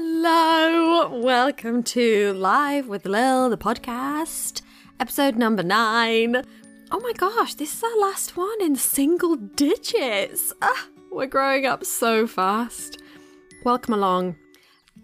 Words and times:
Hello, 0.00 1.10
welcome 1.10 1.82
to 1.82 2.32
Live 2.34 2.86
with 2.86 3.04
Lil, 3.04 3.50
the 3.50 3.58
podcast, 3.58 4.62
episode 5.00 5.34
number 5.34 5.64
nine. 5.64 6.44
Oh 6.92 7.00
my 7.00 7.12
gosh, 7.14 7.54
this 7.54 7.74
is 7.74 7.82
our 7.82 7.98
last 7.98 8.36
one 8.36 8.62
in 8.62 8.76
single 8.76 9.34
digits. 9.34 10.52
Ah, 10.62 10.86
we're 11.10 11.26
growing 11.26 11.66
up 11.66 11.84
so 11.84 12.28
fast. 12.28 13.02
Welcome 13.64 13.92
along. 13.92 14.36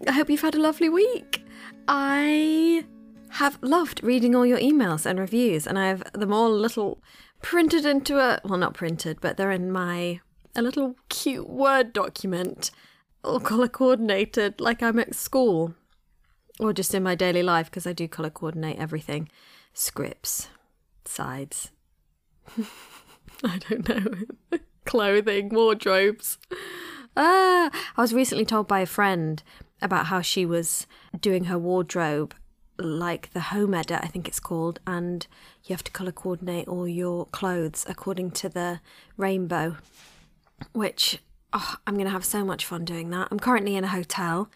I 0.07 0.13
hope 0.13 0.29
you've 0.29 0.39
had 0.39 0.55
a 0.55 0.61
lovely 0.61 0.87
week. 0.87 1.45
I 1.89 2.85
have 3.31 3.59
loved 3.61 4.01
reading 4.01 4.33
all 4.33 4.45
your 4.45 4.59
emails 4.59 5.05
and 5.05 5.19
reviews, 5.19 5.67
and 5.67 5.77
I 5.77 5.89
have 5.89 6.09
them 6.13 6.31
all 6.31 6.49
little 6.49 7.03
printed 7.41 7.85
into 7.85 8.17
a 8.17 8.39
well, 8.45 8.57
not 8.57 8.75
printed, 8.75 9.19
but 9.19 9.35
they're 9.35 9.51
in 9.51 9.73
my 9.73 10.21
a 10.55 10.61
little 10.61 10.95
cute 11.09 11.49
Word 11.49 11.91
document 11.91 12.71
all 13.25 13.39
colour 13.39 13.67
coordinated 13.67 14.61
like 14.61 14.81
I'm 14.81 14.99
at 14.99 15.15
school 15.15 15.73
or 16.59 16.73
just 16.73 16.93
in 16.93 17.03
my 17.03 17.15
daily 17.15 17.43
life 17.43 17.69
because 17.69 17.87
I 17.87 17.93
do 17.93 18.07
colour 18.07 18.29
coordinate 18.29 18.77
everything 18.77 19.29
scripts, 19.73 20.47
sides. 21.03 21.71
I 23.43 23.59
don't 23.69 23.89
know, 23.89 24.59
clothing, 24.85 25.49
wardrobes. 25.49 26.37
Ah, 27.17 27.69
I 27.97 28.01
was 28.01 28.13
recently 28.13 28.45
told 28.45 28.67
by 28.67 28.79
a 28.79 28.85
friend 28.85 29.41
about 29.81 30.07
how 30.07 30.21
she 30.21 30.45
was 30.45 30.87
doing 31.19 31.45
her 31.45 31.59
wardrobe 31.59 32.33
like 32.77 33.31
the 33.33 33.39
home 33.39 33.73
edit, 33.73 33.99
I 34.01 34.07
think 34.07 34.27
it's 34.27 34.39
called, 34.39 34.79
and 34.85 35.25
you 35.63 35.73
have 35.73 35.83
to 35.85 35.91
colour 35.91 36.11
coordinate 36.11 36.67
all 36.67 36.87
your 36.87 37.25
clothes 37.27 37.85
according 37.87 38.31
to 38.31 38.49
the 38.49 38.81
rainbow, 39.17 39.77
which 40.73 41.19
oh, 41.53 41.75
I'm 41.85 41.95
going 41.95 42.05
to 42.05 42.11
have 42.11 42.25
so 42.25 42.43
much 42.43 42.65
fun 42.65 42.85
doing 42.85 43.09
that. 43.11 43.27
I'm 43.31 43.39
currently 43.39 43.75
in 43.75 43.83
a 43.83 43.89
hotel 43.89 44.49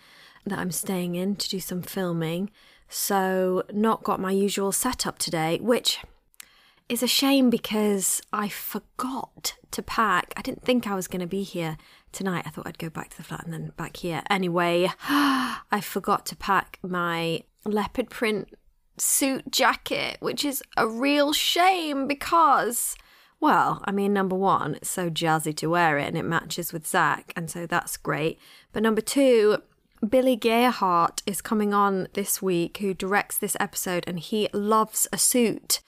that 0.46 0.60
I'm 0.60 0.72
staying 0.72 1.16
in 1.16 1.36
to 1.36 1.50
do 1.50 1.60
some 1.60 1.82
filming, 1.82 2.50
so 2.88 3.64
not 3.72 4.04
got 4.04 4.20
my 4.20 4.32
usual 4.32 4.72
setup 4.72 5.20
today, 5.20 5.60
which 5.62 6.00
is 6.90 7.04
a 7.04 7.08
shame 7.08 7.50
because 7.50 8.22
I 8.34 8.50
forgot 8.50 9.56
to 9.72 9.84
pack. 9.84 10.34
I 10.36 10.42
didn't 10.42 10.64
think 10.64 10.88
I 10.88 10.96
was 10.96 11.08
going 11.08 11.22
to 11.22 11.28
be 11.28 11.44
here 11.44 11.78
tonight. 12.12 12.44
I 12.48 12.50
thought 12.50 12.66
I'd 12.68 12.80
go 12.80 12.90
back 12.90 13.10
to 13.10 13.18
the 13.18 13.24
flat 13.24 13.44
and 13.44 13.54
then 13.54 13.72
back 13.78 13.98
here. 13.98 14.24
Anyway, 14.30 14.92
I 15.08 15.82
forgot 15.82 16.26
to 16.28 16.36
pack 16.36 16.80
my 16.82 17.44
leopard 17.64 18.10
print 18.10 18.50
suit 18.98 19.52
jacket, 19.52 20.18
which 20.20 20.44
is 20.44 20.64
a 20.76 20.88
real 20.88 21.32
shame 21.32 22.08
because 22.08 22.96
well, 23.40 23.82
I 23.86 23.92
mean, 23.92 24.14
number 24.14 24.36
one, 24.36 24.76
it's 24.76 24.90
so 24.90 25.10
jazzy 25.10 25.56
to 25.58 25.70
wear 25.70 25.98
it 25.98 26.08
and 26.08 26.18
it 26.18 26.24
matches 26.24 26.74
with 26.74 26.86
Zach, 26.86 27.32
and 27.36 27.50
so 27.50 27.66
that's 27.66 27.96
great. 27.96 28.38
But 28.74 28.84
number 28.84 29.02
two, 29.02 29.60
Billy 30.08 30.36
Gierhart 30.36 31.22
is 31.26 31.42
coming 31.42 31.74
on 31.74 32.08
this 32.14 32.42
week, 32.42 32.78
who 32.78 32.94
directs 32.94 33.38
this 33.38 33.56
episode, 33.60 34.04
and 34.08 34.20
he 34.20 34.50
loves 34.54 35.08
a 35.14 35.18
suit. 35.18 35.82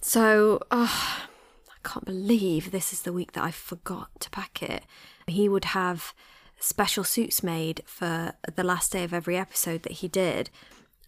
So, 0.00 0.60
oh, 0.70 1.26
I 1.68 1.88
can't 1.88 2.04
believe 2.04 2.70
this 2.70 2.92
is 2.92 3.02
the 3.02 3.12
week 3.12 3.32
that 3.32 3.44
I 3.44 3.50
forgot 3.50 4.20
to 4.20 4.30
pack 4.30 4.62
it. 4.62 4.84
He 5.26 5.48
would 5.48 5.66
have 5.66 6.14
special 6.58 7.02
suits 7.04 7.42
made 7.42 7.82
for 7.84 8.34
the 8.54 8.64
last 8.64 8.92
day 8.92 9.02
of 9.02 9.12
every 9.12 9.36
episode 9.36 9.82
that 9.82 9.92
he 9.92 10.08
did. 10.08 10.50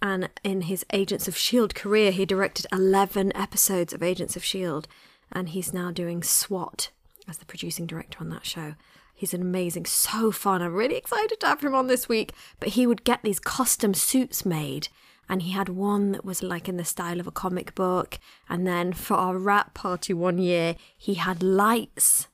And 0.02 0.28
in 0.44 0.62
his 0.62 0.84
Agents 0.92 1.26
of 1.26 1.34
S.H.I.E.L.D. 1.34 1.74
career, 1.74 2.12
he 2.12 2.24
directed 2.24 2.66
11 2.70 3.36
episodes 3.36 3.92
of 3.92 4.02
Agents 4.02 4.36
of 4.36 4.42
S.H.I.E.L.D 4.42 4.88
and 5.32 5.50
he's 5.50 5.72
now 5.72 5.90
doing 5.90 6.22
SWAT 6.22 6.90
as 7.28 7.38
the 7.38 7.44
producing 7.44 7.86
director 7.86 8.18
on 8.20 8.30
that 8.30 8.46
show. 8.46 8.74
He's 9.14 9.34
an 9.34 9.42
amazing, 9.42 9.86
so 9.86 10.30
fun. 10.30 10.62
I'm 10.62 10.74
really 10.74 10.94
excited 10.94 11.40
to 11.40 11.46
have 11.46 11.60
him 11.60 11.74
on 11.74 11.88
this 11.88 12.08
week. 12.08 12.32
But 12.60 12.70
he 12.70 12.86
would 12.86 13.02
get 13.02 13.20
these 13.22 13.40
custom 13.40 13.92
suits 13.92 14.46
made. 14.46 14.88
And 15.28 15.42
he 15.42 15.50
had 15.50 15.68
one 15.68 16.12
that 16.12 16.24
was 16.24 16.42
like 16.42 16.68
in 16.68 16.76
the 16.76 16.84
style 16.84 17.18
of 17.18 17.26
a 17.26 17.32
comic 17.32 17.74
book. 17.74 18.20
And 18.48 18.64
then 18.64 18.92
for 18.92 19.14
our 19.14 19.36
rap 19.36 19.74
party 19.74 20.14
one 20.14 20.38
year, 20.38 20.76
he 20.96 21.14
had 21.14 21.42
lights 21.42 22.28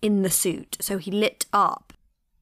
in 0.00 0.22
the 0.22 0.30
suit. 0.30 0.78
So 0.80 0.96
he 0.96 1.10
lit 1.10 1.44
up 1.52 1.92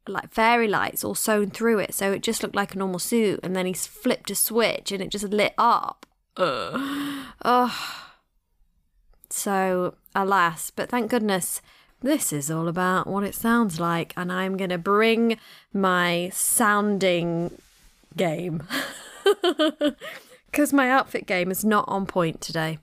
like 0.07 0.33
fairy 0.33 0.69
lights 0.69 1.03
all 1.03 1.17
sewn 1.17 1.51
through 1.51 1.81
it. 1.81 1.93
So 1.93 2.13
it 2.13 2.23
just 2.23 2.43
looked 2.43 2.55
like 2.55 2.75
a 2.75 2.79
normal 2.79 3.01
suit. 3.01 3.41
And 3.43 3.57
then 3.57 3.67
he 3.67 3.73
flipped 3.73 4.31
a 4.31 4.37
switch 4.37 4.93
and 4.93 5.03
it 5.03 5.11
just 5.11 5.25
lit 5.25 5.55
up. 5.59 6.07
Ugh. 6.37 7.27
Oh 7.45 8.08
so, 9.31 9.95
alas, 10.15 10.71
but 10.71 10.89
thank 10.89 11.11
goodness 11.11 11.61
this 12.01 12.33
is 12.33 12.51
all 12.51 12.69
about 12.69 13.07
what 13.07 13.25
it 13.25 13.35
sounds 13.35 13.81
like, 13.81 14.13
and 14.17 14.33
I'm 14.33 14.57
going 14.57 14.71
to 14.71 14.79
bring 14.79 15.39
my 15.73 16.31
sounding 16.33 17.59
game. 18.17 18.63
Because 20.51 20.73
my 20.73 20.91
outfit 20.91 21.27
game 21.27 21.51
is 21.51 21.65
not 21.65 21.85
on 21.89 22.07
point 22.07 22.41
today. 22.41 22.79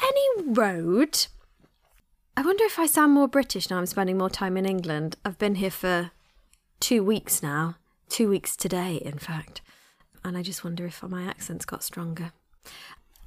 Any 0.00 0.44
road. 0.44 1.26
I 2.36 2.42
wonder 2.42 2.64
if 2.64 2.78
I 2.78 2.86
sound 2.86 3.12
more 3.12 3.26
British 3.26 3.68
now 3.68 3.78
I'm 3.78 3.86
spending 3.86 4.16
more 4.16 4.30
time 4.30 4.56
in 4.56 4.64
England. 4.64 5.16
I've 5.24 5.38
been 5.38 5.56
here 5.56 5.72
for 5.72 6.12
two 6.78 7.02
weeks 7.02 7.42
now. 7.42 7.76
Two 8.08 8.28
weeks 8.28 8.56
today, 8.56 8.96
in 9.04 9.18
fact. 9.18 9.60
And 10.24 10.36
I 10.36 10.42
just 10.42 10.64
wonder 10.64 10.86
if 10.86 11.02
my 11.02 11.24
accent's 11.24 11.64
got 11.64 11.82
stronger. 11.82 12.32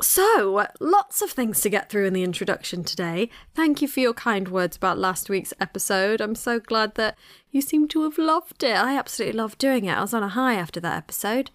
So, 0.02 0.66
lots 0.80 1.22
of 1.22 1.30
things 1.30 1.62
to 1.62 1.70
get 1.70 1.90
through 1.90 2.08
in 2.08 2.14
the 2.14 2.24
introduction 2.24 2.84
today. 2.84 3.30
Thank 3.54 3.84
you 3.84 3.88
for 3.88 4.00
your 4.00 4.16
kind 4.16 4.48
words 4.48 4.76
about 4.76 4.98
last 4.98 5.30
week's 5.30 5.54
episode. 5.60 6.22
I'm 6.22 6.34
so 6.34 6.60
glad 6.60 6.96
that 6.96 7.16
you 7.52 7.62
seem 7.62 7.88
to 7.90 8.04
have 8.04 8.18
loved 8.18 8.64
it. 8.64 8.76
I 8.76 8.98
absolutely 8.98 9.38
loved 9.38 9.60
doing 9.60 9.86
it. 9.86 9.96
I 9.96 10.02
was 10.02 10.16
on 10.16 10.24
a 10.24 10.30
high 10.30 10.56
after 10.56 10.80
that 10.80 10.98
episode. 10.98 11.52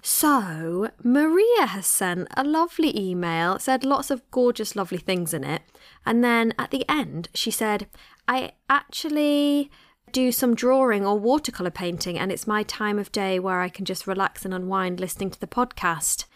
So, 0.00 0.90
Maria 1.02 1.66
has 1.66 1.88
sent 1.88 2.28
a 2.36 2.44
lovely 2.44 2.96
email, 2.96 3.58
said 3.58 3.84
lots 3.84 4.12
of 4.12 4.22
gorgeous, 4.30 4.76
lovely 4.76 4.98
things 4.98 5.34
in 5.34 5.42
it. 5.42 5.62
And 6.04 6.22
then 6.22 6.54
at 6.60 6.70
the 6.70 6.88
end, 6.88 7.28
she 7.34 7.50
said, 7.50 7.88
I 8.28 8.52
actually 8.70 9.72
do 10.12 10.30
some 10.30 10.54
drawing 10.54 11.04
or 11.04 11.18
watercolour 11.18 11.70
painting, 11.70 12.16
and 12.16 12.30
it's 12.30 12.46
my 12.46 12.62
time 12.62 13.00
of 13.00 13.10
day 13.10 13.40
where 13.40 13.60
I 13.60 13.68
can 13.68 13.84
just 13.84 14.06
relax 14.06 14.44
and 14.44 14.54
unwind 14.54 15.00
listening 15.00 15.30
to 15.30 15.40
the 15.40 15.48
podcast 15.48 16.26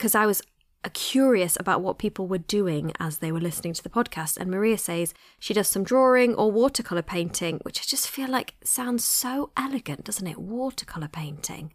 because 0.00 0.14
I 0.14 0.24
was 0.24 0.40
uh, 0.82 0.88
curious 0.94 1.58
about 1.60 1.82
what 1.82 1.98
people 1.98 2.26
were 2.26 2.38
doing 2.38 2.90
as 2.98 3.18
they 3.18 3.30
were 3.30 3.38
listening 3.38 3.74
to 3.74 3.82
the 3.82 3.90
podcast. 3.90 4.38
And 4.38 4.50
Maria 4.50 4.78
says 4.78 5.12
she 5.38 5.52
does 5.52 5.68
some 5.68 5.84
drawing 5.84 6.34
or 6.36 6.50
watercolor 6.50 7.02
painting, 7.02 7.60
which 7.64 7.80
I 7.80 7.84
just 7.86 8.08
feel 8.08 8.30
like 8.30 8.54
sounds 8.64 9.04
so 9.04 9.50
elegant, 9.58 10.04
doesn't 10.04 10.26
it? 10.26 10.38
Watercolor 10.38 11.08
painting. 11.08 11.74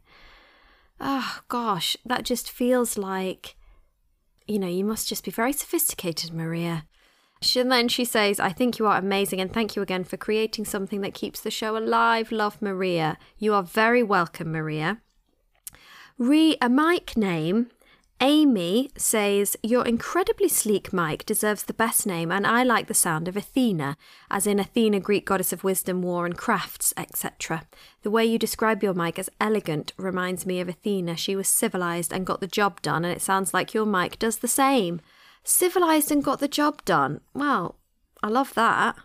Oh 1.00 1.41
gosh, 1.50 1.96
that 2.03 2.25
just 2.25 2.50
feels 2.50 2.97
like, 2.97 3.56
you 4.47 4.58
know, 4.58 4.68
you 4.68 4.84
must 4.84 5.08
just 5.08 5.24
be 5.24 5.30
very 5.30 5.53
sophisticated, 5.53 6.34
Maria. 6.34 6.88
And 7.56 7.72
then 7.72 7.88
she 7.90 8.06
says, 8.06 8.40
I 8.40 8.50
think 8.50 8.80
you 8.80 8.88
are 8.88 8.97
amazing 8.97 9.40
and 9.40 9.53
thank 9.53 9.75
you 9.75 9.84
again 9.84 10.03
for 10.03 10.18
creating 10.18 10.66
something 10.66 11.02
that 11.02 11.14
keeps 11.14 11.41
the 11.41 11.52
show 11.52 11.78
alive. 11.78 12.31
Love, 12.31 12.59
Maria. 12.59 13.19
You 13.38 13.53
are 13.53 13.62
very 13.62 14.02
welcome, 14.02 14.52
Maria. 14.52 15.00
Re 16.18 16.58
a 16.59 16.69
mic 16.69 17.16
name 17.16 17.68
Amy 18.22 18.90
says, 18.98 19.58
Your 19.62 19.86
incredibly 19.86 20.48
sleek 20.48 20.94
mic 20.94 21.26
deserves 21.26 21.64
the 21.64 21.74
best 21.74 22.08
name, 22.08 22.31
and 22.31 22.48
I 22.48 22.64
like 22.64 22.88
the 22.88 22.94
sound 22.94 23.28
of 23.28 23.36
Athena, 23.36 23.98
as 24.31 24.48
in 24.48 24.58
Athena, 24.58 25.02
Greek 25.02 25.26
goddess 25.26 25.52
of 25.52 25.66
wisdom, 25.66 26.02
war, 26.02 26.26
and 26.26 26.38
crafts, 26.38 26.94
etc. 26.96 27.64
The 28.03 28.09
way 28.09 28.26
you 28.26 28.40
describe 28.40 28.81
your 28.81 28.94
mic 28.94 29.20
as 29.20 29.30
elegant 29.42 29.92
reminds 29.98 30.46
me 30.46 30.62
of 30.62 30.70
Athena. 30.70 31.18
She 31.18 31.36
was 31.36 31.50
civilized 31.50 32.14
and 32.14 32.26
got 32.26 32.40
the 32.40 32.48
job 32.48 32.81
done, 32.81 33.03
and 33.03 33.14
it 33.14 33.22
sounds 33.22 33.53
like 33.53 33.74
your 33.74 33.86
mic 33.86 34.18
does 34.18 34.38
the 34.38 34.47
same. 34.47 35.02
Civilized 35.44 36.09
and 36.09 36.24
got 36.24 36.40
the 36.40 36.47
job 36.47 36.86
done. 36.86 37.20
Well, 37.34 37.76
I 38.24 38.30
love 38.30 38.53
that. 38.53 38.96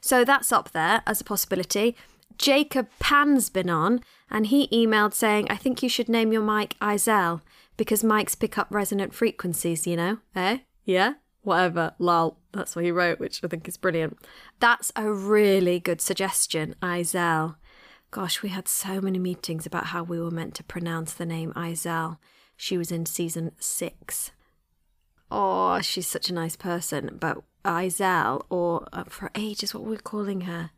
So 0.00 0.24
that's 0.24 0.52
up 0.52 0.72
there 0.72 1.02
as 1.06 1.20
a 1.20 1.24
possibility. 1.24 1.94
Jacob 2.38 2.88
Pan's 2.98 3.50
been 3.50 3.70
on, 3.70 4.00
and 4.30 4.48
he 4.48 4.66
emailed 4.68 5.14
saying, 5.14 5.46
I 5.48 5.56
think 5.56 5.82
you 5.82 5.88
should 5.88 6.08
name 6.08 6.32
your 6.32 6.42
mic 6.42 6.76
Izel 6.80 7.40
because 7.78 8.02
mics 8.02 8.38
pick 8.38 8.58
up 8.58 8.66
resonant 8.68 9.14
frequencies, 9.14 9.86
you 9.86 9.96
know? 9.96 10.18
Eh? 10.36 10.58
Yeah? 10.84 11.14
Whatever. 11.42 11.94
Lol. 11.98 12.36
That's 12.52 12.76
what 12.76 12.84
he 12.84 12.90
wrote, 12.90 13.20
which 13.20 13.42
I 13.42 13.46
think 13.46 13.66
is 13.66 13.78
brilliant. 13.78 14.18
That's 14.60 14.92
a 14.96 15.10
really 15.10 15.80
good 15.80 16.02
suggestion, 16.02 16.74
Izel. 16.82 17.56
Gosh, 18.10 18.42
we 18.42 18.50
had 18.50 18.68
so 18.68 19.00
many 19.00 19.18
meetings 19.18 19.64
about 19.64 19.86
how 19.86 20.02
we 20.02 20.20
were 20.20 20.30
meant 20.30 20.54
to 20.56 20.64
pronounce 20.64 21.14
the 21.14 21.24
name 21.24 21.52
Izel. 21.54 22.18
She 22.56 22.76
was 22.76 22.90
in 22.90 23.06
season 23.06 23.52
six. 23.58 24.32
Oh, 25.30 25.80
she's 25.80 26.06
such 26.06 26.28
a 26.28 26.34
nice 26.34 26.56
person. 26.56 27.16
But 27.20 27.38
Izel, 27.64 28.44
or 28.50 28.88
uh, 28.92 29.04
for 29.04 29.30
ages, 29.34 29.72
what 29.72 29.84
were 29.84 29.90
we 29.90 29.96
calling 29.98 30.42
her? 30.42 30.70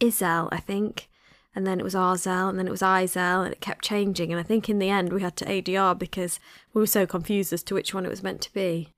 Izel, 0.00 0.48
I 0.50 0.58
think 0.58 1.08
and 1.54 1.66
then 1.66 1.80
it 1.80 1.84
was 1.84 1.94
Arzel, 1.94 2.48
and 2.48 2.58
then 2.58 2.68
it 2.68 2.70
was 2.70 2.82
Izel, 2.82 3.44
and 3.44 3.52
it 3.52 3.60
kept 3.60 3.84
changing. 3.84 4.30
And 4.32 4.40
I 4.40 4.44
think 4.44 4.68
in 4.68 4.78
the 4.78 4.90
end 4.90 5.12
we 5.12 5.22
had 5.22 5.36
to 5.38 5.44
ADR 5.44 5.98
because 5.98 6.38
we 6.72 6.80
were 6.80 6.86
so 6.86 7.06
confused 7.06 7.52
as 7.52 7.62
to 7.64 7.74
which 7.74 7.94
one 7.94 8.04
it 8.04 8.10
was 8.10 8.22
meant 8.22 8.40
to 8.42 8.52
be. 8.52 8.92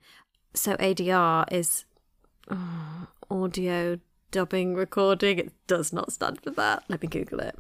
So 0.55 0.77
ADR 0.77 1.51
is 1.53 1.85
oh, 2.51 3.07
audio 3.31 3.99
dubbing 4.31 4.75
recording. 4.75 5.39
It 5.39 5.53
does 5.67 5.93
not 5.93 6.13
stand 6.13 6.41
for 6.43 6.51
that. 6.51 6.85
Let 6.89 7.03
me 7.03 7.09
Google 7.09 7.41
it. 7.41 7.57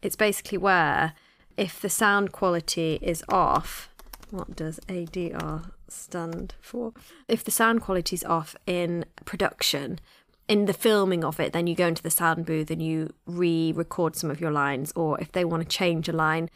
It's 0.00 0.16
basically 0.16 0.58
where 0.58 1.12
if 1.56 1.80
the 1.80 1.90
sound 1.90 2.32
quality 2.32 2.98
is 3.02 3.22
off, 3.28 3.90
what 4.30 4.56
does 4.56 4.80
ADR 4.88 5.70
stand 5.88 6.54
for? 6.60 6.92
If 7.28 7.44
the 7.44 7.50
sound 7.50 7.82
quality 7.82 8.14
is 8.14 8.24
off 8.24 8.56
in 8.66 9.04
production, 9.24 10.00
in 10.48 10.66
the 10.66 10.72
filming 10.72 11.24
of 11.24 11.40
it, 11.40 11.52
then 11.52 11.66
you 11.66 11.74
go 11.74 11.86
into 11.86 12.02
the 12.02 12.10
sound 12.10 12.46
booth 12.46 12.70
and 12.70 12.82
you 12.82 13.12
re 13.26 13.72
record 13.72 14.16
some 14.16 14.30
of 14.30 14.40
your 14.40 14.50
lines. 14.50 14.92
Or 14.96 15.20
if 15.20 15.32
they 15.32 15.44
want 15.44 15.62
to 15.62 15.68
change 15.68 16.08
a 16.08 16.12
line 16.12 16.50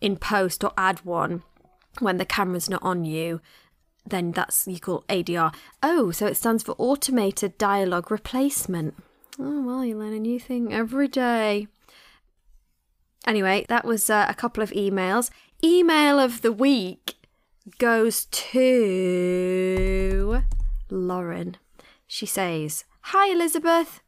in 0.00 0.16
post 0.16 0.64
or 0.64 0.72
add 0.76 1.04
one 1.04 1.42
when 2.00 2.18
the 2.18 2.24
camera's 2.24 2.68
not 2.68 2.82
on 2.82 3.04
you, 3.04 3.40
then 4.06 4.32
that's 4.32 4.66
you 4.66 4.78
call 4.78 5.04
ADR. 5.08 5.54
Oh, 5.82 6.10
so 6.10 6.26
it 6.26 6.36
stands 6.36 6.62
for 6.62 6.74
automated 6.78 7.58
dialogue 7.58 8.10
replacement. 8.10 8.94
Oh, 9.38 9.62
well, 9.62 9.84
you 9.84 9.98
learn 9.98 10.14
a 10.14 10.18
new 10.18 10.40
thing 10.40 10.72
every 10.72 11.08
day. 11.08 11.68
Anyway, 13.26 13.66
that 13.68 13.84
was 13.84 14.08
uh, 14.08 14.26
a 14.28 14.34
couple 14.34 14.62
of 14.62 14.70
emails. 14.70 15.30
Email 15.62 16.18
of 16.18 16.42
the 16.42 16.52
week 16.52 17.14
goes 17.78 18.26
to 18.26 20.42
Lauren. 20.90 21.56
She 22.06 22.24
says, 22.24 22.84
Hi, 23.10 23.30
Elizabeth. 23.30 24.00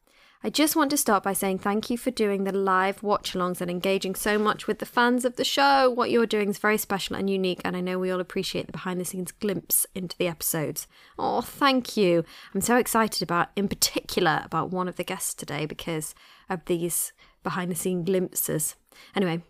I 0.42 0.50
just 0.50 0.74
want 0.74 0.90
to 0.90 0.96
start 0.96 1.22
by 1.22 1.32
saying 1.32 1.60
thank 1.60 1.88
you 1.88 1.96
for 1.96 2.10
doing 2.10 2.42
the 2.42 2.50
live 2.50 3.00
watch 3.00 3.32
alongs 3.32 3.60
and 3.60 3.70
engaging 3.70 4.16
so 4.16 4.40
much 4.40 4.66
with 4.66 4.80
the 4.80 4.86
fans 4.86 5.24
of 5.24 5.36
the 5.36 5.44
show. 5.44 5.88
What 5.88 6.10
you're 6.10 6.26
doing 6.26 6.48
is 6.48 6.58
very 6.58 6.78
special 6.78 7.14
and 7.14 7.30
unique, 7.30 7.60
and 7.64 7.76
I 7.76 7.80
know 7.80 8.00
we 8.00 8.10
all 8.10 8.18
appreciate 8.18 8.66
the 8.66 8.72
behind 8.72 9.00
the 9.00 9.04
scenes 9.04 9.30
glimpse 9.30 9.86
into 9.94 10.18
the 10.18 10.26
episodes. 10.26 10.88
Oh, 11.16 11.42
thank 11.42 11.96
you. 11.96 12.24
I'm 12.52 12.60
so 12.60 12.74
excited 12.74 13.22
about, 13.22 13.50
in 13.54 13.68
particular, 13.68 14.40
about 14.44 14.72
one 14.72 14.88
of 14.88 14.96
the 14.96 15.04
guests 15.04 15.32
today 15.32 15.64
because 15.64 16.12
of 16.50 16.64
these 16.64 17.12
behind 17.44 17.70
the 17.70 17.76
scene 17.76 18.02
glimpses. 18.02 18.74
Anyway, 19.14 19.42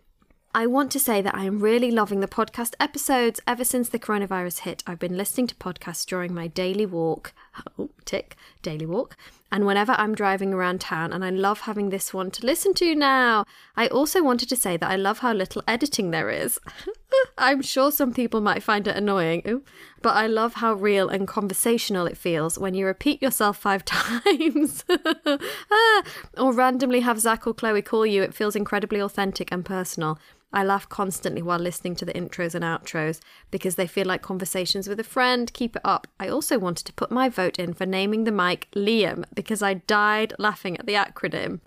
I 0.53 0.65
want 0.65 0.91
to 0.93 0.99
say 0.99 1.21
that 1.21 1.35
I 1.35 1.43
am 1.43 1.59
really 1.59 1.91
loving 1.91 2.21
the 2.21 2.27
podcast 2.27 2.73
episodes. 2.79 3.39
Ever 3.45 3.63
since 3.63 3.87
the 3.87 3.99
coronavirus 3.99 4.59
hit, 4.59 4.83
I've 4.87 4.97
been 4.97 5.15
listening 5.15 5.45
to 5.45 5.55
podcasts 5.55 6.07
during 6.07 6.33
my 6.33 6.47
daily 6.47 6.87
walk. 6.87 7.33
Oh, 7.77 7.89
tick, 8.05 8.35
daily 8.61 8.85
walk. 8.85 9.15
And 9.51 9.65
whenever 9.65 9.93
I'm 9.93 10.13
driving 10.13 10.53
around 10.53 10.79
town, 10.81 11.11
and 11.11 11.25
I 11.25 11.31
love 11.31 11.61
having 11.61 11.89
this 11.89 12.13
one 12.13 12.29
to 12.31 12.45
listen 12.45 12.73
to 12.75 12.93
now. 12.93 13.45
I 13.75 13.87
also 13.87 14.21
wanted 14.23 14.47
to 14.49 14.55
say 14.55 14.77
that 14.77 14.89
I 14.89 14.95
love 14.95 15.19
how 15.19 15.33
little 15.33 15.63
editing 15.67 16.11
there 16.11 16.29
is. 16.29 16.59
I'm 17.37 17.61
sure 17.63 17.91
some 17.91 18.13
people 18.13 18.41
might 18.41 18.61
find 18.61 18.87
it 18.87 18.95
annoying, 18.95 19.63
but 20.01 20.15
I 20.15 20.27
love 20.27 20.55
how 20.55 20.73
real 20.73 21.09
and 21.09 21.27
conversational 21.27 22.05
it 22.05 22.17
feels 22.17 22.59
when 22.59 22.75
you 22.75 22.85
repeat 22.85 23.21
yourself 23.21 23.57
five 23.57 23.83
times 23.85 24.83
ah, 25.71 26.03
or 26.37 26.53
randomly 26.53 26.99
have 26.99 27.19
Zach 27.19 27.47
or 27.47 27.53
Chloe 27.53 27.81
call 27.81 28.05
you. 28.05 28.21
It 28.21 28.35
feels 28.35 28.55
incredibly 28.55 28.99
authentic 29.01 29.51
and 29.51 29.65
personal. 29.65 30.19
I 30.51 30.63
laugh 30.63 30.89
constantly 30.89 31.41
while 31.41 31.59
listening 31.59 31.95
to 31.97 32.05
the 32.05 32.13
intros 32.13 32.55
and 32.55 32.63
outros 32.63 33.19
because 33.51 33.75
they 33.75 33.85
feel 33.85 34.07
like 34.07 34.21
conversations 34.21 34.87
with 34.87 34.99
a 34.99 35.03
friend. 35.03 35.51
Keep 35.53 35.75
it 35.75 35.81
up. 35.85 36.07
I 36.19 36.27
also 36.27 36.57
wanted 36.57 36.85
to 36.85 36.93
put 36.93 37.11
my 37.11 37.29
vote 37.29 37.59
in 37.59 37.73
for 37.73 37.85
naming 37.85 38.23
the 38.23 38.31
mic 38.31 38.67
Liam 38.75 39.25
because 39.35 39.61
I 39.61 39.75
died 39.75 40.33
laughing 40.39 40.77
at 40.77 40.87
the 40.87 40.93
acronym. 40.93 41.59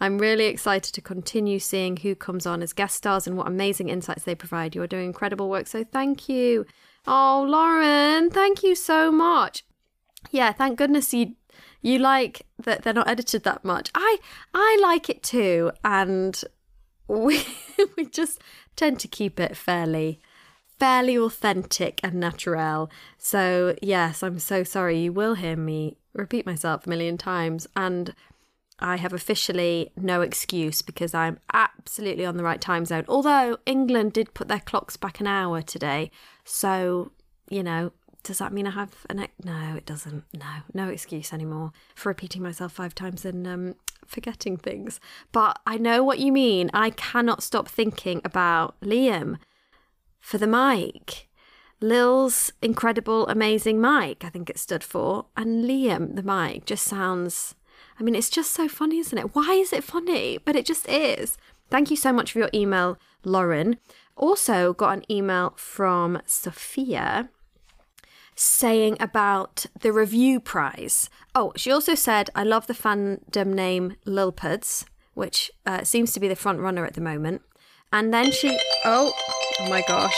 I'm 0.00 0.18
really 0.18 0.44
excited 0.44 0.94
to 0.94 1.00
continue 1.00 1.58
seeing 1.58 1.96
who 1.96 2.14
comes 2.14 2.46
on 2.46 2.62
as 2.62 2.72
guest 2.72 2.96
stars 2.96 3.26
and 3.26 3.36
what 3.36 3.48
amazing 3.48 3.88
insights 3.88 4.22
they 4.22 4.36
provide. 4.36 4.74
You're 4.76 4.86
doing 4.86 5.06
incredible 5.06 5.50
work, 5.50 5.66
so 5.66 5.82
thank 5.82 6.28
you. 6.28 6.66
Oh, 7.06 7.44
Lauren, 7.48 8.30
thank 8.30 8.62
you 8.62 8.76
so 8.76 9.10
much. 9.10 9.64
Yeah, 10.30 10.52
thank 10.52 10.78
goodness 10.78 11.12
you 11.12 11.34
you 11.80 11.98
like 11.98 12.42
that 12.58 12.82
they're 12.82 12.92
not 12.92 13.08
edited 13.08 13.44
that 13.44 13.64
much. 13.64 13.90
I 13.94 14.18
I 14.54 14.78
like 14.80 15.08
it 15.08 15.22
too, 15.22 15.72
and 15.84 16.40
we 17.08 17.44
we 17.96 18.06
just 18.06 18.40
tend 18.76 19.00
to 19.00 19.08
keep 19.08 19.40
it 19.40 19.56
fairly 19.56 20.20
fairly 20.78 21.18
authentic 21.18 22.00
and 22.04 22.14
natural. 22.14 22.90
So, 23.16 23.74
yes, 23.82 24.22
I'm 24.22 24.38
so 24.38 24.62
sorry. 24.62 25.00
You 25.00 25.12
will 25.12 25.34
hear 25.34 25.56
me 25.56 25.96
repeat 26.12 26.46
myself 26.46 26.86
a 26.86 26.88
million 26.88 27.18
times 27.18 27.66
and 27.76 28.14
I 28.78 28.96
have 28.96 29.12
officially 29.12 29.90
no 29.96 30.20
excuse 30.20 30.82
because 30.82 31.14
I'm 31.14 31.40
absolutely 31.52 32.24
on 32.24 32.36
the 32.36 32.44
right 32.44 32.60
time 32.60 32.84
zone. 32.84 33.04
Although 33.08 33.58
England 33.66 34.12
did 34.12 34.34
put 34.34 34.46
their 34.48 34.60
clocks 34.60 34.96
back 34.96 35.18
an 35.18 35.26
hour 35.26 35.62
today. 35.62 36.12
So, 36.44 37.10
you 37.50 37.64
know, 37.64 37.92
does 38.22 38.38
that 38.38 38.52
mean 38.52 38.66
I 38.66 38.70
have 38.70 38.94
an 39.10 39.26
no, 39.42 39.74
it 39.76 39.84
doesn't. 39.84 40.24
No, 40.32 40.60
no 40.72 40.88
excuse 40.88 41.32
anymore 41.32 41.72
for 41.96 42.10
repeating 42.10 42.42
myself 42.42 42.72
five 42.72 42.94
times 42.94 43.24
and 43.24 43.46
um, 43.48 43.74
forgetting 44.08 44.56
things. 44.56 44.98
But 45.30 45.60
I 45.66 45.78
know 45.78 46.02
what 46.02 46.18
you 46.18 46.32
mean. 46.32 46.70
I 46.74 46.90
cannot 46.90 47.42
stop 47.42 47.68
thinking 47.68 48.20
about 48.24 48.80
Liam 48.80 49.38
for 50.18 50.38
the 50.38 50.46
mic. 50.46 51.28
Lil's 51.80 52.52
incredible, 52.60 53.28
amazing 53.28 53.80
mic, 53.80 54.24
I 54.24 54.30
think 54.30 54.50
it 54.50 54.58
stood 54.58 54.82
for, 54.82 55.26
and 55.36 55.64
Liam, 55.64 56.16
the 56.16 56.24
mic, 56.24 56.64
just 56.64 56.84
sounds. 56.84 57.54
I 58.00 58.02
mean, 58.02 58.16
it's 58.16 58.30
just 58.30 58.52
so 58.52 58.68
funny, 58.68 58.98
isn't 58.98 59.16
it? 59.16 59.34
Why 59.36 59.52
is 59.52 59.72
it 59.72 59.84
funny? 59.84 60.38
But 60.38 60.56
it 60.56 60.66
just 60.66 60.88
is. 60.88 61.38
Thank 61.70 61.90
you 61.90 61.96
so 61.96 62.12
much 62.12 62.32
for 62.32 62.40
your 62.40 62.50
email, 62.52 62.98
Lauren. 63.24 63.78
Also, 64.16 64.72
got 64.72 64.96
an 64.98 65.04
email 65.08 65.54
from 65.56 66.20
Sophia 66.26 67.28
saying 68.38 68.96
about 69.00 69.66
the 69.80 69.92
review 69.92 70.38
prize. 70.38 71.10
Oh, 71.34 71.52
she 71.56 71.72
also 71.72 71.94
said, 71.94 72.30
I 72.36 72.44
love 72.44 72.68
the 72.68 72.74
fandom 72.74 73.48
name 73.48 73.96
Lilpuds, 74.06 74.84
which 75.14 75.50
uh, 75.66 75.82
seems 75.82 76.12
to 76.12 76.20
be 76.20 76.28
the 76.28 76.36
front 76.36 76.60
runner 76.60 76.86
at 76.86 76.94
the 76.94 77.00
moment. 77.00 77.42
And 77.92 78.14
then 78.14 78.30
she, 78.30 78.56
oh, 78.84 79.12
oh 79.60 79.68
my 79.68 79.82
gosh, 79.82 80.16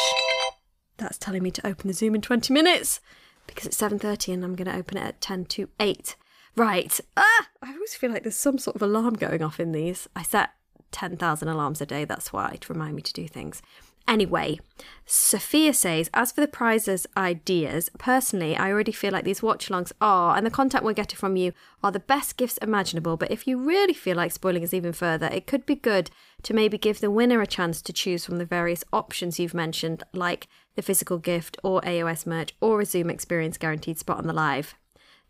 that's 0.98 1.16
telling 1.16 1.42
me 1.42 1.50
to 1.50 1.66
open 1.66 1.88
the 1.88 1.94
Zoom 1.94 2.14
in 2.14 2.20
20 2.20 2.52
minutes 2.52 3.00
because 3.46 3.66
it's 3.66 3.80
7.30 3.80 4.34
and 4.34 4.44
I'm 4.44 4.54
going 4.54 4.70
to 4.70 4.76
open 4.76 4.98
it 4.98 5.04
at 5.04 5.20
10 5.20 5.46
to 5.46 5.68
8. 5.80 6.16
Right. 6.56 7.00
Ah, 7.16 7.48
I 7.62 7.72
always 7.72 7.94
feel 7.94 8.10
like 8.10 8.22
there's 8.22 8.36
some 8.36 8.58
sort 8.58 8.76
of 8.76 8.82
alarm 8.82 9.14
going 9.14 9.42
off 9.42 9.58
in 9.58 9.72
these. 9.72 10.08
I 10.14 10.22
set 10.22 10.50
10,000 10.92 11.48
alarms 11.48 11.80
a 11.80 11.86
day, 11.86 12.04
that's 12.04 12.32
why, 12.32 12.58
to 12.60 12.72
remind 12.72 12.96
me 12.96 13.02
to 13.02 13.12
do 13.12 13.26
things. 13.26 13.62
Anyway, 14.08 14.58
Sophia 15.06 15.72
says, 15.72 16.10
as 16.12 16.32
for 16.32 16.40
the 16.40 16.48
prizes 16.48 17.06
ideas, 17.16 17.90
personally, 17.98 18.56
I 18.56 18.70
already 18.70 18.92
feel 18.92 19.12
like 19.12 19.24
these 19.24 19.42
watch 19.42 19.68
alongs 19.68 19.92
are, 20.00 20.36
and 20.36 20.44
the 20.44 20.50
content 20.50 20.84
we're 20.84 20.94
getting 20.94 21.16
from 21.16 21.36
you, 21.36 21.52
are 21.82 21.92
the 21.92 22.00
best 22.00 22.36
gifts 22.36 22.56
imaginable. 22.58 23.16
But 23.16 23.30
if 23.30 23.46
you 23.46 23.56
really 23.56 23.94
feel 23.94 24.16
like 24.16 24.32
spoiling 24.32 24.64
us 24.64 24.74
even 24.74 24.92
further, 24.92 25.26
it 25.26 25.46
could 25.46 25.64
be 25.64 25.76
good 25.76 26.10
to 26.42 26.54
maybe 26.54 26.76
give 26.76 27.00
the 27.00 27.10
winner 27.10 27.40
a 27.40 27.46
chance 27.46 27.80
to 27.82 27.92
choose 27.92 28.24
from 28.24 28.38
the 28.38 28.44
various 28.44 28.84
options 28.92 29.38
you've 29.38 29.54
mentioned, 29.54 30.02
like 30.12 30.48
the 30.74 30.82
physical 30.82 31.18
gift, 31.18 31.56
or 31.62 31.80
AOS 31.82 32.26
merch, 32.26 32.54
or 32.60 32.80
a 32.80 32.86
Zoom 32.86 33.10
experience 33.10 33.58
guaranteed 33.58 33.98
spot 33.98 34.18
on 34.18 34.26
the 34.26 34.32
live. 34.32 34.74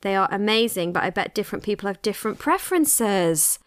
They 0.01 0.17
are 0.17 0.29
amazing, 0.31 0.93
but 0.93 1.03
I 1.03 1.11
bet 1.11 1.35
different 1.35 1.65
people 1.65 1.87
have 1.87 2.01
different 2.01 2.39
preferences 2.39 3.59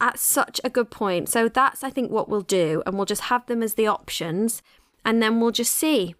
at 0.00 0.18
such 0.18 0.60
a 0.64 0.70
good 0.70 0.90
point. 0.90 1.28
So 1.28 1.48
that's, 1.48 1.82
I 1.82 1.90
think, 1.90 2.10
what 2.10 2.28
we'll 2.28 2.42
do. 2.42 2.82
And 2.86 2.96
we'll 2.96 3.06
just 3.06 3.22
have 3.22 3.46
them 3.46 3.62
as 3.62 3.74
the 3.74 3.86
options 3.86 4.62
and 5.04 5.22
then 5.22 5.40
we'll 5.40 5.52
just 5.52 5.74
see. 5.74 6.14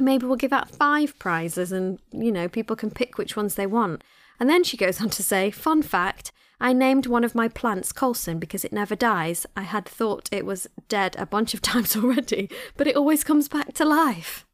Maybe 0.00 0.26
we'll 0.26 0.36
give 0.36 0.52
out 0.52 0.70
five 0.70 1.18
prizes 1.18 1.72
and, 1.72 1.98
you 2.12 2.30
know, 2.30 2.48
people 2.48 2.76
can 2.76 2.90
pick 2.90 3.18
which 3.18 3.36
ones 3.36 3.54
they 3.54 3.66
want. 3.66 4.02
And 4.38 4.48
then 4.48 4.64
she 4.64 4.76
goes 4.76 5.00
on 5.02 5.10
to 5.10 5.22
say, 5.22 5.50
fun 5.50 5.82
fact, 5.82 6.32
I 6.60 6.72
named 6.74 7.06
one 7.06 7.24
of 7.24 7.34
my 7.34 7.48
plants 7.48 7.90
Coulson 7.90 8.38
because 8.38 8.64
it 8.64 8.72
never 8.72 8.94
dies. 8.94 9.46
I 9.56 9.62
had 9.62 9.86
thought 9.86 10.28
it 10.30 10.44
was 10.44 10.66
dead 10.88 11.16
a 11.18 11.26
bunch 11.26 11.54
of 11.54 11.62
times 11.62 11.96
already, 11.96 12.50
but 12.76 12.86
it 12.86 12.96
always 12.96 13.24
comes 13.24 13.48
back 13.48 13.72
to 13.74 13.84
life. 13.84 14.46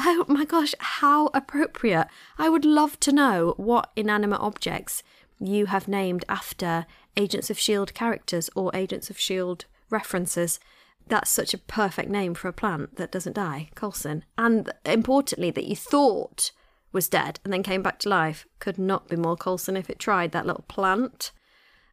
Oh 0.00 0.24
my 0.28 0.44
gosh, 0.44 0.76
how 0.78 1.26
appropriate. 1.34 2.06
I 2.38 2.48
would 2.48 2.64
love 2.64 3.00
to 3.00 3.10
know 3.10 3.54
what 3.56 3.90
inanimate 3.96 4.40
objects 4.40 5.02
you 5.40 5.66
have 5.66 5.88
named 5.88 6.24
after 6.28 6.86
Agents 7.18 7.50
of 7.50 7.58
S.H.I.E.L.D. 7.58 7.92
characters 7.92 8.48
or 8.54 8.70
Agents 8.74 9.10
of 9.10 9.16
S.H.I.E.L.D. 9.16 9.64
references. 9.90 10.60
That's 11.08 11.30
such 11.30 11.52
a 11.52 11.58
perfect 11.58 12.08
name 12.08 12.34
for 12.34 12.48
a 12.48 12.52
plant 12.52 12.96
that 12.96 13.10
doesn't 13.10 13.34
die, 13.34 13.70
Coulson. 13.74 14.24
And 14.38 14.72
importantly, 14.84 15.50
that 15.50 15.64
you 15.64 15.74
thought 15.74 16.52
was 16.92 17.08
dead 17.08 17.40
and 17.44 17.52
then 17.52 17.62
came 17.62 17.82
back 17.82 17.98
to 18.00 18.08
life. 18.08 18.46
Could 18.60 18.78
not 18.78 19.08
be 19.08 19.16
more 19.16 19.36
Coulson 19.36 19.76
if 19.76 19.90
it 19.90 19.98
tried, 19.98 20.32
that 20.32 20.46
little 20.46 20.64
plant. 20.68 21.32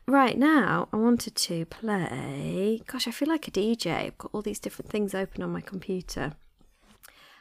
Right 0.07 0.37
now, 0.37 0.87
I 0.93 0.97
wanted 0.97 1.35
to 1.35 1.65
play. 1.65 2.83
Gosh, 2.85 3.07
I 3.07 3.11
feel 3.11 3.27
like 3.27 3.47
a 3.47 3.51
DJ. 3.51 3.91
I've 3.91 4.17
got 4.19 4.29
all 4.31 4.43
these 4.43 4.59
different 4.59 4.91
things 4.91 5.15
open 5.15 5.41
on 5.41 5.51
my 5.51 5.61
computer 5.61 6.33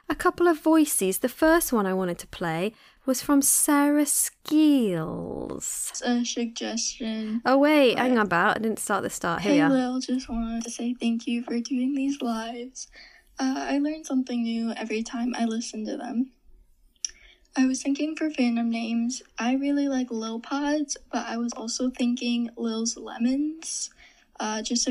a 0.08 0.14
couple 0.14 0.48
of 0.48 0.60
voices. 0.60 1.18
The 1.18 1.28
first 1.28 1.72
one 1.72 1.86
I 1.86 1.94
wanted 1.94 2.18
to 2.18 2.26
play 2.26 2.72
was 3.06 3.22
from 3.22 3.42
Sarah 3.42 4.06
Skeels. 4.06 5.92
A 6.04 6.24
suggestion. 6.24 7.42
Oh 7.44 7.58
wait, 7.58 7.98
hang 7.98 8.18
on 8.18 8.26
about. 8.26 8.56
I 8.56 8.60
didn't 8.60 8.78
start 8.78 9.02
the 9.02 9.10
start. 9.10 9.42
Here 9.42 9.66
Hey. 9.66 9.74
Lil, 9.74 10.00
just 10.00 10.28
wanted 10.28 10.64
to 10.64 10.70
say 10.70 10.94
thank 10.94 11.26
you 11.26 11.42
for 11.42 11.60
doing 11.60 11.94
these 11.94 12.20
lives. 12.22 12.88
Uh, 13.38 13.66
I 13.68 13.78
learn 13.78 14.04
something 14.04 14.42
new 14.42 14.72
every 14.72 15.02
time 15.02 15.34
I 15.36 15.44
listen 15.44 15.84
to 15.86 15.96
them. 15.96 16.30
I 17.56 17.66
was 17.66 17.82
thinking 17.82 18.16
for 18.16 18.30
fandom 18.30 18.68
names. 18.68 19.22
I 19.38 19.54
really 19.54 19.88
like 19.88 20.10
Lil 20.10 20.40
Pods, 20.40 20.96
but 21.12 21.26
I 21.26 21.36
was 21.36 21.52
also 21.52 21.90
thinking 21.90 22.50
Lil's 22.56 22.96
Lemons. 22.96 23.90
Uh, 24.40 24.62
just 24.62 24.88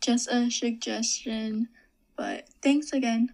just 0.00 0.28
a 0.28 0.50
suggestion. 0.50 1.68
But 2.16 2.48
thanks 2.62 2.92
again. 2.92 3.30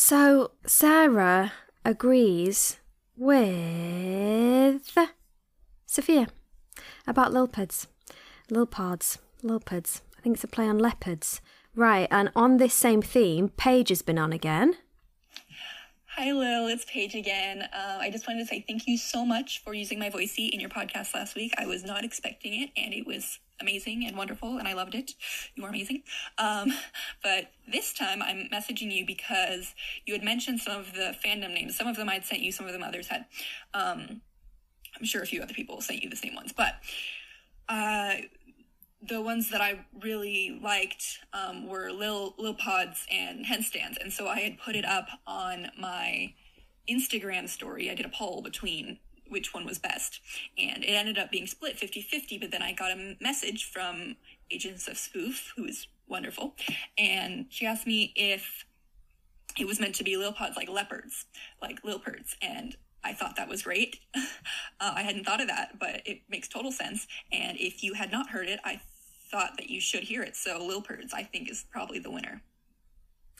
So 0.00 0.52
Sarah 0.64 1.52
agrees 1.84 2.78
with 3.16 4.96
Sophia 5.86 6.28
about 7.04 7.32
lilpids. 7.32 7.88
Lilpards. 8.48 9.18
Lilpids. 9.42 10.02
I 10.16 10.20
think 10.20 10.36
it's 10.36 10.44
a 10.44 10.46
play 10.48 10.68
on 10.68 10.78
leopards. 10.78 11.40
Right, 11.74 12.06
and 12.12 12.30
on 12.36 12.58
this 12.58 12.74
same 12.74 13.02
theme, 13.02 13.48
Paige 13.48 13.88
has 13.88 14.02
been 14.02 14.20
on 14.20 14.32
again. 14.32 14.76
Hi, 16.20 16.32
Lil. 16.32 16.66
It's 16.66 16.84
Paige 16.84 17.14
again. 17.14 17.62
Uh, 17.62 17.98
I 18.00 18.10
just 18.10 18.26
wanted 18.26 18.40
to 18.40 18.46
say 18.46 18.64
thank 18.66 18.88
you 18.88 18.98
so 18.98 19.24
much 19.24 19.62
for 19.62 19.72
using 19.72 20.00
my 20.00 20.10
voicey 20.10 20.50
in 20.50 20.58
your 20.58 20.68
podcast 20.68 21.14
last 21.14 21.36
week. 21.36 21.54
I 21.56 21.64
was 21.64 21.84
not 21.84 22.02
expecting 22.02 22.60
it, 22.60 22.70
and 22.76 22.92
it 22.92 23.06
was 23.06 23.38
amazing 23.60 24.04
and 24.04 24.16
wonderful, 24.16 24.58
and 24.58 24.66
I 24.66 24.72
loved 24.72 24.96
it. 24.96 25.12
You 25.54 25.64
are 25.64 25.68
amazing. 25.68 26.02
Um, 26.36 26.72
but 27.22 27.52
this 27.70 27.92
time 27.92 28.20
I'm 28.20 28.48
messaging 28.52 28.90
you 28.90 29.06
because 29.06 29.76
you 30.06 30.12
had 30.12 30.24
mentioned 30.24 30.58
some 30.58 30.80
of 30.80 30.92
the 30.92 31.14
fandom 31.24 31.54
names. 31.54 31.76
Some 31.76 31.86
of 31.86 31.94
them 31.94 32.08
I'd 32.08 32.24
sent 32.24 32.40
you, 32.40 32.50
some 32.50 32.66
of 32.66 32.72
them 32.72 32.82
others 32.82 33.06
had. 33.06 33.26
Um, 33.72 34.20
I'm 34.98 35.04
sure 35.04 35.22
a 35.22 35.26
few 35.26 35.40
other 35.40 35.54
people 35.54 35.80
sent 35.80 36.02
you 36.02 36.10
the 36.10 36.16
same 36.16 36.34
ones, 36.34 36.52
but 36.52 36.80
uh, 37.68 38.14
the 39.00 39.22
ones 39.22 39.50
that 39.50 39.60
I 39.60 39.86
really 40.02 40.58
liked 40.62 41.20
um, 41.32 41.68
were 41.68 41.90
Lil 41.90 42.34
Lil 42.38 42.54
Pods 42.54 43.06
and 43.10 43.46
Henstands, 43.46 43.96
and 44.00 44.12
so 44.12 44.26
I 44.26 44.40
had 44.40 44.58
put 44.58 44.76
it 44.76 44.84
up 44.84 45.08
on 45.26 45.70
my 45.78 46.34
Instagram 46.90 47.48
story. 47.48 47.90
I 47.90 47.94
did 47.94 48.06
a 48.06 48.10
poll 48.10 48.42
between 48.42 48.98
which 49.28 49.52
one 49.52 49.66
was 49.66 49.78
best, 49.78 50.20
and 50.56 50.82
it 50.82 50.88
ended 50.88 51.18
up 51.18 51.30
being 51.30 51.46
split 51.46 51.78
50-50, 51.78 52.40
But 52.40 52.50
then 52.50 52.62
I 52.62 52.72
got 52.72 52.92
a 52.92 53.16
message 53.20 53.70
from 53.70 54.16
Agents 54.50 54.88
of 54.88 54.96
Spoof, 54.96 55.52
who 55.54 55.66
is 55.66 55.86
wonderful, 56.08 56.56
and 56.96 57.46
she 57.50 57.66
asked 57.66 57.86
me 57.86 58.12
if 58.16 58.64
it 59.58 59.66
was 59.66 59.80
meant 59.80 59.94
to 59.96 60.04
be 60.04 60.16
Lil 60.16 60.32
Pods 60.32 60.56
like 60.56 60.68
leopards, 60.68 61.26
like 61.60 61.84
Lil 61.84 61.98
Lilperds, 61.98 62.36
and 62.40 62.76
I 63.04 63.12
thought 63.12 63.36
that 63.36 63.48
was 63.48 63.62
great. 63.62 64.00
uh, 64.14 64.20
I 64.80 65.02
hadn't 65.02 65.24
thought 65.24 65.40
of 65.40 65.48
that, 65.48 65.78
but 65.78 66.02
it 66.04 66.22
makes 66.28 66.48
total 66.48 66.72
sense. 66.72 67.06
And 67.32 67.56
if 67.58 67.82
you 67.82 67.94
had 67.94 68.10
not 68.10 68.30
heard 68.30 68.48
it, 68.48 68.60
I 68.64 68.80
thought 69.30 69.52
that 69.56 69.70
you 69.70 69.80
should 69.80 70.04
hear 70.04 70.22
it. 70.22 70.36
So 70.36 70.58
Lilperds, 70.58 71.12
I 71.12 71.22
think, 71.22 71.50
is 71.50 71.64
probably 71.70 71.98
the 71.98 72.10
winner. 72.10 72.42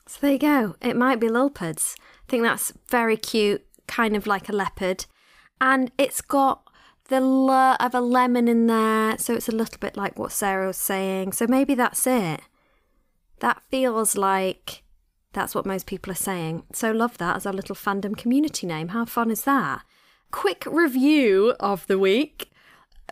So 0.07 0.19
there 0.21 0.33
you 0.33 0.39
go. 0.39 0.77
It 0.81 0.97
might 0.97 1.21
be 1.21 1.29
Lilperds. 1.29 1.95
I 1.99 2.31
think 2.31 2.43
that's 2.43 2.73
very 2.89 3.17
cute, 3.17 3.65
kind 3.87 4.17
of 4.17 4.27
like 4.27 4.49
a 4.49 4.53
leopard. 4.53 5.07
And 5.61 5.91
it's 5.99 6.21
got 6.21 6.63
the 7.09 7.17
l 7.17 7.51
of 7.51 7.95
a 7.95 8.01
lemon 8.01 8.49
in 8.49 8.67
there, 8.67 9.19
so 9.19 9.35
it's 9.35 9.49
a 9.49 9.53
little 9.53 9.79
bit 9.79 9.97
like 9.97 10.19
what 10.19 10.33
Sarah 10.33 10.69
was 10.69 10.77
saying. 10.77 11.33
So 11.33 11.47
maybe 11.47 11.75
that's 11.75 12.07
it. 12.07 12.41
That 13.41 13.63
feels 13.71 14.17
like 14.17 14.83
that's 15.33 15.55
what 15.55 15.67
most 15.67 15.87
people 15.87 16.13
are 16.13 16.17
saying. 16.17 16.65
So 16.73 16.91
love 16.93 17.19
that 17.19 17.37
as 17.37 17.47
our 17.47 17.53
little 17.53 17.77
fandom 17.77 18.17
community 18.17 18.67
name. 18.67 18.89
How 18.89 19.05
fun 19.05 19.31
is 19.31 19.43
that? 19.43 19.83
Quick 20.31 20.65
review 20.67 21.55
of 21.61 21.87
the 21.87 21.99
week 21.99 22.51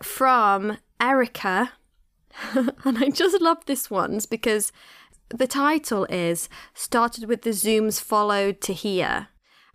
from 0.01 0.77
Erica. 0.99 1.73
and 2.53 2.97
I 2.97 3.09
just 3.09 3.41
love 3.41 3.65
this 3.65 3.89
one's 3.89 4.25
because 4.25 4.71
the 5.29 5.47
title 5.47 6.05
is 6.09 6.49
Started 6.73 7.25
with 7.25 7.41
the 7.41 7.51
Zooms 7.51 8.01
Followed 8.01 8.61
to 8.61 8.73
Here. 8.73 9.27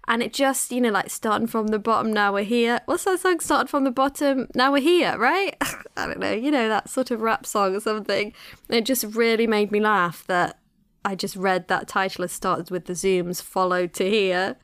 And 0.09 0.21
it 0.21 0.33
just, 0.33 0.73
you 0.73 0.81
know, 0.81 0.91
like 0.91 1.11
starting 1.11 1.47
from 1.47 1.69
the 1.69 1.79
bottom, 1.79 2.13
now 2.13 2.33
we're 2.33 2.43
here. 2.43 2.81
What's 2.87 3.05
that 3.05 3.21
song? 3.21 3.39
Started 3.39 3.71
from 3.71 3.85
the 3.85 3.93
bottom, 3.93 4.49
now 4.53 4.73
we're 4.73 4.83
here, 4.83 5.17
right? 5.17 5.57
I 5.97 6.07
don't 6.07 6.19
know, 6.19 6.33
you 6.33 6.51
know, 6.51 6.69
that 6.69 6.89
sort 6.89 7.13
of 7.13 7.21
rap 7.21 7.47
song 7.47 7.77
or 7.77 7.81
something. 7.81 8.33
it 8.69 8.85
just 8.85 9.05
really 9.05 9.47
made 9.47 9.71
me 9.71 9.79
laugh 9.79 10.25
that 10.27 10.59
I 11.05 11.15
just 11.15 11.37
read 11.37 11.69
that 11.69 11.89
title 11.89 12.25
as 12.25 12.33
started 12.33 12.71
with 12.71 12.87
the 12.87 12.93
zooms 12.93 13.43
followed 13.43 13.93
to 13.95 14.09
here. 14.09 14.57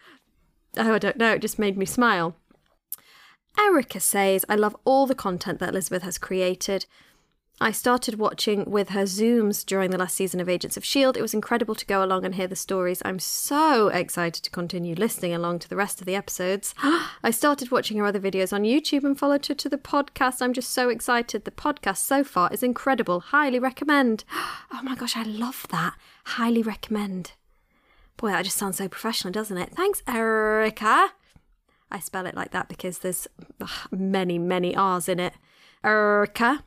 Oh, 0.76 0.95
I 0.95 0.99
don't 0.99 1.16
know, 1.16 1.33
it 1.33 1.42
just 1.42 1.59
made 1.59 1.76
me 1.76 1.85
smile. 1.85 2.37
Erica 3.59 3.99
says, 3.99 4.45
I 4.49 4.54
love 4.54 4.76
all 4.85 5.07
the 5.07 5.14
content 5.14 5.59
that 5.59 5.71
Elizabeth 5.71 6.02
has 6.02 6.18
created. 6.18 6.87
I 7.61 7.73
started 7.73 8.21
watching 8.21 8.71
with 8.71 8.91
her 8.91 9.03
Zooms 9.03 9.67
during 9.67 9.91
the 9.91 9.99
last 9.99 10.15
season 10.15 10.38
of 10.38 10.49
Agents 10.49 10.77
of 10.77 10.85
S.H.I.E.L.D. 10.85 11.19
It 11.19 11.23
was 11.23 11.35
incredible 11.35 11.75
to 11.75 11.87
go 11.87 12.05
along 12.05 12.25
and 12.25 12.37
hear 12.37 12.47
the 12.47 12.55
stories. 12.55 13.03
I'm 13.05 13.19
so 13.19 13.88
excited 13.88 14.45
to 14.45 14.50
continue 14.50 14.95
listening 14.95 15.35
along 15.35 15.59
to 15.61 15.69
the 15.69 15.75
rest 15.75 16.00
of 16.00 16.07
the 16.07 16.15
episodes. 16.15 16.73
I 16.83 17.33
started 17.33 17.73
watching 17.73 17.99
her 17.99 18.07
other 18.07 18.21
videos 18.21 18.53
on 18.53 18.62
YouTube 18.62 19.03
and 19.03 19.19
followed 19.19 19.45
her 19.47 19.55
to 19.55 19.69
the 19.69 19.77
podcast. 19.77 20.41
I'm 20.41 20.53
just 20.53 20.71
so 20.71 20.88
excited. 20.88 21.45
The 21.45 21.50
podcast 21.50 21.97
so 21.97 22.23
far 22.23 22.49
is 22.53 22.62
incredible. 22.62 23.21
Highly 23.21 23.59
recommend. 23.59 24.25
Oh 24.71 24.83
my 24.83 24.95
gosh, 24.95 25.17
I 25.17 25.25
love 25.25 25.67
that. 25.71 25.95
Highly 26.25 26.62
recommend. 26.62 27.33
Boy, 28.17 28.29
that 28.29 28.45
just 28.45 28.57
sounds 28.57 28.77
so 28.77 28.87
professional, 28.87 29.33
doesn't 29.33 29.57
it? 29.57 29.71
Thanks, 29.71 30.03
Erica. 30.07 31.09
I 31.91 31.99
spell 31.99 32.27
it 32.27 32.37
like 32.37 32.53
that 32.53 32.69
because 32.69 32.99
there's 32.99 33.27
many, 33.91 34.38
many 34.38 34.77
R's 34.77 35.09
in 35.09 35.19
it. 35.19 35.33
Erica. 35.83 36.62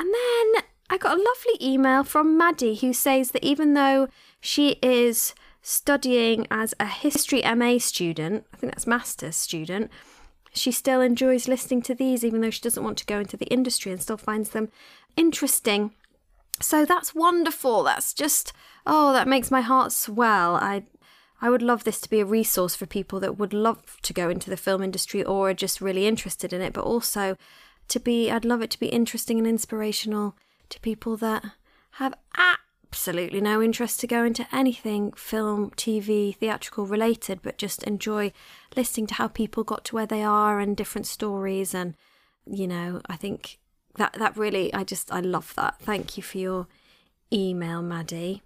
And 0.00 0.08
then 0.08 0.62
I 0.88 0.96
got 0.96 1.18
a 1.18 1.22
lovely 1.22 1.58
email 1.60 2.04
from 2.04 2.38
Maddie 2.38 2.74
who 2.74 2.94
says 2.94 3.32
that 3.32 3.44
even 3.44 3.74
though 3.74 4.08
she 4.40 4.78
is 4.82 5.34
studying 5.60 6.46
as 6.50 6.72
a 6.80 6.86
history 6.86 7.42
MA 7.54 7.76
student, 7.76 8.46
I 8.54 8.56
think 8.56 8.72
that's 8.72 8.86
master's 8.86 9.36
student, 9.36 9.90
she 10.54 10.72
still 10.72 11.02
enjoys 11.02 11.48
listening 11.48 11.82
to 11.82 11.94
these 11.94 12.24
even 12.24 12.40
though 12.40 12.48
she 12.48 12.62
doesn't 12.62 12.82
want 12.82 12.96
to 12.96 13.04
go 13.04 13.20
into 13.20 13.36
the 13.36 13.44
industry 13.48 13.92
and 13.92 14.00
still 14.00 14.16
finds 14.16 14.50
them 14.50 14.70
interesting. 15.18 15.90
So 16.62 16.86
that's 16.86 17.14
wonderful. 17.14 17.82
That's 17.82 18.14
just 18.14 18.54
oh, 18.86 19.12
that 19.12 19.28
makes 19.28 19.50
my 19.50 19.60
heart 19.60 19.92
swell. 19.92 20.56
I 20.56 20.84
I 21.42 21.50
would 21.50 21.62
love 21.62 21.84
this 21.84 22.00
to 22.00 22.08
be 22.08 22.20
a 22.20 22.24
resource 22.24 22.74
for 22.74 22.86
people 22.86 23.20
that 23.20 23.36
would 23.36 23.52
love 23.52 23.98
to 24.00 24.14
go 24.14 24.30
into 24.30 24.48
the 24.48 24.56
film 24.56 24.82
industry 24.82 25.22
or 25.22 25.50
are 25.50 25.54
just 25.54 25.82
really 25.82 26.06
interested 26.06 26.54
in 26.54 26.62
it, 26.62 26.72
but 26.72 26.84
also 26.84 27.36
to 27.90 28.00
be, 28.00 28.30
I'd 28.30 28.44
love 28.44 28.62
it 28.62 28.70
to 28.70 28.80
be 28.80 28.88
interesting 28.88 29.38
and 29.38 29.46
inspirational 29.46 30.36
to 30.70 30.80
people 30.80 31.16
that 31.18 31.44
have 31.92 32.14
absolutely 32.36 33.40
no 33.40 33.62
interest 33.62 34.00
to 34.00 34.06
go 34.06 34.24
into 34.24 34.46
anything 34.52 35.12
film, 35.12 35.70
TV, 35.72 36.34
theatrical 36.34 36.86
related, 36.86 37.40
but 37.42 37.58
just 37.58 37.82
enjoy 37.84 38.32
listening 38.76 39.06
to 39.08 39.14
how 39.14 39.28
people 39.28 39.64
got 39.64 39.84
to 39.86 39.94
where 39.94 40.06
they 40.06 40.22
are 40.22 40.60
and 40.60 40.76
different 40.76 41.06
stories. 41.06 41.74
And, 41.74 41.94
you 42.46 42.66
know, 42.66 43.00
I 43.06 43.16
think 43.16 43.58
that, 43.96 44.14
that 44.14 44.36
really, 44.36 44.72
I 44.72 44.84
just, 44.84 45.12
I 45.12 45.20
love 45.20 45.54
that. 45.56 45.80
Thank 45.80 46.16
you 46.16 46.22
for 46.22 46.38
your 46.38 46.66
email, 47.32 47.82
Maddie. 47.82 48.42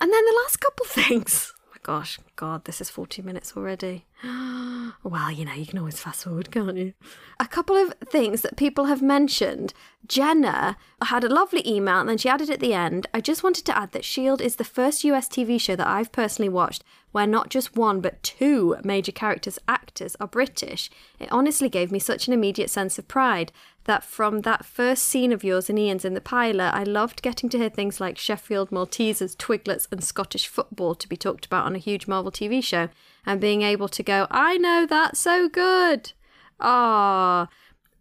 And 0.00 0.12
then 0.12 0.24
the 0.24 0.40
last 0.42 0.60
couple 0.60 0.86
things 0.88 1.52
gosh, 1.86 2.18
God, 2.34 2.64
this 2.64 2.80
is 2.80 2.90
40 2.90 3.22
minutes 3.22 3.52
already. 3.56 4.06
well, 4.24 5.30
you 5.30 5.44
know, 5.44 5.52
you 5.52 5.66
can 5.66 5.78
always 5.78 6.00
fast 6.00 6.24
forward, 6.24 6.50
can't 6.50 6.76
you? 6.76 6.94
A 7.38 7.46
couple 7.46 7.76
of 7.76 7.94
things 8.04 8.40
that 8.40 8.56
people 8.56 8.86
have 8.86 9.00
mentioned. 9.00 9.72
Jenna 10.04 10.76
had 11.00 11.22
a 11.22 11.28
lovely 11.28 11.62
email 11.64 12.00
and 12.00 12.08
then 12.08 12.18
she 12.18 12.28
added 12.28 12.50
at 12.50 12.58
the 12.58 12.74
end 12.74 13.06
I 13.14 13.20
just 13.20 13.44
wanted 13.44 13.64
to 13.66 13.78
add 13.78 13.92
that 13.92 14.00
S.H.I.E.L.D. 14.00 14.44
is 14.44 14.56
the 14.56 14.64
first 14.64 15.04
US 15.04 15.28
TV 15.28 15.60
show 15.60 15.76
that 15.76 15.86
I've 15.86 16.10
personally 16.10 16.48
watched 16.48 16.82
where 17.12 17.26
not 17.26 17.50
just 17.50 17.76
one 17.76 18.00
but 18.00 18.20
two 18.24 18.76
major 18.82 19.12
characters' 19.12 19.60
actors 19.68 20.16
are 20.18 20.26
British. 20.26 20.90
It 21.20 21.30
honestly 21.30 21.68
gave 21.68 21.92
me 21.92 22.00
such 22.00 22.26
an 22.26 22.32
immediate 22.32 22.68
sense 22.68 22.98
of 22.98 23.06
pride 23.06 23.52
that 23.86 24.04
from 24.04 24.40
that 24.40 24.64
first 24.64 25.04
scene 25.04 25.32
of 25.32 25.42
yours 25.42 25.70
and 25.70 25.78
Ian's 25.78 26.04
in 26.04 26.14
the 26.14 26.20
pilot, 26.20 26.72
I 26.74 26.82
loved 26.82 27.22
getting 27.22 27.48
to 27.50 27.58
hear 27.58 27.70
things 27.70 28.00
like 28.00 28.18
Sheffield 28.18 28.70
Maltesers, 28.70 29.36
Twiglets, 29.36 29.86
and 29.90 30.02
Scottish 30.04 30.48
football 30.48 30.94
to 30.96 31.08
be 31.08 31.16
talked 31.16 31.46
about 31.46 31.66
on 31.66 31.74
a 31.74 31.78
huge 31.78 32.06
Marvel 32.06 32.32
TV 32.32 32.62
show, 32.62 32.88
and 33.24 33.40
being 33.40 33.62
able 33.62 33.88
to 33.88 34.02
go, 34.02 34.26
I 34.30 34.58
know 34.58 34.86
that's 34.86 35.20
so 35.20 35.48
good. 35.48 36.12
Ah, 36.60 37.48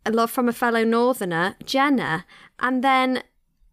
a 0.05 0.11
love 0.11 0.31
from 0.31 0.49
a 0.49 0.53
fellow 0.53 0.83
Northerner, 0.83 1.55
Jenna. 1.63 2.25
And 2.59 2.83
then 2.83 3.23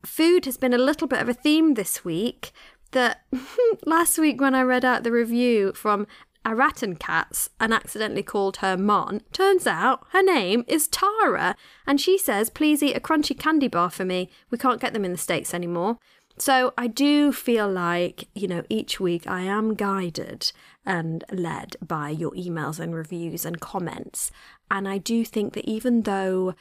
food 0.05 0.45
has 0.45 0.57
been 0.57 0.75
a 0.75 0.79
little 0.79 1.09
bit 1.09 1.21
of 1.21 1.29
a 1.29 1.35
theme 1.35 1.75
this 1.75 2.05
week. 2.05 2.53
That 2.93 3.23
last 3.87 4.19
week 4.19 4.39
when 4.41 4.55
I 4.55 4.63
read 4.63 4.85
out 4.85 5.03
the 5.03 5.13
review 5.13 5.73
from 5.73 6.07
a 6.45 6.55
rat 6.55 6.83
and 6.83 6.99
cats 6.99 7.51
and 7.61 7.73
accidentally 7.73 8.23
called 8.23 8.59
her 8.59 8.77
Mon. 8.77 9.23
Turns 9.33 9.67
out 9.67 10.07
her 10.11 10.23
name 10.23 10.65
is 10.67 10.89
Tara, 10.89 11.57
and 11.87 12.01
she 12.01 12.19
says, 12.19 12.51
Please 12.51 12.83
eat 12.83 12.97
a 12.97 13.01
crunchy 13.01 13.39
candy 13.39 13.69
bar 13.69 13.91
for 13.91 14.05
me. 14.05 14.31
We 14.51 14.59
can't 14.59 14.81
get 14.81 14.93
them 14.93 15.05
in 15.05 15.13
the 15.13 15.19
States 15.19 15.55
anymore. 15.55 15.99
So 16.39 16.73
I 16.79 16.87
do 16.87 17.33
feel 17.33 17.71
like, 17.71 18.29
you 18.35 18.49
know, 18.49 18.65
each 18.69 18.99
week 18.99 19.27
I 19.29 19.43
am 19.43 19.75
guided 19.75 20.51
and 20.85 21.25
led 21.31 21.77
by 21.87 22.11
your 22.11 22.33
emails 22.33 22.81
and 22.81 22.95
reviews 22.95 23.45
and 23.45 23.61
comments. 23.61 24.31
And 24.71 24.89
I 24.89 24.99
do 24.99 25.25
think 25.25 25.53
that 25.53 25.69
even 25.69 26.03
though, 26.03 26.55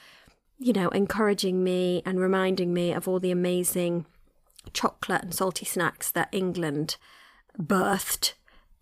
you 0.60 0.74
know, 0.74 0.90
encouraging 0.90 1.64
me 1.64 2.04
and 2.06 2.20
reminding 2.20 2.74
me 2.74 2.92
of 2.92 3.08
all 3.08 3.20
the 3.20 3.32
amazing 3.32 4.06
chocolate 4.74 5.24
and 5.24 5.34
salty 5.34 5.66
snacks 5.66 6.12
that 6.12 6.30
England 6.32 6.98
birthed 7.58 8.34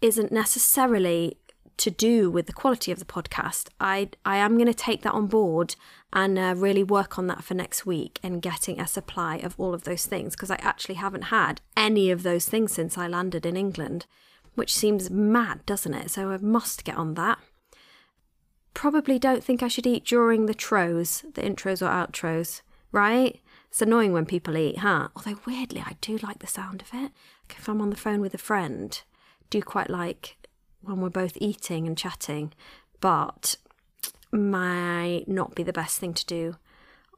isn't 0.02 0.32
necessarily 0.32 1.38
to 1.80 1.90
do 1.90 2.30
with 2.30 2.46
the 2.46 2.54
quality 2.54 2.92
of 2.92 3.00
the 3.00 3.06
podcast, 3.06 3.70
I 3.80 4.10
I 4.26 4.38
am 4.38 4.56
going 4.56 4.68
to 4.68 4.74
take 4.74 5.02
that 5.04 5.14
on 5.14 5.28
board 5.28 5.76
and 6.12 6.38
uh, 6.38 6.54
really 6.58 6.84
work 6.84 7.18
on 7.18 7.28
that 7.28 7.44
for 7.44 7.54
next 7.54 7.86
week 7.86 8.20
and 8.22 8.42
getting 8.42 8.80
a 8.80 8.88
supply 8.88 9.38
of 9.38 9.56
all 9.58 9.74
of 9.74 9.86
those 9.86 10.06
things 10.06 10.36
because 10.36 10.52
I 10.52 10.58
actually 10.60 10.96
haven't 10.96 11.24
had 11.24 11.62
any 11.78 12.12
of 12.12 12.24
those 12.24 12.46
things 12.46 12.74
since 12.74 12.98
I 12.98 13.08
landed 13.08 13.46
in 13.46 13.56
England, 13.56 14.06
which 14.56 14.76
seems 14.76 15.10
mad, 15.10 15.66
doesn't 15.66 15.94
it? 15.94 16.12
So 16.12 16.32
I 16.32 16.38
must 16.38 16.84
get 16.84 16.98
on 16.98 17.14
that. 17.14 17.40
Probably 18.74 19.18
don't 19.18 19.44
think 19.44 19.64
I 19.64 19.70
should 19.70 19.88
eat 19.88 20.06
during 20.06 20.46
the 20.46 20.54
tros, 20.54 21.24
the 21.34 21.42
intros 21.42 21.82
or 21.82 21.90
outros, 21.90 22.62
right? 22.92 23.40
It's 23.70 23.82
annoying 23.82 24.12
when 24.12 24.26
people 24.26 24.58
eat, 24.58 24.80
huh? 24.80 25.10
Although 25.16 25.40
weirdly, 25.46 25.82
I 25.86 25.96
do 26.02 26.18
like 26.18 26.40
the 26.40 26.48
sound 26.48 26.82
of 26.82 26.90
it. 26.94 27.12
Like 27.48 27.58
if 27.58 27.70
I'm 27.70 27.82
on 27.82 27.90
the 27.90 27.96
phone 27.96 28.20
with 28.20 28.34
a 28.34 28.40
friend, 28.40 29.02
do 29.50 29.62
quite 29.62 29.90
like 29.90 30.38
when 30.82 31.02
we're 31.02 31.10
both 31.10 31.38
eating 31.42 31.88
and 31.88 31.98
chatting, 31.98 32.54
but 33.00 33.56
might 34.32 35.24
not 35.28 35.56
be 35.56 35.64
the 35.64 35.74
best 35.74 36.00
thing 36.00 36.14
to 36.14 36.26
do 36.26 36.56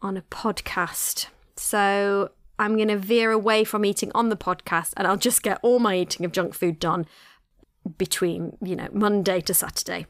on 0.01 0.17
a 0.17 0.21
podcast. 0.23 1.27
So 1.55 2.31
I'm 2.57 2.75
going 2.75 2.87
to 2.87 2.97
veer 2.97 3.31
away 3.31 3.63
from 3.63 3.85
eating 3.85 4.11
on 4.15 4.29
the 4.29 4.37
podcast 4.37 4.93
and 4.97 5.07
I'll 5.07 5.17
just 5.17 5.43
get 5.43 5.59
all 5.61 5.79
my 5.79 5.97
eating 5.97 6.25
of 6.25 6.31
junk 6.31 6.53
food 6.53 6.79
done 6.79 7.05
between, 7.97 8.57
you 8.61 8.75
know, 8.75 8.87
Monday 8.93 9.41
to 9.41 9.53
Saturday. 9.53 10.05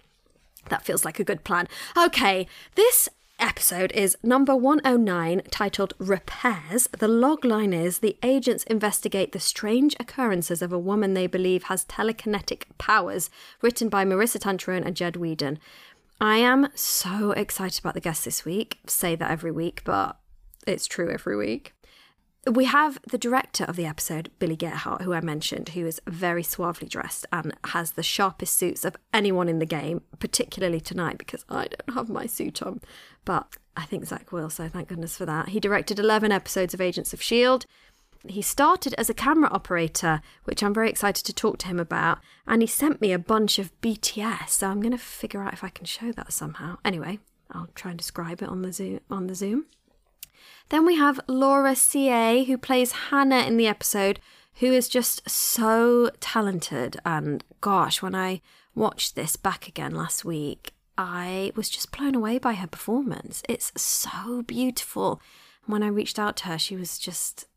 That 0.70 0.84
feels 0.84 1.04
like 1.04 1.20
a 1.20 1.24
good 1.24 1.44
plan. 1.44 1.68
Okay, 1.98 2.48
this 2.76 3.10
episode 3.42 3.92
is 3.94 4.16
number 4.24 4.56
109, 4.56 5.42
titled 5.50 5.94
Repairs. 5.98 6.88
The 6.98 7.08
logline 7.08 7.74
is 7.74 8.00
The 8.00 8.18
agents 8.24 8.64
investigate 8.66 9.32
the 9.32 9.40
strange 9.40 9.96
occurrences 10.00 10.62
of 10.62 10.72
a 10.72 10.80
woman 10.80 11.14
they 11.14 11.28
believe 11.28 11.64
has 11.64 11.84
telekinetic 11.86 12.64
powers, 12.78 13.30
written 13.62 13.90
by 13.90 14.06
Maurissa 14.06 14.40
Tancharoen 14.40 14.86
and 14.86 14.96
Jed 14.96 15.16
Whedon. 15.16 15.60
I 16.20 16.38
am 16.38 16.70
so 16.76 17.32
excited 17.32 17.80
about 17.80 17.96
the 17.96 18.00
guest 18.00 18.26
this 18.26 18.46
week. 18.46 18.80
Say 18.86 19.16
that 19.16 19.32
every 19.32 19.52
week, 19.52 19.82
but 19.84 20.18
it's 20.68 20.86
true 20.86 21.10
every 21.10 21.36
week. 21.36 21.74
We 22.50 22.66
have 22.66 23.00
the 23.08 23.20
director 23.20 23.66
of 23.66 23.76
the 23.76 23.86
episode, 23.86 24.32
Billy 24.40 24.56
Gierhart, 24.56 25.04
who 25.04 25.14
I 25.14 25.22
mentioned, 25.22 25.70
who 25.70 25.86
is 25.86 26.02
very 26.08 26.42
suavely 26.42 26.88
dressed 26.88 27.28
and 27.32 27.54
has 27.66 27.92
the 27.92 28.02
sharpest 28.02 28.56
suits 28.56 28.84
of 28.84 28.98
anyone 29.14 29.48
in 29.48 29.60
the 29.60 29.66
game, 29.66 30.02
particularly 30.18 30.82
tonight 30.82 31.20
because 31.20 31.46
I 31.50 31.68
don't 31.68 31.96
have 31.96 32.10
my 32.10 32.26
suit 32.26 32.64
on. 32.64 32.82
But 33.26 33.58
I 33.78 33.86
think 33.86 34.06
Zach 34.06 34.32
will, 34.32 34.50
so 34.50 34.68
thank 34.68 34.88
goodness 34.88 35.16
for 35.16 35.26
that. 35.28 35.50
He 35.50 35.60
directed 35.60 36.00
11 36.00 36.32
episodes 36.32 36.74
of 36.74 36.82
Agents 36.82 37.14
of 37.14 37.20
S.H.I.E.L.D. 37.20 37.68
He 38.28 38.42
started 38.42 38.96
as 38.96 39.10
a 39.10 39.16
camera 39.16 39.50
operator, 39.52 40.22
which 40.46 40.64
I'm 40.64 40.74
very 40.74 40.90
excited 40.90 41.26
to 41.26 41.34
talk 41.34 41.60
to 41.60 41.68
him 41.68 41.80
about, 41.80 42.20
and 42.48 42.64
he 42.64 42.68
sent 42.68 43.02
me 43.02 43.12
a 43.12 43.20
bunch 43.20 43.60
of 43.60 43.72
BTS, 43.82 44.50
so 44.50 44.68
I'm 44.68 44.82
going 44.82 44.92
to 44.92 44.98
figure 44.98 45.44
out 45.44 45.54
if 45.54 45.64
I 45.64 45.70
can 45.70 45.86
show 45.86 46.12
that 46.14 46.34
somehow. 46.34 46.78
Anyway, 46.84 47.20
I'll 47.52 47.70
try 47.76 47.92
and 47.92 47.98
describe 48.00 48.42
it 48.42 48.50
on 48.50 48.64
the 48.64 48.74
Zoom. 48.74 49.00
On 49.12 49.28
the 49.28 49.36
Zoom. 49.36 49.66
Then 50.72 50.86
we 50.86 50.96
have 50.96 51.20
Laura 51.28 51.76
Seay, 51.76 52.46
who 52.46 52.58
plays 52.58 52.94
Hannah 52.94 53.42
in 53.42 53.58
the 53.58 53.68
episode, 53.68 54.22
who 54.56 54.68
is 54.68 54.88
just 54.88 55.30
so 55.30 56.10
talented. 56.22 56.96
And 57.04 57.44
gosh, 57.60 58.02
when 58.02 58.16
I 58.16 58.40
watched 58.74 59.18
this 59.18 59.36
back 59.36 59.68
again 59.68 59.94
last 59.94 60.24
week, 60.24 60.72
I 60.98 61.52
was 61.58 61.70
just 61.70 61.92
blown 61.92 62.16
away 62.16 62.38
by 62.38 62.54
her 62.54 62.68
performance. 62.68 63.44
It's 63.50 63.74
so 63.76 64.44
beautiful. 64.44 65.22
When 65.66 65.84
I 65.84 65.88
reached 65.88 66.18
out 66.18 66.38
to 66.38 66.46
her, 66.46 66.58
she 66.58 66.78
was 66.78 66.98
just 66.98 67.48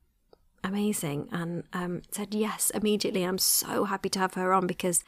amazing 0.64 1.28
and 1.30 1.62
um, 1.72 2.02
said 2.10 2.34
yes 2.34 2.70
immediately. 2.70 3.22
I'm 3.22 3.38
so 3.38 3.84
happy 3.84 4.08
to 4.08 4.18
have 4.18 4.34
her 4.34 4.52
on 4.52 4.66
because 4.66 5.04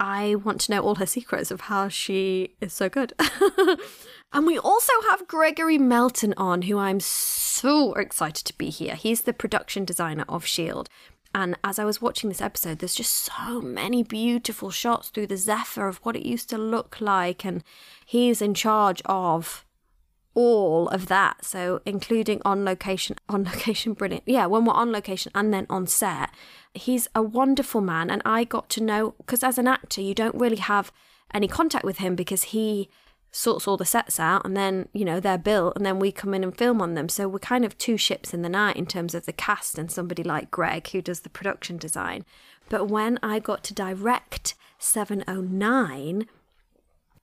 I 0.00 0.36
want 0.36 0.60
to 0.62 0.72
know 0.72 0.82
all 0.82 0.96
her 0.96 1.06
secrets 1.06 1.50
of 1.50 1.62
how 1.62 1.88
she 1.88 2.54
is 2.60 2.72
so 2.72 2.88
good. 2.88 3.12
and 4.32 4.46
we 4.46 4.58
also 4.58 4.92
have 5.10 5.26
Gregory 5.26 5.78
Melton 5.78 6.34
on, 6.36 6.62
who 6.62 6.78
I'm 6.78 7.00
so 7.00 7.94
excited 7.94 8.44
to 8.46 8.56
be 8.56 8.70
here. 8.70 8.94
He's 8.94 9.22
the 9.22 9.32
production 9.32 9.84
designer 9.84 10.24
of 10.28 10.44
S.H.I.E.L.D. 10.44 10.90
And 11.34 11.58
as 11.62 11.78
I 11.78 11.84
was 11.84 12.00
watching 12.00 12.28
this 12.28 12.40
episode, 12.40 12.78
there's 12.78 12.94
just 12.94 13.12
so 13.12 13.60
many 13.60 14.02
beautiful 14.02 14.70
shots 14.70 15.08
through 15.08 15.26
the 15.26 15.36
Zephyr 15.36 15.86
of 15.86 15.98
what 15.98 16.16
it 16.16 16.26
used 16.26 16.48
to 16.50 16.58
look 16.58 17.00
like. 17.00 17.44
And 17.44 17.62
he's 18.04 18.40
in 18.40 18.54
charge 18.54 19.02
of 19.04 19.64
all 20.38 20.86
of 20.90 21.06
that. 21.08 21.44
So, 21.44 21.80
including 21.84 22.40
on 22.44 22.64
location, 22.64 23.16
on 23.28 23.42
location, 23.42 23.92
brilliant. 23.92 24.22
Yeah, 24.24 24.46
when 24.46 24.64
we're 24.64 24.72
on 24.72 24.92
location 24.92 25.32
and 25.34 25.52
then 25.52 25.66
on 25.68 25.88
set, 25.88 26.30
he's 26.72 27.08
a 27.12 27.22
wonderful 27.22 27.80
man. 27.80 28.08
And 28.08 28.22
I 28.24 28.44
got 28.44 28.68
to 28.70 28.80
know, 28.80 29.14
because 29.18 29.42
as 29.42 29.58
an 29.58 29.66
actor, 29.66 30.00
you 30.00 30.14
don't 30.14 30.36
really 30.36 30.58
have 30.58 30.92
any 31.34 31.48
contact 31.48 31.84
with 31.84 31.98
him 31.98 32.14
because 32.14 32.44
he 32.44 32.88
sorts 33.32 33.66
all 33.66 33.76
the 33.76 33.84
sets 33.84 34.20
out 34.20 34.42
and 34.44 34.56
then, 34.56 34.88
you 34.92 35.04
know, 35.04 35.18
they're 35.18 35.36
built 35.36 35.76
and 35.76 35.84
then 35.84 35.98
we 35.98 36.12
come 36.12 36.32
in 36.32 36.44
and 36.44 36.56
film 36.56 36.80
on 36.80 36.94
them. 36.94 37.08
So, 37.08 37.26
we're 37.26 37.40
kind 37.40 37.64
of 37.64 37.76
two 37.76 37.96
ships 37.96 38.32
in 38.32 38.42
the 38.42 38.48
night 38.48 38.76
in 38.76 38.86
terms 38.86 39.16
of 39.16 39.26
the 39.26 39.32
cast 39.32 39.76
and 39.76 39.90
somebody 39.90 40.22
like 40.22 40.52
Greg 40.52 40.88
who 40.90 41.02
does 41.02 41.20
the 41.20 41.30
production 41.30 41.78
design. 41.78 42.24
But 42.68 42.86
when 42.86 43.18
I 43.24 43.40
got 43.40 43.64
to 43.64 43.74
direct 43.74 44.54
709, 44.78 46.28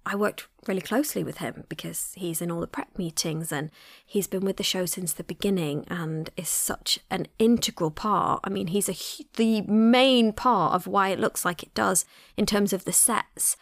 I 0.06 0.16
worked 0.16 0.48
really 0.68 0.82
closely 0.82 1.24
with 1.24 1.40
him 1.40 1.64
because 1.68 2.14
he's 2.16 2.42
in 2.42 2.52
all 2.52 2.62
the 2.62 2.68
prep 2.68 2.98
meetings 2.98 3.52
and 3.52 3.72
he's 4.06 4.28
been 4.28 4.46
with 4.46 4.58
the 4.58 4.64
show 4.64 4.86
since 4.86 5.14
the 5.14 5.24
beginning 5.24 5.86
and 5.88 6.30
is 6.38 6.50
such 6.50 7.00
an 7.10 7.28
integral 7.40 7.92
part. 7.92 8.42
I 8.44 8.50
mean, 8.50 8.68
he's 8.68 8.90
a 8.90 8.96
the 9.36 9.62
main 9.62 10.32
part 10.32 10.74
of 10.74 10.86
why 10.86 11.10
it 11.10 11.20
looks 11.20 11.44
like 11.44 11.64
it 11.64 11.74
does 11.74 12.06
in 12.38 12.46
terms 12.46 12.72
of 12.72 12.86
the 12.86 12.94
sets. 12.94 13.58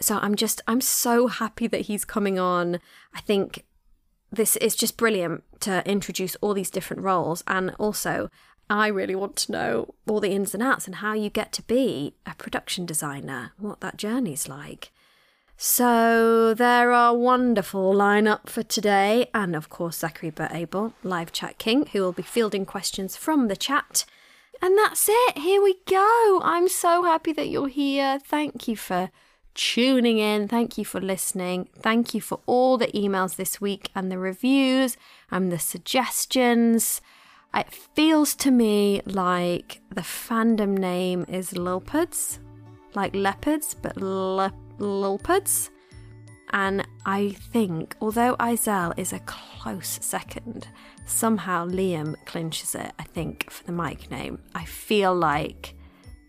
So 0.00 0.18
I'm 0.20 0.34
just 0.34 0.60
I'm 0.66 0.82
so 0.82 1.28
happy 1.28 1.66
that 1.68 1.82
he's 1.82 2.04
coming 2.04 2.38
on. 2.38 2.78
I 3.14 3.20
think 3.20 3.64
this 4.30 4.56
is 4.56 4.76
just 4.76 4.98
brilliant 4.98 5.44
to 5.60 5.88
introduce 5.88 6.36
all 6.36 6.52
these 6.52 6.70
different 6.70 7.02
roles 7.02 7.42
and 7.46 7.74
also 7.78 8.28
I 8.68 8.88
really 8.88 9.14
want 9.14 9.36
to 9.36 9.52
know 9.52 9.94
all 10.08 10.20
the 10.20 10.32
ins 10.32 10.52
and 10.52 10.62
outs 10.62 10.86
and 10.86 10.96
how 10.96 11.14
you 11.14 11.30
get 11.30 11.52
to 11.52 11.62
be 11.62 12.16
a 12.26 12.34
production 12.34 12.84
designer, 12.84 13.52
what 13.58 13.80
that 13.80 13.96
journey's 13.96 14.48
like. 14.48 14.90
So 15.58 16.52
there 16.52 16.92
are 16.92 17.16
wonderful 17.16 17.94
lineup 17.94 18.50
for 18.50 18.62
today, 18.62 19.30
and 19.32 19.56
of 19.56 19.70
course 19.70 19.98
Zachary 19.98 20.28
Burr 20.28 20.50
Abel, 20.50 20.92
live 21.02 21.32
chat 21.32 21.56
king, 21.56 21.86
who 21.86 22.02
will 22.02 22.12
be 22.12 22.22
fielding 22.22 22.66
questions 22.66 23.16
from 23.16 23.48
the 23.48 23.56
chat. 23.56 24.04
And 24.60 24.76
that's 24.76 25.08
it. 25.08 25.38
Here 25.38 25.62
we 25.62 25.76
go. 25.86 26.40
I'm 26.42 26.68
so 26.68 27.04
happy 27.04 27.32
that 27.32 27.48
you're 27.48 27.68
here. 27.68 28.18
Thank 28.18 28.68
you 28.68 28.76
for 28.76 29.10
tuning 29.54 30.18
in. 30.18 30.46
Thank 30.46 30.76
you 30.76 30.84
for 30.84 31.00
listening. 31.00 31.70
Thank 31.78 32.12
you 32.12 32.20
for 32.20 32.40
all 32.44 32.76
the 32.76 32.88
emails 32.88 33.36
this 33.36 33.58
week 33.58 33.90
and 33.94 34.12
the 34.12 34.18
reviews 34.18 34.98
and 35.30 35.50
the 35.50 35.58
suggestions. 35.58 37.00
It 37.54 37.72
feels 37.72 38.34
to 38.36 38.50
me 38.50 39.00
like 39.06 39.80
the 39.90 40.02
fandom 40.02 40.76
name 40.76 41.24
is 41.28 41.52
Lilpuds, 41.52 42.40
like 42.94 43.14
leopards, 43.14 43.72
but 43.72 43.96
leopards 43.96 44.65
Lilpuds. 44.78 45.70
And 46.50 46.86
I 47.04 47.30
think, 47.30 47.96
although 48.00 48.36
Izel 48.36 48.96
is 48.96 49.12
a 49.12 49.18
close 49.20 49.98
second, 50.00 50.68
somehow 51.04 51.66
Liam 51.66 52.14
clinches 52.24 52.74
it, 52.74 52.92
I 52.98 53.02
think, 53.02 53.50
for 53.50 53.64
the 53.64 53.72
mic 53.72 54.10
name. 54.10 54.38
I 54.54 54.64
feel 54.64 55.14
like 55.14 55.74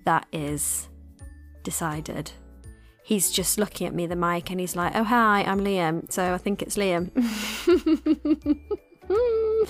that 0.05 0.25
is 0.31 0.89
decided. 1.63 2.31
He's 3.03 3.31
just 3.31 3.57
looking 3.57 3.87
at 3.87 3.93
me, 3.93 4.05
the 4.07 4.15
mic, 4.15 4.49
and 4.49 4.59
he's 4.59 4.75
like, 4.75 4.93
oh, 4.95 5.03
hi, 5.03 5.43
I'm 5.43 5.61
Liam. 5.61 6.11
So 6.11 6.33
I 6.33 6.37
think 6.37 6.61
it's 6.61 6.77
Liam. 6.77 7.11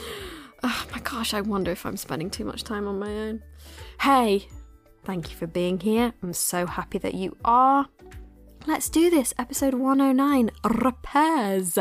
oh 0.63 0.85
my 0.91 0.99
gosh, 0.99 1.33
I 1.33 1.41
wonder 1.41 1.71
if 1.71 1.85
I'm 1.85 1.97
spending 1.97 2.29
too 2.29 2.45
much 2.45 2.63
time 2.63 2.87
on 2.87 2.99
my 2.99 3.11
own. 3.11 3.43
Hey, 4.01 4.47
thank 5.03 5.29
you 5.29 5.35
for 5.35 5.47
being 5.47 5.79
here. 5.79 6.13
I'm 6.23 6.33
so 6.33 6.65
happy 6.65 6.97
that 6.99 7.13
you 7.13 7.35
are. 7.45 7.87
Let's 8.67 8.89
do 8.89 9.09
this. 9.09 9.33
Episode 9.39 9.75
109 9.75 10.51
Repairs. 10.65 11.79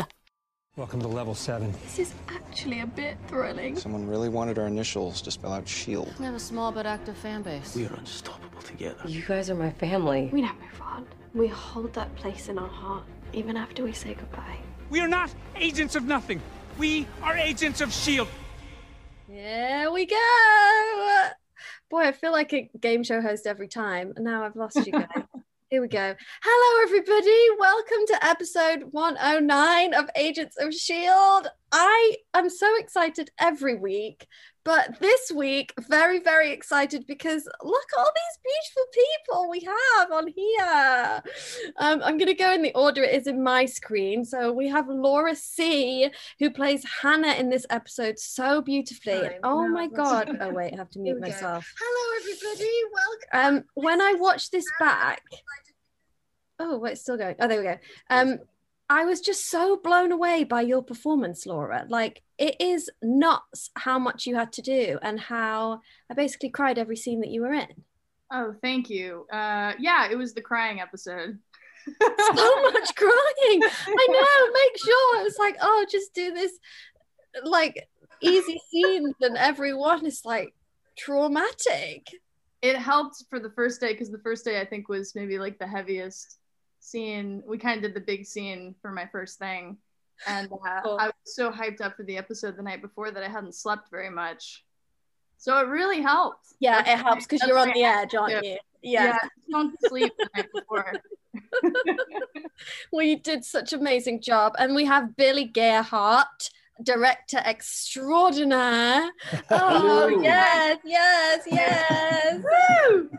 Welcome 0.77 1.01
to 1.01 1.09
level 1.09 1.35
7. 1.35 1.73
This 1.83 1.99
is 1.99 2.13
actually 2.29 2.79
a 2.79 2.87
bit 2.87 3.17
thrilling. 3.27 3.75
Someone 3.75 4.07
really 4.07 4.29
wanted 4.29 4.57
our 4.57 4.67
initials 4.67 5.21
to 5.23 5.31
spell 5.31 5.51
out 5.51 5.63
S.H.I.E.L.D. 5.63 6.11
We 6.17 6.23
have 6.23 6.35
a 6.35 6.39
small 6.39 6.71
but 6.71 6.85
active 6.85 7.17
fan 7.17 7.41
base. 7.41 7.75
We 7.75 7.87
are 7.87 7.93
unstoppable 7.95 8.61
together. 8.61 9.01
You 9.05 9.21
guys 9.21 9.49
are 9.49 9.55
my 9.55 9.71
family. 9.71 10.29
We 10.31 10.39
don't 10.39 10.57
move 10.61 10.81
on. 10.81 11.05
We 11.33 11.47
hold 11.47 11.91
that 11.95 12.15
place 12.15 12.47
in 12.47 12.57
our 12.57 12.69
heart, 12.69 13.03
even 13.33 13.57
after 13.57 13.83
we 13.83 13.91
say 13.91 14.13
goodbye. 14.13 14.57
We 14.89 15.01
are 15.01 15.09
not 15.09 15.29
agents 15.57 15.97
of 15.97 16.05
nothing. 16.05 16.41
We 16.77 17.05
are 17.21 17.35
agents 17.35 17.81
of 17.81 17.89
S.H.I.E.L.D. 17.89 18.31
Here 19.27 19.91
we 19.91 20.05
go. 20.05 21.27
Boy, 21.89 22.03
I 22.03 22.11
feel 22.13 22.31
like 22.31 22.53
a 22.53 22.69
game 22.79 23.03
show 23.03 23.19
host 23.19 23.45
every 23.45 23.67
time. 23.67 24.13
And 24.15 24.23
now 24.23 24.45
I've 24.45 24.55
lost 24.55 24.77
you 24.77 24.93
guys. 24.93 25.07
Here 25.69 25.81
we 25.81 25.89
go. 25.89 26.15
Hello, 26.43 26.83
everybody. 26.83 27.35
Welcome 27.59 28.07
to 28.07 28.25
episode 28.25 28.83
109 28.91 29.93
of 29.95 30.09
Agents 30.15 30.55
of 30.57 30.69
S.H.I.E.L.D. 30.69 31.49
I 31.73 32.15
am 32.33 32.49
so 32.49 32.73
excited 32.77 33.31
every 33.37 33.75
week, 33.75 34.25
but 34.67 34.99
this 34.99 35.31
week, 35.31 35.73
very, 35.87 36.19
very 36.19 36.51
excited 36.51 37.07
because 37.07 37.47
look 37.63 37.85
at 37.93 37.99
all 37.99 38.11
these 38.13 38.53
beautiful 38.65 38.83
people 38.93 39.49
we 39.49 39.61
have 39.61 40.11
on 40.11 40.27
here. 40.27 41.23
Um, 41.77 42.01
I'm 42.03 42.17
going 42.17 42.27
to 42.27 42.33
go 42.33 42.51
in 42.51 42.63
the 42.63 42.73
order 42.73 43.01
it 43.01 43.15
is 43.15 43.27
in 43.27 43.41
my 43.41 43.65
screen. 43.65 44.25
So 44.25 44.51
we 44.51 44.67
have 44.67 44.89
Laura 44.89 45.37
Seay, 45.37 46.11
who 46.39 46.51
plays 46.51 46.83
Hannah 47.01 47.35
in 47.35 47.49
this 47.49 47.65
episode 47.69 48.19
so 48.19 48.61
beautifully. 48.61 49.29
Oh 49.41 49.61
no, 49.61 49.69
my 49.69 49.87
God. 49.87 50.37
Oh, 50.41 50.51
wait, 50.51 50.73
I 50.73 50.75
have 50.75 50.89
to 50.91 50.99
mute 50.99 51.15
we 51.15 51.21
go. 51.21 51.27
myself. 51.27 51.73
Hello, 51.79 52.19
everybody. 52.19 52.71
Welcome. 52.93 53.57
Um, 53.57 53.63
when 53.73 54.01
I 54.01 54.15
watched 54.19 54.51
this 54.51 54.65
back, 54.81 55.21
oh, 56.59 56.77
wait, 56.77 56.91
it's 56.91 57.01
still 57.01 57.17
going. 57.17 57.35
Oh, 57.39 57.47
there 57.47 57.59
we 57.59 57.63
go. 57.63 57.77
Um, 58.09 58.39
I 58.89 59.05
was 59.05 59.21
just 59.21 59.49
so 59.49 59.77
blown 59.81 60.11
away 60.11 60.43
by 60.43 60.61
your 60.61 60.83
performance, 60.83 61.45
Laura. 61.45 61.85
Like, 61.87 62.21
it 62.37 62.55
is 62.59 62.89
nuts 63.01 63.71
how 63.75 63.97
much 63.97 64.25
you 64.25 64.35
had 64.35 64.51
to 64.53 64.61
do 64.61 64.99
and 65.01 65.19
how 65.19 65.81
I 66.09 66.13
basically 66.13 66.49
cried 66.49 66.77
every 66.77 66.95
scene 66.95 67.21
that 67.21 67.29
you 67.29 67.41
were 67.41 67.53
in. 67.53 67.67
Oh, 68.31 68.53
thank 68.61 68.89
you. 68.89 69.25
Uh, 69.31 69.73
yeah, 69.79 70.09
it 70.09 70.17
was 70.17 70.33
the 70.33 70.41
crying 70.41 70.79
episode. 70.79 71.39
So 71.85 71.93
much 72.73 72.95
crying. 72.95 73.61
I 73.63 74.07
know. 74.09 74.53
Make 74.53 74.77
sure. 74.83 75.21
It 75.21 75.23
was 75.23 75.37
like, 75.39 75.57
oh, 75.61 75.85
just 75.89 76.13
do 76.13 76.33
this, 76.33 76.51
like, 77.43 77.87
easy 78.21 78.59
scenes, 78.71 79.15
and 79.21 79.37
everyone 79.37 80.05
is 80.05 80.21
like 80.25 80.53
traumatic. 80.97 82.07
It 82.61 82.75
helped 82.75 83.23
for 83.29 83.39
the 83.39 83.51
first 83.51 83.79
day 83.79 83.93
because 83.93 84.09
the 84.09 84.19
first 84.19 84.43
day 84.43 84.59
I 84.59 84.65
think 84.65 84.89
was 84.89 85.15
maybe 85.15 85.39
like 85.39 85.59
the 85.59 85.67
heaviest 85.67 86.39
scene. 86.79 87.43
We 87.47 87.57
kind 87.57 87.77
of 87.77 87.83
did 87.83 87.93
the 87.93 88.05
big 88.05 88.25
scene 88.25 88.75
for 88.81 88.91
my 88.91 89.07
first 89.11 89.39
thing, 89.39 89.77
and 90.25 90.49
uh, 90.51 90.81
Cool. 90.83 90.97
I 90.99 91.07
was 91.07 91.13
so 91.25 91.51
hyped 91.51 91.81
up 91.81 91.95
for 91.95 92.03
the 92.03 92.17
episode 92.17 92.57
the 92.57 92.63
night 92.63 92.81
before 92.81 93.11
that 93.11 93.23
I 93.23 93.27
hadn't 93.27 93.55
slept 93.55 93.89
very 93.91 94.09
much. 94.09 94.63
So 95.37 95.57
it 95.59 95.67
really 95.67 96.01
helped. 96.01 96.47
Yeah, 96.59 96.81
That's 96.81 96.89
it 96.89 97.03
helps 97.03 97.27
because 97.27 97.47
you're 97.47 97.59
on 97.59 97.71
the 97.73 97.83
edge, 97.83 98.15
aren't 98.15 98.43
yeah. 98.43 98.51
you? 98.51 98.57
Yeah, 98.81 99.05
Yeah. 99.05 99.17
don't 99.51 99.75
sleep 99.85 100.13
the 100.17 100.29
night 100.35 100.47
before. 100.53 100.93
Well, 102.91 103.05
you 103.05 103.19
did 103.19 103.45
such 103.45 103.73
amazing 103.73 104.21
job. 104.21 104.55
And 104.57 104.73
we 104.73 104.85
have 104.85 105.15
Billy 105.15 105.45
Gierhart, 105.45 106.49
director 106.83 107.37
extraordinaire. 107.45 109.09
Oh, 109.51 110.07
Hello. 110.07 110.07
yes, 110.07 110.79
yes, 110.83 111.43
yes. 111.45 112.41
Woo! 112.43 113.09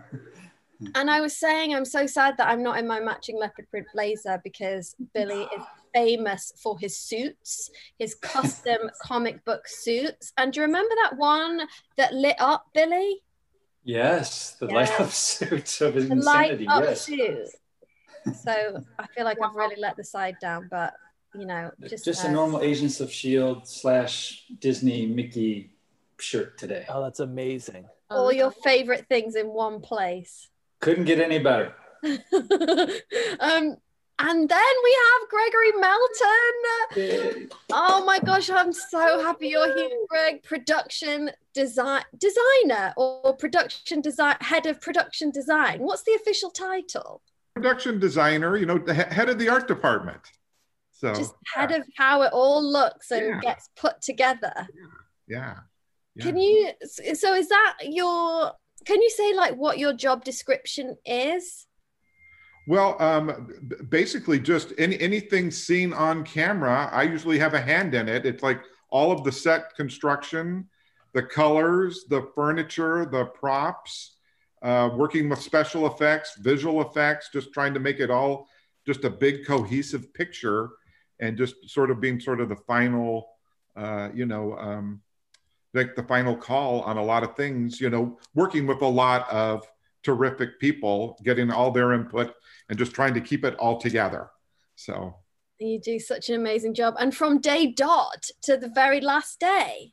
And 0.94 1.10
I 1.10 1.20
was 1.20 1.36
saying, 1.36 1.74
I'm 1.74 1.84
so 1.84 2.06
sad 2.06 2.36
that 2.38 2.48
I'm 2.48 2.62
not 2.62 2.78
in 2.78 2.86
my 2.86 3.00
matching 3.00 3.36
leopard 3.36 3.68
print 3.70 3.86
blazer 3.92 4.40
because 4.44 4.94
Billy 5.12 5.42
is 5.42 5.62
famous 5.94 6.52
for 6.62 6.78
his 6.78 6.96
suits, 6.96 7.70
his 7.98 8.14
custom 8.14 8.90
comic 9.02 9.44
book 9.44 9.66
suits. 9.66 10.32
And 10.36 10.52
do 10.52 10.60
you 10.60 10.66
remember 10.66 10.94
that 11.02 11.16
one 11.16 11.62
that 11.96 12.14
lit 12.14 12.36
up 12.38 12.66
Billy? 12.74 13.22
Yes, 13.84 14.52
the 14.60 14.66
Yeah. 14.66 14.74
light 14.74 15.00
up 15.00 15.10
suit 15.10 15.80
of 15.80 15.94
The 15.94 16.14
light 16.14 16.52
insanity. 16.52 16.66
up 16.68 16.84
Yes. 16.84 17.06
suit. 17.06 17.48
So 18.44 18.84
I 18.98 19.06
feel 19.14 19.24
like 19.24 19.38
I've 19.42 19.54
really 19.54 19.80
let 19.80 19.96
the 19.96 20.04
side 20.04 20.36
down, 20.40 20.68
but 20.70 20.94
you 21.34 21.46
know, 21.46 21.70
just, 21.88 22.04
Just 22.04 22.24
uh, 22.24 22.28
a 22.28 22.32
normal 22.32 22.62
Agents 22.62 23.00
of 23.00 23.12
Shield 23.12 23.68
slash 23.68 24.46
Disney 24.58 25.06
Mickey 25.06 25.70
shirt 26.18 26.58
today. 26.58 26.84
Oh, 26.88 27.02
that's 27.02 27.20
amazing. 27.20 27.86
all 28.10 28.32
your 28.32 28.50
favorite 28.50 29.06
things 29.08 29.34
in 29.36 29.48
one 29.48 29.80
place. 29.80 30.48
Couldn't 30.80 31.04
get 31.04 31.20
any 31.20 31.38
better. 31.38 31.74
um, 33.40 33.76
and 34.18 34.48
then 34.48 34.74
we 34.84 34.98
have 35.06 35.28
Gregory 35.30 35.72
Melton. 35.80 37.48
Oh 37.72 38.04
my 38.04 38.18
gosh, 38.20 38.50
I'm 38.50 38.72
so 38.72 39.22
happy 39.22 39.48
you're 39.48 39.74
here, 39.76 39.90
Greg. 40.08 40.42
Production 40.42 41.30
design 41.54 42.02
designer 42.18 42.94
or 42.96 43.34
production 43.36 44.00
design 44.00 44.36
head 44.40 44.66
of 44.66 44.80
production 44.80 45.30
design. 45.30 45.80
What's 45.80 46.02
the 46.02 46.12
official 46.14 46.50
title? 46.50 47.22
production 47.54 47.98
designer, 47.98 48.56
you 48.56 48.66
know, 48.66 48.78
the 48.78 48.94
head 48.94 49.28
of 49.28 49.36
the 49.36 49.48
art 49.48 49.66
department. 49.66 50.20
So 50.92 51.12
Just 51.14 51.34
head 51.54 51.72
of 51.72 51.82
how 51.96 52.22
it 52.22 52.32
all 52.32 52.62
looks 52.62 53.10
and 53.10 53.26
Yeah. 53.26 53.40
gets 53.40 53.68
put 53.76 54.00
together. 54.00 54.52
yeah. 55.26 55.56
yeah. 56.14 56.24
Can 56.24 56.36
you? 56.36 56.72
So 57.14 57.34
is 57.34 57.48
that 57.48 57.76
your? 57.82 58.52
Can 58.84 59.02
you 59.02 59.10
say 59.10 59.34
like 59.34 59.54
what 59.56 59.78
your 59.78 59.92
job 59.92 60.24
description 60.24 60.96
is? 61.04 61.66
Well, 62.68 63.00
um, 63.00 63.48
basically, 63.88 64.38
just 64.38 64.74
any 64.76 65.00
anything 65.00 65.50
seen 65.50 65.94
on 65.94 66.22
camera, 66.22 66.90
I 66.92 67.04
usually 67.04 67.38
have 67.38 67.54
a 67.54 67.60
hand 67.62 67.94
in 67.94 68.10
it. 68.10 68.26
It's 68.26 68.42
like 68.42 68.60
all 68.90 69.10
of 69.10 69.24
the 69.24 69.32
set 69.32 69.74
construction, 69.74 70.68
the 71.14 71.22
colors, 71.22 72.04
the 72.10 72.28
furniture, 72.34 73.06
the 73.06 73.24
props, 73.24 74.16
uh, 74.60 74.90
working 74.92 75.30
with 75.30 75.40
special 75.40 75.86
effects, 75.86 76.36
visual 76.40 76.82
effects, 76.82 77.30
just 77.32 77.54
trying 77.54 77.72
to 77.72 77.80
make 77.80 78.00
it 78.00 78.10
all 78.10 78.46
just 78.86 79.02
a 79.04 79.10
big 79.10 79.46
cohesive 79.46 80.12
picture, 80.12 80.68
and 81.20 81.38
just 81.38 81.70
sort 81.70 81.90
of 81.90 82.02
being 82.02 82.20
sort 82.20 82.38
of 82.38 82.50
the 82.50 82.56
final, 82.56 83.30
uh, 83.76 84.10
you 84.12 84.26
know, 84.26 84.58
um, 84.58 85.00
like 85.72 85.96
the 85.96 86.02
final 86.02 86.36
call 86.36 86.82
on 86.82 86.98
a 86.98 87.02
lot 87.02 87.22
of 87.22 87.34
things. 87.34 87.80
You 87.80 87.88
know, 87.88 88.18
working 88.34 88.66
with 88.66 88.82
a 88.82 88.86
lot 88.86 89.26
of 89.30 89.66
terrific 90.02 90.58
people, 90.60 91.18
getting 91.24 91.50
all 91.50 91.70
their 91.70 91.92
input 91.92 92.34
and 92.68 92.78
just 92.78 92.92
trying 92.92 93.14
to 93.14 93.20
keep 93.20 93.44
it 93.44 93.54
all 93.56 93.78
together. 93.78 94.30
So 94.76 95.16
You 95.58 95.80
do 95.80 95.98
such 95.98 96.28
an 96.28 96.36
amazing 96.36 96.74
job. 96.74 96.94
And 96.98 97.14
from 97.14 97.40
day 97.40 97.66
dot 97.66 98.26
to 98.42 98.56
the 98.56 98.68
very 98.68 99.00
last 99.00 99.40
day, 99.40 99.92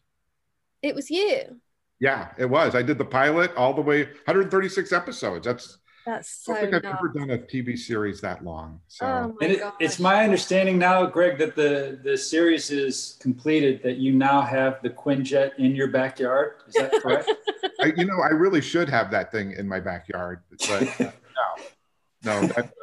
it 0.82 0.94
was 0.96 1.10
you. 1.10 1.60
yeah, 2.00 2.32
it 2.38 2.46
was. 2.50 2.76
I 2.76 2.84
did 2.84 2.98
the 2.98 3.06
pilot 3.06 3.52
all 3.56 3.74
the 3.74 3.82
way 3.82 4.04
136 4.04 4.92
episodes. 4.92 5.46
That's 5.46 5.80
That's 6.06 6.48
I 6.48 6.54
don't 6.54 6.62
think 6.62 6.76
I've 6.76 6.84
nuts. 6.84 6.98
ever 7.00 7.08
done 7.14 7.30
a 7.32 7.38
TV 7.38 7.78
series 7.78 8.22
that 8.22 8.44
long. 8.44 8.80
So 8.88 9.06
Oh 9.06 9.36
my 9.40 9.46
And 9.48 9.56
it, 9.56 9.64
it's 9.80 10.00
my 10.00 10.24
understanding 10.24 10.78
now, 10.78 11.06
Greg, 11.06 11.38
that 11.40 11.56
the, 11.56 12.00
the 12.04 12.16
series 12.16 12.70
is 12.70 13.18
completed, 13.20 13.82
that 13.84 13.98
you 13.98 14.14
now 14.14 14.42
have 14.42 14.82
the 14.84 14.90
Quinjet 14.92 15.58
in 15.58 15.76
your 15.76 15.88
backyard. 15.88 16.58
Is 16.68 16.76
that 16.76 16.92
correct? 17.02 17.32
I, 17.82 17.94
you 17.98 18.06
know, 18.06 18.20
I 18.22 18.30
really 18.30 18.62
should 18.62 18.88
have 18.90 19.10
that 19.12 19.32
thing 19.32 19.54
in 19.54 19.68
my 19.68 19.80
backyard, 19.80 20.42
but 20.70 21.02
uh, 21.02 21.12
no, 22.24 22.42
no. 22.42 22.48
That, 22.48 22.74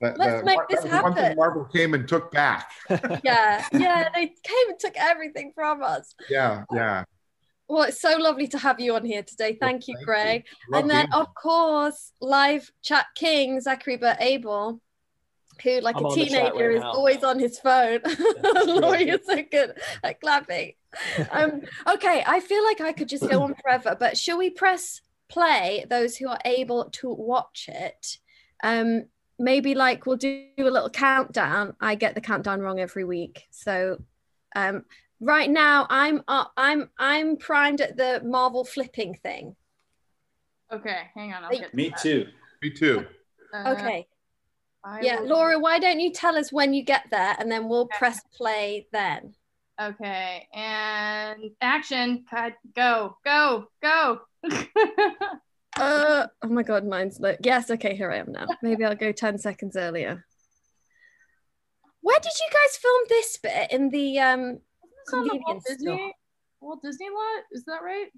that, 0.00 0.18
Let's 0.18 0.32
that- 0.32 0.44
make 0.44 0.58
this 0.68 0.82
was 0.82 0.92
one 0.92 1.14
thing 1.14 1.22
happen. 1.22 1.36
Marvel 1.36 1.64
came 1.64 1.94
and 1.94 2.06
took 2.06 2.30
back. 2.32 2.70
yeah, 3.24 3.64
yeah, 3.72 4.08
they 4.14 4.26
came 4.26 4.68
and 4.68 4.78
took 4.78 4.94
everything 4.96 5.52
from 5.54 5.82
us. 5.82 6.14
Yeah, 6.28 6.64
yeah. 6.72 7.04
Well, 7.72 7.84
it's 7.84 8.02
so 8.02 8.18
lovely 8.18 8.48
to 8.48 8.58
have 8.58 8.80
you 8.80 8.94
on 8.96 9.02
here 9.06 9.22
today. 9.22 9.56
Thank 9.58 9.88
you, 9.88 9.94
thank. 9.94 10.04
Greg. 10.04 10.44
Love 10.68 10.82
and 10.82 10.90
then, 10.90 11.10
of 11.10 11.34
course, 11.34 12.12
live 12.20 12.70
chat 12.82 13.06
king 13.14 13.62
Zachary 13.62 13.96
Burr 13.96 14.14
Abel, 14.20 14.78
who, 15.62 15.80
like 15.80 15.96
I'm 15.96 16.04
a 16.04 16.08
on 16.08 16.18
the 16.18 16.26
chat 16.26 16.34
teenager, 16.34 16.68
right 16.68 16.76
is 16.76 16.82
now. 16.82 16.90
always 16.90 17.24
on 17.24 17.38
his 17.38 17.58
phone. 17.58 18.00
Laurie 18.66 19.08
is 19.08 19.24
so 19.24 19.42
good 19.50 19.72
at 20.04 20.20
clapping. 20.20 20.74
Um, 21.30 21.62
okay, 21.94 22.22
I 22.26 22.40
feel 22.40 22.62
like 22.62 22.82
I 22.82 22.92
could 22.92 23.08
just 23.08 23.26
go 23.26 23.40
on 23.42 23.54
forever, 23.62 23.96
but 23.98 24.18
shall 24.18 24.36
we 24.36 24.50
press 24.50 25.00
play? 25.30 25.86
Those 25.88 26.18
who 26.18 26.28
are 26.28 26.40
able 26.44 26.90
to 26.90 27.08
watch 27.08 27.70
it, 27.72 28.18
um, 28.62 29.06
maybe 29.38 29.74
like 29.74 30.04
we'll 30.04 30.18
do 30.18 30.44
a 30.58 30.64
little 30.64 30.90
countdown. 30.90 31.74
I 31.80 31.94
get 31.94 32.16
the 32.16 32.20
countdown 32.20 32.60
wrong 32.60 32.80
every 32.80 33.04
week, 33.04 33.44
so 33.50 33.96
um, 34.54 34.84
right 35.24 35.48
now 35.48 35.86
i'm 35.88 36.20
up 36.28 36.52
i'm 36.56 36.90
i'm 36.98 37.36
primed 37.36 37.80
at 37.80 37.96
the 37.96 38.20
marvel 38.24 38.64
flipping 38.64 39.14
thing 39.14 39.54
Okay, 40.72 41.02
hang 41.14 41.34
on. 41.34 41.44
I'll 41.44 41.50
get 41.50 41.74
Me 41.74 41.90
that. 41.90 41.98
too. 42.00 42.26
Me 42.62 42.70
too. 42.70 43.04
Uh, 43.54 43.74
okay 43.76 44.06
I 44.82 45.00
yeah 45.02 45.20
will- 45.20 45.28
laura 45.28 45.58
why 45.58 45.78
don't 45.78 46.00
you 46.00 46.10
tell 46.12 46.34
us 46.36 46.50
when 46.50 46.72
you 46.72 46.82
get 46.82 47.04
there 47.10 47.36
and 47.38 47.52
then 47.52 47.68
we'll 47.68 47.88
press 47.88 48.20
play 48.34 48.86
then 48.92 49.34
Okay, 49.80 50.46
and 50.54 51.50
action. 51.60 52.24
Cut. 52.30 52.54
Go. 52.74 53.16
Go. 53.24 53.66
Go. 53.82 54.20
uh 55.78 56.26
oh 56.42 56.48
my 56.48 56.62
god 56.62 56.86
mine's 56.86 57.18
look 57.20 57.38
yes 57.42 57.70
okay 57.70 57.94
here 57.96 58.10
i 58.10 58.16
am 58.16 58.30
now 58.32 58.46
maybe 58.62 58.84
i'll 58.84 58.94
go 58.94 59.10
10 59.12 59.38
seconds 59.38 59.74
earlier 59.76 60.24
where 62.02 62.18
did 62.20 62.32
you 62.40 62.48
guys 62.52 62.76
film 62.76 63.02
this 63.08 63.36
bit 63.38 63.70
in 63.72 63.88
the 63.90 64.18
um 64.18 64.58
It's 65.02 65.12
on 65.12 65.24
the 65.24 65.34
Walt 65.34 65.64
convenience 65.64 65.64
store 65.64 65.96
Disney. 65.96 66.14
Walt 66.60 66.82
Disney 66.82 67.08
lot. 67.10 67.44
Is 67.52 67.64
that 67.64 67.82
right? 67.82 68.08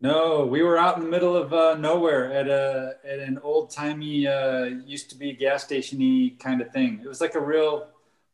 No, 0.00 0.44
we 0.44 0.62
were 0.62 0.78
out 0.78 0.96
in 0.96 1.04
the 1.04 1.08
middle 1.08 1.36
of 1.36 1.52
uh, 1.52 1.76
nowhere 1.78 2.32
at 2.32 2.48
a 2.48 2.94
at 3.04 3.20
an 3.20 3.38
old 3.42 3.70
timey 3.70 4.26
uh, 4.26 4.64
used 4.64 5.10
to 5.10 5.16
be 5.16 5.32
gas 5.32 5.62
stationy 5.64 6.30
kind 6.30 6.60
of 6.60 6.72
thing. 6.72 7.00
It 7.04 7.08
was 7.08 7.20
like 7.20 7.36
a 7.36 7.40
real 7.40 7.86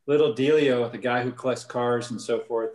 little 0.06 0.34
dealio 0.34 0.82
with 0.82 0.94
a 0.94 0.98
guy 0.98 1.22
who 1.22 1.30
collects 1.30 1.64
cars 1.64 2.10
and 2.10 2.20
so 2.20 2.40
forth. 2.40 2.70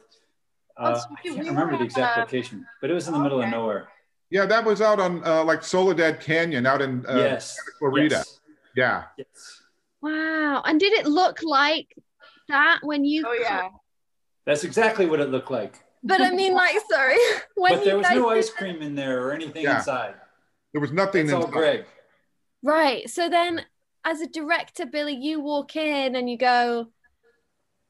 Uh, 0.77 0.99
so 0.99 1.07
I 1.11 1.21
can't 1.23 1.37
were 1.39 1.43
remember 1.45 1.77
the 1.77 1.85
exact 1.85 2.17
at, 2.17 2.21
uh, 2.21 2.21
location, 2.21 2.65
but 2.81 2.91
it 2.91 2.93
was 2.93 3.07
in 3.07 3.13
the 3.13 3.19
middle 3.19 3.41
of 3.41 3.49
nowhere. 3.49 3.87
Yeah, 4.29 4.45
that 4.45 4.63
was 4.63 4.81
out 4.81 4.99
on 4.99 5.25
uh, 5.25 5.43
like 5.43 5.63
Soledad 5.63 6.19
Canyon 6.19 6.67
out 6.67 6.81
in 6.81 7.03
uh, 7.07 7.17
yes, 7.17 7.55
Santa 7.55 7.71
Clarita. 7.79 8.15
yes, 8.15 8.39
Yeah. 8.75 9.03
yes. 9.17 9.61
wow 10.01 10.61
and 10.65 10.79
did 10.79 10.93
it 10.93 11.05
look 11.07 11.41
like 11.43 11.95
that 12.49 12.79
when 12.83 13.05
you 13.05 13.23
Oh 13.27 13.33
yeah. 13.33 13.69
That's 14.45 14.63
exactly 14.63 15.06
what 15.06 15.19
it 15.19 15.29
looked 15.29 15.51
like. 15.51 15.79
But 16.03 16.21
I 16.21 16.32
mean, 16.32 16.53
like, 16.53 16.75
sorry. 16.89 17.17
When 17.56 17.75
but 17.75 17.86
there 17.86 17.97
was 17.97 18.10
no 18.10 18.29
ice 18.29 18.49
cream 18.49 18.82
in 18.82 18.95
there 18.95 19.25
or 19.25 19.32
anything 19.32 19.63
Yeah. 19.63 19.77
inside. 19.77 20.15
There 20.73 20.82
was 20.82 20.91
nothing 20.91 21.25
It's 21.25 21.34
all. 21.34 21.47
Greg. 21.47 21.86
Right. 22.62 23.10
So 23.10 23.29
then, 23.29 23.65
as 24.03 24.19
a 24.21 24.27
director, 24.27 24.86
Billy, 24.86 25.15
you 25.15 25.39
walk 25.39 25.75
in 25.75 26.15
and 26.15 26.29
you 26.29 26.38
go, 26.38 26.88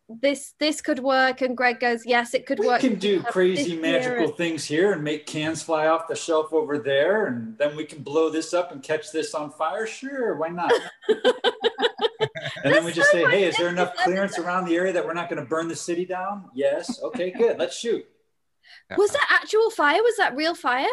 "This 0.09 0.53
this 0.59 0.81
could 0.81 0.99
work," 0.99 1.41
and 1.41 1.57
Greg 1.57 1.79
goes, 1.79 2.05
"Yes, 2.05 2.33
it 2.35 2.45
could 2.45 2.59
We 2.59 2.67
work." 2.67 2.83
We 2.83 2.89
can 2.89 2.99
do 2.99 3.19
Have 3.21 3.33
crazy 3.33 3.75
magical 3.77 4.27
here." 4.27 4.35
things 4.35 4.65
here 4.65 4.91
and 4.91 5.03
make 5.03 5.25
cans 5.25 5.63
fly 5.63 5.87
off 5.87 6.07
the 6.07 6.15
shelf 6.15 6.53
over 6.53 6.77
there, 6.77 7.25
and 7.27 7.57
then 7.57 7.75
we 7.75 7.85
can 7.85 8.03
blow 8.03 8.29
this 8.29 8.53
up 8.53 8.71
and 8.71 8.83
catch 8.83 9.11
this 9.11 9.33
on 9.33 9.49
fire. 9.49 9.87
Sure, 9.87 10.35
why 10.35 10.49
not? 10.49 10.71
and 12.63 12.73
then 12.73 12.83
we 12.83 12.91
just 12.91 13.11
say, 13.11 13.23
hey, 13.29 13.43
is 13.43 13.55
there 13.57 13.69
enough 13.69 13.95
clearance 13.95 14.37
around 14.37 14.65
the 14.65 14.75
area 14.75 14.93
that 14.93 15.05
we're 15.05 15.13
not 15.13 15.29
going 15.29 15.41
to 15.41 15.47
burn 15.47 15.67
the 15.67 15.75
city 15.75 16.05
down? 16.05 16.49
Yes. 16.53 17.01
Okay, 17.01 17.31
good. 17.31 17.57
Let's 17.57 17.77
shoot. 17.77 18.05
Was 18.97 19.11
that 19.11 19.27
actual 19.29 19.69
fire? 19.69 20.01
Was 20.01 20.17
that 20.17 20.35
real 20.35 20.55
fire? 20.55 20.87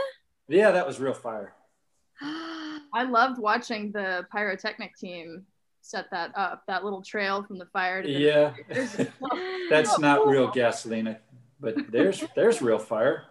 Yeah, 0.49 0.71
that 0.73 0.87
was 0.87 0.99
real 1.01 1.15
fire. 1.15 1.55
I 2.23 3.05
loved 3.09 3.39
watching 3.39 3.93
the 3.93 4.27
pyrotechnic 4.33 4.97
team 4.97 5.45
set 5.81 6.11
that 6.11 6.37
up, 6.37 6.63
that 6.67 6.85
little 6.85 7.03
trail 7.03 7.43
from 7.43 7.59
the 7.59 7.67
fire 7.67 8.03
to 8.03 8.09
the 8.09 8.19
Yeah, 8.19 8.55
that's 9.71 9.99
not 9.99 10.27
real 10.27 10.51
gasoline, 10.51 11.17
but 11.61 11.75
there's 11.91 12.23
there's 12.35 12.61
real 12.61 12.79
fire. 12.79 13.25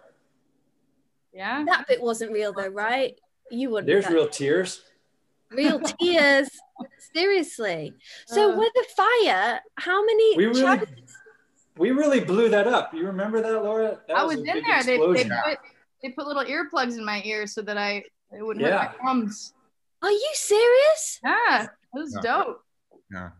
yeah. 1.32 1.62
That 1.64 1.86
bit 1.86 2.00
wasn't 2.02 2.32
real 2.32 2.52
though, 2.52 2.68
right? 2.68 3.18
You 3.50 3.70
wouldn't. 3.70 3.86
There's 3.86 4.08
real 4.08 4.28
tears. 4.28 4.82
Real 5.50 5.80
tears. 6.00 6.48
Seriously. 7.14 7.94
So 8.26 8.52
Uh. 8.52 8.56
with 8.58 8.72
the 8.74 8.84
fire, 8.96 9.60
how 9.76 10.04
many? 10.04 10.36
We 10.36 10.46
really 10.46 10.60
Chad- 10.62 11.02
we 11.76 11.90
really 11.92 12.20
blew 12.20 12.48
that 12.50 12.66
up. 12.66 12.92
You 12.94 13.06
remember 13.06 13.40
that, 13.42 13.62
Laura? 13.62 13.98
That 14.08 14.16
I 14.16 14.24
was 14.24 14.36
a 14.36 14.40
in 14.40 14.44
there. 14.46 14.82
They, 14.82 14.96
they 14.98 15.24
put 15.28 15.58
they 16.02 16.08
put 16.10 16.26
little 16.26 16.44
earplugs 16.44 16.96
in 16.98 17.04
my 17.04 17.22
ears 17.24 17.52
so 17.54 17.62
that 17.62 17.76
I 17.78 18.04
it 18.32 18.42
wouldn't 18.44 18.64
Yeah. 18.64 18.86
hurt 18.88 18.96
my 19.02 19.08
thumbs. 19.08 19.54
Are 20.02 20.10
you 20.10 20.30
serious? 20.34 21.20
Yeah, 21.24 21.64
it 21.64 21.68
was 21.92 22.14
Yeah. 22.14 22.20
dope. 22.44 22.64
Yeah. 23.12 23.30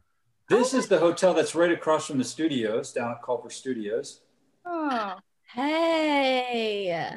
This 0.49 0.75
is 0.75 0.89
the 0.89 0.99
hotel 0.99 1.33
that's 1.33 1.55
right 1.55 1.71
across 1.71 2.07
from 2.09 2.19
the 2.19 2.25
studios, 2.25 2.93
down 2.93 3.13
at 3.13 3.23
Culver 3.23 3.51
Studios. 3.51 4.21
Oh, 4.67 5.15
Hey, 5.53 7.17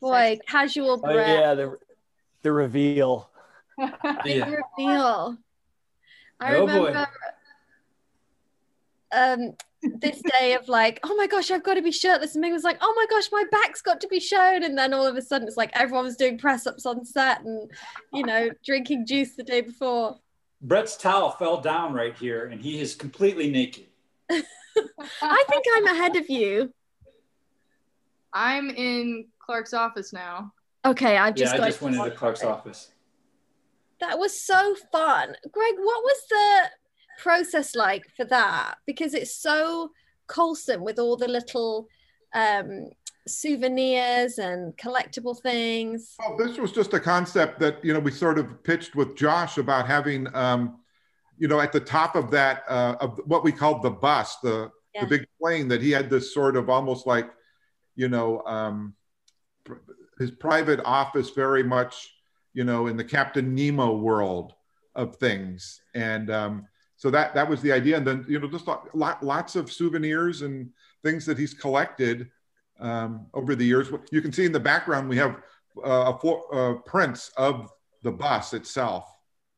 boy, 0.00 0.38
casual 0.46 0.92
Oh 0.92 1.12
breath. 1.12 1.28
yeah, 1.28 1.54
the 1.54 1.78
the 2.42 2.52
reveal. 2.52 3.30
Yeah. 4.24 4.50
reveal. 4.78 5.36
I 6.40 6.54
Oh, 6.54 6.66
boy. 6.66 6.86
remember 6.86 7.08
um 9.12 9.52
this 9.82 10.22
day 10.38 10.54
of 10.54 10.68
like, 10.68 11.00
oh 11.02 11.14
my 11.16 11.26
gosh, 11.26 11.50
I've 11.50 11.64
got 11.64 11.74
to 11.74 11.82
be 11.82 11.90
shirtless. 11.90 12.34
And 12.34 12.40
Meg 12.40 12.52
was 12.52 12.62
like, 12.62 12.78
oh 12.80 12.94
my 12.96 13.06
gosh, 13.10 13.28
my 13.32 13.44
back's 13.50 13.82
got 13.82 14.00
to 14.02 14.08
be 14.08 14.20
shown. 14.20 14.62
And 14.62 14.78
then 14.78 14.94
all 14.94 15.06
of 15.06 15.16
a 15.16 15.22
sudden 15.22 15.48
it's 15.48 15.56
like 15.56 15.70
everyone 15.74 16.04
was 16.04 16.16
doing 16.16 16.38
press 16.38 16.66
ups 16.66 16.86
on 16.86 17.04
set 17.04 17.42
and, 17.42 17.68
you 18.12 18.24
know, 18.24 18.50
drinking 18.64 19.06
juice 19.06 19.34
the 19.34 19.42
day 19.42 19.60
before. 19.60 20.18
Brett's 20.60 20.96
towel 20.96 21.32
fell 21.32 21.60
down 21.60 21.92
right 21.92 22.16
here, 22.16 22.46
and 22.46 22.60
he 22.60 22.80
is 22.80 22.94
completely 22.94 23.50
naked. 23.50 23.86
I 24.30 25.44
think 25.48 25.64
I'm 25.74 25.86
ahead 25.86 26.14
of 26.14 26.30
you. 26.30 26.72
I'm 28.32 28.70
in 28.70 29.26
Clark's 29.40 29.74
office 29.74 30.12
now. 30.12 30.52
Okay, 30.84 31.16
I've 31.16 31.34
just 31.34 31.52
yeah, 31.52 31.58
got 31.58 31.64
I 31.64 31.70
just 31.70 31.82
went 31.82 31.96
into 31.96 32.12
Clark's 32.12 32.44
office. 32.44 32.91
That 34.02 34.18
was 34.18 34.42
so 34.42 34.74
fun. 34.90 35.28
Greg, 35.52 35.74
what 35.78 36.02
was 36.02 36.22
the 36.28 36.62
process 37.22 37.76
like 37.76 38.02
for 38.16 38.24
that? 38.24 38.74
Because 38.84 39.14
it's 39.14 39.36
so 39.36 39.92
Coulson 40.26 40.82
with 40.82 40.98
all 40.98 41.16
the 41.16 41.28
little 41.28 41.86
um, 42.34 42.90
souvenirs 43.28 44.38
and 44.38 44.76
collectible 44.76 45.40
things. 45.40 46.16
Well, 46.18 46.36
this 46.36 46.58
was 46.58 46.72
just 46.72 46.92
a 46.94 46.98
concept 46.98 47.60
that 47.60 47.84
you 47.84 47.92
know 47.92 48.00
we 48.00 48.10
sort 48.10 48.38
of 48.38 48.64
pitched 48.64 48.96
with 48.96 49.14
Josh 49.16 49.56
about 49.58 49.86
having, 49.86 50.26
um, 50.34 50.80
you 51.38 51.46
know, 51.46 51.60
at 51.60 51.70
the 51.70 51.78
top 51.78 52.16
of 52.16 52.28
that 52.32 52.64
uh, 52.68 52.96
of 53.00 53.20
what 53.26 53.44
we 53.44 53.52
called 53.52 53.82
the 53.82 53.90
bus, 53.90 54.36
the 54.42 54.68
Yeah. 54.94 55.02
the 55.02 55.06
big 55.06 55.26
plane 55.40 55.68
that 55.68 55.80
he 55.80 55.92
had 55.92 56.10
this 56.10 56.34
sort 56.34 56.56
of 56.56 56.68
almost 56.68 57.06
like, 57.06 57.30
you 57.94 58.08
know, 58.08 58.42
um, 58.46 58.94
his 60.18 60.32
private 60.32 60.80
office 60.84 61.30
very 61.30 61.62
much, 61.62 62.12
you 62.54 62.64
know, 62.64 62.86
in 62.86 62.96
the 62.96 63.04
Captain 63.04 63.54
Nemo 63.54 63.96
world 63.96 64.54
of 64.94 65.16
things, 65.16 65.80
and 65.94 66.30
um, 66.30 66.66
so 66.96 67.10
that 67.10 67.34
that 67.34 67.48
was 67.48 67.60
the 67.62 67.72
idea. 67.72 67.96
And 67.96 68.06
then 68.06 68.24
you 68.28 68.38
know, 68.38 68.48
just 68.48 68.66
lot, 68.66 68.94
lot, 68.94 69.22
lots 69.22 69.56
of 69.56 69.72
souvenirs 69.72 70.42
and 70.42 70.70
things 71.02 71.26
that 71.26 71.38
he's 71.38 71.54
collected 71.54 72.30
um, 72.78 73.26
over 73.34 73.54
the 73.54 73.64
years. 73.64 73.90
You 74.10 74.20
can 74.20 74.32
see 74.32 74.44
in 74.44 74.52
the 74.52 74.60
background 74.60 75.08
we 75.08 75.16
have 75.16 75.38
uh, 75.84 76.12
a 76.12 76.28
uh, 76.28 76.74
prints 76.86 77.30
of 77.36 77.70
the 78.02 78.12
bus 78.12 78.52
itself 78.52 79.04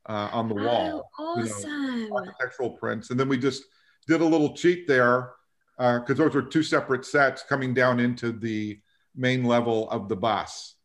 uh, 0.07 0.29
on 0.33 0.49
the 0.49 0.55
wall, 0.55 1.11
Oh, 1.19 1.39
you 1.39 1.45
know, 1.45 1.51
awesome. 1.51 2.13
architectural 2.13 2.71
prints, 2.71 3.11
and 3.11 3.19
then 3.19 3.29
we 3.29 3.39
just 3.39 3.65
did 4.07 4.21
a 4.21 4.25
little 4.25 4.55
cheat 4.55 4.87
there 4.87 5.33
because 5.77 6.17
those 6.19 6.35
were 6.35 6.43
two 6.43 6.63
separate 6.63 7.05
sets 7.05 7.43
coming 7.43 7.75
down 7.75 7.99
into 7.99 8.31
the 8.31 8.79
main 9.17 9.45
level 9.45 9.91
of 9.91 10.09
the 10.09 10.17
bus, 10.17 10.77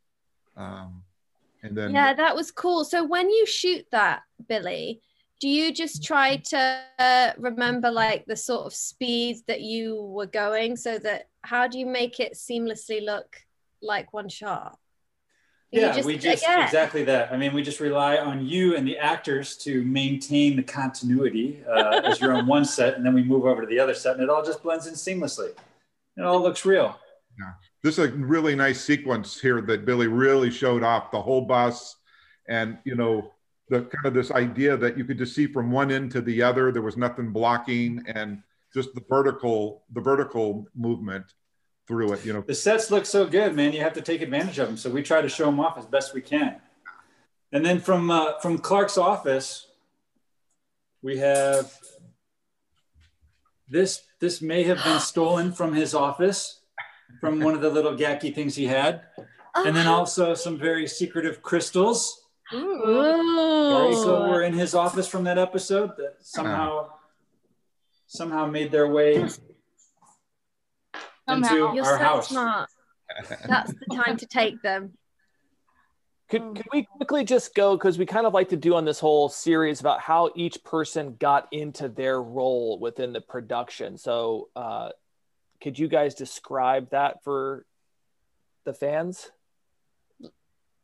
um, 0.57 1.03
and 1.63 1.75
then 1.77 1.91
Yeah, 1.93 2.13
that 2.13 2.35
was 2.35 2.51
cool. 2.51 2.83
So 2.83 3.03
when 3.03 3.29
you 3.29 3.45
shoot 3.45 3.85
that, 3.91 4.21
Billy, 4.47 5.01
do 5.39 5.47
you 5.47 5.73
just 5.73 6.03
try 6.03 6.37
to 6.37 6.79
uh, 6.99 7.31
remember 7.37 7.89
like 7.89 8.25
the 8.25 8.35
sort 8.35 8.65
of 8.65 8.73
speed 8.73 9.37
that 9.47 9.61
you 9.61 10.01
were 10.01 10.25
going 10.25 10.75
so 10.75 10.99
that 10.99 11.27
how 11.41 11.67
do 11.67 11.79
you 11.79 11.85
make 11.85 12.19
it 12.19 12.33
seamlessly 12.33 13.03
look 13.03 13.37
like 13.81 14.11
one 14.13 14.27
shot? 14.29 14.77
You 15.71 15.81
Yeah, 15.81 16.01
we 16.03 16.17
just 16.17 16.43
again- 16.43 16.63
exactly 16.63 17.03
that. 17.05 17.31
I 17.31 17.37
mean, 17.37 17.53
we 17.53 17.61
just 17.61 17.79
rely 17.79 18.17
on 18.17 18.45
you 18.45 18.75
and 18.75 18.87
the 18.87 18.97
actors 18.97 19.55
to 19.57 19.83
maintain 19.83 20.55
the 20.55 20.63
continuity 20.63 21.63
uh, 21.69 22.01
as 22.03 22.19
you're 22.19 22.33
on 22.33 22.47
one 22.47 22.65
set, 22.65 22.95
and 22.95 23.05
then 23.05 23.13
we 23.13 23.23
move 23.23 23.45
over 23.45 23.61
to 23.61 23.67
the 23.67 23.79
other 23.79 23.93
set, 23.93 24.15
and 24.15 24.23
it 24.23 24.29
all 24.31 24.43
just 24.43 24.63
blends 24.63 24.87
in 24.87 24.95
seamlessly. 24.95 25.51
It 26.17 26.23
all 26.23 26.41
looks 26.41 26.65
real. 26.65 26.97
This 27.83 27.97
is 27.97 28.09
a 28.09 28.11
really 28.11 28.55
nice 28.55 28.81
sequence 28.81 29.39
here 29.39 29.61
that 29.61 29.85
Billy 29.85 30.07
really 30.07 30.51
showed 30.51 30.83
off 30.83 31.11
the 31.11 31.21
whole 31.21 31.41
bus, 31.41 31.95
and 32.47 32.77
you 32.83 32.95
know 32.95 33.31
the 33.69 33.81
kind 33.81 34.05
of 34.05 34.13
this 34.13 34.31
idea 34.31 34.75
that 34.75 34.97
you 34.97 35.05
could 35.05 35.17
just 35.17 35.35
see 35.35 35.47
from 35.47 35.71
one 35.71 35.91
end 35.91 36.11
to 36.11 36.21
the 36.21 36.41
other. 36.41 36.71
There 36.71 36.81
was 36.81 36.97
nothing 36.97 37.31
blocking, 37.31 38.03
and 38.07 38.41
just 38.73 38.93
the 38.93 39.03
vertical 39.09 39.83
the 39.93 40.01
vertical 40.01 40.67
movement 40.75 41.25
through 41.87 42.13
it. 42.13 42.25
You 42.25 42.33
know, 42.33 42.41
The 42.41 42.53
sets 42.53 42.91
look 42.91 43.05
so 43.05 43.25
good, 43.25 43.55
man. 43.55 43.73
You 43.73 43.81
have 43.81 43.93
to 43.93 44.01
take 44.01 44.21
advantage 44.21 44.59
of 44.59 44.67
them. 44.67 44.77
So 44.77 44.89
we 44.89 45.01
try 45.01 45.21
to 45.21 45.29
show 45.29 45.45
them 45.45 45.59
off 45.59 45.77
as 45.77 45.85
best 45.85 46.13
we 46.13 46.21
can. 46.21 46.61
And 47.51 47.65
then 47.65 47.79
from 47.79 48.11
uh, 48.11 48.39
from 48.39 48.59
Clark's 48.59 48.97
office, 48.97 49.67
we 51.01 51.17
have 51.17 51.73
this. 53.67 54.03
This 54.19 54.41
may 54.41 54.63
have 54.63 54.83
been 54.83 54.99
stolen 54.99 55.53
from 55.53 55.73
his 55.73 55.95
office, 55.95 56.58
from 57.19 57.39
one 57.39 57.53
of 57.53 57.61
the 57.61 57.69
little 57.69 57.95
gacky 57.95 58.33
things 58.33 58.55
he 58.55 58.65
had, 58.65 59.01
and 59.55 59.75
then 59.75 59.87
also 59.87 60.33
some 60.33 60.57
very 60.57 60.87
secretive 60.87 61.41
crystals. 61.41 62.25
Also, 62.51 64.27
were 64.27 64.41
in 64.43 64.53
his 64.53 64.73
office 64.73 65.07
from 65.07 65.23
that 65.25 65.37
episode 65.37 65.91
that 65.97 66.15
somehow 66.21 66.89
somehow 68.07 68.47
made 68.47 68.71
their 68.71 68.87
way 68.87 69.15
into 71.27 71.55
You're 71.55 71.85
our 71.85 71.97
so 71.97 72.03
house. 72.03 72.29
smart. 72.29 72.69
That's 73.47 73.73
the 73.73 73.95
time 73.95 74.17
to 74.17 74.25
take 74.25 74.61
them. 74.61 74.93
Could, 76.29 76.55
could 76.55 76.67
we 76.71 76.83
quickly 76.83 77.23
just 77.23 77.55
go 77.55 77.75
because 77.75 77.97
we 77.97 78.05
kind 78.05 78.27
of 78.27 78.33
like 78.35 78.49
to 78.49 78.57
do 78.57 78.75
on 78.75 78.85
this 78.85 78.99
whole 78.99 79.29
series 79.29 79.79
about 79.79 79.99
how 79.99 80.31
each 80.35 80.63
person 80.63 81.15
got 81.19 81.47
into 81.51 81.89
their 81.89 82.21
role 82.21 82.77
within 82.79 83.13
the 83.13 83.21
production. 83.21 83.97
So, 83.97 84.49
uh, 84.55 84.89
could 85.61 85.77
you 85.77 85.87
guys 85.87 86.15
describe 86.15 86.91
that 86.91 87.23
for 87.23 87.65
the 88.65 88.73
fans? 88.73 89.31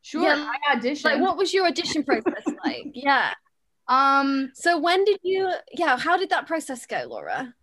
Sure, 0.02 0.24
Yeah. 0.24 0.52
I 0.68 0.76
auditioned. 0.76 1.06
Like, 1.06 1.22
what 1.22 1.38
was 1.38 1.54
your 1.54 1.66
audition 1.66 2.04
process 2.04 2.44
like? 2.66 2.92
Yeah. 2.94 3.34
Um, 3.88 4.52
So 4.54 4.80
when 4.80 5.04
did 5.04 5.20
you? 5.24 5.52
Yeah. 5.72 5.98
How 5.98 6.18
did 6.18 6.30
that 6.30 6.48
process 6.48 6.86
go, 6.86 7.06
Laura? 7.10 7.54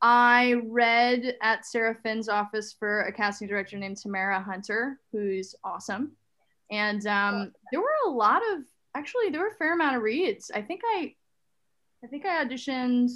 I 0.00 0.54
read 0.64 1.36
at 1.42 1.66
Sarah 1.66 1.96
Finn's 2.02 2.28
office 2.28 2.72
for 2.72 3.02
a 3.02 3.12
casting 3.12 3.48
director 3.48 3.76
named 3.76 3.96
Tamara 3.96 4.40
Hunter, 4.40 5.00
who's 5.12 5.54
awesome. 5.64 6.12
And 6.70 7.04
um, 7.06 7.52
there 7.72 7.80
were 7.80 7.88
a 8.06 8.10
lot 8.10 8.42
of 8.52 8.60
actually 8.94 9.30
there 9.30 9.40
were 9.40 9.48
a 9.48 9.54
fair 9.54 9.74
amount 9.74 9.96
of 9.96 10.02
reads. 10.02 10.50
I 10.54 10.62
think 10.62 10.82
I 10.84 11.14
I 12.04 12.06
think 12.06 12.26
I 12.26 12.44
auditioned 12.44 13.10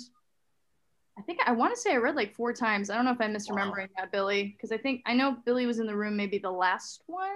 I 1.23 1.25
think 1.25 1.41
I 1.47 1.53
want 1.53 1.75
to 1.75 1.81
say 1.81 1.93
I 1.93 1.97
read 1.97 2.17
like 2.17 2.35
four 2.35 2.53
times. 2.53 2.91
I 2.91 2.97
don't 2.97 3.05
know 3.05 3.13
if 3.13 3.21
I'm 3.21 3.33
misremembering 3.33 3.89
that, 3.97 4.11
Billy, 4.11 4.55
because 4.57 4.73
I 4.73 4.77
think 4.77 5.03
I 5.07 5.15
know 5.15 5.37
Billy 5.45 5.67
was 5.67 5.79
in 5.79 5.87
the 5.87 5.95
room 5.95 6.17
maybe 6.17 6.39
the 6.39 6.51
last 6.51 7.03
one. 7.07 7.31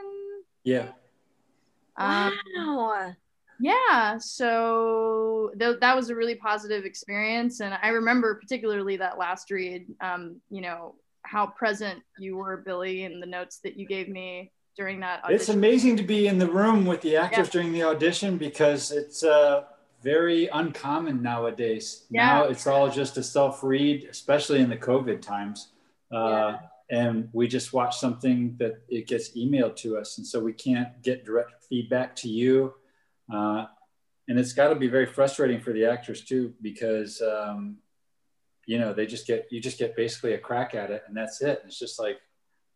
Yeah. 0.64 0.88
Um, 1.96 2.32
Wow. 2.56 3.14
yeah 3.58 4.18
so 4.18 5.50
th- 5.58 5.80
that 5.80 5.96
was 5.96 6.10
a 6.10 6.14
really 6.14 6.34
positive 6.34 6.84
experience 6.84 7.60
and 7.60 7.72
i 7.82 7.88
remember 7.88 8.34
particularly 8.34 8.98
that 8.98 9.16
last 9.16 9.50
read 9.50 9.86
um, 10.02 10.38
you 10.50 10.60
know 10.60 10.94
how 11.26 11.46
present 11.46 12.02
you 12.18 12.36
were, 12.36 12.58
Billy, 12.58 13.04
in 13.04 13.20
the 13.20 13.26
notes 13.26 13.58
that 13.64 13.76
you 13.76 13.86
gave 13.86 14.08
me 14.08 14.52
during 14.76 15.00
that 15.00 15.24
audition. 15.24 15.40
It's 15.40 15.48
amazing 15.48 15.96
to 15.98 16.02
be 16.02 16.28
in 16.28 16.38
the 16.38 16.46
room 16.46 16.86
with 16.86 17.00
the 17.00 17.16
actors 17.16 17.48
yeah. 17.48 17.52
during 17.52 17.72
the 17.72 17.82
audition 17.82 18.36
because 18.36 18.92
it's 18.92 19.22
uh, 19.22 19.64
very 20.06 20.46
uncommon 20.52 21.20
nowadays. 21.20 22.04
Yeah. 22.10 22.26
Now 22.26 22.44
it's 22.44 22.68
all 22.68 22.88
just 22.88 23.16
a 23.16 23.24
self 23.24 23.64
read, 23.64 24.06
especially 24.08 24.60
in 24.60 24.70
the 24.70 24.76
COVID 24.76 25.20
times. 25.20 25.72
Uh, 26.14 26.28
yeah. 26.30 26.58
And 26.88 27.28
we 27.32 27.48
just 27.48 27.72
watch 27.72 27.98
something 27.98 28.54
that 28.60 28.74
it 28.88 29.08
gets 29.08 29.36
emailed 29.36 29.74
to 29.78 29.98
us. 29.98 30.18
And 30.18 30.26
so 30.26 30.38
we 30.38 30.52
can't 30.52 31.02
get 31.02 31.24
direct 31.24 31.64
feedback 31.68 32.14
to 32.22 32.28
you. 32.28 32.74
Uh, 33.34 33.66
and 34.28 34.38
it's 34.38 34.52
got 34.52 34.68
to 34.68 34.76
be 34.76 34.86
very 34.86 35.06
frustrating 35.06 35.60
for 35.60 35.72
the 35.72 35.86
actors 35.86 36.22
too, 36.22 36.54
because, 36.62 37.20
um, 37.20 37.78
you 38.64 38.78
know, 38.78 38.92
they 38.92 39.06
just 39.06 39.26
get, 39.26 39.48
you 39.50 39.60
just 39.60 39.78
get 39.78 39.96
basically 39.96 40.34
a 40.34 40.38
crack 40.38 40.76
at 40.76 40.92
it 40.92 41.02
and 41.08 41.16
that's 41.16 41.42
it. 41.42 41.62
It's 41.66 41.80
just 41.80 41.98
like, 41.98 42.18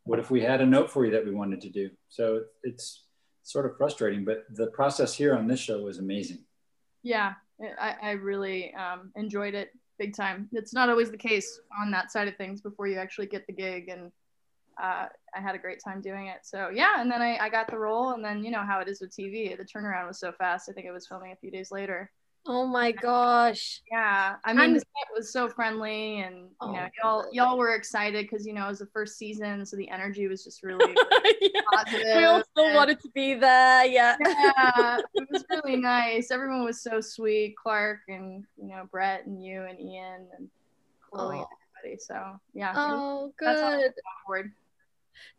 what 0.03 0.19
if 0.19 0.33
we 0.33 0.41
had 0.41 0.61
a 0.61 0.67
note 0.67 0.91
for 0.91 1.05
you 1.05 1.13
that 1.13 1.25
we 1.25 1.31
wanted 1.31 1.61
to 1.61 1.71
do? 1.71 1.91
So 2.09 2.43
it's 2.65 3.05
sort 3.45 3.67
of 3.67 3.77
frustrating, 3.77 4.25
but 4.25 4.47
the 4.51 4.67
process 4.69 5.15
here 5.15 5.37
on 5.37 5.47
this 5.47 5.61
show 5.61 5.81
was 5.83 5.99
amazing. 5.99 6.41
Yeah, 7.03 7.35
I, 7.79 7.95
I 8.03 8.11
really 8.13 8.75
um, 8.75 9.13
enjoyed 9.17 9.55
it 9.55 9.71
big 9.99 10.17
time. 10.17 10.49
It's 10.53 10.75
not 10.75 10.89
always 10.89 11.11
the 11.11 11.19
case 11.19 11.61
on 11.81 11.91
that 11.93 12.11
side 12.11 12.29
of 12.29 12.37
things 12.37 12.61
before 12.61 12.87
you 12.87 12.99
actually 12.99 13.27
get 13.27 13.47
the 13.47 13.53
gig, 13.53 13.89
and 13.89 14.11
uh, 14.83 15.07
I 15.35 15.41
had 15.41 15.55
a 15.55 15.59
great 15.59 15.81
time 15.85 16.01
doing 16.01 16.27
it. 16.27 16.39
So 16.43 16.71
yeah, 16.73 17.01
and 17.01 17.11
then 17.11 17.23
I, 17.23 17.39
I 17.39 17.49
got 17.49 17.71
the 17.71 17.79
role, 17.79 18.13
and 18.13 18.25
then 18.25 18.45
you 18.45 18.51
know 18.51 18.65
how 18.67 18.81
it 18.81 18.89
is 18.89 19.01
with 19.01 19.15
TV. 19.15 19.57
The 19.57 19.65
turnaround 19.65 20.09
was 20.09 20.21
so 20.21 20.33
fast. 20.33 20.69
I 20.69 20.73
think 20.73 20.87
it 20.87 20.93
was 20.93 21.07
filming 21.07 21.33
a 21.33 21.37
few 21.37 21.51
days 21.51 21.71
later. 21.71 22.11
Oh 22.47 22.67
my 22.67 22.91
gosh. 22.91 23.83
Yeah. 23.91 24.37
I 24.45 24.53
mean, 24.53 24.73
the 24.73 24.81
set 24.81 25.09
was 25.15 25.31
so 25.31 25.49
friendly 25.49 26.21
and, 26.21 26.37
you 26.37 26.49
oh 26.61 26.73
know, 26.73 26.89
y'all, 27.03 27.25
y'all 27.33 27.59
were 27.59 27.75
excited 27.75 28.25
because, 28.29 28.47
you 28.47 28.55
know, 28.55 28.65
it 28.65 28.69
was 28.69 28.79
the 28.79 28.87
first 28.87 29.19
season. 29.19 29.65
So 29.67 29.77
the 29.77 29.89
energy 29.91 30.27
was 30.27 30.43
just 30.43 30.63
really 30.65 30.95
yeah. 31.41 31.61
positive. 31.73 32.17
We 32.17 32.25
all 32.25 32.43
still 32.43 32.67
and, 32.67 32.75
wanted 32.75 33.01
to 33.01 33.09
be 33.11 33.35
there. 33.35 33.85
Yeah. 33.85 34.17
Yeah. 34.21 34.99
it 35.15 35.29
was 35.31 35.45
really 35.51 35.77
nice. 35.77 36.31
Everyone 36.31 36.65
was 36.65 36.81
so 36.81 37.01
sweet. 37.01 37.57
Clark 37.57 38.01
and, 38.09 38.45
you 38.57 38.69
know, 38.69 38.89
Brett 38.91 39.27
and 39.27 39.45
you 39.45 39.63
and 39.63 39.79
Iain 39.79 40.27
and 40.39 40.49
Chloe 41.11 41.37
oh. 41.37 41.41
and 41.41 41.47
everybody. 41.79 41.99
So 42.01 42.41
yeah. 42.55 42.73
Oh, 42.75 43.33
good. 43.39 43.93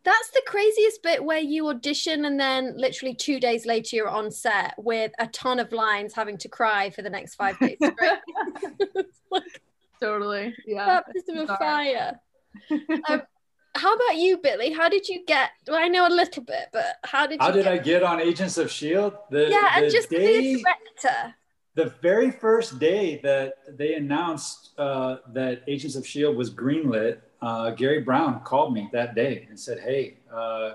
That's 0.04 0.30
the 0.30 0.42
craziest 0.46 1.02
bit 1.02 1.24
where 1.24 1.38
you 1.38 1.68
audition 1.68 2.24
and 2.24 2.38
then 2.38 2.74
literally 2.76 3.14
two 3.14 3.38
days 3.38 3.66
later 3.66 3.96
you're 3.96 4.08
on 4.08 4.30
set 4.30 4.74
with 4.76 5.12
a 5.18 5.26
ton 5.28 5.58
of 5.58 5.72
lines 5.72 6.14
having 6.14 6.38
to 6.38 6.48
cry 6.48 6.90
for 6.90 7.02
the 7.02 7.10
next 7.10 7.36
five 7.36 7.58
days. 7.58 7.78
like, 9.30 9.62
totally. 10.00 10.54
Yeah. 10.66 10.86
Baptism 10.86 11.38
of 11.38 11.48
fire. 11.58 12.20
um, 13.08 13.22
how 13.74 13.94
about 13.94 14.16
you, 14.16 14.38
Billy? 14.38 14.72
How 14.72 14.88
did 14.88 15.08
you 15.08 15.24
get? 15.24 15.50
Well, 15.66 15.82
I 15.82 15.88
know 15.88 16.06
a 16.06 16.10
little 16.10 16.42
bit, 16.42 16.68
but 16.72 16.96
how 17.04 17.26
did? 17.26 17.40
How 17.40 17.50
did 17.50 17.64
get, 17.64 17.72
I 17.72 17.78
get 17.78 18.02
on 18.02 18.20
Agents 18.20 18.58
of 18.58 18.70
Shield? 18.70 19.14
The, 19.30 19.48
yeah, 19.48 19.78
the 19.78 19.84
and 19.84 19.92
just 19.92 20.10
day, 20.10 20.54
the 20.56 20.62
director. 20.62 21.34
The 21.74 21.86
very 22.02 22.30
first 22.30 22.78
day 22.78 23.18
that 23.22 23.54
they 23.78 23.94
announced 23.94 24.78
uh, 24.78 25.16
that 25.32 25.62
Agents 25.66 25.96
of 25.96 26.06
Shield 26.06 26.36
was 26.36 26.52
greenlit, 26.52 27.20
uh, 27.42 27.70
Garry 27.70 28.00
Brown 28.00 28.40
called 28.40 28.72
me 28.72 28.88
that 28.92 29.14
day 29.14 29.46
and 29.48 29.58
said, 29.58 29.80
"Hey, 29.80 30.18
uh, 30.32 30.74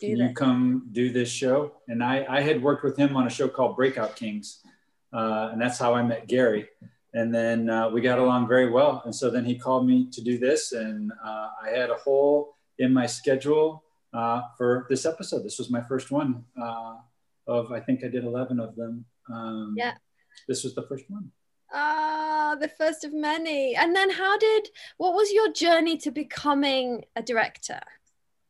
can 0.00 0.16
you 0.16 0.32
come 0.34 0.88
do 0.92 1.12
this 1.12 1.30
show?" 1.30 1.72
And 1.88 2.02
I, 2.02 2.26
I 2.28 2.40
had 2.40 2.62
worked 2.62 2.84
with 2.84 2.96
him 2.96 3.16
on 3.16 3.26
a 3.26 3.30
show 3.30 3.48
called 3.48 3.76
Breakout 3.76 4.16
Kings, 4.16 4.62
uh, 5.12 5.50
and 5.52 5.60
that's 5.60 5.78
how 5.78 5.94
I 5.94 6.02
met 6.02 6.26
Garry. 6.26 6.68
And 7.14 7.34
then 7.34 7.70
uh, 7.70 7.88
we 7.88 8.00
got 8.00 8.18
along 8.18 8.48
very 8.48 8.68
well. 8.68 9.00
And 9.04 9.14
so 9.14 9.30
then 9.30 9.44
he 9.44 9.58
called 9.58 9.86
me 9.86 10.08
to 10.12 10.20
do 10.20 10.38
this, 10.38 10.72
and 10.72 11.12
uh, 11.24 11.48
I 11.64 11.70
had 11.70 11.90
a 11.90 11.94
hole 11.94 12.56
in 12.78 12.92
my 12.92 13.06
schedule 13.06 13.82
uh, 14.12 14.42
for 14.56 14.86
this 14.90 15.06
episode. 15.06 15.44
This 15.44 15.58
was 15.58 15.70
my 15.70 15.82
first 15.82 16.10
one 16.10 16.44
of 17.48 17.72
I 17.72 17.80
think 17.80 18.04
I 18.04 18.08
did 18.08 18.24
eleven 18.24 18.60
of 18.60 18.76
them. 18.76 19.04
Um, 19.32 19.74
yeah. 19.76 19.94
This 20.46 20.62
was 20.64 20.74
the 20.74 20.82
first 20.82 21.04
one. 21.08 21.32
Ah, 21.72 22.56
the 22.60 22.68
first 22.68 23.04
of 23.04 23.12
many. 23.12 23.74
And 23.74 23.94
then 23.94 24.10
how 24.10 24.38
did 24.38 24.68
what 24.96 25.14
was 25.14 25.32
your 25.32 25.52
journey 25.52 25.98
to 25.98 26.10
becoming 26.10 27.04
a 27.14 27.22
director? 27.22 27.80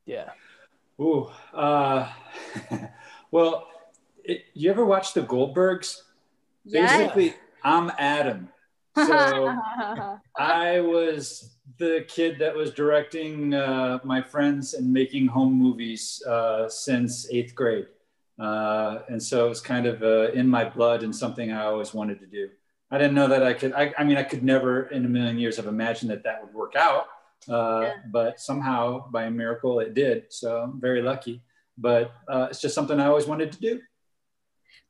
Yeah. 0.06 0.30
Ooh, 1.00 1.28
uh, 1.54 2.10
well, 3.30 3.68
it, 4.24 4.44
you 4.54 4.70
ever 4.70 4.84
watch 4.84 5.14
the 5.14 5.22
Goldbergs? 5.22 6.02
Yes. 6.64 6.96
Basically, 6.96 7.34
I'm 7.62 7.92
Adam. 7.98 8.48
So 8.96 9.56
I 10.36 10.80
was 10.80 11.56
the 11.78 12.04
kid 12.08 12.38
that 12.40 12.54
was 12.54 12.72
directing 12.72 13.54
uh, 13.54 13.98
my 14.02 14.20
friends 14.22 14.74
and 14.74 14.92
making 14.92 15.28
home 15.28 15.54
movies 15.54 16.22
uh, 16.26 16.68
since 16.68 17.30
eighth 17.30 17.54
grade. 17.54 17.86
Uh, 18.38 19.00
and 19.08 19.22
so 19.22 19.46
it 19.46 19.48
was 19.48 19.60
kind 19.60 19.86
of 19.86 20.02
uh, 20.02 20.30
in 20.32 20.48
my 20.48 20.64
blood 20.64 21.02
and 21.02 21.14
something 21.14 21.52
I 21.52 21.64
always 21.64 21.94
wanted 21.94 22.20
to 22.20 22.26
do. 22.26 22.48
I 22.90 22.98
didn't 22.98 23.14
know 23.14 23.28
that 23.28 23.42
I 23.42 23.52
could. 23.52 23.72
I, 23.74 23.92
I 23.98 24.04
mean, 24.04 24.16
I 24.16 24.22
could 24.22 24.42
never 24.42 24.84
in 24.86 25.04
a 25.04 25.08
million 25.08 25.38
years 25.38 25.56
have 25.56 25.66
imagined 25.66 26.10
that 26.10 26.24
that 26.24 26.42
would 26.42 26.54
work 26.54 26.74
out. 26.74 27.06
Uh, 27.48 27.80
yeah. 27.82 27.92
But 28.10 28.40
somehow, 28.40 29.08
by 29.10 29.24
a 29.24 29.30
miracle, 29.30 29.80
it 29.80 29.94
did. 29.94 30.24
So 30.30 30.62
I'm 30.62 30.80
very 30.80 31.02
lucky. 31.02 31.42
But 31.76 32.12
uh, 32.26 32.48
it's 32.50 32.60
just 32.60 32.74
something 32.74 32.98
I 32.98 33.06
always 33.06 33.26
wanted 33.26 33.52
to 33.52 33.60
do. 33.60 33.80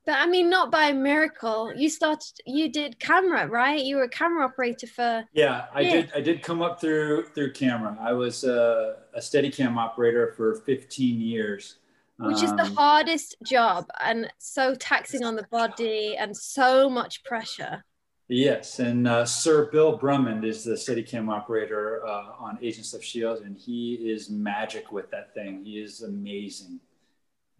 But 0.06 0.14
I 0.18 0.26
mean, 0.26 0.48
not 0.48 0.70
by 0.70 0.86
a 0.86 0.94
miracle. 0.94 1.72
You 1.74 1.90
started. 1.90 2.32
You 2.46 2.70
did 2.70 3.00
camera, 3.00 3.48
right? 3.48 3.84
You 3.84 3.96
were 3.96 4.04
a 4.04 4.08
camera 4.08 4.44
operator 4.44 4.86
for. 4.86 5.24
Yeah, 5.32 5.66
I 5.74 5.80
yeah. 5.80 5.92
did. 5.92 6.12
I 6.14 6.20
did 6.20 6.42
come 6.42 6.62
up 6.62 6.80
through 6.80 7.26
through 7.34 7.52
camera. 7.52 7.98
I 8.00 8.12
was 8.12 8.44
uh, 8.44 8.94
a 9.12 9.20
Steadicam 9.20 9.76
operator 9.76 10.32
for 10.36 10.54
15 10.54 11.20
years 11.20 11.76
which 12.20 12.42
is 12.42 12.52
the 12.56 12.62
um, 12.62 12.74
hardest 12.74 13.36
job 13.44 13.86
and 14.00 14.28
so 14.38 14.74
taxing 14.74 15.24
on 15.24 15.36
the 15.36 15.46
body 15.50 16.16
and 16.16 16.36
so 16.36 16.90
much 16.90 17.22
pressure. 17.22 17.84
Yes, 18.28 18.78
and 18.78 19.08
uh, 19.08 19.24
Sir 19.24 19.70
Bill 19.72 19.98
Brummond 19.98 20.44
is 20.44 20.62
the 20.62 20.72
Steadicam 20.72 21.30
operator 21.30 22.06
uh, 22.06 22.32
on 22.38 22.58
Agents 22.60 22.92
of 22.92 23.02
Shield, 23.02 23.40
and 23.40 23.56
he 23.56 23.94
is 23.94 24.28
magic 24.28 24.92
with 24.92 25.10
that 25.10 25.32
thing. 25.32 25.64
He 25.64 25.78
is 25.78 26.02
amazing. 26.02 26.78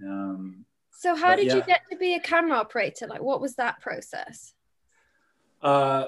Um, 0.05 0.67
so, 0.91 1.15
how 1.15 1.37
did 1.37 1.47
yeah. 1.47 1.57
you 1.57 1.63
get 1.63 1.81
to 1.91 1.97
be 1.97 2.15
a 2.17 2.21
camera 2.21 2.59
operator? 2.59 3.07
Like, 3.07 3.23
what 3.23 3.41
was 3.41 3.55
that 3.55 3.81
process? 3.81 4.53
Uh, 5.63 6.07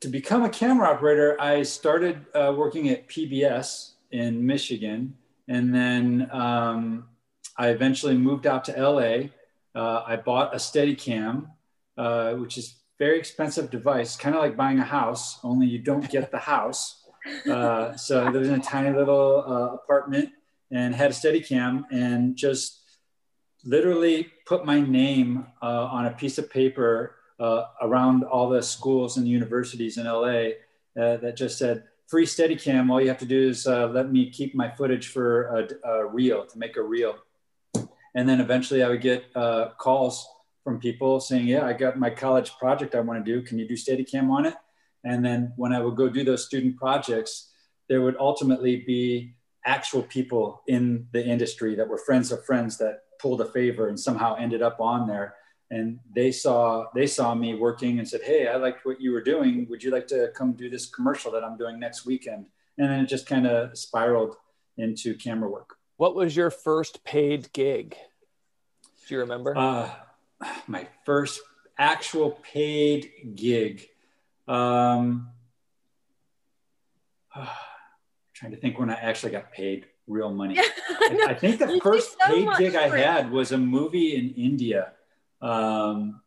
to 0.00 0.08
become 0.08 0.42
a 0.42 0.48
camera 0.48 0.88
operator, 0.88 1.40
I 1.40 1.62
started 1.62 2.26
uh, 2.34 2.52
working 2.56 2.88
at 2.88 3.08
PBS 3.08 3.92
in 4.10 4.44
Michigan, 4.44 5.16
and 5.46 5.72
then 5.72 6.28
um, 6.32 7.08
I 7.56 7.68
eventually 7.68 8.16
moved 8.16 8.48
out 8.48 8.64
to 8.64 8.72
LA. 8.72 9.28
Uh, 9.80 10.02
I 10.04 10.16
bought 10.16 10.54
a 10.54 10.58
Steadicam, 10.58 11.50
uh, 11.96 12.32
which 12.32 12.58
is 12.58 12.81
very 12.98 13.18
expensive 13.18 13.70
device, 13.70 14.16
kind 14.16 14.34
of 14.34 14.40
like 14.40 14.56
buying 14.56 14.78
a 14.78 14.84
house, 14.84 15.38
only 15.42 15.66
you 15.66 15.78
don't 15.78 16.08
get 16.10 16.30
the 16.30 16.38
house. 16.38 16.98
Uh, 17.48 17.96
so 17.96 18.24
lived 18.30 18.46
in 18.46 18.54
a 18.54 18.62
tiny 18.62 18.90
little 18.96 19.44
uh, 19.46 19.74
apartment 19.74 20.30
and 20.72 20.94
had 20.94 21.12
a 21.12 21.14
Steadicam 21.14 21.84
and 21.92 22.34
just 22.36 22.80
literally 23.64 24.28
put 24.44 24.64
my 24.64 24.80
name 24.80 25.46
uh, 25.62 25.84
on 25.84 26.06
a 26.06 26.10
piece 26.10 26.38
of 26.38 26.50
paper 26.50 27.14
uh, 27.38 27.66
around 27.80 28.24
all 28.24 28.48
the 28.48 28.62
schools 28.62 29.18
and 29.18 29.28
universities 29.28 29.98
in 29.98 30.06
LA 30.06 30.50
that 30.94 31.34
just 31.36 31.58
said, 31.58 31.84
free 32.08 32.26
Steadicam. 32.26 32.90
All 32.90 33.00
you 33.00 33.08
have 33.08 33.18
to 33.18 33.26
do 33.26 33.48
is 33.48 33.66
let 33.66 34.10
me 34.10 34.28
keep 34.30 34.54
my 34.54 34.70
footage 34.70 35.08
for 35.08 35.44
a, 35.56 35.88
a 35.88 36.06
reel 36.06 36.44
to 36.46 36.58
make 36.58 36.76
a 36.76 36.82
reel. 36.82 37.16
And 38.14 38.28
then 38.28 38.40
eventually 38.40 38.82
I 38.82 38.88
would 38.88 39.00
get 39.00 39.24
uh, 39.34 39.70
calls 39.78 40.26
from 40.64 40.78
people 40.78 41.20
saying, 41.20 41.46
yeah, 41.46 41.64
I 41.64 41.72
got 41.72 41.98
my 41.98 42.10
college 42.10 42.52
project 42.58 42.94
I 42.94 43.00
want 43.00 43.24
to 43.24 43.32
do. 43.32 43.42
Can 43.42 43.58
you 43.58 43.66
do 43.66 43.74
Steadicam 43.74 44.30
on 44.30 44.46
it? 44.46 44.54
And 45.04 45.24
then 45.24 45.52
when 45.56 45.72
I 45.72 45.80
would 45.80 45.96
go 45.96 46.08
do 46.08 46.24
those 46.24 46.46
student 46.46 46.76
projects, 46.76 47.50
there 47.88 48.02
would 48.02 48.16
ultimately 48.18 48.84
be 48.86 49.34
actual 49.64 50.02
people 50.02 50.62
in 50.68 51.06
the 51.12 51.24
industry 51.24 51.74
that 51.74 51.88
were 51.88 51.98
friends 51.98 52.32
of 52.32 52.44
friends 52.44 52.78
that 52.78 53.00
pulled 53.20 53.40
a 53.40 53.44
favor 53.44 53.88
and 53.88 53.98
somehow 53.98 54.34
ended 54.36 54.62
up 54.62 54.80
on 54.80 55.06
there. 55.06 55.34
And 55.70 55.98
they 56.14 56.32
saw 56.32 56.86
they 56.94 57.06
saw 57.06 57.34
me 57.34 57.54
working 57.54 57.98
and 57.98 58.06
said, 58.06 58.20
"Hey, 58.22 58.46
I 58.46 58.56
liked 58.56 58.84
what 58.84 59.00
you 59.00 59.10
were 59.10 59.22
doing. 59.22 59.66
Would 59.70 59.82
you 59.82 59.90
like 59.90 60.06
to 60.08 60.30
come 60.36 60.52
do 60.52 60.68
this 60.68 60.86
commercial 60.86 61.32
that 61.32 61.42
I'm 61.42 61.56
doing 61.56 61.80
next 61.80 62.04
weekend?" 62.04 62.46
And 62.76 62.90
then 62.90 63.00
it 63.00 63.06
just 63.06 63.26
kind 63.26 63.46
of 63.46 63.76
spiraled 63.76 64.36
into 64.76 65.14
camera 65.14 65.48
work. 65.48 65.76
What 65.96 66.14
was 66.14 66.36
your 66.36 66.50
first 66.50 67.04
paid 67.04 67.50
gig? 67.54 67.96
Do 69.08 69.14
you 69.14 69.20
remember? 69.20 69.56
Uh, 69.56 69.88
my 70.66 70.86
first 71.04 71.40
actual 71.78 72.32
paid 72.52 73.10
gig. 73.34 73.86
Um, 74.48 75.30
uh, 77.34 77.46
trying 78.34 78.52
to 78.52 78.58
think 78.58 78.78
when 78.78 78.90
I 78.90 78.94
actually 78.94 79.32
got 79.32 79.52
paid 79.52 79.86
real 80.08 80.32
money. 80.32 80.58
I, 80.58 81.26
I, 81.28 81.34
think 81.34 81.60
the 81.60 81.78
first 81.82 82.16
so 82.20 82.26
paid 82.26 82.48
gig 82.58 82.74
I 82.74 82.88
had 82.96 83.30
was 83.30 83.52
a 83.52 83.58
movie 83.58 84.16
in 84.16 84.34
India. 84.34 84.92
Um, 85.40 86.22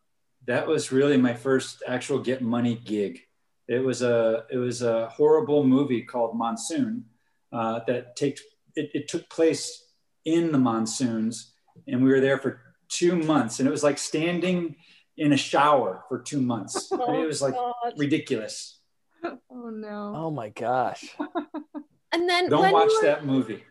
that 0.47 0.65
was 0.65 0.91
really 0.91 1.17
my 1.17 1.33
first 1.33 1.83
actual 1.85 2.19
get 2.19 2.41
money 2.41 2.75
gig. 2.75 3.21
It 3.67 3.79
was 3.79 4.01
a 4.01 4.45
it 4.51 4.57
was 4.57 4.81
a 4.83 5.09
horrible 5.09 5.63
movie 5.63 6.03
called 6.03 6.37
Monsoon, 6.37 7.05
uh, 7.51 7.79
that 7.87 8.15
takes 8.15 8.41
it, 8.75 8.91
it 8.93 9.07
took 9.07 9.29
place 9.29 9.83
in 10.25 10.51
the 10.51 10.57
monsoons, 10.57 11.53
and 11.87 12.03
we 12.03 12.09
were 12.09 12.19
there 12.19 12.37
for 12.37 12.61
two 12.97 13.15
months, 13.15 13.59
and 13.59 13.67
it 13.67 13.71
was 13.71 13.83
like 13.83 13.97
standing 13.97 14.75
in 15.17 15.33
a 15.33 15.37
shower 15.37 16.03
for 16.09 16.19
two 16.19 16.41
months. 16.41 16.89
Oh, 16.91 17.21
it 17.21 17.25
was 17.25 17.41
like 17.41 17.53
God. 17.53 17.73
ridiculous. 17.97 18.79
Oh 19.23 19.69
no. 19.69 20.13
Oh 20.15 20.31
my 20.31 20.49
gosh. 20.49 21.03
And 22.11 22.29
then 22.29 22.49
Don't 22.49 22.61
when 22.61 22.71
watch 22.73 22.89
were- 23.01 23.07
that 23.07 23.25
movie. 23.25 23.63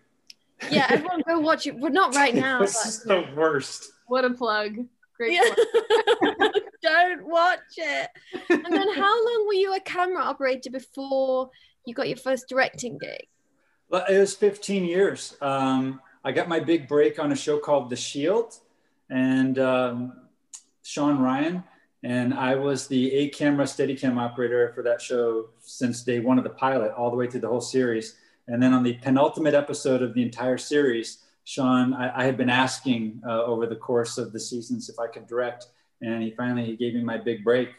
Yeah, 0.71 0.87
everyone 0.91 1.23
go 1.27 1.39
watch 1.41 1.67
it. 1.67 1.77
Well, 1.79 1.93
not 1.93 2.15
right 2.15 2.35
now. 2.49 2.61
This 2.61 2.77
but- 2.77 2.89
is 2.89 3.03
the 3.05 3.25
worst. 3.37 3.91
What 4.07 4.25
a 4.25 4.31
plug. 4.31 4.77
Great 5.17 5.33
Yeah. 5.35 5.55
plug. 5.55 6.53
Don't 6.83 7.27
watch 7.27 7.59
it. 7.79 8.09
And 8.51 8.65
then 8.73 8.89
how 8.95 9.25
long 9.27 9.47
were 9.47 9.55
you 9.55 9.75
a 9.75 9.81
camera 9.81 10.23
operator 10.23 10.71
before 10.71 11.51
you 11.87 11.95
got 11.95 12.09
your 12.09 12.17
first 12.19 12.49
directing 12.49 12.99
gig? 12.99 13.27
Well, 13.89 14.05
It 14.09 14.19
was 14.19 14.35
15 14.35 14.85
years. 14.85 15.37
Um, 15.41 16.01
I 16.25 16.33
got 16.33 16.49
my 16.49 16.61
big 16.61 16.89
break 16.89 17.19
on 17.19 17.33
a 17.33 17.37
show 17.37 17.59
called 17.59 17.91
The 17.91 17.97
Shield, 17.97 18.55
and 19.11 19.59
um, 19.59 20.13
Shawn 20.83 21.21
Ryan, 21.21 21.65
and 22.03 22.35
I 22.35 22.55
was 22.55 22.87
the 22.87 23.13
A 23.15 23.29
camera 23.31 23.65
Steadicam 23.65 24.19
operator 24.19 24.73
for 24.75 24.83
that 24.83 25.01
show 25.01 25.49
since 25.61 26.03
day 26.03 26.21
one 26.21 26.39
of 26.39 26.45
the 26.45 26.51
pilot, 26.51 26.93
all 26.93 27.11
the 27.11 27.17
way 27.17 27.27
through 27.29 27.41
the 27.41 27.49
whole 27.49 27.61
series. 27.61 28.17
And 28.47 28.63
then 28.63 28.75
on 28.75 28.83
the 28.83 28.95
penultimate 28.95 29.55
episode 29.55 30.03
of 30.03 30.13
the 30.13 30.23
entire 30.23 30.59
series, 30.59 31.25
Shawn, 31.45 31.95
I, 31.95 32.21
I 32.21 32.25
had 32.25 32.37
been 32.37 32.51
asking 32.51 33.23
uh, 33.27 33.43
over 33.45 33.67
the 33.67 33.77
course 33.77 34.19
of 34.19 34.33
the 34.33 34.41
seasons 34.41 34.89
if 34.89 34.99
I 34.99 35.07
could 35.07 35.27
direct, 35.27 35.67
and 36.03 36.23
he 36.23 36.31
finally 36.33 36.77
gave 36.77 36.95
me 36.95 37.03
my 37.03 37.17
big 37.17 37.43
break. 37.43 37.71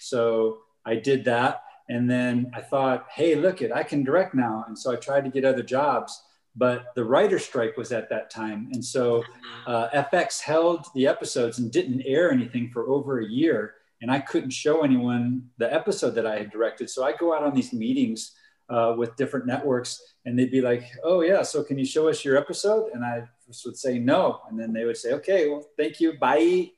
So 0.00 0.58
I 0.86 0.96
did 0.96 1.24
that. 1.26 1.62
And 1.90 2.10
then 2.10 2.50
I 2.54 2.62
thought, 2.62 3.06
hey, 3.12 3.34
look 3.34 3.60
it, 3.60 3.70
I 3.70 3.82
can 3.82 4.04
direct 4.04 4.34
now. 4.34 4.64
And 4.66 4.78
so 4.78 4.92
I 4.92 4.96
tried 4.96 5.24
to 5.24 5.30
get 5.30 5.44
other 5.44 5.62
jobs, 5.62 6.22
but 6.56 6.94
the 6.94 7.04
writer 7.04 7.38
strike 7.38 7.76
was 7.76 7.92
at 7.92 8.08
that 8.10 8.30
time. 8.30 8.68
And 8.72 8.84
so 8.84 9.24
uh, 9.66 9.88
FX 9.94 10.40
held 10.40 10.86
the 10.94 11.06
episodes 11.06 11.58
and 11.58 11.70
didn't 11.70 12.02
air 12.06 12.30
anything 12.30 12.70
for 12.72 12.88
over 12.88 13.20
a 13.20 13.28
year. 13.28 13.74
And 14.00 14.10
I 14.10 14.20
couldn't 14.20 14.50
show 14.50 14.82
anyone 14.82 15.48
the 15.58 15.72
episode 15.72 16.14
that 16.14 16.26
I 16.26 16.38
had 16.38 16.50
directed. 16.50 16.90
So 16.90 17.04
I 17.04 17.12
go 17.12 17.34
out 17.34 17.42
on 17.42 17.54
these 17.54 17.72
meetings 17.72 18.32
uh, 18.68 18.94
with 18.96 19.16
different 19.16 19.46
networks 19.46 20.00
and 20.24 20.38
they'd 20.38 20.50
be 20.50 20.60
like, 20.60 20.84
oh, 21.02 21.22
yeah, 21.22 21.42
so 21.42 21.62
can 21.64 21.78
you 21.78 21.84
show 21.84 22.08
us 22.08 22.24
your 22.24 22.36
episode? 22.36 22.90
And 22.92 23.04
I 23.04 23.24
just 23.46 23.66
would 23.66 23.76
say 23.76 23.98
no. 23.98 24.40
And 24.48 24.58
then 24.58 24.72
they 24.72 24.84
would 24.84 24.96
say, 24.96 25.12
okay, 25.14 25.48
well, 25.48 25.64
thank 25.76 26.00
you, 26.00 26.14
bye. 26.18 26.70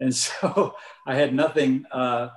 And 0.00 0.14
so 0.14 0.74
I 1.06 1.14
had 1.16 1.34
nothing 1.34 1.84
uh, 1.90 2.28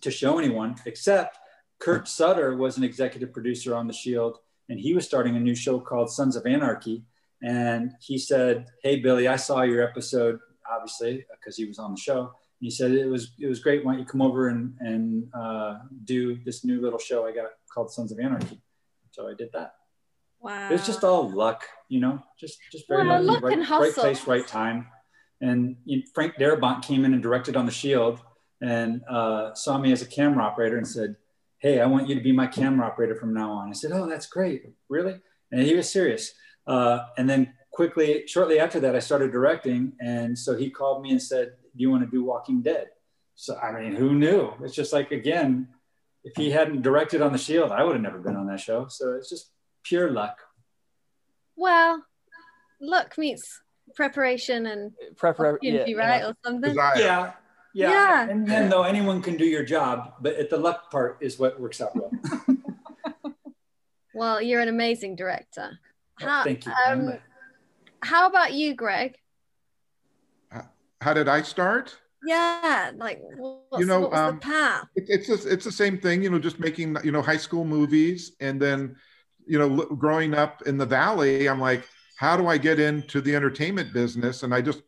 to 0.00 0.10
show 0.10 0.38
anyone 0.38 0.76
except 0.86 1.38
Kurt 1.78 2.08
Sutter 2.08 2.56
was 2.56 2.76
an 2.76 2.84
executive 2.84 3.32
producer 3.32 3.74
on 3.74 3.86
The 3.86 3.92
Shield, 3.92 4.38
and 4.70 4.78
he 4.80 4.94
was 4.94 5.04
starting 5.04 5.36
a 5.36 5.40
new 5.40 5.54
show 5.54 5.80
called 5.80 6.10
Sons 6.10 6.36
of 6.36 6.46
Anarchy. 6.46 7.04
And 7.42 7.92
he 8.00 8.16
said, 8.16 8.66
"Hey 8.82 9.00
Billy, 9.00 9.26
I 9.28 9.36
saw 9.36 9.62
your 9.62 9.82
episode, 9.82 10.38
obviously, 10.70 11.26
because 11.34 11.56
he 11.56 11.66
was 11.66 11.78
on 11.78 11.92
the 11.92 12.00
show. 12.00 12.20
And 12.20 12.30
he 12.60 12.70
said 12.70 12.92
it 12.92 13.06
was 13.06 13.32
it 13.38 13.48
was 13.48 13.60
great. 13.60 13.84
Why 13.84 13.92
don't 13.92 14.00
you 14.00 14.06
come 14.06 14.22
over 14.22 14.48
and 14.48 14.74
and 14.80 15.28
uh, 15.34 15.78
do 16.04 16.38
this 16.44 16.64
new 16.64 16.80
little 16.80 16.98
show 16.98 17.26
I 17.26 17.32
got 17.32 17.50
called 17.74 17.90
Sons 17.90 18.12
of 18.12 18.20
Anarchy?" 18.20 18.62
So 19.10 19.28
I 19.28 19.34
did 19.34 19.50
that. 19.52 19.74
Wow. 20.40 20.68
It 20.68 20.72
was 20.72 20.86
just 20.86 21.04
all 21.04 21.28
luck, 21.28 21.64
you 21.88 22.00
know, 22.00 22.22
just 22.38 22.58
just 22.70 22.86
very 22.88 23.06
Well, 23.06 23.22
lucky, 23.22 23.44
right, 23.44 23.68
right 23.68 23.94
place, 23.94 24.26
right 24.26 24.46
time. 24.46 24.86
And 25.40 25.76
you 25.84 25.98
know, 25.98 26.02
Frank 26.14 26.34
Darabont 26.36 26.82
came 26.82 27.04
in 27.04 27.12
and 27.12 27.22
directed 27.22 27.56
on 27.56 27.66
the 27.66 27.72
Shield, 27.72 28.20
and 28.60 29.02
uh, 29.08 29.54
saw 29.54 29.78
me 29.78 29.90
as 29.92 30.02
a 30.02 30.06
camera 30.06 30.44
operator 30.44 30.76
and 30.76 30.86
said, 30.86 31.16
"Hey, 31.60 31.80
I 31.80 31.86
want 31.86 32.08
you 32.08 32.14
to 32.14 32.20
be 32.20 32.32
my 32.32 32.46
camera 32.46 32.86
operator 32.86 33.14
from 33.14 33.32
now 33.32 33.52
on." 33.52 33.70
I 33.70 33.72
said, 33.72 33.92
"Oh, 33.92 34.08
that's 34.08 34.26
great, 34.26 34.64
really?" 34.88 35.20
And 35.52 35.62
he 35.62 35.74
was 35.74 35.88
serious. 35.88 36.32
Uh, 36.66 37.00
and 37.16 37.28
then 37.28 37.54
quickly, 37.70 38.26
shortly 38.26 38.58
after 38.58 38.80
that, 38.80 38.94
I 38.94 38.98
started 38.98 39.32
directing, 39.32 39.92
and 40.00 40.38
so 40.38 40.56
he 40.56 40.70
called 40.70 41.02
me 41.02 41.10
and 41.12 41.22
said, 41.22 41.52
"Do 41.76 41.82
you 41.82 41.90
want 41.90 42.04
to 42.04 42.10
do 42.10 42.24
Walking 42.24 42.60
Dead?" 42.62 42.88
So 43.34 43.56
I 43.56 43.72
mean, 43.80 43.94
who 43.94 44.14
knew? 44.14 44.52
It's 44.62 44.74
just 44.74 44.92
like 44.92 45.12
again, 45.12 45.68
if 46.24 46.36
he 46.36 46.50
hadn't 46.50 46.82
directed 46.82 47.22
on 47.22 47.32
the 47.32 47.38
Shield, 47.38 47.72
I 47.72 47.82
would 47.82 47.94
have 47.94 48.02
never 48.02 48.18
been 48.18 48.36
on 48.36 48.46
that 48.48 48.60
show. 48.60 48.86
So 48.88 49.14
it's 49.14 49.30
just 49.30 49.50
pure 49.82 50.10
luck. 50.10 50.36
Well, 51.56 52.04
luck 52.80 53.16
meets 53.16 53.60
preparation 53.94 54.66
and 54.66 54.92
Prepar- 55.14 55.54
opportunity, 55.54 55.92
yeah, 55.92 55.98
right, 55.98 56.20
yeah. 56.22 56.28
or 56.28 56.34
something. 56.44 56.70
Desire. 56.70 56.98
Yeah. 56.98 57.32
Yeah. 57.74 57.90
Yeah. 57.90 58.28
And 58.28 58.46
then 58.46 58.68
though 58.68 58.82
anyone 58.82 59.22
can 59.22 59.36
do 59.36 59.44
your 59.44 59.64
job, 59.64 60.14
but 60.20 60.34
at 60.34 60.50
the 60.50 60.56
luck 60.56 60.90
part 60.90 61.18
is 61.20 61.38
what 61.38 61.60
works 61.60 61.80
out 61.80 61.94
well. 61.94 62.10
Well, 64.12 64.42
you're 64.42 64.60
an 64.60 64.68
amazing 64.68 65.16
director. 65.16 65.78
How, 66.16 66.44
Thank 66.44 66.66
you. 66.66 66.72
Um, 66.86 67.14
how 68.02 68.26
about 68.26 68.52
you, 68.52 68.74
Greg? 68.74 69.16
How 71.00 71.14
did 71.14 71.28
I 71.28 71.40
start? 71.42 71.96
Yeah, 72.26 72.90
like 72.96 73.22
what's, 73.38 73.80
You 73.80 73.86
know, 73.86 74.00
what 74.00 74.10
was 74.10 74.20
um, 74.20 74.34
the 74.34 74.40
path? 74.42 74.84
It, 74.94 75.04
it's 75.08 75.26
just, 75.26 75.46
it's 75.46 75.64
the 75.64 75.72
same 75.72 75.98
thing, 75.98 76.22
you 76.22 76.28
know, 76.28 76.38
just 76.38 76.60
making 76.60 76.98
you 77.02 77.12
know 77.12 77.22
high 77.22 77.38
school 77.38 77.64
movies, 77.64 78.32
and 78.40 78.60
then 78.60 78.96
you 79.46 79.58
know 79.58 79.74
l- 79.74 79.96
growing 79.96 80.34
up 80.34 80.60
in 80.66 80.76
the 80.76 80.84
valley, 80.84 81.48
I'm 81.48 81.60
like, 81.60 81.88
how 82.16 82.36
do 82.36 82.46
I 82.46 82.58
get 82.58 82.78
into 82.78 83.22
the 83.22 83.34
entertainment 83.34 83.94
business? 83.94 84.42
And 84.42 84.54
I 84.54 84.60
just 84.60 84.82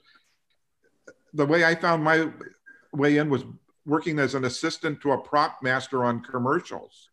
the 1.32 1.46
way 1.46 1.64
I 1.64 1.74
found 1.74 2.04
my 2.04 2.28
way 2.92 3.18
in 3.18 3.30
was 3.30 3.44
working 3.84 4.18
as 4.18 4.34
an 4.34 4.44
assistant 4.44 5.00
to 5.00 5.12
a 5.12 5.18
prop 5.18 5.58
master 5.62 6.04
on 6.04 6.22
commercials. 6.22 7.08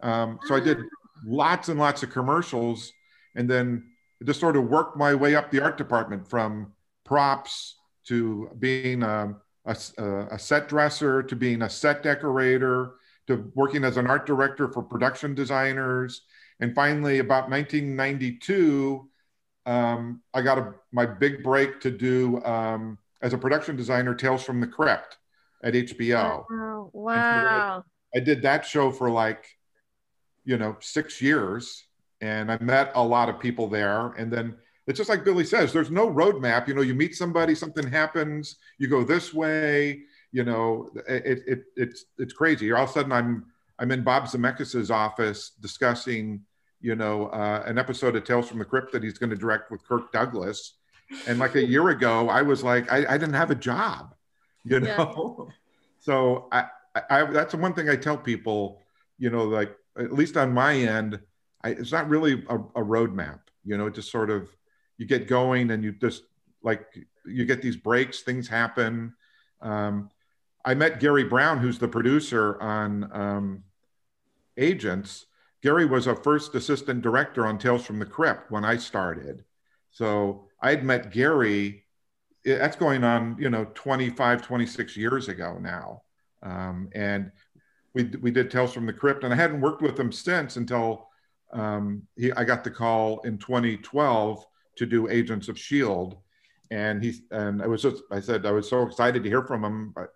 Um, 0.00 0.38
so 0.46 0.54
I 0.54 0.60
did 0.60 0.78
lots 1.24 1.68
and 1.68 1.78
lots 1.78 2.02
of 2.02 2.10
commercials, 2.10 2.92
and 3.34 3.48
then 3.48 3.84
just 4.24 4.40
sort 4.40 4.56
of 4.56 4.64
worked 4.64 4.96
my 4.96 5.14
way 5.14 5.34
up 5.34 5.50
the 5.50 5.62
art 5.62 5.76
department 5.76 6.28
from 6.28 6.72
props 7.04 7.76
to 8.06 8.50
being 8.58 9.02
a, 9.02 9.34
a, 9.66 9.76
a 10.30 10.38
set 10.38 10.68
dresser 10.68 11.22
to 11.22 11.36
being 11.36 11.62
a 11.62 11.70
set 11.70 12.02
decorator 12.02 12.94
to 13.26 13.50
working 13.54 13.84
as 13.84 13.96
an 13.96 14.06
art 14.06 14.26
director 14.26 14.68
for 14.68 14.82
production 14.82 15.34
designers. 15.34 16.22
And 16.60 16.74
finally, 16.74 17.18
about 17.18 17.50
1992, 17.50 19.08
um, 19.66 20.22
I 20.32 20.42
got 20.42 20.58
a, 20.58 20.74
my 20.92 21.04
big 21.04 21.44
break 21.44 21.80
to 21.82 21.90
do 21.90 22.42
um, 22.44 22.98
as 23.22 23.32
a 23.32 23.38
production 23.38 23.76
designer 23.76 24.14
Tales 24.14 24.44
from 24.44 24.60
the 24.60 24.66
Crypt 24.66 25.18
at 25.62 25.74
HBO. 25.74 26.44
Wow. 26.50 26.90
wow. 26.92 27.84
I 28.14 28.20
did 28.20 28.42
that 28.42 28.64
show 28.64 28.90
for 28.90 29.10
like, 29.10 29.46
you 30.44 30.56
know, 30.56 30.76
six 30.80 31.20
years, 31.20 31.86
and 32.20 32.50
I 32.50 32.58
met 32.58 32.92
a 32.94 33.04
lot 33.04 33.28
of 33.28 33.38
people 33.38 33.68
there. 33.68 34.08
And 34.12 34.32
then 34.32 34.56
it's 34.86 34.96
just 34.96 35.10
like 35.10 35.24
Billy 35.24 35.44
says, 35.44 35.72
there's 35.72 35.90
no 35.90 36.10
roadmap. 36.10 36.66
You 36.66 36.74
know, 36.74 36.80
you 36.80 36.94
meet 36.94 37.14
somebody, 37.14 37.54
something 37.54 37.86
happens, 37.86 38.56
you 38.78 38.88
go 38.88 39.04
this 39.04 39.34
way. 39.34 40.02
You 40.32 40.44
know, 40.44 40.90
it, 41.08 41.42
it 41.46 41.64
it's 41.76 42.04
it's 42.18 42.32
crazy. 42.32 42.70
All 42.72 42.84
of 42.84 42.90
a 42.90 42.92
sudden, 42.92 43.12
I'm 43.12 43.46
I'm 43.78 43.90
in 43.90 44.02
Bob 44.02 44.24
Zemeckis' 44.24 44.90
office 44.90 45.52
discussing, 45.60 46.42
you 46.80 46.96
know, 46.96 47.26
uh, 47.28 47.62
an 47.66 47.78
episode 47.78 48.16
of 48.16 48.24
Tales 48.24 48.48
from 48.48 48.58
the 48.58 48.64
Crypt 48.64 48.92
that 48.92 49.02
he's 49.02 49.18
going 49.18 49.30
to 49.30 49.36
direct 49.36 49.70
with 49.70 49.86
Kirk 49.86 50.12
Douglas. 50.12 50.77
And 51.26 51.38
like 51.38 51.56
a 51.56 51.64
year 51.64 51.88
ago, 51.90 52.28
I 52.28 52.42
was 52.42 52.62
like, 52.62 52.90
I, 52.90 52.98
I 53.14 53.18
didn't 53.18 53.34
have 53.34 53.50
a 53.50 53.54
job, 53.54 54.14
you 54.64 54.80
Yeah. 54.80 54.96
know. 54.96 55.52
So 56.00 56.48
I, 56.52 56.66
I, 57.10 57.24
that's 57.24 57.52
the 57.52 57.58
one 57.58 57.74
thing 57.74 57.88
I 57.88 57.96
tell 57.96 58.16
people, 58.16 58.80
you 59.18 59.30
know, 59.30 59.44
like 59.44 59.76
at 59.98 60.12
least 60.12 60.36
on 60.36 60.52
my 60.54 60.74
end, 60.74 61.18
I, 61.64 61.70
it's 61.70 61.90
not 61.92 62.08
really 62.08 62.44
a, 62.48 62.54
a 62.56 62.84
roadmap. 62.84 63.40
You 63.64 63.76
know, 63.76 63.90
just 63.90 64.10
sort 64.10 64.30
of 64.30 64.48
you 64.96 65.06
get 65.06 65.26
going 65.26 65.72
and 65.72 65.82
you 65.82 65.92
just 65.92 66.22
like 66.62 66.86
you 67.26 67.44
get 67.44 67.62
these 67.62 67.76
breaks, 67.76 68.22
things 68.22 68.46
happen. 68.48 69.12
Um, 69.60 70.10
I 70.64 70.74
met 70.74 71.00
Garry 71.00 71.24
Brown, 71.24 71.58
who's 71.58 71.78
the 71.78 71.88
producer 71.88 72.60
on 72.62 73.10
um, 73.12 73.64
Agents. 74.56 75.26
Garry 75.62 75.86
was 75.86 76.06
a 76.06 76.14
first 76.14 76.54
assistant 76.54 77.02
director 77.02 77.46
on 77.46 77.58
Tales 77.58 77.84
from 77.84 77.98
the 77.98 78.06
Crypt 78.06 78.50
when 78.50 78.64
I 78.64 78.76
started. 78.76 79.44
So 79.90 80.47
I'd 80.60 80.84
met 80.84 81.12
Garry, 81.12 81.84
eh, 82.44 82.58
that's 82.58 82.76
going 82.76 83.04
on, 83.04 83.36
you 83.38 83.50
know, 83.50 83.66
25, 83.74 84.42
26 84.42 84.96
years 84.96 85.28
ago 85.28 85.58
now. 85.60 86.02
Um, 86.42 86.88
and 86.94 87.30
we, 87.94 88.04
we 88.20 88.30
did 88.30 88.50
Tales 88.50 88.72
from 88.72 88.86
the 88.86 88.92
Crypt, 88.92 89.24
and 89.24 89.32
I 89.32 89.36
hadn't 89.36 89.60
worked 89.60 89.82
with 89.82 89.98
him 89.98 90.12
since 90.12 90.56
until 90.56 91.08
um, 91.52 92.02
he, 92.16 92.32
I 92.32 92.44
got 92.44 92.64
the 92.64 92.70
call 92.70 93.20
in 93.20 93.38
2012 93.38 94.44
to 94.76 94.86
do 94.86 95.08
Agents 95.08 95.48
of 95.48 95.56
S.H.I.E.L.D. 95.56 96.16
And 96.70 97.02
he, 97.02 97.14
and 97.30 97.62
I 97.62 97.66
was 97.66 97.82
just, 97.82 98.02
I 98.10 98.20
said, 98.20 98.44
I 98.44 98.52
was 98.52 98.68
so 98.68 98.82
excited 98.82 99.22
to 99.22 99.28
hear 99.28 99.42
from 99.42 99.64
him. 99.64 99.92
But 99.94 100.10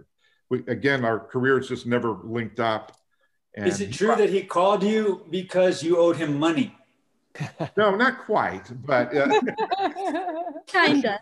we, 0.51 0.59
again, 0.67 1.05
our 1.05 1.19
careers 1.19 1.69
just 1.69 1.87
never 1.87 2.19
linked 2.23 2.61
up. 2.61 2.97
And 3.55 3.67
Is 3.67 3.81
it 3.81 3.93
true 3.93 4.15
that 4.15 4.31
he 4.31 4.43
called 4.43 4.83
you 4.83 5.27
because 5.31 5.83
you 5.83 5.99
owed 5.99 6.17
him 6.17 6.39
money? 6.39 6.77
no, 7.77 7.95
not 7.97 8.25
quite, 8.25 8.71
but 8.85 9.15
uh, 9.17 9.41
Kinda. 10.67 11.19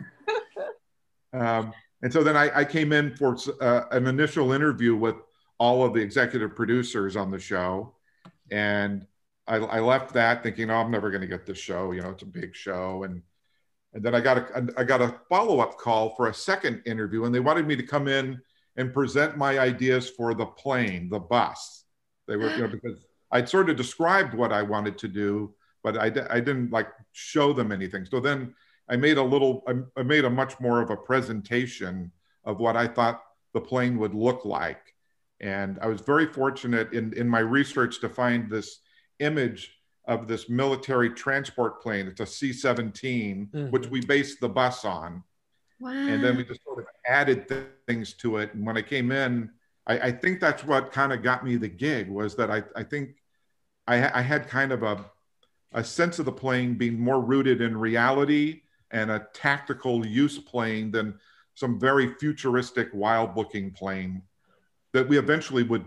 Um, 1.32 1.72
and 2.02 2.12
so 2.12 2.22
then 2.22 2.36
I, 2.36 2.60
I 2.60 2.64
came 2.64 2.92
in 2.92 3.14
for 3.16 3.36
uh, 3.60 3.82
an 3.92 4.06
initial 4.06 4.52
interview 4.52 4.96
with 4.96 5.16
all 5.58 5.84
of 5.84 5.92
the 5.92 6.00
executive 6.00 6.56
producers 6.56 7.16
on 7.16 7.30
the 7.30 7.38
show. 7.38 7.94
And 8.50 9.06
I, 9.46 9.56
I 9.56 9.80
left 9.80 10.14
that 10.14 10.42
thinking, 10.42 10.70
oh, 10.70 10.76
I'm 10.76 10.90
never 10.90 11.10
going 11.10 11.20
to 11.20 11.26
get 11.26 11.46
this 11.46 11.58
show. 11.58 11.92
You 11.92 12.02
know, 12.02 12.10
it's 12.10 12.22
a 12.22 12.26
big 12.26 12.54
show, 12.54 13.04
and 13.04 13.22
and 13.92 14.02
then 14.02 14.14
I 14.14 14.20
got 14.20 14.38
a 14.38 14.68
I 14.76 14.84
got 14.84 15.02
a 15.02 15.16
follow 15.28 15.60
up 15.60 15.76
call 15.76 16.14
for 16.14 16.28
a 16.28 16.34
second 16.34 16.82
interview, 16.86 17.24
and 17.24 17.34
they 17.34 17.40
wanted 17.40 17.66
me 17.66 17.76
to 17.76 17.82
come 17.82 18.08
in 18.08 18.40
and 18.76 18.94
present 18.94 19.36
my 19.36 19.58
ideas 19.58 20.08
for 20.08 20.34
the 20.34 20.46
plane, 20.46 21.08
the 21.08 21.18
bus. 21.18 21.84
They 22.28 22.36
were, 22.36 22.50
you 22.54 22.62
know, 22.62 22.68
because 22.68 23.04
I'd 23.32 23.48
sort 23.48 23.68
of 23.68 23.76
described 23.76 24.34
what 24.34 24.52
I 24.52 24.62
wanted 24.62 24.96
to 24.98 25.08
do, 25.08 25.54
but 25.82 25.96
I, 25.96 26.06
I 26.30 26.40
didn't 26.40 26.70
like 26.70 26.88
show 27.12 27.52
them 27.52 27.72
anything. 27.72 28.04
So 28.04 28.20
then 28.20 28.54
I 28.88 28.96
made 28.96 29.18
a 29.18 29.22
little, 29.22 29.62
I, 29.66 29.74
I 30.00 30.02
made 30.02 30.24
a 30.24 30.30
much 30.30 30.58
more 30.60 30.80
of 30.80 30.90
a 30.90 30.96
presentation 30.96 32.10
of 32.44 32.58
what 32.58 32.76
I 32.76 32.86
thought 32.86 33.22
the 33.54 33.60
plane 33.60 33.98
would 33.98 34.14
look 34.14 34.44
like. 34.44 34.94
And 35.40 35.78
I 35.80 35.86
was 35.86 36.00
very 36.00 36.26
fortunate 36.26 36.92
in, 36.92 37.12
in 37.14 37.28
my 37.28 37.38
research 37.38 38.00
to 38.00 38.08
find 38.08 38.50
this 38.50 38.80
image 39.20 39.76
of 40.06 40.26
this 40.26 40.48
military 40.48 41.10
transport 41.10 41.80
plane. 41.80 42.06
It's 42.06 42.20
a 42.20 42.26
C 42.26 42.52
17, 42.52 43.48
mm-hmm. 43.52 43.70
which 43.70 43.86
we 43.86 44.00
based 44.00 44.40
the 44.40 44.48
bus 44.48 44.84
on. 44.84 45.22
Wow. 45.78 45.92
And 45.92 46.22
then 46.22 46.36
we 46.36 46.44
just 46.44 46.62
sort 46.64 46.80
of 46.80 46.86
added 47.06 47.48
th- 47.48 47.64
things 47.86 48.12
to 48.14 48.36
it. 48.38 48.52
And 48.54 48.66
when 48.66 48.76
I 48.76 48.82
came 48.82 49.12
in, 49.12 49.50
I, 49.86 49.98
I 49.98 50.12
think 50.12 50.40
that's 50.40 50.64
what 50.64 50.92
kind 50.92 51.12
of 51.12 51.22
got 51.22 51.44
me 51.44 51.56
the 51.56 51.68
gig 51.68 52.08
was 52.10 52.34
that 52.36 52.50
I, 52.50 52.62
I 52.76 52.82
think 52.82 53.16
I, 53.86 54.20
I 54.20 54.22
had 54.22 54.48
kind 54.48 54.72
of 54.72 54.82
a, 54.82 55.04
a 55.72 55.84
sense 55.84 56.18
of 56.18 56.24
the 56.24 56.32
plane 56.32 56.74
being 56.74 56.98
more 56.98 57.20
rooted 57.20 57.60
in 57.60 57.76
reality 57.76 58.62
and 58.90 59.10
a 59.10 59.26
tactical 59.32 60.04
use 60.04 60.38
plane 60.38 60.90
than 60.90 61.14
some 61.54 61.78
very 61.78 62.14
futuristic, 62.14 62.88
wild 62.92 63.36
looking 63.36 63.70
plane 63.70 64.22
that 64.92 65.08
we 65.08 65.18
eventually 65.18 65.62
would 65.62 65.86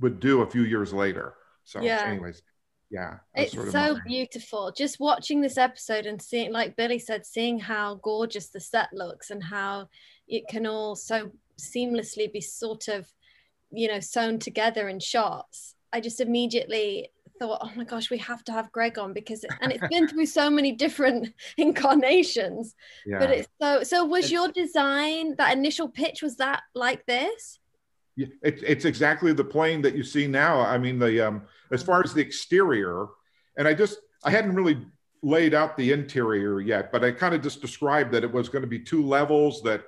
would 0.00 0.20
do 0.20 0.42
a 0.42 0.50
few 0.50 0.62
years 0.62 0.92
later. 0.92 1.34
So, 1.64 1.80
yeah. 1.80 2.04
anyways, 2.06 2.42
yeah, 2.90 3.18
it's 3.34 3.52
sort 3.52 3.66
of 3.66 3.72
so 3.72 3.98
beautiful. 4.06 4.72
Just 4.76 5.00
watching 5.00 5.40
this 5.40 5.58
episode 5.58 6.06
and 6.06 6.20
seeing, 6.20 6.52
like 6.52 6.76
Billy 6.76 6.98
said, 6.98 7.26
seeing 7.26 7.58
how 7.58 7.96
gorgeous 7.96 8.48
the 8.48 8.60
set 8.60 8.88
looks 8.92 9.30
and 9.30 9.42
how 9.42 9.88
it 10.26 10.44
can 10.48 10.66
all 10.66 10.94
so 10.94 11.30
seamlessly 11.60 12.32
be 12.32 12.40
sort 12.40 12.88
of, 12.88 13.06
you 13.70 13.88
know, 13.88 14.00
sewn 14.00 14.38
together 14.38 14.88
in 14.88 15.00
shots. 15.00 15.74
I 15.92 16.00
just 16.00 16.20
immediately 16.20 17.10
thought, 17.38 17.60
oh 17.62 17.72
my 17.76 17.84
gosh, 17.84 18.10
we 18.10 18.18
have 18.18 18.44
to 18.44 18.52
have 18.52 18.72
Greg 18.72 18.98
on 18.98 19.12
because, 19.12 19.44
and 19.60 19.72
it's 19.72 19.86
been 19.88 20.08
through 20.08 20.26
so 20.26 20.50
many 20.50 20.72
different 20.72 21.32
incarnations. 21.56 22.74
Yeah. 23.06 23.18
But 23.18 23.30
it's 23.30 23.48
so. 23.60 23.82
So 23.82 24.04
was 24.04 24.24
it's, 24.24 24.32
your 24.32 24.48
design 24.48 25.34
that 25.36 25.56
initial 25.56 25.88
pitch 25.88 26.22
was 26.22 26.36
that 26.36 26.62
like 26.74 27.06
this? 27.06 27.58
Yeah, 28.16 28.26
it, 28.42 28.62
it's 28.66 28.84
exactly 28.84 29.32
the 29.32 29.44
plane 29.44 29.82
that 29.82 29.94
you 29.94 30.02
see 30.02 30.26
now. 30.26 30.60
I 30.60 30.78
mean, 30.78 30.98
the 30.98 31.26
um, 31.26 31.42
as 31.70 31.82
far 31.82 32.02
as 32.02 32.12
the 32.12 32.20
exterior, 32.20 33.06
and 33.56 33.68
I 33.68 33.74
just 33.74 33.98
I 34.24 34.30
hadn't 34.30 34.54
really 34.54 34.84
laid 35.22 35.54
out 35.54 35.76
the 35.76 35.92
interior 35.92 36.60
yet, 36.60 36.92
but 36.92 37.04
I 37.04 37.10
kind 37.12 37.34
of 37.34 37.42
just 37.42 37.60
described 37.60 38.12
that 38.12 38.24
it 38.24 38.32
was 38.32 38.48
going 38.48 38.62
to 38.62 38.68
be 38.68 38.78
two 38.78 39.04
levels 39.04 39.62
that 39.62 39.84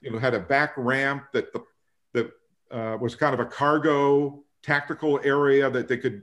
you 0.00 0.10
know 0.10 0.18
had 0.18 0.34
a 0.34 0.40
back 0.40 0.72
ramp 0.76 1.24
that 1.32 1.52
the 1.52 1.64
that 2.12 2.30
uh, 2.70 2.96
was 2.98 3.14
kind 3.14 3.34
of 3.34 3.40
a 3.40 3.46
cargo 3.46 4.42
tactical 4.62 5.20
area 5.22 5.70
that 5.70 5.88
they 5.88 5.96
could 5.96 6.22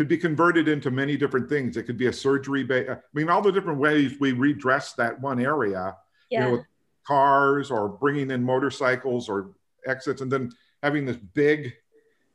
could 0.00 0.08
be 0.08 0.16
converted 0.16 0.66
into 0.66 0.90
many 0.90 1.14
different 1.14 1.46
things. 1.46 1.76
It 1.76 1.82
could 1.82 1.98
be 1.98 2.06
a 2.06 2.12
surgery 2.12 2.64
bay. 2.64 2.88
I 2.88 2.96
mean, 3.12 3.28
all 3.28 3.42
the 3.42 3.52
different 3.52 3.78
ways 3.78 4.14
we 4.18 4.32
redress 4.32 4.94
that 4.94 5.20
one 5.20 5.38
area, 5.38 5.94
yeah. 6.30 6.38
you 6.38 6.44
know, 6.46 6.52
with 6.52 6.66
cars 7.06 7.70
or 7.70 7.86
bringing 7.86 8.30
in 8.30 8.42
motorcycles 8.42 9.28
or 9.28 9.50
exits, 9.86 10.22
and 10.22 10.32
then 10.32 10.52
having 10.82 11.04
this 11.04 11.18
big 11.18 11.74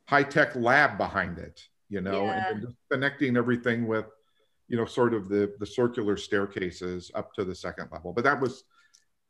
high 0.04 0.22
tech 0.22 0.54
lab 0.54 0.96
behind 0.96 1.38
it, 1.38 1.60
you 1.88 2.00
know, 2.00 2.26
yeah. 2.26 2.50
and 2.50 2.62
just 2.62 2.76
connecting 2.88 3.36
everything 3.36 3.88
with, 3.88 4.06
you 4.68 4.76
know, 4.76 4.84
sort 4.84 5.12
of 5.12 5.28
the 5.28 5.52
the 5.58 5.66
circular 5.66 6.16
staircases 6.16 7.10
up 7.16 7.34
to 7.34 7.44
the 7.44 7.52
second 7.52 7.88
level. 7.90 8.12
But 8.12 8.22
that 8.22 8.40
was 8.40 8.62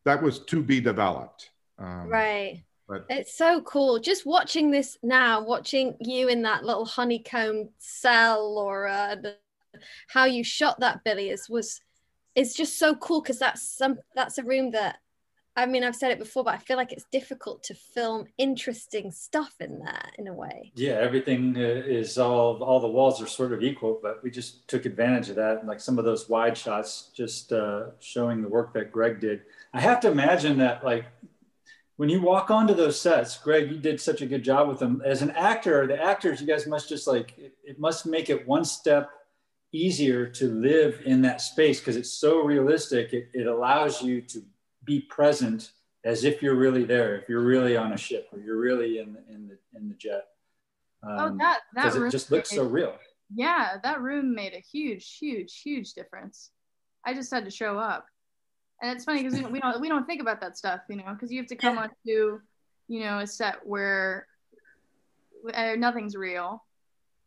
that 0.05 0.23
was 0.23 0.41
to 0.41 0.63
be 0.63 0.79
developed. 0.79 1.49
Um, 1.79 2.07
right. 2.11 2.65
But 2.89 3.07
it's 3.09 3.37
so 3.37 3.61
cool. 3.63 3.99
Just 3.99 4.27
watching 4.27 4.71
this 4.71 4.97
now, 5.03 5.43
watching 5.43 5.97
you 6.01 6.29
in 6.29 6.43
that 6.43 6.65
little 6.65 6.85
honeycomb 6.85 7.71
cell, 7.79 8.55
Laura, 8.55 9.21
how 10.09 10.25
you 10.25 10.45
shot 10.45 10.81
that 10.81 11.03
Billy 11.05 11.31
is 11.31 11.49
was 11.49 11.81
is 12.35 12.55
just 12.55 12.79
so 12.79 12.95
cool 12.95 13.21
because 13.21 13.39
that's 13.39 13.63
some 13.63 13.99
that's 14.15 14.39
a 14.39 14.45
room 14.45 14.71
that 14.73 14.99
I 15.59 15.65
mean, 15.65 15.85
I've 15.85 15.97
said 15.97 16.11
it 16.11 16.19
before, 16.19 16.45
but 16.45 16.55
I 16.55 16.59
feel 16.59 16.77
like 16.77 16.93
it's 16.93 17.07
difficult 17.11 17.63
to 17.65 17.75
film 17.75 18.27
interesting 18.37 19.11
stuff 19.11 19.55
in 19.59 19.79
there 19.79 20.11
in 20.19 20.29
a 20.29 20.35
way. 20.35 20.71
Yeah, 20.75 20.93
everything 20.93 21.57
uh, 21.57 21.61
is 21.61 22.19
all, 22.19 22.63
all 22.63 22.79
the 22.79 22.89
walls 22.89 23.23
are 23.23 23.27
sort 23.27 23.55
of 23.55 23.63
equal, 23.63 23.99
but 24.03 24.23
we 24.23 24.31
just 24.31 24.69
took 24.69 24.85
advantage 24.85 25.31
of 25.31 25.37
that. 25.37 25.67
Like 25.67 25.81
some 25.81 25.99
of 25.99 26.05
those 26.05 26.29
wide 26.29 26.59
shots, 26.59 27.09
just 27.15 27.55
uh, 27.55 27.87
showing 28.01 28.43
the 28.43 28.49
work 28.49 28.75
that 28.75 28.93
Greg 28.93 29.19
did. 29.19 29.43
I 29.73 29.81
have 29.81 29.99
to 30.01 30.11
imagine 30.11 30.59
that, 30.59 30.85
like, 30.85 31.07
when 31.97 32.09
you 32.09 32.21
walk 32.21 32.51
onto 32.51 32.75
those 32.75 33.01
sets, 33.01 33.39
Greg, 33.39 33.71
you 33.71 33.79
did 33.79 34.01
such 34.01 34.21
a 34.21 34.27
good 34.27 34.43
job 34.43 34.69
with 34.69 34.79
them. 34.79 35.03
As 35.05 35.23
an 35.23 35.31
actor, 35.31 35.87
the 35.87 36.01
actors, 36.01 36.41
you 36.41 36.47
guys 36.47 36.67
must 36.67 36.89
just 36.89 37.07
like, 37.07 37.35
it, 37.39 37.55
it 37.65 37.79
must 37.79 38.07
make 38.07 38.29
it 38.29 38.47
one 38.47 38.65
step 38.65 39.11
easier 39.73 40.27
to 40.27 40.49
live 40.49 41.01
in 41.07 41.23
that 41.23 41.41
space 41.41 41.81
because 41.81 41.97
it's 41.97 42.13
so 42.13 42.43
realistic. 42.43 43.13
It, 43.13 43.29
it 43.33 43.47
allows 43.47 44.03
you 44.03 44.21
to 44.23 44.43
be 44.85 45.01
present 45.01 45.73
as 46.05 46.25
if 46.25 46.43
you're 46.43 46.55
really 46.55 46.85
there, 46.85 47.17
if 47.17 47.29
you're 47.29 47.43
really 47.43 47.77
on 47.77 47.93
a 47.93 47.97
ship 47.97 48.29
or 48.33 48.39
you're 48.39 48.61
really 48.61 48.99
in 48.99 49.15
the, 49.15 49.35
in 49.35 49.49
the, 49.49 49.59
in 49.79 49.89
the 49.89 49.95
jet. 49.95 50.27
Oh, 51.03 51.09
um, 51.09 51.33
oh, 51.33 51.37
that, 51.39 51.61
that 51.75 51.95
room 51.95 52.09
it 52.09 52.11
just 52.11 52.31
looks 52.31 52.51
so 52.51 52.65
real. 52.65 52.95
Yeah, 53.35 53.79
that 53.83 54.03
room 54.03 54.35
made 54.35 54.53
a 54.53 54.61
huge, 54.61 55.17
huge, 55.19 55.61
huge 55.61 55.95
difference. 55.95 56.51
I 57.05 57.15
just 57.15 57.33
had 57.33 57.45
to 57.45 57.51
show 57.51 57.79
up. 57.79 58.07
And 58.83 58.91
it's 58.95 59.05
funny 59.05 59.23
because 59.23 59.41
we, 59.41 59.47
we 59.47 59.61
don't 59.61 59.81
we 59.81 59.89
don't 59.89 60.07
think 60.07 60.21
about 60.21 60.41
that 60.41 60.57
stuff, 60.57 60.81
you 60.89 60.97
know, 60.97 61.13
because 61.13 61.33
you 61.33 61.39
have 61.39 61.49
to 61.49 61.57
come 61.57 61.79
onto, 61.79 62.41
you 62.89 63.01
know, 63.01 63.21
a 63.21 63.27
set 63.27 63.57
where 63.65 64.27
uh, 65.55 65.75
nothing's 65.77 66.15
real, 66.15 66.63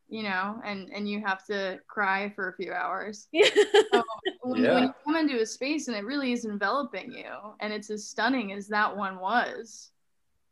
you 0.10 0.24
know, 0.24 0.62
and 0.64 0.90
and 0.90 1.10
you 1.10 1.22
have 1.26 1.44
to 1.46 1.80
cry 1.88 2.32
for 2.36 2.50
a 2.50 2.56
few 2.56 2.72
hours. 2.72 3.28
so 3.92 4.04
when, 4.42 4.64
yeah. 4.64 4.74
when 4.74 4.84
you 4.84 4.94
come 5.04 5.16
into 5.16 5.42
a 5.42 5.46
space 5.46 5.88
and 5.88 5.98
it 5.98 6.06
really 6.06 6.34
is 6.34 6.46
enveloping 6.46 7.12
you, 7.12 7.32
and 7.60 7.74
it's 7.74 7.90
as 7.90 8.08
stunning 8.08 8.52
as 8.52 8.68
that 8.68 8.96
one 8.96 9.20
was, 9.20 9.90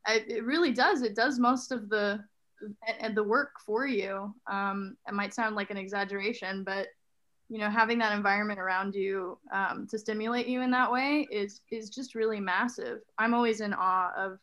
it, 0.08 0.26
it 0.28 0.44
really 0.46 0.72
does. 0.72 1.04
It 1.04 1.16
does 1.16 1.38
most 1.38 1.72
of 1.72 1.90
the 1.90 2.24
and 3.00 3.16
the 3.16 3.24
work 3.24 3.52
for 3.66 3.86
you. 3.86 4.34
Um, 4.48 4.98
it 5.08 5.14
might 5.14 5.34
sound 5.34 5.56
like 5.56 5.70
an 5.70 5.78
exaggeration, 5.78 6.64
but 6.64 6.88
you 7.50 7.60
know, 7.60 7.70
having 7.70 7.98
that 8.00 8.14
environment 8.14 8.60
around 8.60 8.94
you 8.94 9.38
um, 9.54 9.88
to 9.90 9.98
stimulate 9.98 10.48
you 10.48 10.62
in 10.62 10.72
that 10.72 10.92
way 10.92 11.28
is 11.32 11.62
is 11.72 11.90
just 11.90 12.16
really 12.16 12.40
massive. 12.40 13.00
I'm 13.18 13.34
always 13.34 13.62
in 13.62 13.74
awe 13.74 14.12
of 14.18 14.40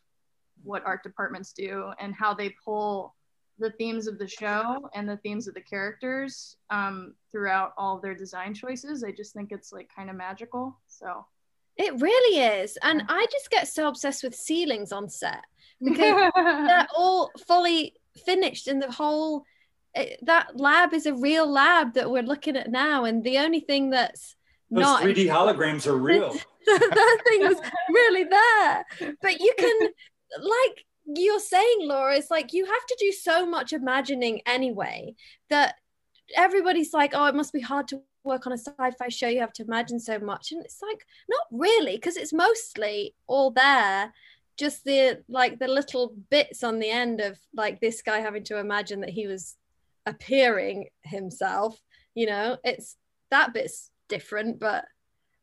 what 0.63 0.83
art 0.85 1.03
departments 1.03 1.53
do 1.53 1.91
and 1.99 2.15
how 2.15 2.33
they 2.33 2.55
pull 2.63 3.13
the 3.59 3.71
themes 3.71 4.07
of 4.07 4.17
the 4.17 4.27
show 4.27 4.89
and 4.93 5.07
the 5.07 5.17
themes 5.17 5.47
of 5.47 5.53
the 5.53 5.61
characters 5.61 6.57
um, 6.69 7.13
throughout 7.31 7.73
all 7.77 7.99
their 7.99 8.15
design 8.15 8.53
choices. 8.53 9.03
I 9.03 9.11
just 9.11 9.33
think 9.33 9.51
it's 9.51 9.71
like 9.71 9.89
kind 9.95 10.09
of 10.09 10.15
magical. 10.15 10.77
So 10.87 11.25
it 11.77 12.01
really 12.01 12.39
is. 12.39 12.77
And 12.83 13.03
I 13.07 13.25
just 13.31 13.49
get 13.49 13.67
so 13.67 13.87
obsessed 13.87 14.23
with 14.23 14.35
ceilings 14.35 14.91
on 14.91 15.09
set 15.09 15.43
because 15.83 16.31
they're 16.35 16.87
all 16.97 17.31
fully 17.47 17.93
finished 18.25 18.67
and 18.67 18.81
the 18.81 18.91
whole 18.91 19.43
it, 19.95 20.19
that 20.23 20.57
lab 20.59 20.93
is 20.93 21.05
a 21.05 21.13
real 21.13 21.49
lab 21.49 21.93
that 21.93 22.09
we're 22.11 22.23
looking 22.23 22.57
at 22.57 22.69
now. 22.69 23.05
And 23.05 23.23
the 23.23 23.37
only 23.39 23.61
thing 23.61 23.89
that's 23.91 24.35
those 24.69 24.81
not 24.81 25.03
3D 25.03 25.27
holograms 25.27 25.87
are 25.87 25.97
real. 25.97 26.33
that 26.65 27.21
thing 27.27 27.41
was 27.41 27.57
really 27.89 28.23
there. 28.23 28.85
But 29.21 29.39
you 29.39 29.53
can 29.57 29.89
like 30.39 30.85
you're 31.05 31.39
saying, 31.39 31.77
Laura, 31.81 32.15
it's 32.15 32.31
like 32.31 32.51
you 32.51 32.65
have 32.65 32.85
to 32.87 32.97
do 32.99 33.11
so 33.11 33.45
much 33.45 33.73
imagining 33.73 34.41
anyway 34.45 35.15
that 35.49 35.75
everybody's 36.35 36.93
like, 36.93 37.11
oh, 37.13 37.25
it 37.27 37.35
must 37.35 37.53
be 37.53 37.61
hard 37.61 37.87
to 37.89 38.01
work 38.23 38.47
on 38.47 38.53
a 38.53 38.57
sci-fi 38.57 39.09
show. 39.09 39.27
You 39.27 39.41
have 39.41 39.53
to 39.53 39.63
imagine 39.63 39.99
so 39.99 40.19
much, 40.19 40.51
and 40.51 40.63
it's 40.65 40.81
like 40.81 41.05
not 41.29 41.43
really, 41.51 41.95
because 41.95 42.17
it's 42.17 42.33
mostly 42.33 43.15
all 43.27 43.51
there. 43.51 44.13
Just 44.57 44.83
the 44.85 45.21
like 45.27 45.59
the 45.59 45.67
little 45.67 46.15
bits 46.29 46.63
on 46.63 46.79
the 46.79 46.89
end 46.89 47.19
of 47.21 47.37
like 47.53 47.81
this 47.81 48.01
guy 48.01 48.19
having 48.19 48.43
to 48.45 48.57
imagine 48.57 49.01
that 49.01 49.09
he 49.09 49.27
was 49.27 49.57
appearing 50.05 50.87
himself. 51.03 51.79
You 52.13 52.27
know, 52.27 52.57
it's 52.63 52.95
that 53.31 53.53
bit's 53.53 53.89
different, 54.09 54.59
but 54.59 54.85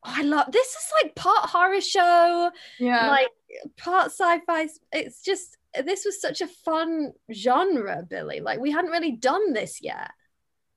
oh, 0.05 0.15
I 0.17 0.23
love 0.23 0.51
this 0.53 0.69
is 0.69 0.93
like 1.03 1.15
part 1.15 1.51
horror 1.51 1.81
show, 1.81 2.51
yeah, 2.79 3.09
like 3.09 3.29
part 3.77 4.07
sci-fi. 4.07 4.69
It's 4.93 5.23
just 5.23 5.57
this 5.85 6.05
was 6.05 6.21
such 6.21 6.41
a 6.41 6.47
fun 6.47 7.13
genre, 7.33 8.03
Billy. 8.09 8.41
Like 8.41 8.61
we 8.61 8.71
hadn't 8.71 8.91
really 8.91 9.13
done 9.13 9.53
this 9.53 9.81
yet. 9.83 10.11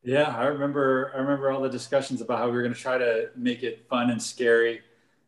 Yeah, 0.03 0.35
I 0.35 0.45
remember. 0.45 1.11
I 1.15 1.19
remember 1.19 1.51
all 1.51 1.61
the 1.61 1.69
discussions 1.69 2.21
about 2.21 2.39
how 2.39 2.45
we 2.45 2.51
were 2.51 2.61
going 2.61 2.73
to 2.73 2.79
try 2.79 2.97
to 2.97 3.29
make 3.35 3.63
it 3.63 3.87
fun 3.89 4.11
and 4.11 4.21
scary. 4.21 4.81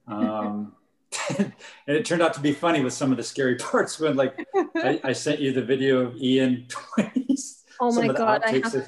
Um, 0.07 0.73
and 1.39 1.53
it 1.87 2.05
turned 2.05 2.21
out 2.21 2.33
to 2.33 2.39
be 2.39 2.53
funny 2.53 2.81
with 2.81 2.93
some 2.93 3.11
of 3.11 3.17
the 3.17 3.23
scary 3.23 3.55
parts 3.57 3.99
when 3.99 4.15
like 4.15 4.45
I, 4.75 4.99
I 5.03 5.13
sent 5.13 5.39
you 5.39 5.51
the 5.51 5.63
video 5.63 5.99
of 5.99 6.15
Iain 6.15 6.67
Oh 7.79 7.91
my 8.01 8.07
God, 8.17 8.41
I 8.45 8.51
have 8.63 8.71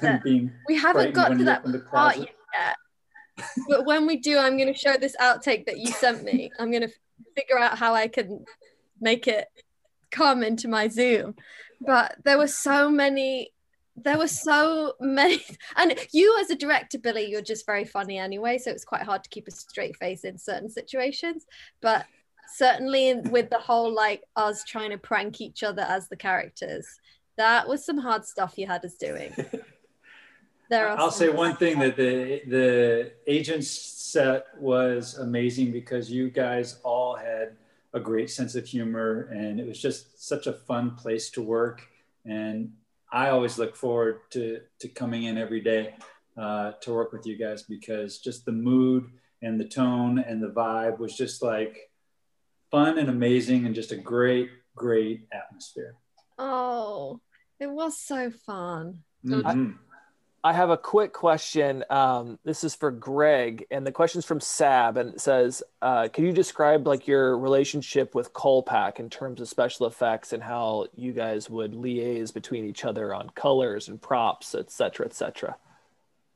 We 0.68 0.76
haven't 0.76 1.02
got 1.14 1.28
to 1.28 1.44
that 1.44 1.62
part 1.90 2.16
yet. 2.18 2.76
but 3.68 3.86
when 3.86 4.06
we 4.06 4.16
do, 4.16 4.38
I'm 4.38 4.56
going 4.56 4.72
to 4.72 4.78
show 4.78 4.96
this 4.96 5.16
outtake 5.20 5.66
that 5.66 5.78
you 5.78 5.88
sent 5.92 6.24
me. 6.24 6.50
I'm 6.58 6.70
going 6.70 6.82
to 6.88 6.92
figure 7.36 7.58
out 7.58 7.78
how 7.78 7.94
I 7.94 8.08
can 8.08 8.44
make 9.00 9.26
it 9.28 9.48
come 10.10 10.42
into 10.42 10.68
my 10.68 10.88
Zoom. 10.88 11.36
But 11.80 12.16
there 12.24 12.36
were 12.38 12.48
so 12.48 12.90
many. 12.90 13.52
There 13.96 14.18
were 14.18 14.28
so 14.28 14.94
many, 15.00 15.42
and 15.76 15.94
you 16.12 16.38
as 16.40 16.48
a 16.50 16.54
director, 16.54 16.98
Billy, 16.98 17.26
you're 17.30 17.42
just 17.42 17.66
very 17.66 17.84
funny 17.84 18.18
anyway, 18.18 18.56
so 18.56 18.70
it's 18.70 18.84
quite 18.84 19.02
hard 19.02 19.22
to 19.24 19.30
keep 19.30 19.46
a 19.46 19.50
straight 19.50 19.96
face 19.96 20.24
in 20.24 20.38
certain 20.38 20.70
situations. 20.70 21.44
But 21.82 22.06
certainly, 22.54 23.14
with 23.30 23.50
the 23.50 23.58
whole 23.58 23.92
like 23.92 24.22
us 24.36 24.64
trying 24.64 24.90
to 24.90 24.98
prank 24.98 25.40
each 25.40 25.62
other 25.62 25.82
as 25.82 26.08
the 26.08 26.16
characters, 26.16 26.86
that 27.36 27.68
was 27.68 27.84
some 27.84 27.98
hard 27.98 28.24
stuff 28.24 28.54
you 28.56 28.66
had 28.66 28.84
us 28.84 28.94
doing. 28.94 29.32
There 30.70 30.88
are 30.88 30.96
I'll 30.96 31.10
say 31.10 31.28
one 31.28 31.56
thing 31.56 31.80
that 31.80 31.96
the 31.96 32.42
the 32.46 33.12
agents 33.26 33.68
set 33.68 34.46
was 34.56 35.18
amazing 35.18 35.72
because 35.72 36.12
you 36.12 36.30
guys 36.30 36.78
all 36.84 37.16
had 37.16 37.56
a 37.92 37.98
great 37.98 38.30
sense 38.30 38.54
of 38.54 38.64
humor 38.64 39.22
and 39.32 39.58
it 39.58 39.66
was 39.66 39.82
just 39.82 40.24
such 40.28 40.46
a 40.46 40.52
fun 40.52 40.94
place 40.94 41.28
to 41.30 41.42
work 41.42 41.82
and 42.24 42.70
I 43.12 43.30
always 43.30 43.58
look 43.58 43.74
forward 43.74 44.20
to 44.30 44.60
to 44.78 44.88
coming 44.88 45.24
in 45.24 45.36
every 45.36 45.60
day 45.60 45.96
uh, 46.36 46.72
to 46.82 46.94
work 46.94 47.12
with 47.12 47.26
you 47.26 47.36
guys 47.36 47.64
because 47.64 48.18
just 48.18 48.44
the 48.44 48.52
mood 48.52 49.10
and 49.42 49.58
the 49.58 49.64
tone 49.64 50.20
and 50.20 50.40
the 50.40 50.50
vibe 50.50 51.00
was 51.00 51.16
just 51.16 51.42
like 51.42 51.90
fun 52.70 52.96
and 52.96 53.10
amazing 53.10 53.66
and 53.66 53.74
just 53.74 53.90
a 53.90 53.96
great 53.96 54.50
great 54.76 55.26
atmosphere. 55.32 55.96
Oh, 56.42 57.20
it 57.58 57.70
was 57.70 57.98
so 57.98 58.30
fun. 58.30 59.02
Mhm. 59.24 59.76
I 60.42 60.54
have 60.54 60.70
a 60.70 60.78
quick 60.78 61.12
question. 61.12 61.84
Um, 61.90 62.38
this 62.44 62.64
is 62.64 62.74
for 62.74 62.90
Greg, 62.90 63.66
and 63.70 63.86
the 63.86 63.92
question's 63.92 64.24
from 64.24 64.40
Sab, 64.40 64.96
and 64.96 65.12
it 65.12 65.20
says, 65.20 65.62
uh, 65.82 66.08
"Can 66.08 66.24
you 66.24 66.32
describe 66.32 66.86
like 66.86 67.06
your 67.06 67.36
relationship 67.36 68.14
with 68.14 68.32
Kolpack 68.32 68.98
in 68.98 69.10
terms 69.10 69.42
of 69.42 69.48
special 69.50 69.84
effects 69.86 70.32
and 70.32 70.42
how 70.42 70.86
you 70.94 71.12
guys 71.12 71.50
would 71.50 71.72
liaise 71.72 72.32
between 72.32 72.64
each 72.64 72.86
other 72.86 73.12
on 73.12 73.28
colors 73.30 73.88
and 73.88 74.00
props, 74.00 74.54
et 74.54 74.70
cetera, 74.70 75.04
et 75.04 75.12
cetera?" 75.12 75.56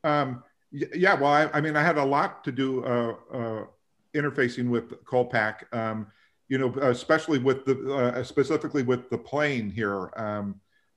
Um, 0.05 0.45
yeah, 0.71 1.15
well, 1.15 1.33
I, 1.33 1.49
I 1.55 1.63
mean, 1.63 1.75
I 1.75 1.83
had 1.83 1.97
a 1.97 2.05
lot 2.05 2.45
to 2.45 2.53
do 2.53 2.85
uh, 2.85 3.17
uh, 3.33 3.67
interfacing 4.13 4.69
with 4.69 5.03
Kolpack, 5.07 5.73
um, 5.75 6.09
you 6.49 6.59
know, 6.59 6.74
especially 6.82 7.38
with 7.38 7.64
the 7.64 7.95
uh, 7.95 8.22
specifically 8.22 8.82
with 8.82 9.09
the 9.11 9.18
plane 9.18 9.70
here, 9.70 10.11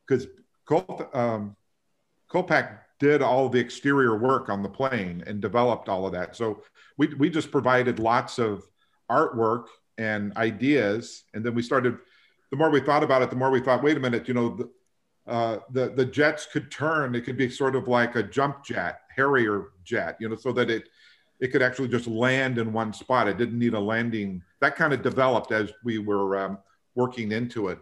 because 0.06 0.28
Col- 0.66 1.10
um, 1.14 1.56
Kolpack 2.30 2.80
did 3.00 3.22
all 3.22 3.48
the 3.48 3.60
exterior 3.60 4.18
work 4.18 4.50
on 4.50 4.64
the 4.64 4.70
plane 4.70 5.24
and 5.28 5.40
developed 5.40 5.88
all 5.88 6.06
of 6.06 6.12
that. 6.14 6.36
So 6.36 6.64
we 6.98 7.08
we 7.16 7.30
just 7.30 7.52
provided 7.52 8.00
lots 8.00 8.40
of 8.40 8.64
artwork 9.10 9.66
and 9.98 10.36
ideas, 10.38 11.24
and 11.34 11.44
then 11.46 11.56
we 11.56 11.62
started. 11.62 11.98
The 12.52 12.58
more 12.58 12.70
we 12.70 12.80
thought 12.80 13.04
about 13.04 13.22
it, 13.22 13.30
the 13.30 13.36
more 13.36 13.52
we 13.52 13.60
thought, 13.60 13.84
wait 13.84 13.98
a 13.98 14.00
minute, 14.00 14.30
you 14.30 14.34
know, 14.34 14.56
the, 14.56 14.70
uh, 15.30 15.60
the 15.72 15.90
the 15.90 16.06
jets 16.06 16.46
could 16.46 16.72
turn. 16.72 17.16
It 17.16 17.22
could 17.22 17.38
be 17.38 17.50
sort 17.50 17.76
of 17.76 17.88
like 17.88 18.16
a 18.16 18.24
jump 18.24 18.64
jet, 18.66 19.02
Harrier 19.16 19.72
jet, 19.84 20.18
you 20.20 20.30
know, 20.30 20.36
so 20.36 20.52
that 20.54 20.70
it 20.70 20.90
it 21.40 21.50
could 21.50 21.62
actually 21.62 21.88
just 21.88 22.08
land 22.08 22.58
in 22.58 22.74
one 22.74 22.94
spot. 22.94 23.28
It 23.28 23.38
didn't 23.38 23.60
need 23.60 23.74
a 23.74 23.80
landing. 23.80 24.42
That 24.62 24.76
kind 24.76 24.94
of 24.94 25.02
developed 25.02 25.52
as 25.52 25.72
we 25.84 26.00
were 26.00 26.38
um, 26.38 26.58
working 26.96 27.32
into 27.32 27.68
it, 27.70 27.80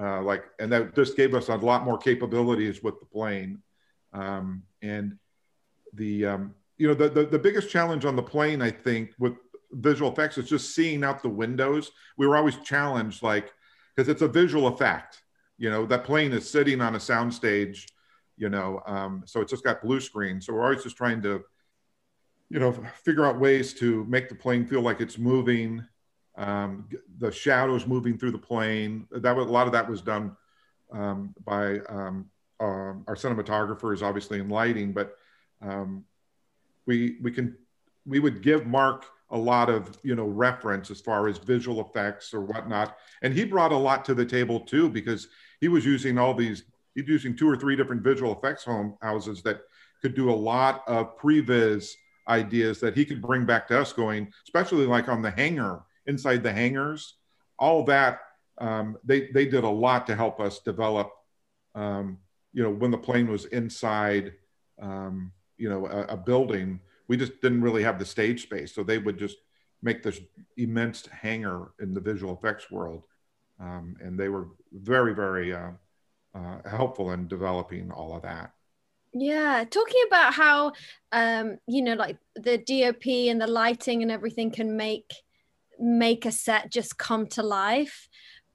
uh, 0.00 0.22
like, 0.22 0.44
and 0.58 0.72
that 0.72 0.94
just 0.94 1.16
gave 1.16 1.34
us 1.34 1.48
a 1.48 1.56
lot 1.56 1.84
more 1.84 1.98
capabilities 1.98 2.82
with 2.82 2.98
the 3.00 3.06
plane. 3.06 3.62
Um, 4.12 4.62
and 4.82 5.18
the 5.92 6.26
um, 6.26 6.54
you 6.78 6.88
know 6.88 6.94
the, 6.94 7.08
the 7.08 7.26
the 7.26 7.38
biggest 7.38 7.70
challenge 7.70 8.04
on 8.04 8.16
the 8.16 8.22
plane, 8.22 8.62
I 8.62 8.70
think, 8.70 9.12
with 9.18 9.34
visual 9.72 10.12
effects 10.12 10.38
is 10.38 10.48
just 10.48 10.74
seeing 10.74 11.04
out 11.04 11.22
the 11.22 11.28
windows. 11.28 11.90
We 12.16 12.26
were 12.26 12.36
always 12.36 12.56
challenged, 12.58 13.22
like, 13.22 13.52
because 13.94 14.08
it's 14.08 14.22
a 14.22 14.28
visual 14.28 14.68
effect 14.68 15.22
you 15.58 15.70
know 15.70 15.86
that 15.86 16.04
plane 16.04 16.32
is 16.32 16.48
sitting 16.48 16.80
on 16.80 16.94
a 16.94 16.98
soundstage 16.98 17.86
you 18.36 18.48
know 18.48 18.82
um, 18.86 19.22
so 19.26 19.40
it's 19.40 19.50
just 19.50 19.64
got 19.64 19.82
blue 19.82 20.00
screen 20.00 20.40
so 20.40 20.52
we're 20.52 20.64
always 20.64 20.82
just 20.82 20.96
trying 20.96 21.22
to 21.22 21.42
you 22.50 22.58
know 22.58 22.72
figure 23.04 23.24
out 23.24 23.40
ways 23.40 23.74
to 23.74 24.04
make 24.04 24.28
the 24.28 24.34
plane 24.34 24.66
feel 24.66 24.80
like 24.80 25.00
it's 25.00 25.18
moving 25.18 25.84
um, 26.36 26.88
the 27.18 27.30
shadows 27.30 27.86
moving 27.86 28.18
through 28.18 28.32
the 28.32 28.38
plane. 28.38 29.06
That 29.12 29.36
was, 29.36 29.46
a 29.46 29.52
lot 29.52 29.66
of 29.68 29.72
that 29.72 29.88
was 29.88 30.00
done 30.00 30.36
um, 30.92 31.32
by 31.44 31.78
um, 31.88 32.26
um, 32.60 33.04
our 33.06 33.14
cinematographers 33.14 34.02
obviously 34.02 34.38
in 34.40 34.48
lighting 34.48 34.92
but 34.92 35.16
um, 35.62 36.04
we 36.86 37.18
we 37.22 37.30
can 37.30 37.56
we 38.06 38.20
would 38.20 38.42
give 38.42 38.66
mark 38.66 39.06
a 39.30 39.38
lot 39.38 39.68
of 39.70 39.98
you 40.02 40.14
know 40.14 40.26
reference 40.26 40.90
as 40.90 41.00
far 41.00 41.28
as 41.28 41.38
visual 41.38 41.80
effects 41.80 42.32
or 42.34 42.42
whatnot. 42.42 42.96
And 43.22 43.34
he 43.34 43.44
brought 43.44 43.72
a 43.72 43.76
lot 43.76 44.04
to 44.06 44.14
the 44.14 44.24
table 44.24 44.60
too 44.60 44.88
because 44.88 45.28
he 45.60 45.68
was 45.68 45.84
using 45.84 46.18
all 46.18 46.34
these 46.34 46.64
he's 46.94 47.08
using 47.08 47.36
two 47.36 47.48
or 47.48 47.56
three 47.56 47.76
different 47.76 48.02
visual 48.02 48.36
effects 48.36 48.64
home 48.64 48.96
houses 49.02 49.42
that 49.42 49.62
could 50.02 50.14
do 50.14 50.30
a 50.30 50.32
lot 50.32 50.82
of 50.86 51.18
previs 51.18 51.92
ideas 52.28 52.80
that 52.80 52.96
he 52.96 53.04
could 53.04 53.20
bring 53.20 53.44
back 53.44 53.66
to 53.68 53.78
us 53.78 53.92
going 53.92 54.32
especially 54.46 54.86
like 54.86 55.08
on 55.08 55.22
the 55.22 55.30
hangar 55.30 55.82
inside 56.06 56.42
the 56.42 56.52
hangars 56.52 57.14
all 57.58 57.84
that 57.84 58.20
um, 58.58 58.96
they 59.04 59.28
they 59.32 59.46
did 59.46 59.64
a 59.64 59.68
lot 59.68 60.06
to 60.06 60.14
help 60.14 60.40
us 60.40 60.60
develop 60.60 61.12
um, 61.74 62.18
you 62.52 62.62
know 62.62 62.70
when 62.70 62.90
the 62.90 62.98
plane 62.98 63.28
was 63.28 63.44
inside 63.46 64.32
um, 64.80 65.32
you 65.58 65.68
know 65.68 65.86
a, 65.86 66.14
a 66.14 66.16
building 66.16 66.80
we 67.08 67.16
just 67.16 67.40
didn't 67.40 67.62
really 67.62 67.82
have 67.82 67.98
the 67.98 68.04
stage 68.04 68.42
space. 68.42 68.74
So 68.74 68.82
they 68.82 68.98
would 68.98 69.18
just 69.18 69.36
make 69.82 70.02
this 70.02 70.20
immense 70.56 71.06
hangar 71.06 71.72
in 71.80 71.92
the 71.92 72.00
visual 72.00 72.34
effects 72.34 72.70
world. 72.70 73.04
Um, 73.60 73.96
and 74.00 74.18
they 74.18 74.28
were 74.28 74.48
very 74.72 75.14
very 75.14 75.54
uh, 75.54 75.70
uh, 76.34 76.68
helpful 76.68 77.12
in 77.12 77.28
developing 77.28 77.90
all 77.92 78.16
of 78.16 78.22
that 78.22 78.52
Yeah, 79.14 79.64
talking 79.70 80.02
about 80.08 80.34
how 80.34 80.72
um, 81.12 81.58
you 81.68 81.82
know, 81.82 81.94
like 81.94 82.18
the 82.34 82.58
DOP 82.58 83.06
and 83.06 83.40
the 83.40 83.46
lighting 83.46 84.02
and 84.02 84.10
everything 84.10 84.50
can 84.50 84.76
make 84.76 85.12
make 85.78 86.26
a 86.26 86.32
set 86.32 86.70
just 86.70 86.98
come 86.98 87.28
to 87.28 87.42
life. 87.42 88.08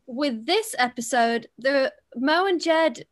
With 0.06 0.46
this 0.46 0.76
episode, 0.78 1.48
the 1.58 1.94
Mo 2.16 2.46
and 2.46 2.60
Jed 2.60 3.06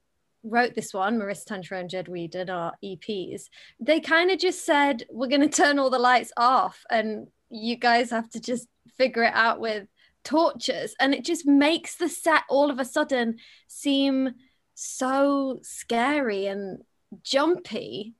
wrote 0.43 0.75
this 0.75 0.93
one, 0.93 1.17
Maurissa 1.17 1.45
Tancharoen 1.45 1.81
and 1.81 1.89
Jed 1.89 2.07
Whedon, 2.07 2.49
our 2.49 2.73
EPs. 2.83 3.43
They 3.79 3.99
kind 4.01 4.29
of 4.31 4.39
just 4.39 4.65
said, 4.65 5.05
We're 5.09 5.29
gonna 5.29 5.47
turn 5.47 5.79
all 5.79 5.89
the 5.89 5.99
lights 5.99 6.33
off 6.35 6.83
and 6.91 7.27
you 7.49 7.77
guys 7.77 8.09
have 8.11 8.29
to 8.31 8.41
just 8.41 8.67
figure 8.97 9.23
it 9.23 9.33
out 9.33 9.61
with 9.61 9.87
torches. 10.25 10.95
And 10.99 11.13
it 11.13 11.23
just 11.23 11.45
makes 11.45 11.95
the 11.95 12.09
set 12.09 12.43
all 12.49 12.69
of 12.69 12.79
a 12.79 12.85
sudden 12.85 13.37
seem 13.67 14.33
so 14.73 15.59
scary 15.63 16.47
and 16.47 16.79
jumpy. 17.24 18.16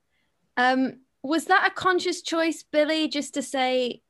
Um, 0.56 1.02
was 1.24 1.46
that 1.46 1.68
a 1.68 1.74
conscious 1.74 2.22
choice, 2.22 2.64
Billy, 2.64 3.08
just 3.08 3.34
to 3.34 3.42
say, 3.42 4.02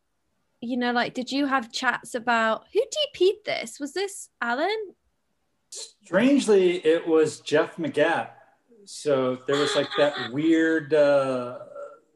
you 0.61 0.77
know, 0.77 0.91
like, 0.91 1.13
did 1.13 1.31
you 1.31 1.45
have 1.45 1.71
chats 1.71 2.15
about 2.15 2.65
who 2.73 2.81
DP'd 2.81 3.45
this? 3.45 3.79
Was 3.79 3.93
this 3.93 4.29
Alan? 4.41 4.95
Strangely, 5.69 6.77
it 6.77 7.07
was 7.07 7.39
Jeff 7.41 7.77
Mygatt. 7.77 8.29
So 8.85 9.39
there 9.47 9.57
was 9.57 9.75
like 9.75 9.89
that 9.97 10.13
weird 10.31 10.93
uh, 10.93 11.59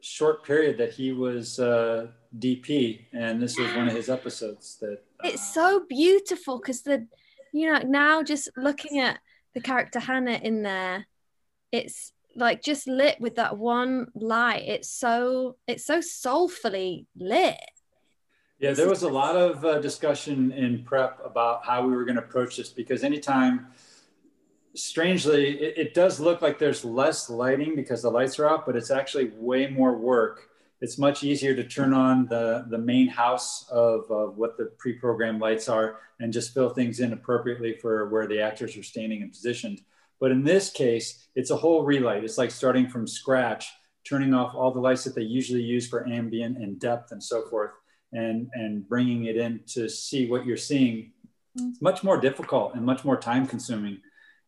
short 0.00 0.44
period 0.44 0.78
that 0.78 0.92
he 0.92 1.12
was 1.12 1.58
uh, 1.58 2.08
DP, 2.38 3.06
and 3.12 3.42
this 3.42 3.58
was 3.58 3.72
one 3.74 3.88
of 3.88 3.94
his 3.94 4.08
episodes 4.08 4.76
that 4.80 5.02
It's 5.22 5.52
so 5.54 5.84
beautiful 5.88 6.58
because 6.58 6.82
the, 6.82 7.06
you 7.52 7.70
know, 7.70 7.80
now 7.80 8.22
just 8.22 8.48
looking 8.56 9.00
at 9.00 9.18
the 9.54 9.60
character 9.60 10.00
Hannah 10.00 10.40
in 10.42 10.62
there, 10.62 11.06
it's 11.70 12.12
like 12.36 12.62
just 12.62 12.86
lit 12.86 13.20
with 13.20 13.36
that 13.36 13.56
one 13.56 14.08
light. 14.14 14.64
It's 14.66 14.90
so 14.90 15.56
it's 15.66 15.84
so 15.84 16.00
soulfully 16.00 17.06
lit. 17.16 17.60
Yeah, 18.58 18.74
there 18.74 18.88
was 18.88 19.02
a 19.02 19.08
lot 19.08 19.34
of 19.34 19.64
uh, 19.64 19.80
discussion 19.80 20.52
in 20.52 20.84
prep 20.84 21.20
about 21.24 21.64
how 21.64 21.84
we 21.84 21.96
were 21.96 22.04
going 22.04 22.14
to 22.14 22.22
approach 22.22 22.56
this 22.56 22.68
because 22.68 23.02
anytime, 23.02 23.66
strangely, 24.74 25.58
it, 25.60 25.74
it, 25.76 25.94
does 25.94 26.20
look 26.20 26.42
like 26.42 26.60
there's 26.60 26.84
less 26.84 27.28
lighting 27.28 27.74
because 27.74 28.02
the 28.02 28.10
lights 28.10 28.38
are 28.38 28.48
out, 28.48 28.64
but 28.64 28.76
it's 28.76 28.92
actually 28.92 29.32
way 29.34 29.66
more 29.66 29.96
work. 29.96 30.48
It's 30.80 30.96
much 30.96 31.24
easier 31.24 31.56
to 31.56 31.64
turn 31.64 31.92
on 31.92 32.26
the, 32.26 32.66
the 32.70 32.78
main 32.78 33.08
house 33.08 33.68
of, 33.68 34.08
of 34.12 34.36
what 34.36 34.56
the 34.56 34.66
pre 34.78 34.92
programmed 34.92 35.40
lights 35.40 35.68
are 35.68 35.98
and 36.20 36.32
just 36.32 36.54
fill 36.54 36.70
things 36.70 37.00
in 37.00 37.12
appropriately 37.12 37.74
for 37.74 38.08
where 38.10 38.28
the 38.28 38.40
actors 38.40 38.76
are 38.76 38.84
standing 38.84 39.22
and 39.22 39.32
positioned. 39.32 39.80
But 40.22 40.30
in 40.30 40.42
this 40.42 40.70
case, 40.70 41.28
it's 41.34 41.50
a 41.50 41.56
whole 41.56 41.84
relight. 41.84 42.24
It's 42.24 42.38
like 42.38 42.50
starting 42.50 42.88
from 42.88 43.06
scratch, 43.06 43.70
turning 44.08 44.32
off 44.32 44.54
all 44.54 44.72
the 44.72 44.80
lights 44.80 45.04
that 45.04 45.14
they 45.14 45.22
usually 45.22 45.62
use 45.62 45.86
for 45.86 46.08
ambient 46.08 46.56
and 46.56 46.80
depth 46.80 47.12
and 47.12 47.22
so 47.22 47.42
forth 47.50 47.72
and 48.14 48.48
and 48.54 48.88
bringing 48.88 49.24
it 49.24 49.36
in 49.36 49.60
to 49.66 49.88
see 49.88 50.28
what 50.28 50.44
you're 50.44 50.56
seeing 50.56 51.12
it's 51.56 51.80
much 51.80 52.04
more 52.04 52.20
difficult 52.20 52.74
and 52.74 52.84
much 52.84 53.04
more 53.04 53.16
time 53.16 53.46
consuming 53.46 53.98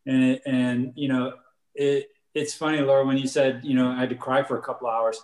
and 0.07 0.39
and 0.45 0.93
you 0.97 1.09
know 1.09 1.33
it 1.75 2.11
it's 2.35 2.53
funny, 2.53 2.81
Laura, 2.81 3.07
when 3.07 3.17
you 3.17 3.29
said, 3.29 3.61
you 3.65 3.75
know, 3.75 3.91
I 3.91 4.01
had 4.01 4.09
to 4.11 4.17
cry 4.17 4.43
for 4.43 4.59
a 4.59 4.63
couple 4.63 4.89
hours. 4.89 5.21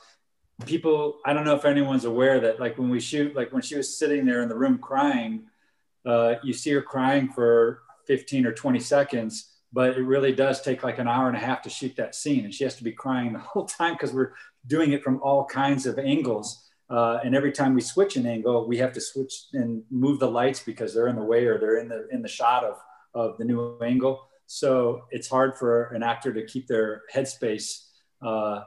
People, 0.65 1.19
I 1.25 1.33
don't 1.33 1.45
know 1.45 1.57
if 1.57 1.65
anyone's 1.65 2.05
aware 2.05 2.41
that, 2.41 2.61
like, 2.61 2.79
when 2.79 2.89
we 2.89 3.01
shoot, 3.01 3.35
like, 3.35 3.53
when 3.53 3.63
she 3.63 3.77
was 3.77 3.99
sitting 3.99 4.25
there 4.25 4.43
in 4.43 4.49
the 4.49 4.55
room 4.55 4.79
crying, 4.79 5.47
uh, 6.07 6.35
you 6.43 6.53
see 6.53 6.71
her 6.71 6.83
crying 6.83 7.29
for 7.29 7.83
15 8.07 8.47
or 8.47 8.53
20 8.53 8.79
seconds, 8.79 9.49
but 9.73 9.97
it 9.97 10.03
really 10.03 10.33
does 10.33 10.61
take 10.63 10.83
like 10.83 10.99
an 10.99 11.09
hour 11.09 11.29
and 11.29 11.37
a 11.37 11.41
half 11.41 11.63
to 11.63 11.71
shoot 11.71 11.95
that 11.97 12.15
scene. 12.15 12.45
And 12.45 12.55
she 12.55 12.65
has 12.65 12.77
to 12.77 12.85
be 12.85 12.93
crying 12.93 13.33
the 13.35 13.39
whole 13.39 13.67
time 13.67 13.95
because 13.95 14.13
we're 14.13 14.33
doing 14.67 14.93
it 14.93 15.03
from 15.03 15.21
all 15.23 15.45
kinds 15.45 15.87
of 15.87 15.99
angles. 15.99 16.67
Uh, 16.89 17.21
and 17.25 17.37
every 17.37 17.53
time 17.53 17.75
we 17.75 17.81
switch 17.81 18.17
an 18.17 18.27
angle, 18.27 18.67
we 18.67 18.79
have 18.79 18.93
to 18.93 19.01
switch 19.01 19.47
and 19.53 19.83
move 19.91 20.19
the 20.19 20.31
lights 20.31 20.61
because 20.61 20.93
they're 20.93 21.07
in 21.07 21.17
the 21.17 21.23
way 21.23 21.47
or 21.47 21.59
they're 21.59 21.79
in 21.79 21.89
the 21.89 22.09
in 22.11 22.21
the 22.21 22.29
shot 22.29 22.65
of 22.65 22.79
of 23.15 23.39
the 23.39 23.45
new 23.45 23.79
angle. 23.81 24.29
So 24.47 25.03
it's 25.13 25.29
hard 25.29 25.57
for 25.57 25.85
an 25.95 26.03
actor 26.03 26.33
to 26.33 26.45
keep 26.45 26.67
their 26.67 27.03
headspace 27.15 27.87
uh, 28.21 28.63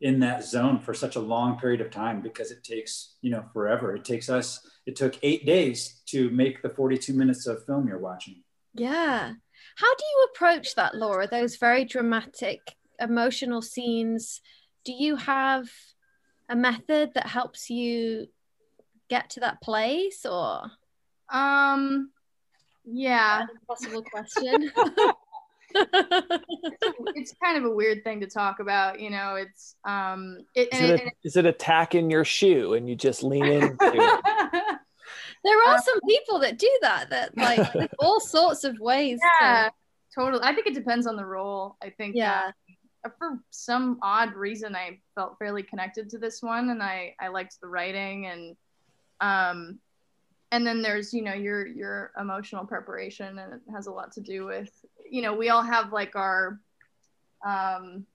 in 0.00 0.18
that 0.20 0.44
zone 0.44 0.80
for 0.80 0.92
such 0.92 1.14
a 1.14 1.20
long 1.20 1.56
period 1.56 1.80
of 1.80 1.92
time 1.92 2.20
because 2.20 2.50
it 2.50 2.64
takes 2.64 3.14
you 3.22 3.30
know 3.30 3.44
forever. 3.52 3.94
It 3.94 4.04
takes 4.04 4.28
us. 4.28 4.66
It 4.84 4.96
took 4.96 5.16
eight 5.22 5.46
days 5.46 6.02
to 6.06 6.30
make 6.30 6.60
the 6.60 6.70
42 6.70 7.14
minutes 7.14 7.46
of 7.46 7.64
film 7.64 7.86
you're 7.86 7.98
watching. 7.98 8.42
Yeah. 8.74 9.34
How 9.76 9.94
do 9.94 10.04
you 10.04 10.28
approach 10.32 10.74
that, 10.76 10.94
Laura? 10.94 11.26
Those 11.26 11.56
very 11.56 11.84
dramatic, 11.84 12.60
emotional 13.00 13.62
scenes. 13.62 14.40
Do 14.84 14.92
you 14.92 15.16
have 15.16 15.68
a 16.48 16.56
method 16.56 17.12
that 17.14 17.26
helps 17.26 17.70
you 17.70 18.28
get 19.08 19.30
to 19.30 19.40
that 19.40 19.60
place 19.60 20.24
or 20.24 20.70
um 21.30 22.10
yeah 22.84 23.44
possible 23.66 24.02
question 24.02 24.70
it's 25.74 27.34
kind 27.42 27.56
of 27.56 27.64
a 27.64 27.70
weird 27.70 28.04
thing 28.04 28.20
to 28.20 28.26
talk 28.28 28.60
about 28.60 29.00
you 29.00 29.10
know 29.10 29.34
it's 29.34 29.74
um 29.84 30.38
it, 30.54 30.68
is, 30.72 30.80
it 30.80 31.00
a, 31.00 31.10
is 31.24 31.36
it 31.36 31.46
attack 31.46 31.94
in 31.94 32.10
your 32.10 32.24
shoe 32.24 32.74
and 32.74 32.88
you 32.88 32.94
just 32.94 33.22
lean 33.24 33.44
in 33.44 33.76
there 35.44 35.58
are 35.68 35.78
some 35.80 36.00
people 36.08 36.38
that 36.40 36.58
do 36.58 36.70
that 36.80 37.10
that 37.10 37.36
like 37.36 37.90
all 37.98 38.18
sorts 38.20 38.64
of 38.64 38.78
ways 38.80 39.20
yeah 39.40 39.68
to... 39.68 39.72
totally. 40.14 40.42
I 40.42 40.54
think 40.54 40.66
it 40.66 40.74
depends 40.74 41.06
on 41.06 41.16
the 41.16 41.26
role. 41.26 41.76
I 41.82 41.90
think 41.90 42.16
yeah. 42.16 42.50
uh, 43.04 43.10
for 43.18 43.38
some 43.50 43.98
odd 44.00 44.32
reason 44.34 44.74
i 44.74 44.98
felt 45.14 45.38
fairly 45.38 45.62
connected 45.62 46.08
to 46.08 46.16
this 46.16 46.42
one 46.42 46.70
and 46.70 46.82
i 46.82 47.14
i 47.20 47.28
liked 47.28 47.60
the 47.60 47.66
writing 47.66 48.26
and 48.26 48.56
um 49.20 49.78
and 50.52 50.66
then 50.66 50.82
there's 50.82 51.12
you 51.12 51.20
know 51.20 51.34
your 51.34 51.66
your 51.66 52.12
emotional 52.18 52.64
preparation 52.64 53.38
and 53.38 53.54
it 53.54 53.60
has 53.72 53.88
a 53.88 53.90
lot 53.90 54.12
to 54.12 54.20
do 54.20 54.46
with 54.46 54.70
you 55.10 55.20
know 55.20 55.34
we 55.34 55.48
all 55.48 55.62
have 55.62 55.92
like 55.92 56.16
our 56.16 56.60
um 57.44 58.06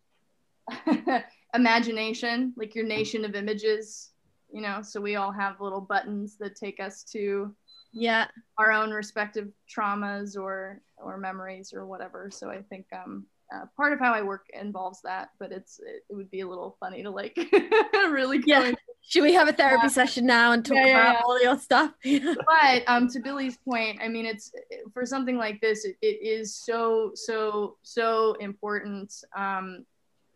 imagination 1.54 2.54
like 2.58 2.76
your 2.76 2.86
nation 2.86 3.26
of 3.26 3.36
images 3.36 4.12
you 4.52 4.62
know 4.62 4.82
so 4.82 5.00
we 5.00 5.16
all 5.16 5.32
have 5.32 5.62
little 5.62 5.82
buttons 5.82 6.38
that 6.38 6.56
take 6.56 6.80
us 6.80 7.04
to 7.04 7.54
yeah 7.92 8.28
our 8.58 8.72
own 8.72 8.92
respective 8.92 9.50
traumas 9.70 10.38
or 10.38 10.82
or 10.98 11.18
memories 11.18 11.74
or 11.74 11.86
whatever 11.86 12.30
so 12.32 12.50
i 12.50 12.62
think 12.70 12.86
um 12.94 13.26
uh, 13.54 13.66
part 13.76 13.94
of 13.94 14.00
how 14.00 14.14
I 14.14 14.22
work 14.22 14.46
involves 14.54 15.02
that, 15.02 15.30
but 15.40 15.52
it's 15.52 15.80
it, 15.80 16.04
it 16.10 16.14
would 16.14 16.30
be 16.30 16.42
a 16.42 16.48
little 16.48 16.78
funny 16.80 17.02
to 17.04 17.10
like 17.10 17.38
really 17.94 18.42
yeah. 18.46 18.72
Should 19.02 19.24
we 19.24 19.34
have 19.34 19.48
a 19.48 19.54
therapy 19.54 19.84
yeah. 19.86 19.90
session 19.90 20.28
now 20.28 20.52
and 20.52 20.64
talk 20.64 20.78
yeah, 20.78 20.86
yeah, 20.86 21.12
about 21.12 21.24
all 21.24 21.42
your 21.42 21.58
stuff? 21.58 21.94
but 22.04 22.84
um, 22.86 23.08
to 23.08 23.20
Billy's 23.20 23.58
point, 23.58 24.00
I 24.04 24.08
mean, 24.08 24.28
it's 24.28 24.52
for 24.94 25.04
something 25.04 25.36
like 25.36 25.60
this, 25.62 25.84
it, 25.84 25.96
it 26.02 26.20
is 26.22 26.54
so 26.54 27.12
so 27.16 27.78
so 27.82 28.34
important 28.34 29.12
um, 29.36 29.86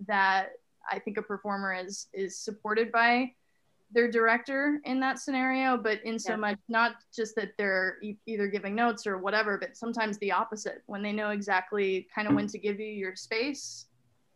that 0.07 0.53
I 0.89 0.97
think 0.97 1.17
a 1.17 1.21
performer 1.21 1.73
is 1.73 2.07
is 2.13 2.39
supported 2.39 2.91
by 2.91 3.33
their 3.93 4.09
director 4.09 4.79
in 4.85 4.99
that 4.99 5.19
scenario, 5.19 5.77
but 5.77 6.03
in 6.03 6.17
so 6.17 6.33
yeah. 6.33 6.37
much 6.37 6.59
not 6.67 6.95
just 7.15 7.35
that 7.35 7.51
they're 7.57 7.97
e- 8.01 8.17
either 8.25 8.47
giving 8.47 8.75
notes 8.75 9.05
or 9.05 9.17
whatever, 9.17 9.57
but 9.57 9.77
sometimes 9.77 10.17
the 10.17 10.31
opposite 10.31 10.81
when 10.87 11.01
they 11.01 11.11
know 11.11 11.29
exactly 11.29 12.07
kind 12.13 12.27
of 12.27 12.33
when 12.33 12.47
to 12.47 12.57
give 12.57 12.79
you 12.79 12.87
your 12.87 13.15
space 13.15 13.85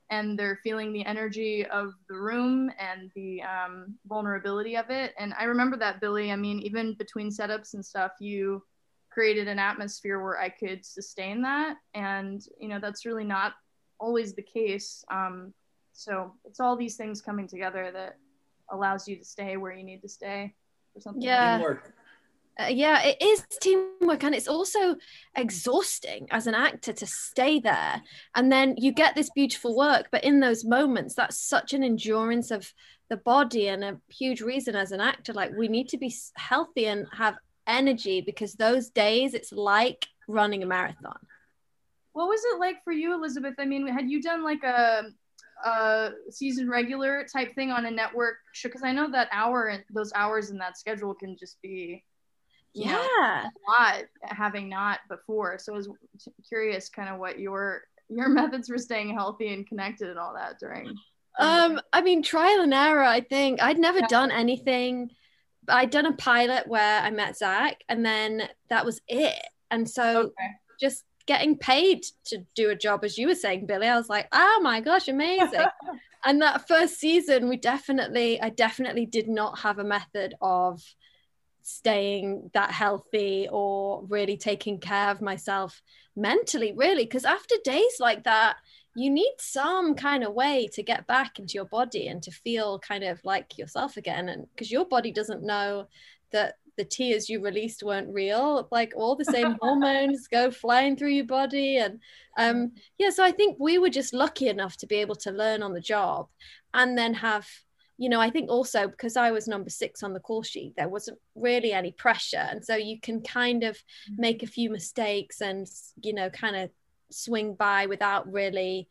and 0.10 0.40
they're 0.40 0.60
feeling 0.64 0.94
the 0.94 1.06
energy 1.06 1.66
of 1.66 1.94
the 2.08 2.16
room 2.16 2.72
and 2.80 3.12
the 3.16 3.42
um, 3.42 3.96
vulnerability 4.08 4.78
of 4.78 4.90
it. 4.90 5.14
And 5.20 5.34
I 5.38 5.46
remember 5.46 5.76
that, 5.78 6.00
Billy. 6.00 6.32
I 6.32 6.36
mean, 6.36 6.60
even 6.60 6.94
between 6.94 7.30
setups 7.30 7.74
and 7.74 7.86
stuff, 7.86 8.14
you 8.20 8.64
created 9.12 9.48
an 9.48 9.60
atmosphere 9.60 10.24
where 10.24 10.40
I 10.40 10.50
could 10.50 10.86
sustain 10.86 11.42
that. 11.42 11.78
And, 11.94 12.42
you 12.60 12.70
know, 12.70 12.80
that's 12.80 13.06
really 13.06 13.26
not 13.26 13.54
always 14.00 14.34
the 14.34 14.44
case. 14.44 15.04
Um, 15.12 15.54
so 15.92 16.34
it's 16.46 16.60
all 16.60 16.78
these 16.78 16.96
things 16.96 17.22
coming 17.22 17.48
together 17.48 17.90
that 17.92 18.18
allows 18.70 19.08
you 19.08 19.18
to 19.18 19.26
stay 19.26 19.58
where 19.58 19.74
you 19.74 19.84
need 19.84 20.02
to 20.02 20.10
stay 20.10 20.54
or 20.96 21.02
something. 21.02 21.22
Yeah. 21.22 21.76
Uh, 22.60 22.66
yeah, 22.70 23.04
it 23.04 23.22
is 23.22 23.46
teamwork, 23.62 24.24
and 24.24 24.34
it's 24.34 24.48
also 24.48 24.96
exhausting 25.36 26.28
as 26.32 26.48
an 26.48 26.56
actor 26.56 26.92
to 26.92 27.06
stay 27.06 27.60
there. 27.60 28.02
And 28.36 28.52
then 28.52 28.74
you 28.78 28.92
get 28.92 29.14
this 29.14 29.30
beautiful 29.30 29.78
work, 29.78 30.08
but 30.12 30.24
in 30.24 30.40
those 30.40 30.66
moments, 30.66 31.14
that's 31.14 31.38
such 31.40 31.74
an 31.74 31.84
endurance 31.84 32.50
of 32.50 32.74
the 33.10 33.18
body, 33.18 33.68
and 33.68 33.84
a 33.84 34.02
huge 34.10 34.42
reason 34.42 34.76
as 34.76 34.92
an 34.92 35.02
actor, 35.02 35.34
like 35.34 35.52
we 35.56 35.68
need 35.68 35.88
to 35.90 35.98
be 36.00 36.14
healthy 36.36 36.88
and 36.88 37.06
have 37.14 37.36
energy 37.68 38.22
because 38.22 38.54
those 38.54 38.90
days, 38.90 39.36
it's 39.36 39.52
like 39.52 40.08
running 40.28 40.64
a 40.64 40.66
marathon. 40.66 41.20
What 42.14 42.28
was 42.28 42.42
it 42.44 42.60
like 42.60 42.84
for 42.84 42.92
you, 42.92 43.14
Elizabeth? 43.14 43.54
I 43.60 43.66
mean, 43.66 43.88
had 43.88 44.10
you 44.10 44.20
done 44.20 44.44
like 44.44 44.64
a 44.64 45.04
a 45.66 46.12
season 46.30 46.70
regular 46.70 47.26
type 47.32 47.54
thing 47.56 47.72
on 47.72 47.86
a 47.86 47.92
network 47.92 48.38
show 48.54 48.70
because 48.70 48.84
I 48.84 48.92
know 48.92 49.10
that 49.12 49.30
hour 49.32 49.68
and 49.68 49.84
those 49.94 50.12
hours 50.14 50.50
in 50.50 50.58
that 50.60 50.78
schedule 50.78 51.14
can 51.14 51.36
just 51.38 51.62
be 51.62 52.04
yeah 52.74 52.92
know, 52.92 53.00
a 53.00 53.52
lot 53.68 54.04
having 54.22 54.70
not 54.70 55.00
before. 55.10 55.58
So 55.58 55.74
I 55.74 55.78
was 55.78 55.90
curious 56.48 56.90
kind 56.90 57.10
of 57.10 57.20
what 57.20 57.40
your 57.40 57.84
your 58.10 58.30
methods 58.30 58.68
for 58.68 58.78
staying 58.78 59.14
healthy 59.14 59.54
and 59.54 59.68
connected 59.68 60.10
and 60.10 60.20
all 60.20 60.34
that 60.36 60.60
during 60.60 60.96
um 61.40 61.80
I 61.94 62.02
mean 62.02 62.24
trial 62.24 62.62
and 62.62 62.74
error 62.74 63.04
I 63.04 63.22
think 63.22 63.62
I'd 63.62 63.78
never 63.78 64.00
yeah. 64.00 64.08
done 64.08 64.32
anything 64.32 65.12
I'd 65.68 65.92
done 65.92 66.06
a 66.06 66.14
pilot 66.14 66.68
where 66.68 67.02
I 67.02 67.12
met 67.12 67.38
Zach 67.38 67.84
and 67.90 68.06
then 68.06 68.44
that 68.70 68.86
was 68.86 69.02
it 69.08 69.40
and 69.70 69.88
so 69.88 70.20
okay. 70.20 70.50
just 70.80 71.04
getting 71.28 71.58
paid 71.58 72.06
to 72.26 72.40
do 72.56 72.70
a 72.70 72.76
job, 72.76 73.04
as 73.04 73.18
you 73.18 73.28
were 73.28 73.36
saying, 73.36 73.66
Billy. 73.66 73.88
I 73.88 73.98
was 73.98 74.10
like, 74.10 74.28
oh 74.32 74.60
my 74.64 74.82
gosh, 74.82 75.08
amazing. 75.08 75.66
and 76.26 76.42
that 76.42 76.68
first 76.68 77.00
season, 77.00 77.50
we 77.50 77.58
definitely, 77.58 78.42
I 78.42 78.50
definitely 78.50 79.06
did 79.06 79.28
not 79.28 79.60
have 79.60 79.78
a 79.78 79.84
method 79.84 80.34
of 80.42 80.82
staying 81.62 82.50
that 82.54 82.72
healthy 82.72 83.48
or 83.52 84.04
really 84.06 84.38
taking 84.38 84.80
care 84.80 85.10
of 85.10 85.22
myself 85.22 85.82
mentally, 86.16 86.74
really. 86.76 87.04
Because 87.04 87.26
after 87.26 87.56
days 87.64 87.98
like 88.00 88.24
that, 88.24 88.56
you 88.96 89.12
need 89.12 89.36
some 89.38 89.94
kind 89.94 90.24
of 90.24 90.34
way 90.34 90.68
to 90.74 90.82
get 90.82 91.06
back 91.06 91.38
into 91.38 91.54
your 91.54 91.66
body 91.66 92.08
and 92.08 92.24
to 92.24 92.32
feel 92.32 92.80
kind 92.80 93.04
of 93.04 93.20
like 93.24 93.58
yourself 93.58 93.98
again. 93.98 94.30
And 94.30 94.48
because 94.50 94.72
your 94.72 94.86
body 94.86 95.12
doesn't 95.12 95.44
know 95.44 95.88
that 96.32 96.56
the 96.78 96.86
tears 96.86 97.30
you 97.30 97.42
released 97.42 97.84
weren't 97.84 98.14
real. 98.14 98.68
Like 98.72 98.94
all 98.96 99.16
the 99.16 99.26
same 99.26 99.58
hormones 99.62 100.28
go 100.28 100.52
flying 100.52 100.96
through 100.96 101.10
your 101.10 101.26
body. 101.26 101.78
And 101.78 102.00
um 102.38 102.72
yeah 102.98 103.10
so 103.10 103.24
i 103.24 103.32
think 103.32 103.58
we 103.60 103.78
were 103.78 103.90
just 103.90 104.14
lucky 104.14 104.48
enough 104.48 104.78
to 104.78 104.88
be 104.88 104.96
able 104.96 105.16
to 105.16 105.32
learn 105.32 105.62
on 105.64 105.74
the 105.74 105.82
job 105.82 106.28
and 106.74 106.98
then 106.98 107.14
have 107.14 107.48
you 107.98 108.08
know 108.08 108.22
i 108.22 108.30
think 108.30 108.50
also 108.50 108.88
because 108.88 109.18
i 109.18 109.32
was 109.32 109.48
number 109.48 109.70
six 109.70 110.04
on 110.04 110.14
the 110.14 110.20
call 110.20 110.44
sheet 110.44 110.74
there 110.78 110.88
wasn't 110.88 111.18
really 111.36 111.74
any 111.74 111.92
pressure. 111.92 112.48
And 112.50 112.64
so 112.64 112.76
you 112.76 113.00
can 113.00 113.22
kind 113.22 113.64
of 113.64 113.76
mm-hmm. 113.76 114.22
make 114.22 114.44
a 114.44 114.48
few 114.48 114.70
mistakes 114.70 115.42
and 115.42 115.68
you 116.02 116.14
know 116.14 116.30
kind 116.30 116.56
of 116.56 116.70
swing 117.10 117.56
by 117.56 117.88
without 117.88 118.32
really 118.32 118.88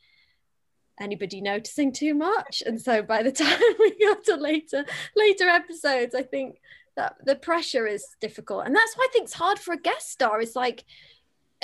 anybody 0.99 1.43
noticing 1.43 1.93
too 1.93 2.14
much. 2.14 2.62
And 2.64 2.80
so 2.80 3.03
by 3.03 3.22
the 3.22 3.32
time 3.45 3.61
we 3.78 3.97
got 3.99 4.24
to 4.24 4.37
later 4.37 4.84
later 5.14 5.49
episodes 5.49 6.14
i 6.14 6.22
think 6.22 6.59
that 6.97 7.16
the 7.24 7.36
pressure 7.36 7.86
is 7.86 8.16
difficult. 8.20 8.66
And 8.66 8.74
that's 8.74 8.97
why 8.97 9.07
i 9.09 9.12
think 9.12 9.24
it's 9.24 9.34
hard 9.34 9.59
for 9.59 9.74
a 9.74 9.80
guest 9.80 10.11
star 10.11 10.40
it's 10.40 10.57
like 10.57 10.84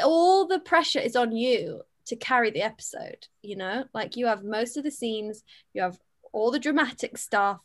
all 0.02 0.46
the 0.46 0.60
pressure 0.60 1.00
is 1.00 1.16
on 1.16 1.32
you 1.32 1.82
to 2.06 2.16
carry 2.16 2.50
the 2.50 2.62
episode 2.62 3.26
you 3.42 3.56
know? 3.56 3.84
Like 3.92 4.16
you 4.16 4.26
have 4.26 4.44
most 4.44 4.76
of 4.76 4.84
the 4.84 4.90
scenes 4.90 5.42
you 5.74 5.82
have 5.82 5.98
all 6.32 6.50
the 6.50 6.58
dramatic 6.58 7.18
stuff 7.18 7.60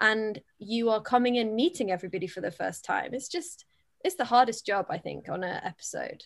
and 0.00 0.40
you 0.58 0.90
are 0.90 1.00
coming 1.00 1.36
in 1.36 1.54
meeting 1.54 1.90
everybody 1.90 2.26
for 2.26 2.40
the 2.40 2.50
first 2.50 2.84
time. 2.84 3.12
It's 3.12 3.28
just 3.28 3.64
it's 4.02 4.14
the 4.14 4.24
hardest 4.24 4.64
job 4.64 4.86
i 4.88 4.96
think 4.96 5.28
on 5.28 5.44
an 5.44 5.60
episode. 5.62 6.24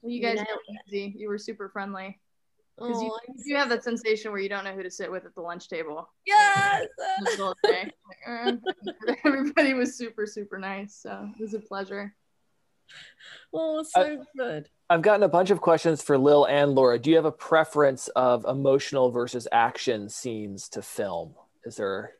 Well, 0.00 0.10
you 0.10 0.22
guys 0.22 0.38
you, 0.40 0.78
easy. 0.86 1.14
you 1.16 1.28
were 1.28 1.38
super 1.38 1.68
friendly 1.68 2.18
because 2.82 2.98
oh, 2.98 3.18
you, 3.28 3.34
you 3.46 3.56
have 3.56 3.68
that 3.68 3.84
sensation 3.84 4.30
where 4.30 4.40
you 4.40 4.48
don't 4.48 4.64
know 4.64 4.72
who 4.72 4.82
to 4.82 4.90
sit 4.90 5.10
with 5.10 5.24
at 5.24 5.34
the 5.34 5.40
lunch 5.40 5.68
table. 5.68 6.08
Yes. 6.26 6.86
Uh, 8.26 8.52
everybody 9.24 9.74
was 9.74 9.96
super, 9.96 10.26
super 10.26 10.58
nice. 10.58 10.94
So 10.94 11.28
it 11.38 11.42
was 11.42 11.54
a 11.54 11.58
pleasure. 11.58 12.14
Oh, 13.52 13.82
so 13.82 14.24
good. 14.36 14.68
I've 14.88 15.02
gotten 15.02 15.22
a 15.22 15.28
bunch 15.28 15.50
of 15.50 15.60
questions 15.60 16.02
for 16.02 16.18
Lil 16.18 16.44
and 16.44 16.74
Laura. 16.74 16.98
Do 16.98 17.10
you 17.10 17.16
have 17.16 17.24
a 17.24 17.32
preference 17.32 18.08
of 18.08 18.44
emotional 18.44 19.10
versus 19.10 19.48
action 19.50 20.08
scenes 20.08 20.68
to 20.70 20.82
film? 20.82 21.34
Is 21.64 21.76
there 21.76 22.12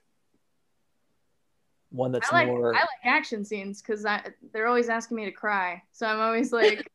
one 1.92 2.10
that's 2.10 2.32
I 2.32 2.36
like 2.38 2.46
more? 2.48 2.74
I 2.74 2.80
like 2.80 2.88
action 3.04 3.44
scenes 3.44 3.82
because 3.82 4.04
they're 4.52 4.66
always 4.66 4.88
asking 4.88 5.16
me 5.18 5.26
to 5.26 5.30
cry, 5.30 5.82
so 5.92 6.06
I'm 6.06 6.20
always 6.20 6.52
like, 6.60 6.86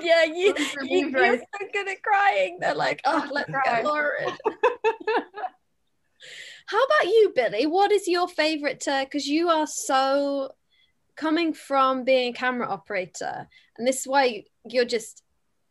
yeah, 0.00 0.24
you're 0.24 0.58
you 0.82 1.08
you're 1.08 1.12
right? 1.12 1.40
so 1.40 1.66
good 1.72 1.88
at 1.88 2.02
crying. 2.02 2.58
They're 2.60 2.74
like, 2.74 3.00
oh, 3.04 3.28
let's 3.32 3.50
Cry. 3.50 3.62
get 3.64 3.84
Laura. 3.84 4.18
How 6.66 6.82
about 6.84 7.04
you, 7.06 7.32
Billy? 7.34 7.66
What 7.66 7.90
is 7.90 8.06
your 8.06 8.28
favorite? 8.28 8.86
Uh, 8.86 9.04
because 9.04 9.26
you 9.26 9.48
are 9.48 9.66
so 9.66 10.52
coming 11.16 11.52
from 11.54 12.04
being 12.04 12.32
a 12.32 12.36
camera 12.36 12.68
operator, 12.68 13.48
and 13.76 13.86
this 13.86 14.00
is 14.00 14.06
why 14.06 14.44
you're 14.64 14.84
just 14.84 15.22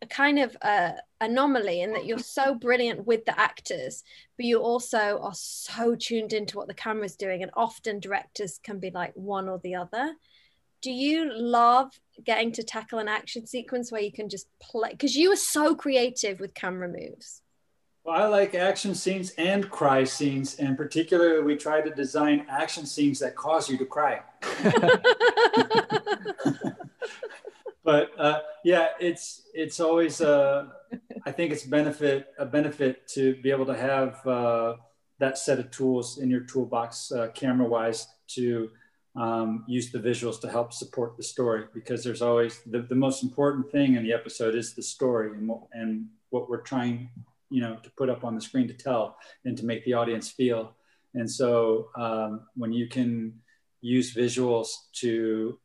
a 0.01 0.07
kind 0.07 0.39
of 0.39 0.57
a 0.61 0.95
anomaly 1.19 1.81
in 1.81 1.93
that 1.93 2.05
you're 2.05 2.19
so 2.19 2.55
brilliant 2.55 3.05
with 3.05 3.25
the 3.25 3.39
actors, 3.39 4.03
but 4.37 4.45
you 4.45 4.59
also 4.59 5.19
are 5.21 5.35
so 5.35 5.95
tuned 5.95 6.33
into 6.33 6.57
what 6.57 6.67
the 6.67 6.73
camera's 6.73 7.15
doing. 7.15 7.43
And 7.43 7.51
often 7.55 7.99
directors 7.99 8.59
can 8.63 8.79
be 8.79 8.89
like 8.89 9.13
one 9.15 9.47
or 9.47 9.59
the 9.63 9.75
other. 9.75 10.13
Do 10.81 10.91
you 10.91 11.31
love 11.31 11.91
getting 12.23 12.51
to 12.53 12.63
tackle 12.63 12.97
an 12.97 13.07
action 13.07 13.45
sequence 13.45 13.91
where 13.91 14.01
you 14.01 14.11
can 14.11 14.29
just 14.29 14.47
play? 14.59 14.89
Because 14.91 15.15
you 15.15 15.31
are 15.31 15.37
so 15.37 15.75
creative 15.75 16.39
with 16.39 16.55
camera 16.55 16.87
moves. 16.87 17.43
Well, 18.03 18.19
I 18.19 18.25
like 18.25 18.55
action 18.55 18.95
scenes 18.95 19.29
and 19.37 19.69
cry 19.69 20.05
scenes, 20.05 20.55
and 20.55 20.75
particularly 20.75 21.43
we 21.43 21.55
try 21.55 21.81
to 21.81 21.91
design 21.91 22.47
action 22.49 22.87
scenes 22.87 23.19
that 23.19 23.35
cause 23.35 23.69
you 23.69 23.77
to 23.77 23.85
cry. 23.85 24.21
but 27.83 28.09
uh, 28.17 28.39
yeah, 28.63 28.87
it's 28.99 29.43
it's 29.53 29.79
always 29.79 30.21
uh, 30.21 30.67
I 31.25 31.31
think 31.31 31.51
it's 31.51 31.63
benefit 31.63 32.27
a 32.37 32.45
benefit 32.45 33.07
to 33.09 33.35
be 33.41 33.51
able 33.51 33.65
to 33.65 33.77
have 33.77 34.25
uh, 34.27 34.75
that 35.19 35.37
set 35.37 35.59
of 35.59 35.71
tools 35.71 36.17
in 36.17 36.29
your 36.29 36.41
toolbox, 36.41 37.11
uh, 37.11 37.27
camera 37.33 37.67
wise, 37.67 38.07
to 38.29 38.69
um, 39.15 39.65
use 39.67 39.91
the 39.91 39.99
visuals 39.99 40.39
to 40.41 40.49
help 40.49 40.73
support 40.73 41.17
the 41.17 41.23
story 41.23 41.65
because 41.73 42.03
there's 42.03 42.21
always 42.21 42.61
the, 42.65 42.81
the 42.81 42.95
most 42.95 43.23
important 43.23 43.69
thing 43.71 43.95
in 43.95 44.03
the 44.03 44.13
episode 44.13 44.55
is 44.55 44.73
the 44.73 44.81
story 44.81 45.31
and 45.31 45.47
what, 45.47 45.63
and 45.73 46.07
what 46.29 46.49
we're 46.49 46.61
trying 46.61 47.09
you 47.49 47.61
know 47.61 47.75
to 47.83 47.89
put 47.91 48.09
up 48.09 48.23
on 48.23 48.35
the 48.35 48.41
screen 48.41 48.67
to 48.67 48.73
tell 48.73 49.17
and 49.45 49.57
to 49.57 49.65
make 49.65 49.83
the 49.85 49.93
audience 49.93 50.29
feel. 50.29 50.75
And 51.13 51.29
so 51.29 51.89
um, 51.97 52.47
when 52.55 52.71
you 52.71 52.87
can 52.87 53.33
use 53.81 54.13
visuals 54.13 54.69
to 54.93 55.59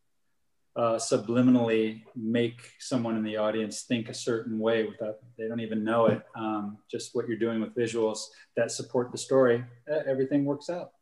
uh, 0.76 0.96
subliminally 0.96 2.02
make 2.14 2.72
someone 2.78 3.16
in 3.16 3.24
the 3.24 3.36
audience 3.36 3.82
think 3.82 4.08
a 4.08 4.14
certain 4.14 4.58
way 4.58 4.84
without 4.84 5.16
they 5.38 5.48
don't 5.48 5.60
even 5.60 5.82
know 5.82 6.06
it. 6.06 6.22
Um, 6.36 6.78
just 6.90 7.14
what 7.14 7.26
you're 7.26 7.38
doing 7.38 7.60
with 7.60 7.74
visuals 7.74 8.18
that 8.56 8.70
support 8.70 9.10
the 9.10 9.18
story 9.18 9.64
everything 10.06 10.44
works 10.44 10.68
out. 10.68 10.92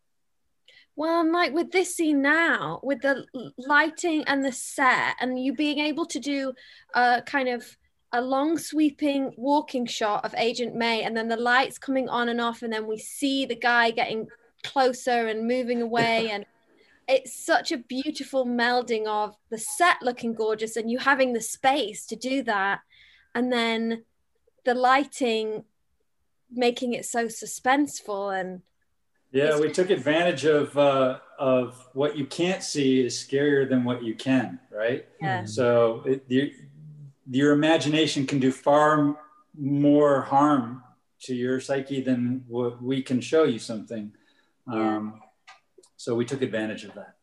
Well, 0.97 1.21
and 1.21 1.33
like 1.33 1.53
with 1.53 1.73
this 1.73 1.95
scene 1.95 2.23
now, 2.23 2.79
with 2.83 3.03
the 3.03 3.27
lighting 3.59 4.23
and 4.29 4.45
the 4.45 4.53
set, 4.53 5.17
and 5.21 5.43
you 5.43 5.53
being 5.53 5.81
able 5.81 6.07
to 6.07 6.21
do 6.21 6.53
a 6.95 7.21
kind 7.27 7.49
of 7.49 7.77
a 8.13 8.23
long 8.23 8.57
sweeping 8.59 9.33
walking 9.37 9.87
shot 9.87 10.25
of 10.25 10.35
Agent 10.37 10.77
May, 10.77 11.03
and 11.03 11.17
then 11.17 11.29
the 11.29 11.37
lights 11.37 11.79
coming 11.79 12.09
on 12.09 12.29
and 12.29 12.41
off, 12.41 12.63
and 12.63 12.73
then 12.73 12.87
we 12.87 12.99
see 12.99 13.45
the 13.45 13.57
guy 13.57 13.91
getting 13.91 14.29
closer 14.63 15.27
and 15.27 15.49
moving 15.49 15.83
away, 15.89 16.31
and 16.31 16.47
it's 17.09 17.45
such 17.45 17.73
a 17.73 17.79
beautiful 17.79 18.47
melding 18.47 19.07
of 19.07 19.37
the 19.51 19.59
set 19.59 19.97
looking 20.03 20.35
gorgeous 20.35 20.77
and 20.77 20.91
you 20.91 20.99
having 20.99 21.33
the 21.33 21.41
space 21.41 22.07
to 22.07 22.17
do 22.17 22.43
that, 22.45 22.81
and 23.35 23.53
then 23.53 24.05
the 24.65 24.75
lighting 24.75 25.65
making 26.51 26.93
it 26.93 27.05
so 27.05 27.27
suspenseful 27.27 28.39
and 28.39 28.63
yeah 29.33 29.59
we 29.59 29.69
took 29.69 29.91
advantage 29.91 30.45
of 30.45 30.77
uh, 30.79 31.19
of 31.39 31.89
what 31.95 32.17
you 32.17 32.25
can't 32.25 32.63
see 32.63 33.05
is 33.05 33.15
scarier 33.17 33.69
than 33.69 33.83
what 33.83 34.05
you 34.05 34.15
can 34.15 34.61
right? 34.75 35.07
Yeah. 35.21 35.45
so 35.45 36.03
it, 36.07 36.25
your, 36.29 36.47
your 37.31 37.53
imagination 37.53 38.27
can 38.27 38.39
do 38.39 38.53
far 38.53 39.17
more 39.59 40.23
harm 40.23 40.83
to 41.23 41.35
your 41.35 41.61
psyche 41.61 42.01
than 42.03 42.45
what 42.49 42.83
we 42.83 43.03
can 43.03 43.21
show 43.21 43.45
you 43.45 43.59
something. 43.59 44.13
Um, 44.67 45.21
so 46.05 46.15
we 46.15 46.27
took 46.27 46.43
advantage 46.43 46.85
of 46.85 46.95
that 46.95 47.17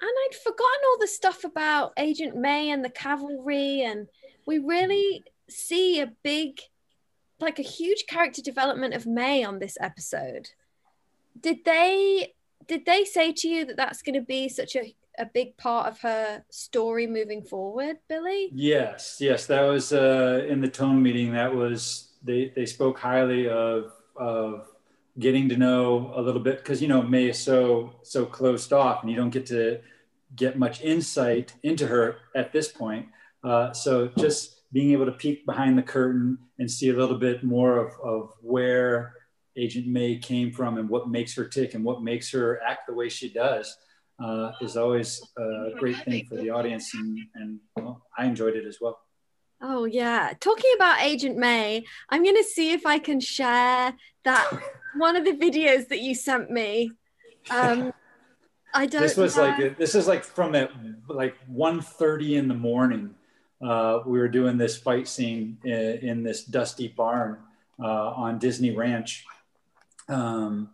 And 0.00 0.10
I'd 0.22 0.34
forgotten 0.44 0.82
all 0.88 0.98
the 1.00 1.06
stuff 1.06 1.42
about 1.44 1.92
Agent 1.96 2.36
May 2.36 2.70
and 2.70 2.84
the 2.84 2.90
cavalry, 2.90 3.82
and 3.82 4.08
we 4.46 4.58
really 4.58 5.24
see 5.48 6.00
a 6.00 6.12
big, 6.22 6.60
like 7.38 7.58
a 7.58 7.62
huge 7.62 8.04
character 8.06 8.42
development 8.42 8.94
of 8.94 9.06
May 9.06 9.42
on 9.44 9.58
this 9.58 9.76
episode. 9.80 10.50
Did 11.38 11.64
they 11.64 12.34
did 12.66 12.84
they 12.86 13.04
say 13.04 13.32
to 13.32 13.48
you 13.48 13.64
that 13.64 13.76
that's 13.76 14.02
going 14.02 14.14
to 14.14 14.26
be 14.36 14.48
such 14.48 14.76
a, 14.76 14.94
a 15.18 15.26
big 15.26 15.56
part 15.56 15.88
of 15.88 16.00
her 16.00 16.44
story 16.50 17.06
moving 17.06 17.42
forward, 17.42 17.96
Billy? 18.08 18.50
Yes, 18.52 19.16
yes, 19.18 19.46
that 19.46 19.62
was 19.62 19.92
uh, 19.92 20.46
in 20.48 20.60
the 20.60 20.68
tone 20.68 21.02
meeting. 21.02 21.32
That 21.32 21.54
was 21.54 22.08
they 22.22 22.52
they 22.54 22.66
spoke 22.66 22.98
highly 22.98 23.48
of 23.48 23.92
of 24.16 24.69
getting 25.20 25.48
to 25.50 25.56
know 25.56 26.12
a 26.16 26.22
little 26.22 26.40
bit 26.40 26.58
because 26.58 26.82
you 26.82 26.88
know 26.88 27.02
May 27.02 27.28
is 27.28 27.38
so 27.38 27.92
so 28.02 28.26
closed 28.26 28.72
off, 28.72 29.02
and 29.02 29.10
you 29.10 29.16
don't 29.16 29.30
get 29.30 29.46
to 29.46 29.80
get 30.34 30.58
much 30.58 30.80
insight 30.82 31.52
into 31.62 31.86
her 31.86 32.16
at 32.34 32.52
this 32.52 32.68
point. 32.68 33.06
Uh, 33.44 33.72
so 33.72 34.08
just 34.18 34.62
being 34.72 34.92
able 34.92 35.06
to 35.06 35.12
peek 35.12 35.44
behind 35.46 35.76
the 35.76 35.82
curtain 35.82 36.38
and 36.58 36.70
see 36.70 36.88
a 36.90 36.96
little 36.96 37.18
bit 37.18 37.44
more 37.44 37.78
of 37.78 37.92
of 38.02 38.32
where 38.40 39.14
Agent 39.56 39.86
May 39.86 40.16
came 40.16 40.52
from 40.52 40.78
and 40.78 40.88
what 40.88 41.08
makes 41.08 41.34
her 41.34 41.44
tick 41.44 41.74
and 41.74 41.84
what 41.84 42.02
makes 42.02 42.30
her 42.32 42.60
act 42.66 42.86
the 42.86 42.94
way 42.94 43.08
she 43.08 43.28
does 43.32 43.76
uh, 44.22 44.52
is 44.60 44.76
always 44.76 45.22
a 45.36 45.70
great 45.78 45.96
thing 46.04 46.26
for 46.26 46.36
the 46.36 46.50
audience, 46.50 46.94
and, 46.94 47.18
and 47.34 47.60
well, 47.76 48.02
I 48.16 48.26
enjoyed 48.26 48.54
it 48.54 48.66
as 48.66 48.78
well. 48.80 48.98
Oh 49.60 49.84
yeah. 49.84 50.32
Talking 50.40 50.70
about 50.76 51.02
Agent 51.02 51.36
May, 51.36 51.84
I'm 52.08 52.24
gonna 52.24 52.42
see 52.42 52.72
if 52.72 52.86
I 52.86 52.98
can 52.98 53.20
share 53.20 53.94
that 54.24 54.50
one 54.96 55.16
of 55.16 55.24
the 55.24 55.32
videos 55.32 55.88
that 55.88 56.00
you 56.00 56.14
sent 56.14 56.50
me. 56.50 56.92
Um 57.50 57.92
I 58.74 58.86
don't 58.86 59.02
This 59.02 59.16
was 59.16 59.36
know. 59.36 59.42
like 59.42 59.78
this 59.78 59.94
is 59.94 60.06
like 60.06 60.24
from 60.24 60.54
at 60.54 60.70
like 61.08 61.34
1.30 61.52 62.38
in 62.38 62.48
the 62.48 62.54
morning. 62.54 63.14
Uh, 63.60 64.00
we 64.06 64.18
were 64.18 64.28
doing 64.28 64.56
this 64.56 64.76
fight 64.76 65.06
scene 65.06 65.58
in, 65.64 65.72
in 65.72 66.22
this 66.22 66.44
dusty 66.44 66.88
barn 66.88 67.38
uh, 67.78 68.10
on 68.10 68.38
Disney 68.38 68.70
Ranch, 68.70 69.26
um, 70.08 70.70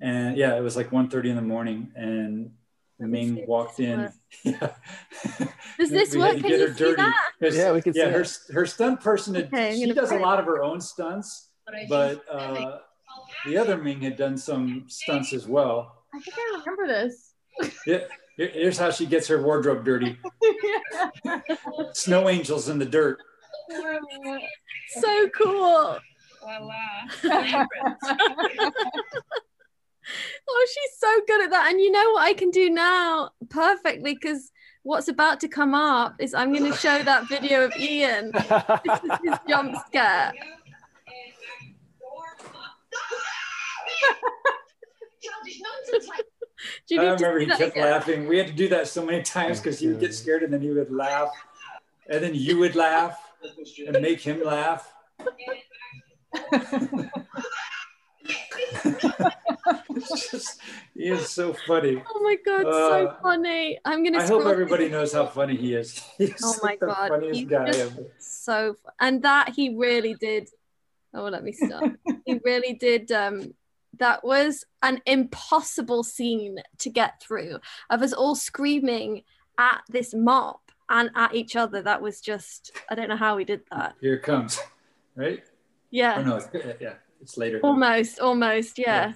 and 0.00 0.36
yeah, 0.36 0.54
it 0.56 0.60
was 0.60 0.76
like 0.76 0.90
1.30 0.90 1.30
in 1.30 1.36
the 1.36 1.42
morning, 1.42 1.92
and 1.94 2.50
Ming 2.98 3.44
walked 3.46 3.80
in. 3.80 4.10
Yeah. 4.42 4.70
Does 5.78 5.90
this 5.90 6.14
We 6.14 6.20
had 6.20 6.34
work? 6.34 6.42
Can 6.42 6.50
you 6.50 6.68
see 6.68 6.74
dirty. 6.74 6.96
that? 6.96 7.14
Her- 7.40 7.48
Yeah, 7.48 7.72
we 7.72 7.82
can 7.82 7.92
yeah, 7.94 8.04
see 8.06 8.10
her 8.10 8.20
it. 8.20 8.38
her 8.52 8.66
stunt 8.66 9.00
person. 9.00 9.34
Had, 9.34 9.46
Okay, 9.46 9.74
she 9.76 9.92
does 9.92 10.10
a 10.12 10.18
lot 10.18 10.38
of 10.38 10.44
her 10.44 10.62
own 10.62 10.80
stunts, 10.80 11.48
but 11.88 12.22
uh, 12.30 12.78
the 13.46 13.56
other 13.58 13.76
Ming 13.76 14.00
had 14.00 14.16
done 14.16 14.36
some 14.36 14.84
stunts 14.88 15.32
as 15.32 15.46
well. 15.48 16.04
I 16.14 16.20
think 16.20 16.36
I 16.38 16.58
remember 16.64 16.86
this. 16.86 17.32
Yeah, 17.86 18.00
here's 18.36 18.78
how 18.78 18.90
she 18.90 19.06
gets 19.06 19.26
her 19.28 19.42
wardrobe 19.42 19.84
dirty. 19.84 20.18
Snow 21.92 22.28
angels 22.28 22.68
in 22.68 22.78
the 22.78 22.84
dirt. 22.86 23.18
So 25.00 25.28
cool. 25.30 25.98
Oh, 30.48 30.66
she's 30.72 30.98
so 30.98 31.20
good 31.26 31.44
at 31.44 31.50
that. 31.50 31.70
And 31.70 31.80
you 31.80 31.90
know 31.90 32.10
what 32.12 32.22
I 32.22 32.32
can 32.34 32.50
do 32.50 32.70
now 32.70 33.30
perfectly 33.50 34.14
because 34.14 34.52
what's 34.82 35.08
about 35.08 35.40
to 35.40 35.48
come 35.48 35.74
up 35.74 36.14
is 36.20 36.32
I'm 36.34 36.52
going 36.52 36.70
to 36.70 36.78
show 36.78 37.02
that 37.02 37.28
video 37.28 37.64
of 37.64 37.72
Iain. 37.72 38.32
This 38.84 39.00
is 39.04 39.18
his 39.24 39.38
jump 39.48 39.76
scare. 39.86 40.32
Do 46.88 46.94
you 46.94 47.00
I 47.02 47.10
need 47.10 47.18
to 47.18 47.26
remember 47.26 47.40
see 47.40 47.44
he 47.44 47.58
kept 47.58 47.76
again? 47.76 47.90
laughing. 47.90 48.26
We 48.28 48.38
had 48.38 48.46
to 48.46 48.52
do 48.52 48.68
that 48.68 48.88
so 48.88 49.04
many 49.04 49.22
times 49.22 49.60
because 49.60 49.78
he 49.78 49.88
would 49.88 50.00
get 50.00 50.14
scared 50.14 50.42
and 50.42 50.52
then 50.52 50.62
he 50.62 50.70
would 50.70 50.90
laugh. 50.90 51.30
And 52.08 52.22
then 52.22 52.34
you 52.34 52.58
would 52.58 52.74
laugh 52.76 53.18
and 53.86 54.00
make 54.00 54.20
him 54.20 54.42
laugh. 54.42 54.92
It's 59.90 60.30
just, 60.30 60.60
he 60.94 61.08
is 61.08 61.28
so 61.30 61.54
funny. 61.66 62.02
Oh 62.14 62.20
my 62.22 62.36
god, 62.44 62.62
so 62.62 63.08
Uh, 63.08 63.16
funny. 63.22 63.78
I'm 63.84 64.04
to 64.04 64.18
I 64.18 64.26
hope 64.26 64.46
everybody 64.46 64.88
knows 64.88 65.12
how 65.12 65.26
funny 65.26 65.56
he 65.56 65.74
is. 65.74 65.98
He's 66.18 66.40
Oh 66.44 66.54
my 66.62 66.76
the 66.80 66.86
god, 66.86 67.08
funniest 67.08 67.40
he's 67.40 67.48
guy 67.48 67.68
ever. 67.68 68.06
so 68.18 68.76
and 69.00 69.22
that 69.22 69.50
he 69.54 69.74
really 69.76 70.14
did. 70.14 70.48
Oh, 71.14 71.24
let 71.24 71.42
me 71.44 71.52
stop. 71.52 71.90
he 72.24 72.38
really 72.44 72.74
did. 72.74 73.10
Um, 73.10 73.54
that 73.98 74.22
was 74.22 74.64
an 74.82 75.00
impossible 75.06 76.02
scene 76.04 76.58
to 76.78 76.90
get 76.90 77.20
through 77.22 77.58
of 77.90 78.02
us 78.02 78.12
all 78.12 78.34
screaming 78.34 79.22
at 79.58 79.80
this 79.88 80.12
mop 80.14 80.60
and 80.90 81.10
at 81.14 81.34
each 81.34 81.56
other. 81.56 81.80
That 81.82 82.02
was 82.02 82.20
just 82.20 82.72
I 82.90 82.94
don't 82.94 83.08
know 83.08 83.16
how 83.16 83.36
we 83.36 83.44
did 83.44 83.62
that. 83.70 83.94
Here 84.00 84.14
it 84.14 84.22
comes, 84.22 84.60
right? 85.14 85.42
Yeah. 85.90 86.16
Oh 86.18 86.22
no, 86.22 86.36
it's, 86.36 86.48
yeah, 86.80 86.94
it's 87.20 87.36
later. 87.36 87.60
Almost, 87.62 88.20
almost, 88.20 88.78
yeah. 88.78 89.12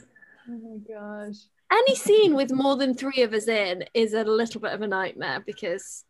Oh 0.48 0.58
my 0.58 0.78
gosh. 0.94 1.36
Any 1.72 1.94
scene 1.94 2.34
with 2.34 2.50
more 2.52 2.76
than 2.76 2.94
three 2.94 3.22
of 3.22 3.32
us 3.32 3.46
in 3.46 3.84
is 3.94 4.12
a 4.14 4.24
little 4.24 4.60
bit 4.60 4.72
of 4.72 4.82
a 4.82 4.86
nightmare 4.88 5.40
because 5.44 6.04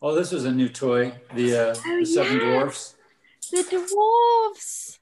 Oh, 0.00 0.14
this 0.14 0.30
was 0.32 0.44
a 0.44 0.52
new 0.52 0.68
toy. 0.68 1.12
The 1.34 1.56
uh, 1.56 1.74
Oh, 1.86 1.98
the 1.98 2.06
Seven 2.06 2.38
yeah. 2.38 2.50
Dwarfs. 2.60 2.96
the 3.50 3.62
dwarves. 3.64 4.98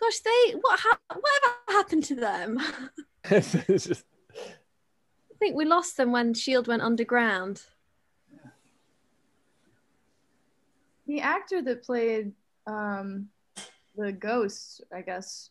Gosh, 0.00 0.20
they 0.20 0.54
what 0.60 0.80
ha- 0.80 0.98
whatever 1.08 1.54
happened 1.68 2.04
to 2.04 2.14
them? 2.14 2.58
Just- 3.28 4.04
I 4.36 5.36
think 5.38 5.56
we 5.56 5.64
lost 5.64 5.96
them 5.96 6.12
when 6.12 6.32
Shield 6.32 6.68
went 6.68 6.80
underground. 6.82 7.62
The 11.06 11.20
actor 11.20 11.60
that 11.62 11.82
played 11.84 12.32
um, 12.66 13.28
the 13.96 14.12
ghost, 14.12 14.82
I 14.92 15.00
guess 15.02 15.50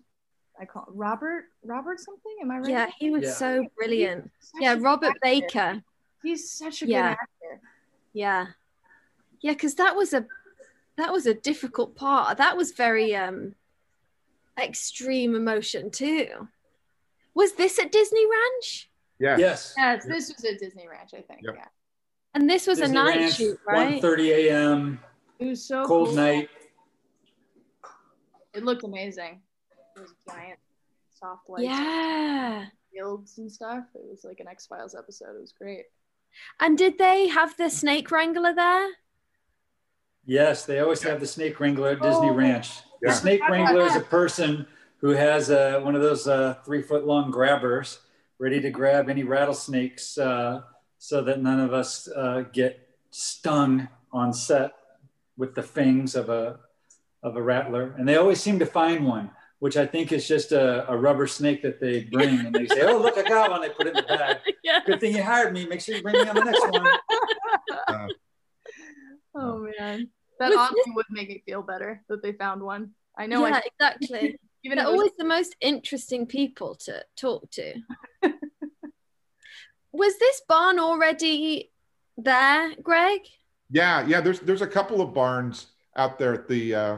I 0.60 0.66
call 0.66 0.86
Robert 0.90 1.46
Robert 1.64 2.00
something. 2.00 2.36
Am 2.42 2.52
I 2.52 2.60
right? 2.60 2.70
Yeah, 2.70 2.90
he 3.00 3.10
was 3.10 3.24
Yeah. 3.24 3.32
so 3.34 3.66
brilliant. 3.76 4.32
Yeah, 4.60 4.76
Robert 4.80 5.08
actor. 5.10 5.20
Baker. 5.22 5.84
He's 6.22 6.52
such 6.52 6.82
a 6.84 6.88
Yeah. 6.88 7.10
good 7.10 7.18
actor. 7.22 7.62
Yeah. 8.14 8.46
Yeah, 9.42 9.54
because 9.54 9.76
that 9.76 9.96
was 9.96 10.14
a 10.14 10.26
that 10.96 11.12
was 11.12 11.26
a 11.26 11.34
difficult 11.34 11.96
part. 11.96 12.38
That 12.38 12.56
was 12.56 12.72
very 12.72 13.16
um 13.16 13.56
extreme 14.58 15.36
emotion 15.36 15.90
too. 15.90 16.48
Was 17.34 17.54
this 17.54 17.80
at 17.80 17.92
Disney 17.92 18.26
Ranch? 18.30 18.90
Yeah. 19.20 19.38
Yes. 19.38 19.74
Yes, 19.78 20.06
this 20.06 20.32
was 20.36 20.46
at 20.46 20.60
Disney 20.60 20.88
Ranch, 20.88 21.14
I 21.16 21.22
think. 21.22 21.42
Yep. 21.44 21.56
Yeah, 21.58 21.68
And 22.36 22.48
this 22.50 22.68
was 22.68 22.78
Disney 22.80 22.98
a 23.00 23.04
night 23.04 23.18
Ranch, 23.18 23.36
shoot, 23.36 23.60
right? 23.66 24.02
1:30 24.02 24.30
a.m. 24.50 25.00
it 25.40 25.46
was 25.46 25.66
so 25.66 25.84
Cold 25.86 26.10
cool. 26.10 26.16
night. 26.16 26.50
It 28.54 28.64
looked 28.64 28.84
amazing. 28.84 29.42
Those 29.96 30.14
giant 30.28 30.60
soft 31.12 31.50
lights, 31.50 31.64
Yeah. 31.66 32.66
fields 32.92 33.38
and 33.38 33.52
stuff. 33.52 33.86
It 33.96 34.02
was 34.10 34.24
like 34.24 34.40
an 34.40 34.48
X 34.48 34.68
Files 34.68 34.96
episode. 34.96 35.36
It 35.36 35.42
was 35.42 35.54
great. 35.54 35.86
And 36.60 36.78
did 36.78 36.98
they 36.98 37.28
have 37.28 37.56
the 37.58 37.70
snake 37.70 38.10
wrangler 38.12 38.54
there? 38.54 38.90
Yes, 40.26 40.66
they 40.66 40.80
always 40.80 41.04
have 41.04 41.20
the 41.20 41.28
snake 41.28 41.60
wrangler 41.60 41.90
at 41.90 42.02
Disney 42.02 42.30
Oh. 42.30 42.34
Ranch. 42.34 42.72
Yeah. 43.02 43.10
The 43.10 43.16
snake 43.16 43.42
wrangler 43.50 43.86
is 43.86 43.96
a 43.96 44.00
person 44.02 44.66
who 44.98 45.10
has 45.10 45.52
uh, 45.52 45.82
one 45.84 45.96
of 45.96 46.02
those 46.02 46.28
uh, 46.28 46.56
three 46.66 46.82
foot 46.82 47.06
long 47.06 47.30
grabbers 47.30 48.00
ready 48.40 48.62
to 48.62 48.72
grab 48.72 49.10
any 49.10 49.24
rattlesnakes 49.24 50.18
uh, 50.18 50.62
so 50.98 51.22
that 51.24 51.42
none 51.42 51.60
of 51.60 51.74
us 51.74 52.08
uh, 52.16 52.44
get 52.54 52.90
stung 53.12 53.88
on 54.12 54.34
set 54.34 54.72
with 55.38 55.56
the 55.56 55.64
fangs 55.64 56.16
of 56.16 56.30
a, 56.30 56.60
of 57.24 57.36
a 57.38 57.42
rattler. 57.42 57.96
And 57.98 58.08
they 58.08 58.18
always 58.18 58.40
seem 58.42 58.60
to 58.60 58.66
find 58.66 59.06
one, 59.06 59.32
which 59.60 59.78
I 59.78 59.86
think 59.86 60.12
is 60.12 60.28
just 60.28 60.52
a, 60.52 60.90
a 60.92 60.96
rubber 60.98 61.26
snake 61.26 61.62
that 61.64 61.80
they 61.80 62.04
bring. 62.04 62.40
And 62.46 62.54
they 62.54 62.68
say, 62.68 62.82
oh, 62.84 62.98
look, 62.98 63.18
I 63.18 63.24
got 63.24 63.50
one. 63.50 63.62
They 63.62 63.70
put 63.70 63.88
it 63.88 63.98
in 63.98 64.04
the 64.04 64.04
bag. 64.04 64.38
yeah. 64.64 64.80
Good 64.86 65.00
thing 65.00 65.16
you 65.16 65.24
hired 65.24 65.54
me. 65.54 65.66
Make 65.66 65.82
sure 65.82 65.96
you 65.96 66.04
bring 66.04 66.16
me 66.16 66.28
on 66.28 66.36
the 66.36 66.44
next 66.44 66.70
one. 66.70 68.10
Oh 69.36 69.68
man, 69.80 70.10
that 70.40 70.50
Was 70.50 70.58
honestly 70.60 70.94
would 70.96 71.08
make 71.10 71.28
me 71.28 71.42
feel 71.44 71.64
better 71.64 72.04
that 72.08 72.22
they 72.22 72.34
found 72.34 72.62
one. 72.62 72.92
I 73.18 73.26
know. 73.26 73.46
yeah, 73.48 73.56
I, 73.56 73.62
exactly. 73.66 74.38
even 74.64 74.78
They're 74.78 74.86
if 74.86 74.90
it 74.90 74.92
was- 74.92 75.00
always 75.00 75.12
the 75.18 75.26
most 75.26 75.56
interesting 75.60 76.28
people 76.28 76.76
to 76.86 77.04
talk 77.18 77.50
to. 77.52 77.74
was 79.92 80.18
this 80.20 80.42
barn 80.48 80.80
already 80.80 81.72
there, 82.16 82.76
Greg? 82.82 83.22
Yeah, 83.72 84.06
yeah. 84.06 84.22
There's 84.22 84.40
there's 84.40 84.62
a 84.62 84.68
couple 84.68 85.02
of 85.02 85.16
barns 85.16 85.66
out 85.96 86.20
there 86.20 86.34
at 86.36 86.48
the 86.48 86.76
uh, 86.76 86.98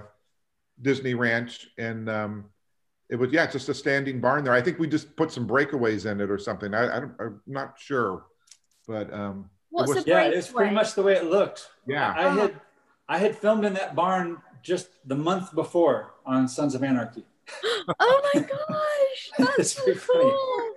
Disney 0.82 1.14
Ranch, 1.14 1.68
and 1.78 2.10
um, 2.10 2.46
it 3.10 3.16
was 3.16 3.32
yeah, 3.32 3.44
it's 3.44 3.54
just 3.54 3.70
a 3.70 3.74
standing 3.74 4.20
barn 4.20 4.44
there. 4.44 4.54
I 4.54 4.62
think 4.62 4.80
we 4.80 4.88
just 4.88 5.16
put 5.16 5.32
some 5.32 5.48
breakaways 5.48 6.10
in 6.10 6.20
it 6.22 6.30
or 6.32 6.38
something. 6.38 6.74
I, 6.74 6.98
I 6.98 7.00
don't, 7.02 7.14
I'm 7.20 7.42
not 7.48 7.76
sure, 7.80 8.26
but 8.88 9.12
um, 9.14 9.50
What's 9.70 9.94
was- 9.96 10.08
Yeah, 10.08 10.24
it's 10.26 10.52
pretty 10.52 10.74
much 10.74 10.94
the 10.96 11.04
way 11.04 11.14
it 11.16 11.26
looked. 11.26 11.70
Yeah. 11.88 12.14
I 12.18 12.30
had 12.34 12.62
I 13.08 13.18
had 13.20 13.38
filmed 13.38 13.66
in 13.66 13.74
that 13.76 13.96
barn 13.96 14.42
just 14.64 14.90
the 15.08 15.16
month 15.16 15.54
before 15.54 16.14
on 16.26 16.48
Sons 16.48 16.76
of 16.76 16.84
Anarchy. 16.84 17.26
Oh 18.00 18.30
my 18.34 18.42
gosh, 18.42 19.32
that's 19.58 19.74
so 19.74 19.84
pretty 19.84 20.00
cool. 20.00 20.74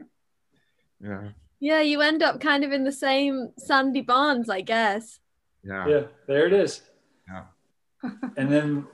yeah, 1.02 1.28
Yeah, 1.58 1.80
you 1.80 2.00
end 2.00 2.22
up 2.22 2.40
kind 2.40 2.62
of 2.62 2.70
in 2.72 2.84
the 2.84 2.92
same 2.92 3.50
sandy 3.58 4.00
barns, 4.02 4.48
I 4.48 4.60
guess. 4.60 5.18
yeah, 5.64 5.86
Yeah, 5.88 6.02
there 6.28 6.46
it 6.46 6.52
is. 6.52 6.82
Yeah. 7.28 8.10
and 8.36 8.52
then 8.52 8.86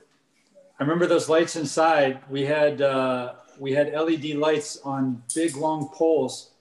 I 0.79 0.83
remember 0.83 1.07
those 1.07 1.27
lights 1.27 1.57
inside. 1.57 2.21
We 2.29 2.45
had 2.45 2.81
uh, 2.81 3.33
we 3.59 3.73
had 3.73 3.91
LED 3.93 4.35
lights 4.35 4.79
on 4.85 5.21
big 5.35 5.57
long 5.57 5.89
poles, 5.93 6.51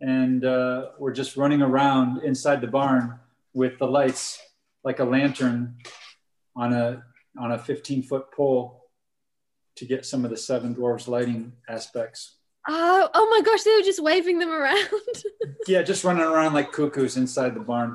and 0.00 0.44
uh, 0.44 0.88
we're 0.98 1.12
just 1.12 1.36
running 1.36 1.62
around 1.62 2.24
inside 2.24 2.60
the 2.60 2.66
barn 2.66 3.20
with 3.54 3.78
the 3.78 3.86
lights 3.86 4.40
like 4.82 4.98
a 4.98 5.04
lantern 5.04 5.76
on 6.56 6.72
a 6.72 7.04
on 7.38 7.52
a 7.52 7.58
15 7.58 8.02
foot 8.02 8.32
pole 8.32 8.90
to 9.76 9.84
get 9.84 10.04
some 10.04 10.24
of 10.24 10.30
the 10.30 10.36
seven 10.36 10.74
dwarves 10.74 11.06
lighting 11.06 11.52
aspects. 11.68 12.34
Oh, 12.66 13.08
oh 13.14 13.28
my 13.30 13.42
gosh, 13.42 13.62
they 13.62 13.70
were 13.70 13.82
just 13.82 14.02
waving 14.02 14.38
them 14.38 14.50
around. 14.50 14.88
Yeah, 15.66 15.82
just 15.82 16.02
running 16.02 16.22
around 16.22 16.54
like 16.54 16.72
cuckoos 16.72 17.18
inside 17.18 17.54
the 17.54 17.60
barn. 17.60 17.94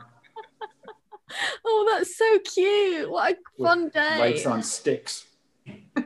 oh, 1.66 1.92
that's 1.92 2.16
so 2.16 2.38
cute. 2.40 3.10
What 3.10 3.34
a 3.34 3.38
with 3.58 3.68
fun 3.68 3.90
day. 3.90 4.20
Lights 4.20 4.46
on 4.46 4.62
sticks. 4.62 5.26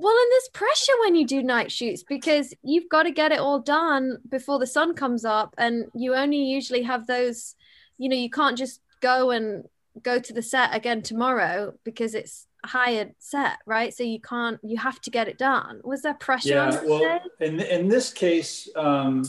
Well, 0.00 0.14
and 0.16 0.30
there's 0.30 0.48
pressure 0.52 0.92
when 1.00 1.16
you 1.16 1.26
do 1.26 1.42
night 1.42 1.72
shoots 1.72 2.04
because 2.04 2.54
you've 2.62 2.88
got 2.88 3.02
to 3.02 3.10
get 3.10 3.32
it 3.32 3.40
all 3.40 3.58
done 3.58 4.18
before 4.28 4.60
the 4.60 4.66
sun 4.66 4.94
comes 4.94 5.24
up, 5.24 5.56
and 5.58 5.86
you 5.92 6.14
only 6.14 6.38
usually 6.38 6.82
have 6.82 7.08
those. 7.08 7.56
You 7.98 8.08
know, 8.08 8.14
you 8.14 8.30
can't 8.30 8.56
just 8.56 8.80
go 9.00 9.32
and 9.32 9.64
go 10.04 10.20
to 10.20 10.32
the 10.32 10.40
set 10.40 10.72
again 10.72 11.02
tomorrow 11.02 11.74
because 11.82 12.14
it's 12.14 12.46
a 12.62 12.68
hired 12.68 13.14
set, 13.18 13.58
right? 13.66 13.92
So 13.92 14.04
you 14.04 14.20
can't. 14.20 14.60
You 14.62 14.76
have 14.76 15.00
to 15.00 15.10
get 15.10 15.26
it 15.26 15.36
done. 15.36 15.80
Was 15.82 16.02
there 16.02 16.14
pressure 16.14 16.50
Yeah, 16.50 16.80
well, 16.84 17.20
in 17.40 17.58
in 17.58 17.88
this 17.88 18.12
case, 18.12 18.68
um, 18.76 19.24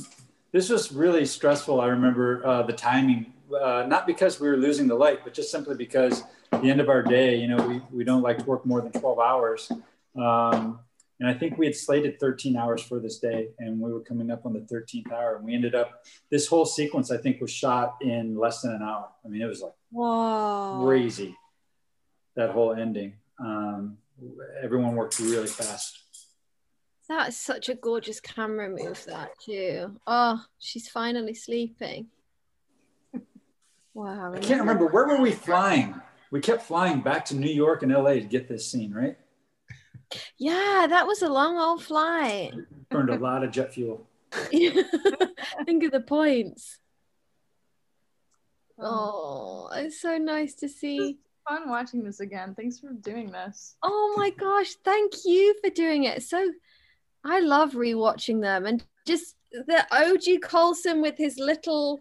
this 0.52 0.70
was 0.70 0.92
really 0.92 1.26
stressful. 1.26 1.82
I 1.82 1.88
remember 1.88 2.46
uh, 2.46 2.62
the 2.62 2.74
timing, 2.74 3.34
uh, 3.60 3.86
not 3.88 4.06
because 4.06 4.40
we 4.40 4.48
were 4.48 4.58
losing 4.58 4.88
the 4.88 4.94
light, 4.94 5.22
but 5.24 5.34
just 5.34 5.50
simply 5.50 5.74
because 5.74 6.24
the 6.52 6.70
end 6.70 6.82
of 6.82 6.90
our 6.90 7.04
day. 7.04 7.38
You 7.38 7.48
know, 7.48 7.68
we 7.68 7.82
we 7.92 8.04
don't 8.04 8.22
like 8.22 8.40
to 8.40 8.46
work 8.46 8.66
more 8.66 8.82
than 8.82 8.92
twelve 8.92 9.20
hours, 9.20 9.72
um, 10.16 10.80
and 11.20 11.30
I 11.30 11.34
think 11.34 11.58
we 11.58 11.66
had 11.66 11.76
slated 11.76 12.20
thirteen 12.20 12.56
hours 12.56 12.82
for 12.82 13.00
this 13.00 13.20
day, 13.20 13.50
and 13.60 13.80
we 13.80 13.92
were 13.92 14.02
coming 14.02 14.32
up 14.32 14.46
on 14.46 14.54
the 14.54 14.62
thirteenth 14.62 15.12
hour, 15.12 15.38
and 15.38 15.46
we 15.46 15.56
ended 15.56 15.76
up. 15.76 16.04
This 16.30 16.48
whole 16.48 16.66
sequence, 16.66 17.12
I 17.12 17.18
think, 17.18 17.42
was 17.42 17.52
shot 17.52 17.98
in 18.02 18.38
less 18.38 18.62
than 18.62 18.72
an 18.72 18.82
hour. 18.82 19.10
I 19.26 19.28
mean, 19.28 19.42
it 19.42 19.48
was 19.48 19.62
like 19.62 19.74
Whoa. 19.92 20.84
crazy. 20.86 21.36
That 22.36 22.52
whole 22.52 22.74
ending. 22.74 23.16
Um, 23.40 23.98
everyone 24.62 24.96
worked 24.96 25.20
really 25.20 25.48
fast. 25.48 26.00
That 27.10 27.30
is 27.30 27.38
such 27.38 27.70
a 27.70 27.76
gorgeous 27.76 28.20
camera 28.20 28.70
move, 28.70 29.04
that 29.06 29.32
too. 29.44 29.98
Oh, 30.06 30.44
she's 30.60 30.88
finally 30.88 31.34
sleeping. 31.34 32.08
Wow. 33.96 34.34
I 34.34 34.40
can't 34.40 34.62
remember 34.62 34.86
where 34.86 35.08
were 35.08 35.20
we 35.20 35.32
flying. 35.32 36.00
We 36.32 36.42
kept 36.42 36.64
flying 36.64 37.02
back 37.02 37.26
to 37.26 37.36
New 37.36 37.52
York 37.52 37.84
and 37.84 37.92
LA 37.92 38.14
to 38.14 38.22
get 38.22 38.48
this 38.48 38.70
scene, 38.70 38.94
right? 38.94 39.18
Yeah, 40.38 40.88
that 40.90 41.08
was 41.08 41.22
a 41.22 41.30
long 41.30 41.58
old 41.58 41.84
flight. 41.84 42.54
Burned 42.90 43.10
a 43.10 43.18
lot 43.18 43.44
of 43.44 43.52
jet 43.52 43.74
fuel. 43.74 44.08
Think 44.32 45.84
of 45.84 45.92
the 45.92 46.04
points. 46.06 46.78
Oh. 48.82 49.68
oh, 49.70 49.78
it's 49.78 50.00
so 50.00 50.18
nice 50.18 50.54
to 50.56 50.70
see. 50.70 51.18
fun 51.46 51.68
watching 51.68 52.02
this 52.02 52.22
again. 52.22 52.56
Thanks 52.56 52.80
for 52.80 52.94
doing 52.94 53.30
this. 53.30 53.76
Oh 53.84 54.14
my 54.16 54.30
gosh, 54.30 54.76
thank 54.86 55.12
you 55.26 55.54
for 55.62 55.70
doing 55.70 56.06
it. 56.06 56.24
So 56.24 56.50
I 57.26 57.42
love 57.42 57.74
rewatching 57.74 58.42
them 58.42 58.66
and 58.66 58.82
just 59.06 59.36
the 59.52 59.86
OG 59.92 60.50
Coulson 60.50 61.02
with 61.02 61.18
his 61.18 61.38
little 61.38 62.00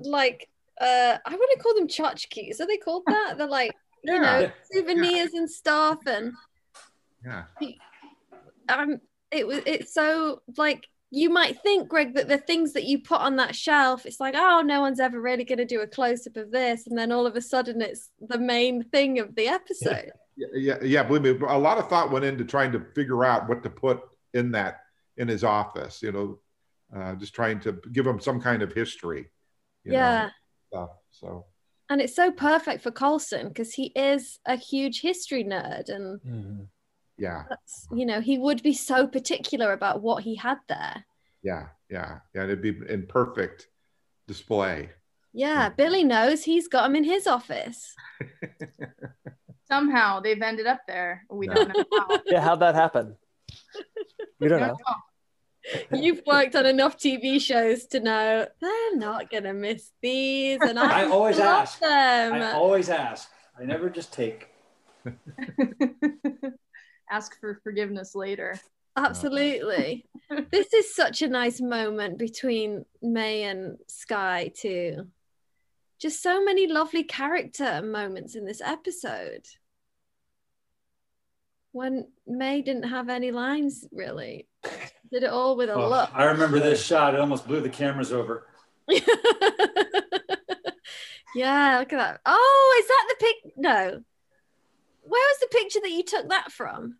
like 0.00 0.48
uh 0.80 1.18
I 1.24 1.30
want 1.30 1.50
to 1.56 1.62
call 1.62 1.74
them 1.74 1.88
tchotchkes. 1.88 2.60
Are 2.60 2.66
they 2.66 2.76
called 2.78 3.04
that? 3.06 3.34
They're 3.38 3.46
like, 3.46 3.72
you 4.02 4.18
know, 4.20 4.40
Yeah. 4.40 4.50
souvenirs 4.72 5.32
and 5.34 5.50
stuff 5.50 6.00
and 6.06 6.32
yeah. 7.24 7.44
um 8.68 9.00
it 9.30 9.46
was 9.46 9.60
it's 9.66 9.92
so 9.94 10.42
like 10.56 10.86
you 11.10 11.30
might 11.30 11.60
think 11.62 11.88
greg 11.88 12.14
that 12.14 12.28
the 12.28 12.38
things 12.38 12.72
that 12.72 12.84
you 12.84 12.98
put 13.00 13.20
on 13.20 13.36
that 13.36 13.54
shelf 13.54 14.04
it's 14.06 14.20
like 14.20 14.34
oh 14.36 14.62
no 14.64 14.80
one's 14.80 15.00
ever 15.00 15.20
really 15.20 15.44
going 15.44 15.58
to 15.58 15.64
do 15.64 15.80
a 15.80 15.86
close-up 15.86 16.36
of 16.36 16.50
this 16.50 16.86
and 16.86 16.98
then 16.98 17.12
all 17.12 17.26
of 17.26 17.36
a 17.36 17.40
sudden 17.40 17.80
it's 17.80 18.10
the 18.20 18.38
main 18.38 18.82
thing 18.82 19.18
of 19.18 19.34
the 19.36 19.46
episode 19.48 20.10
Yeah, 20.36 20.48
yeah, 20.54 20.78
yeah. 20.82 21.02
Believe 21.04 21.40
me, 21.40 21.46
a 21.46 21.56
lot 21.58 21.78
of 21.78 21.88
thought 21.88 22.10
went 22.10 22.24
into 22.24 22.44
trying 22.44 22.72
to 22.72 22.80
figure 22.94 23.24
out 23.24 23.48
what 23.48 23.62
to 23.62 23.70
put 23.70 24.00
in 24.32 24.50
that 24.50 24.80
in 25.16 25.28
his 25.28 25.44
office. 25.44 26.02
You 26.02 26.10
know, 26.10 26.38
uh, 26.94 27.14
just 27.14 27.32
trying 27.34 27.60
to 27.60 27.78
give 27.92 28.04
him 28.04 28.18
some 28.18 28.40
kind 28.40 28.60
of 28.60 28.72
history. 28.72 29.30
you 29.84 29.92
know. 29.92 29.98
Yeah 30.74 30.86
stuff. 30.86 30.96
So 31.10 31.46
and 31.90 32.00
it's 32.00 32.16
so 32.16 32.30
perfect 32.32 32.82
for 32.82 32.90
Coulson 32.90 33.48
because 33.48 33.72
he 33.74 33.92
is 33.94 34.38
a 34.46 34.56
huge 34.56 35.00
history 35.00 35.44
nerd 35.44 35.88
and 35.88 36.20
Mm-hmm. 36.20 36.62
yeah, 37.18 37.44
that's 37.48 37.86
you 37.92 38.06
know 38.06 38.20
he 38.20 38.38
would 38.38 38.62
be 38.62 38.74
so 38.74 39.06
particular 39.06 39.72
about 39.72 40.02
what 40.02 40.22
he 40.24 40.34
had 40.36 40.58
there 40.68 41.04
yeah, 41.42 41.66
yeah, 41.90 42.18
yeah. 42.34 42.44
It'd 42.44 42.62
be 42.62 42.74
in 42.88 43.06
perfect 43.06 43.68
display. 44.26 44.90
yeah 45.32 45.68
billy 45.68 46.02
knows 46.04 46.42
he's 46.44 46.68
got 46.68 46.86
him 46.86 46.96
in 46.96 47.04
his 47.04 47.26
office 47.26 47.94
Somehow 49.66 50.20
they've 50.20 50.42
ended 50.42 50.66
up 50.66 50.80
there. 50.86 51.24
We 51.30 51.46
don't 51.48 51.68
know 51.68 51.84
how. 51.98 52.20
Yeah, 52.26 52.40
how'd 52.42 52.60
that 52.60 52.74
happen? 52.74 53.16
We 54.40 54.48
don't 54.48 54.60
know. 54.60 54.76
You've 55.92 56.22
worked 56.26 56.54
on 56.54 56.66
enough 56.66 56.98
tv 56.98 57.40
shows 57.40 57.86
to 57.86 58.00
know 58.00 58.46
they're 58.60 58.96
not 58.96 59.30
gonna 59.30 59.54
miss 59.54 59.92
these 60.02 60.58
and 60.60 60.78
i, 60.78 61.02
I 61.02 61.04
always 61.06 61.38
ask. 61.38 61.78
them 61.78 62.34
I 62.34 62.52
always 62.52 62.90
ask. 62.90 63.30
I 63.58 63.64
never 63.64 63.88
just 63.88 64.12
take. 64.12 64.48
Ask 67.10 67.38
for 67.40 67.60
forgiveness 67.62 68.14
later. 68.14 68.58
Absolutely. 68.96 70.06
this 70.50 70.72
is 70.72 70.94
such 70.94 71.22
a 71.22 71.28
nice 71.28 71.60
moment 71.60 72.18
between 72.18 72.84
May 73.02 73.44
and 73.44 73.78
Skye, 73.88 74.52
too. 74.54 75.08
Just 76.00 76.22
so 76.22 76.44
many 76.44 76.66
lovely 76.66 77.04
character 77.04 77.82
moments 77.82 78.34
in 78.34 78.46
this 78.46 78.60
episode. 78.60 79.46
When 81.72 82.08
May 82.26 82.62
didn't 82.62 82.84
have 82.84 83.08
any 83.08 83.30
lines, 83.30 83.86
really. 83.92 84.48
Did 85.14 85.22
it 85.22 85.30
all 85.30 85.56
with 85.56 85.68
a 85.68 85.74
Oh, 85.74 85.88
look. 85.88 86.10
I 86.12 86.24
remember 86.24 86.58
this 86.58 86.84
shot. 86.86 87.14
It 87.14 87.20
almost 87.20 87.46
blew 87.46 87.60
the 87.60 87.68
cameras 87.68 88.12
over. 88.12 88.48
yeah, 91.36 91.78
look 91.78 91.92
at 91.92 91.98
that. 91.98 92.20
Oh, 92.26 92.76
is 92.80 92.88
that 92.88 93.06
the 93.08 93.14
pic? 93.20 93.52
No. 93.56 94.02
Where 95.02 95.28
was 95.28 95.38
the 95.40 95.46
picture 95.56 95.78
that 95.84 95.92
you 95.92 96.02
took 96.02 96.28
that 96.30 96.50
from? 96.50 96.96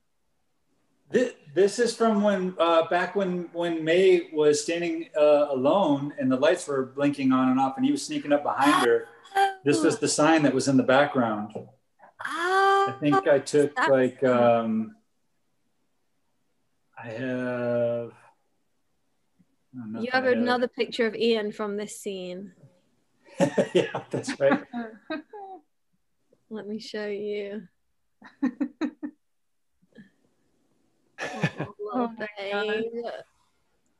This, 1.10 1.32
this 1.56 1.80
is 1.80 1.96
from 1.96 2.22
when 2.22 2.54
uh, 2.60 2.86
back 2.86 3.16
when 3.16 3.48
when 3.52 3.82
May 3.84 4.28
was 4.32 4.62
standing 4.62 5.08
uh, 5.18 5.48
alone 5.50 6.14
and 6.16 6.30
the 6.30 6.36
lights 6.36 6.68
were 6.68 6.86
blinking 6.86 7.32
on 7.32 7.48
and 7.48 7.58
off, 7.58 7.76
and 7.78 7.84
he 7.84 7.90
was 7.90 8.06
sneaking 8.06 8.32
up 8.32 8.44
behind 8.44 8.86
her. 8.86 9.08
This 9.64 9.82
was 9.82 9.98
the 9.98 10.06
sign 10.06 10.44
that 10.44 10.54
was 10.54 10.68
in 10.68 10.76
the 10.76 10.84
background. 10.84 11.50
Oh, 11.56 12.86
I 12.88 12.92
think 13.00 13.26
I 13.26 13.40
took 13.40 13.76
like 13.88 14.22
um, 14.22 14.94
I 17.04 17.08
have. 17.08 18.12
no, 19.74 20.00
you 20.00 20.08
have 20.10 20.24
I 20.24 20.32
another 20.32 20.68
picture 20.68 21.06
of 21.06 21.14
Iain 21.14 21.52
from 21.52 21.76
this 21.76 22.00
scene. 22.00 22.52
yeah, 23.74 24.00
that's 24.10 24.40
right. 24.40 24.64
Let 26.50 26.66
me 26.66 26.78
show 26.78 27.06
you. 27.06 27.68
oh, 28.42 28.48
Oh 31.20 31.74
little 31.78 32.08
my 32.18 32.28
God. 32.52 32.66
babe. 32.66 33.04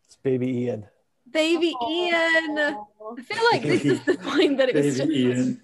It's 0.07 0.17
baby 0.23 0.69
Iain. 0.69 0.87
Baby 1.31 1.75
oh. 1.79 1.87
Iain. 1.87 2.59
I 3.19 3.23
feel 3.23 3.45
like 3.53 3.63
this 3.63 3.85
is 3.85 4.03
the 4.05 4.17
point 4.17 4.57
that 4.57 4.71
it 4.71 4.77
was 4.77 4.99
Baby 4.99 5.25
just, 5.25 5.39
Iain. 5.41 5.61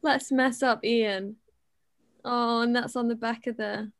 let's 0.00 0.32
mess 0.32 0.62
up 0.62 0.80
Iain. 0.84 1.36
Oh, 2.24 2.62
and 2.62 2.74
that's 2.74 2.96
on 2.96 3.08
the 3.08 3.14
back 3.14 3.46
of 3.46 3.58
the 3.58 3.92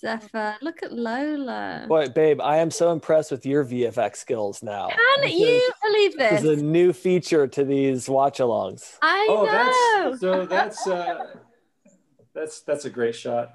Zephyr. 0.00 0.56
Look 0.60 0.82
at 0.82 0.92
Lola. 0.92 1.86
Boy, 1.88 2.08
babe, 2.08 2.40
I 2.40 2.58
am 2.58 2.70
so 2.70 2.90
impressed 2.92 3.30
with 3.30 3.46
your 3.46 3.64
VFX 3.64 4.16
skills 4.16 4.62
now. 4.62 4.88
Can 4.88 5.20
This 5.22 5.32
you 5.34 5.46
is- 5.46 5.72
believe 5.82 6.16
This 6.18 6.42
this? 6.42 6.50
is 6.50 6.60
a 6.60 6.64
new 6.64 6.92
feature 6.92 7.46
to 7.46 7.64
these 7.64 8.08
watch-alongs. 8.08 8.98
I 9.02 9.26
Oh, 9.30 9.44
know. 9.44 9.52
that's 9.52 10.20
so 10.20 10.46
that's 10.46 10.86
uh, 10.86 11.34
that's 12.34 12.60
that's 12.62 12.84
a 12.84 12.90
great 12.90 13.14
shot. 13.14 13.52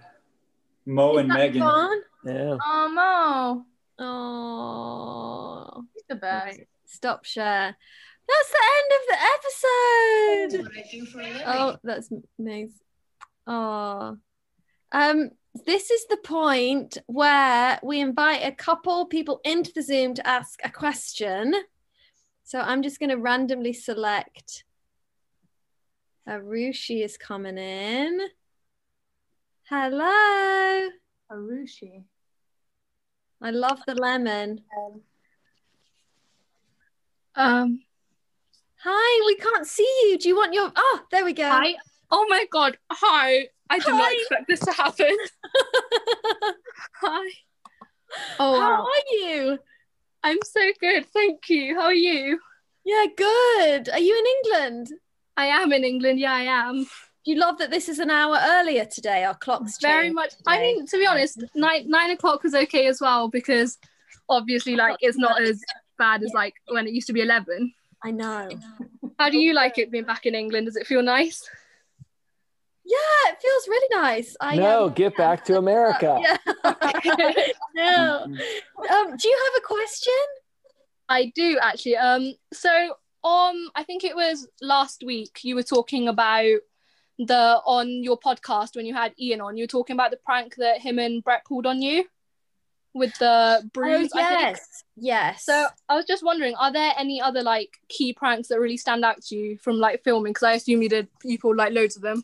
Mo 0.85 1.13
Is 1.15 1.19
and 1.19 1.27
Megan. 1.29 1.61
fun? 1.61 2.01
Yeah. 2.25 2.57
Oh, 2.65 2.89
Mo. 2.89 3.65
Oh, 4.05 5.83
He's 5.93 6.03
the 6.09 6.15
best. 6.15 6.57
Right, 6.57 6.67
stop 6.85 7.25
share. 7.25 7.75
That's 8.27 8.51
the 8.51 8.63
end 8.77 8.91
of 8.97 9.03
the 9.09 9.17
episode. 10.61 11.43
Oh, 11.47 11.77
that's 11.83 12.09
amazing. 12.39 12.73
Oh, 13.47 14.17
um, 14.91 15.31
this 15.65 15.89
is 15.89 16.05
the 16.07 16.17
point 16.17 16.97
where 17.07 17.79
we 17.83 17.99
invite 17.99 18.41
a 18.43 18.51
couple 18.51 19.05
people 19.05 19.41
into 19.43 19.71
the 19.73 19.81
Zoom 19.81 20.13
to 20.15 20.27
ask 20.27 20.59
a 20.63 20.69
question. 20.69 21.53
So 22.43 22.59
I'm 22.59 22.81
just 22.81 22.99
going 22.99 23.09
to 23.09 23.17
randomly 23.17 23.73
select. 23.73 24.63
Arushi 26.27 27.03
is 27.03 27.17
coming 27.17 27.57
in. 27.57 28.19
Hello. 29.69 30.89
Harushi. 31.31 32.03
I 33.41 33.51
love 33.51 33.79
the 33.85 33.95
lemon. 33.95 34.61
Um, 37.35 37.81
Hi, 38.83 39.23
we 39.25 39.35
can't 39.35 39.67
see 39.67 39.89
you. 40.03 40.17
Do 40.17 40.29
you 40.29 40.35
want 40.37 40.53
your? 40.53 40.71
Oh, 40.73 41.01
there 41.11 41.25
we 41.25 41.33
go. 41.33 41.49
hi. 41.49 41.75
Oh 42.09 42.25
my 42.29 42.45
god. 42.49 42.77
Hi. 42.89 43.47
I 43.69 43.79
did 43.79 43.87
not 43.87 44.11
expect 44.13 44.47
this 44.47 44.59
to 44.61 44.71
happen. 44.71 45.15
hi. 47.01 47.29
Oh, 48.39 48.59
How 48.59 48.71
wow. 48.71 48.83
are 48.85 49.15
you? 49.15 49.59
I'm 50.23 50.37
so 50.43 50.61
good. 50.79 51.05
Thank 51.07 51.49
you. 51.49 51.75
How 51.75 51.85
are 51.85 51.93
you? 51.93 52.39
Yeah, 52.83 53.05
good. 53.15 53.89
Are 53.89 53.99
you 53.99 54.17
in 54.17 54.25
England? 54.55 54.87
I 55.37 55.45
am 55.45 55.71
in 55.71 55.83
England. 55.83 56.19
Yeah, 56.19 56.33
I 56.33 56.41
am. 56.41 56.87
You 57.25 57.35
love 57.35 57.59
that 57.59 57.69
this 57.69 57.87
is 57.89 57.99
an 57.99 58.09
hour 58.09 58.37
earlier 58.41 58.85
today. 58.85 59.23
Our 59.23 59.35
clocks 59.35 59.77
Very 59.79 60.09
much. 60.09 60.33
I 60.47 60.57
today. 60.57 60.73
mean, 60.73 60.85
to 60.87 60.97
be 60.97 61.05
honest, 61.05 61.43
nine 61.53 61.87
nine 61.89 62.11
o'clock 62.11 62.43
was 62.43 62.55
okay 62.55 62.87
as 62.87 62.99
well 62.99 63.27
because 63.27 63.77
obviously, 64.27 64.75
like, 64.75 64.97
it's 65.01 65.17
not 65.17 65.41
as 65.41 65.61
bad 65.97 66.23
as 66.23 66.31
like 66.33 66.55
when 66.69 66.87
it 66.87 66.93
used 66.93 67.07
to 67.07 67.13
be 67.13 67.21
eleven. 67.21 67.73
I 68.03 68.11
know. 68.11 68.49
How 69.19 69.29
do 69.29 69.37
you 69.37 69.53
like 69.53 69.77
it 69.77 69.91
being 69.91 70.05
back 70.05 70.25
in 70.25 70.33
England? 70.33 70.65
Does 70.67 70.77
it 70.77 70.87
feel 70.87 71.03
nice? 71.03 71.47
Yeah, 72.89 73.31
it 73.31 73.37
feels 73.39 73.67
really 73.67 73.87
nice. 73.91 74.35
I 74.41 74.55
no, 74.55 74.87
um, 74.87 74.93
get 74.93 75.15
back 75.15 75.45
to 75.45 75.57
America. 75.63 76.19
Yeah. 76.19 76.37
no. 77.75 78.23
Um, 78.23 79.17
do 79.17 79.27
you 79.29 79.39
have 79.45 79.57
a 79.57 79.65
question? 79.65 80.13
I 81.07 81.31
do 81.35 81.59
actually. 81.61 81.97
Um, 81.97 82.33
so 82.51 82.69
um, 83.23 83.69
I 83.75 83.83
think 83.85 84.03
it 84.03 84.15
was 84.15 84.47
last 84.59 85.03
week 85.05 85.39
you 85.43 85.53
were 85.53 85.63
talking 85.63 86.07
about 86.07 86.59
the 87.19 87.61
on 87.65 88.03
your 88.03 88.17
podcast 88.17 88.75
when 88.75 88.87
you 88.87 88.95
had 88.95 89.13
Iain 89.21 89.41
on. 89.41 89.55
You 89.55 89.63
were 89.63 89.67
talking 89.67 89.95
about 89.95 90.09
the 90.09 90.17
prank 90.17 90.55
that 90.55 90.79
him 90.81 90.97
and 90.97 91.23
Brett 91.23 91.45
pulled 91.45 91.67
on 91.67 91.83
you 91.83 92.05
with 92.95 93.15
the 93.19 93.69
bruise. 93.71 94.09
oh, 94.15 94.19
I 94.19 94.23
think. 94.23 94.39
yes. 94.39 94.83
Yes. 94.95 95.45
So 95.45 95.67
I 95.87 95.95
was 95.95 96.05
just 96.05 96.23
wondering, 96.23 96.55
are 96.55 96.73
there 96.73 96.93
any 96.97 97.21
other 97.21 97.43
like 97.43 97.77
key 97.87 98.13
pranks 98.13 98.47
that 98.47 98.59
really 98.59 98.77
stand 98.77 99.05
out 99.05 99.21
to 99.25 99.35
you 99.35 99.57
from 99.57 99.77
like 99.77 100.03
filming? 100.03 100.31
Because 100.31 100.43
I 100.43 100.53
assume 100.53 100.81
you 100.81 100.89
did 100.89 101.07
you 101.23 101.37
pulled 101.37 101.57
like 101.57 101.73
loads 101.73 101.95
of 101.95 102.01
them. 102.01 102.23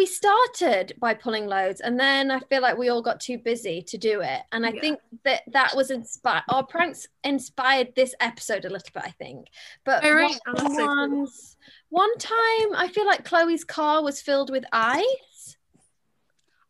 We 0.00 0.06
started 0.06 0.94
by 0.98 1.12
pulling 1.12 1.46
loads 1.46 1.82
and 1.82 2.00
then 2.00 2.30
i 2.30 2.40
feel 2.48 2.62
like 2.62 2.78
we 2.78 2.88
all 2.88 3.02
got 3.02 3.20
too 3.20 3.36
busy 3.36 3.82
to 3.82 3.98
do 3.98 4.22
it 4.22 4.40
and 4.50 4.64
i 4.64 4.70
Yeah. 4.70 4.80
think 4.80 5.00
that 5.26 5.42
that 5.52 5.76
was 5.76 5.90
inspired 5.90 6.44
our 6.48 6.64
pranks 6.64 7.06
inspired 7.22 7.88
this 7.94 8.14
episode 8.18 8.64
a 8.64 8.70
little 8.70 8.88
bit 8.94 9.02
i 9.04 9.10
think 9.10 9.48
but 9.84 10.02
right. 10.02 10.30
one, 10.46 10.54
that's 10.56 10.74
so 10.74 10.86
cool. 10.86 10.96
ones- 10.96 11.56
one 11.90 12.16
time 12.16 12.68
i 12.76 12.88
feel 12.94 13.04
like 13.04 13.26
chloe's 13.26 13.62
car 13.62 14.02
was 14.02 14.22
filled 14.22 14.50
with 14.50 14.64
ice 14.72 15.56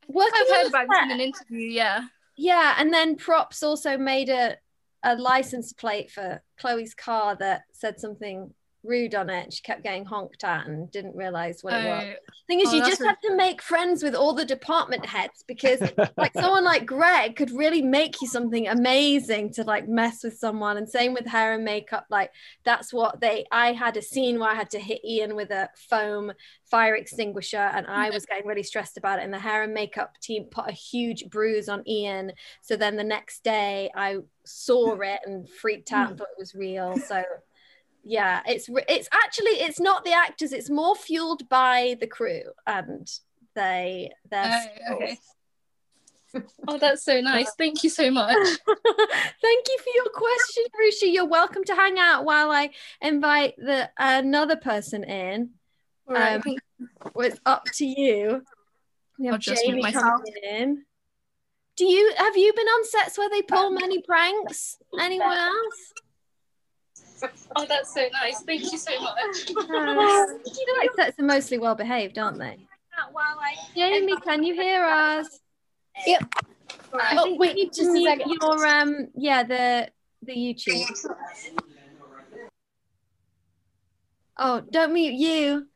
Working 0.08 0.32
I've 0.42 0.56
heard 0.56 0.66
about 0.70 0.86
this 0.90 1.02
in 1.04 1.10
an 1.12 1.20
interview. 1.20 1.68
Yeah. 1.70 2.00
yeah 2.36 2.74
and 2.78 2.92
then 2.92 3.14
props 3.14 3.62
also 3.62 3.96
made 3.96 4.28
a 4.28 4.56
a 5.04 5.14
license 5.14 5.72
plate 5.72 6.10
for 6.10 6.42
chloe's 6.58 6.94
car 6.94 7.36
that 7.36 7.62
said 7.70 8.00
something 8.00 8.52
rude 8.82 9.14
on 9.14 9.28
it 9.28 9.52
she 9.52 9.62
kept 9.62 9.82
getting 9.82 10.04
honked 10.04 10.42
at 10.44 10.66
and 10.66 10.90
didn't 10.90 11.14
realize 11.16 11.62
what 11.62 11.74
it 11.74 11.84
was 11.86 12.04
Oh, 12.04 12.14
Thing 12.50 12.60
is, 12.62 12.70
Oh, 12.70 12.74
you 12.74 12.84
just 12.84 13.04
have 13.04 13.20
to 13.20 13.36
make 13.36 13.62
friends 13.62 14.02
with 14.02 14.16
all 14.16 14.32
the 14.32 14.44
department 14.44 15.06
heads 15.06 15.44
because, 15.46 15.80
like, 16.16 16.32
someone 16.34 16.64
like 16.64 16.84
Greg 16.84 17.36
could 17.36 17.52
really 17.52 17.80
make 17.80 18.20
you 18.20 18.26
something 18.26 18.66
amazing 18.66 19.52
to 19.52 19.62
like 19.62 19.86
mess 19.86 20.24
with 20.24 20.36
someone. 20.36 20.76
And 20.76 20.88
same 20.88 21.14
with 21.14 21.26
hair 21.26 21.54
and 21.54 21.64
makeup. 21.64 22.06
Like, 22.10 22.32
that's 22.64 22.92
what 22.92 23.20
they. 23.20 23.44
I 23.52 23.72
had 23.72 23.96
a 23.96 24.02
scene 24.02 24.40
where 24.40 24.50
I 24.50 24.54
had 24.54 24.68
to 24.70 24.80
hit 24.80 25.00
Iain 25.08 25.36
with 25.36 25.52
a 25.52 25.68
foam 25.88 26.32
fire 26.68 26.96
extinguisher, 26.96 27.56
and 27.58 27.86
I 27.86 28.10
was 28.10 28.26
getting 28.26 28.48
really 28.48 28.64
stressed 28.64 28.96
about 28.96 29.20
it. 29.20 29.22
And 29.22 29.32
the 29.32 29.38
hair 29.38 29.62
and 29.62 29.72
makeup 29.72 30.14
team 30.20 30.46
put 30.50 30.68
a 30.68 30.72
huge 30.72 31.30
bruise 31.30 31.68
on 31.68 31.84
Iain. 31.88 32.32
So 32.62 32.74
then 32.74 32.96
the 32.96 33.04
next 33.04 33.44
day, 33.44 33.92
I 33.94 34.16
saw 34.44 34.98
it 35.00 35.20
and 35.24 35.48
freaked 35.48 35.92
out 35.92 36.08
and 36.10 36.18
thought 36.18 36.28
it 36.36 36.40
was 36.40 36.56
real. 36.56 36.98
So 36.98 37.22
yeah 38.02 38.40
it's 38.46 38.68
it's 38.88 39.08
actually 39.12 39.52
it's 39.52 39.80
not 39.80 40.04
the 40.04 40.12
actors 40.12 40.52
it's 40.52 40.70
more 40.70 40.96
fueled 40.96 41.48
by 41.48 41.96
the 42.00 42.06
crew 42.06 42.42
and 42.66 43.10
they 43.54 44.10
their 44.30 44.68
Oh, 44.88 44.94
okay. 44.94 45.18
Oh, 46.68 46.78
that's 46.78 47.04
so 47.04 47.20
nice. 47.20 47.50
Thank 47.58 47.82
you 47.82 47.90
so 47.90 48.08
much. 48.08 48.36
thank 48.36 49.66
you 49.66 49.78
for 49.78 49.90
your 49.96 50.08
question 50.14 50.62
Rushi. 50.80 51.12
you're 51.12 51.26
welcome 51.26 51.64
to 51.64 51.74
hang 51.74 51.98
out 51.98 52.24
while 52.24 52.52
i 52.52 52.70
invite 53.02 53.56
the 53.56 53.90
another 53.98 54.54
person 54.54 55.02
in 55.02 55.50
Right, 56.10 56.44
um, 56.44 56.56
well, 57.14 57.28
it's 57.28 57.40
up 57.46 57.64
to 57.74 57.86
you. 57.86 58.42
We 59.18 59.26
have 59.26 59.38
Jamie 59.38 59.92
coming 59.92 60.34
in. 60.42 60.82
Do 61.76 61.84
you 61.84 62.12
have 62.16 62.36
you 62.36 62.52
been 62.52 62.66
on 62.66 62.84
sets 62.84 63.16
where 63.16 63.30
they 63.30 63.42
pull 63.42 63.70
many 63.70 64.02
pranks? 64.02 64.76
Anyone 64.98 65.36
else? 65.36 65.92
Oh, 67.56 67.66
that's 67.66 67.94
so 67.94 68.06
nice. 68.12 68.42
Thank 68.42 68.62
you 68.62 68.78
so 68.78 69.00
much. 69.00 69.50
Uh, 69.50 69.62
I 69.62 70.36
feel 70.44 70.76
like 70.78 70.90
sets 70.96 71.18
are 71.18 71.24
mostly 71.24 71.58
well 71.58 71.74
behaved, 71.74 72.18
aren't 72.18 72.38
they? 72.38 72.58
Jamie, 73.74 74.16
can 74.24 74.42
you 74.42 74.54
hear 74.54 74.84
us? 74.84 75.40
Yep. 76.06 76.34
Oh, 76.92 77.36
wait, 77.36 77.72
just 77.72 77.90
a 77.90 78.02
second. 78.02 78.36
Your 78.40 78.66
um, 78.66 79.08
yeah, 79.14 79.42
the 79.42 79.88
the 80.22 80.34
YouTube. 80.34 80.84
Oh, 84.36 84.62
don't 84.70 84.92
mute 84.92 85.14
you. 85.14 85.66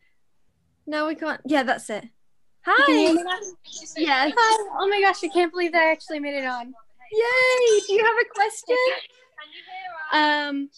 No, 0.86 1.06
we 1.06 1.14
can't. 1.14 1.40
Yeah, 1.44 1.62
that's 1.62 1.88
it. 1.90 2.04
Hi. 2.66 3.14
Yes. 3.96 4.32
Hi. 4.36 4.68
Oh 4.80 4.88
my 4.88 5.00
gosh, 5.00 5.22
I 5.22 5.28
can't 5.28 5.52
believe 5.52 5.74
I 5.74 5.90
actually 5.90 6.20
made 6.20 6.34
it 6.34 6.46
on. 6.46 6.72
Yay! 7.12 7.80
Do 7.86 7.92
you 7.92 8.04
have 8.04 8.16
a 8.16 8.24
question? 8.34 8.76
Um, 10.12 10.70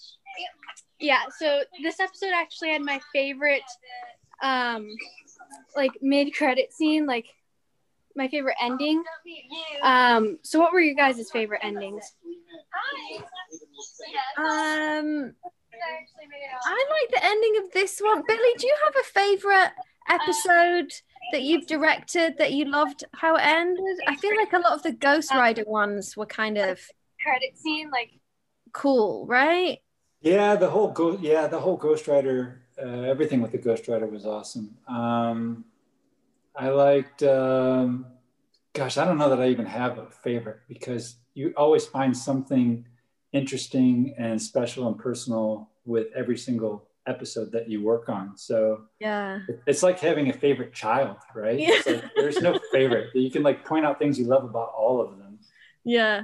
yeah. 1.01 1.23
So 1.39 1.63
this 1.83 2.01
episode 2.01 2.33
actually 2.35 2.71
had 2.71 2.83
my 2.83 3.01
favorite, 3.13 3.63
um, 4.43 4.89
like 5.75 5.93
mid-credit 6.03 6.73
scene, 6.73 7.07
like 7.07 7.27
my 8.15 8.29
favorite 8.29 8.57
ending. 8.61 9.03
Um, 9.83 10.39
so 10.43 10.59
what 10.59 10.73
were 10.73 10.81
your 10.81 10.95
guys' 10.95 11.31
favorite 11.31 11.61
endings? 11.63 12.13
Um, 14.39 15.35
I 16.65 16.87
like 16.91 17.11
the 17.11 17.25
ending 17.25 17.63
of 17.65 17.73
this 17.73 18.01
one. 18.01 18.23
Billy, 18.27 18.55
do 18.59 18.67
you 18.67 18.77
have 18.85 18.95
a 18.97 19.05
favorite 19.05 19.73
episode 20.09 20.93
that 21.33 21.43
you've 21.43 21.67
directed 21.67 22.39
that 22.39 22.53
you 22.53 22.65
loved 22.65 23.05
how 23.15 23.37
it 23.37 23.43
ended? 23.43 23.99
I 24.07 24.17
feel 24.17 24.37
like 24.37 24.53
a 24.53 24.59
lot 24.59 24.73
of 24.73 24.83
the 24.83 24.93
Ghost 24.93 25.31
Rider 25.33 25.65
ones 25.67 26.17
were 26.17 26.27
kind 26.27 26.57
of 26.57 26.81
credit 27.23 27.59
scene, 27.59 27.91
like 27.91 28.13
cool, 28.73 29.27
right? 29.27 29.79
Yeah, 30.21 30.57
the 30.57 30.71
whole 30.71 30.91
go 30.91 31.19
yeah, 31.21 31.47
the 31.47 31.61
whole 31.61 31.77
Ghost 31.77 32.09
Rider, 32.09 32.63
uh, 32.83 33.03
everything 33.03 33.41
with 33.41 33.53
the 33.53 33.59
Ghost 33.59 33.89
Rider 33.89 34.07
was 34.07 34.27
awesome. 34.27 34.77
Um, 34.89 35.65
I 36.55 36.71
liked, 36.71 37.23
um, 37.23 38.07
gosh, 38.73 38.97
I 38.97 39.05
don't 39.05 39.19
know 39.19 39.29
that 39.29 39.41
I 39.41 39.49
even 39.49 39.67
have 39.67 39.99
a 39.99 40.07
favorite 40.07 40.61
because 40.69 41.17
you 41.35 41.53
always 41.57 41.87
find 41.87 42.17
something 42.17 42.87
interesting 43.33 44.15
and 44.17 44.41
special 44.41 44.89
and 44.89 44.99
personal 44.99 45.69
with 45.85 46.07
every 46.17 46.39
single 46.39 46.89
episode 47.07 47.53
that 47.53 47.69
you 47.69 47.83
work 47.83 48.09
on. 48.09 48.37
So 48.37 48.83
yeah, 48.99 49.41
it's 49.67 49.83
like 49.83 50.01
having 50.01 50.31
a 50.31 50.33
favorite 50.33 50.73
child, 50.73 51.19
right? 51.35 51.59
Yeah. 51.59 51.81
Like, 51.87 52.05
there's 52.17 52.41
no 52.41 52.59
favorite. 52.73 53.15
You 53.15 53.31
can 53.31 53.43
like 53.43 53.65
point 53.65 53.85
out 53.85 53.99
things 53.99 54.19
you 54.19 54.27
love 54.27 54.45
about 54.45 54.73
all 54.77 55.01
of 55.01 55.19
them. 55.19 55.39
Yeah. 55.85 56.23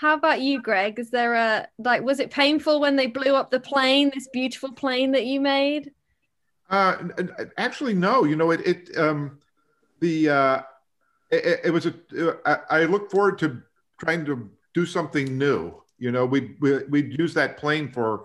How 0.00 0.14
about 0.14 0.40
you, 0.40 0.62
Greg? 0.62 0.98
Is 0.98 1.10
there 1.10 1.34
a 1.34 1.68
like? 1.76 2.02
Was 2.02 2.20
it 2.20 2.30
painful 2.30 2.80
when 2.80 2.96
they 2.96 3.06
blew 3.06 3.34
up 3.34 3.50
the 3.50 3.60
plane? 3.60 4.10
This 4.14 4.28
beautiful 4.32 4.72
plane 4.72 5.12
that 5.12 5.26
you 5.26 5.42
made? 5.42 5.90
Uh, 6.70 6.96
actually, 7.58 7.92
no. 7.92 8.24
You 8.24 8.34
know, 8.34 8.50
it 8.50 8.66
it 8.66 8.96
um, 8.96 9.40
the 10.00 10.30
uh, 10.30 10.62
it, 11.30 11.60
it 11.64 11.70
was 11.70 11.84
a. 11.84 11.94
I 12.70 12.84
look 12.84 13.10
forward 13.10 13.38
to 13.40 13.60
trying 13.98 14.24
to 14.24 14.48
do 14.72 14.86
something 14.86 15.36
new. 15.36 15.82
You 15.98 16.12
know, 16.12 16.24
we 16.24 16.56
we 16.60 16.78
we'd 16.84 17.18
use 17.18 17.34
that 17.34 17.58
plane 17.58 17.92
for 17.92 18.24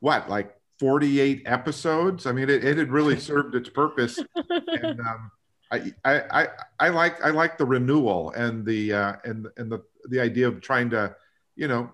what, 0.00 0.28
like 0.28 0.54
48 0.78 1.44
episodes. 1.46 2.26
I 2.26 2.32
mean, 2.32 2.50
it, 2.50 2.62
it 2.62 2.76
had 2.76 2.92
really 2.92 3.18
served 3.30 3.54
its 3.54 3.70
purpose. 3.70 4.18
and 4.34 5.00
um, 5.00 5.30
I, 6.04 6.20
I, 6.30 6.48
I, 6.78 6.88
like 6.88 7.22
I 7.22 7.30
like 7.30 7.58
the 7.58 7.64
renewal 7.64 8.30
and 8.32 8.64
the 8.64 8.92
uh, 8.92 9.12
and 9.24 9.46
and 9.56 9.70
the 9.70 9.82
the 10.08 10.20
idea 10.20 10.48
of 10.48 10.60
trying 10.60 10.90
to, 10.90 11.14
you 11.56 11.68
know, 11.68 11.90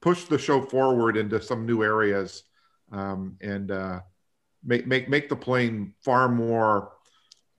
push 0.00 0.24
the 0.24 0.38
show 0.38 0.62
forward 0.62 1.16
into 1.16 1.40
some 1.40 1.66
new 1.66 1.82
areas, 1.82 2.44
um, 2.92 3.36
and 3.40 3.70
uh, 3.70 4.00
make 4.64 4.86
make 4.86 5.08
make 5.08 5.28
the 5.28 5.36
plane 5.36 5.94
far 6.04 6.28
more. 6.28 6.92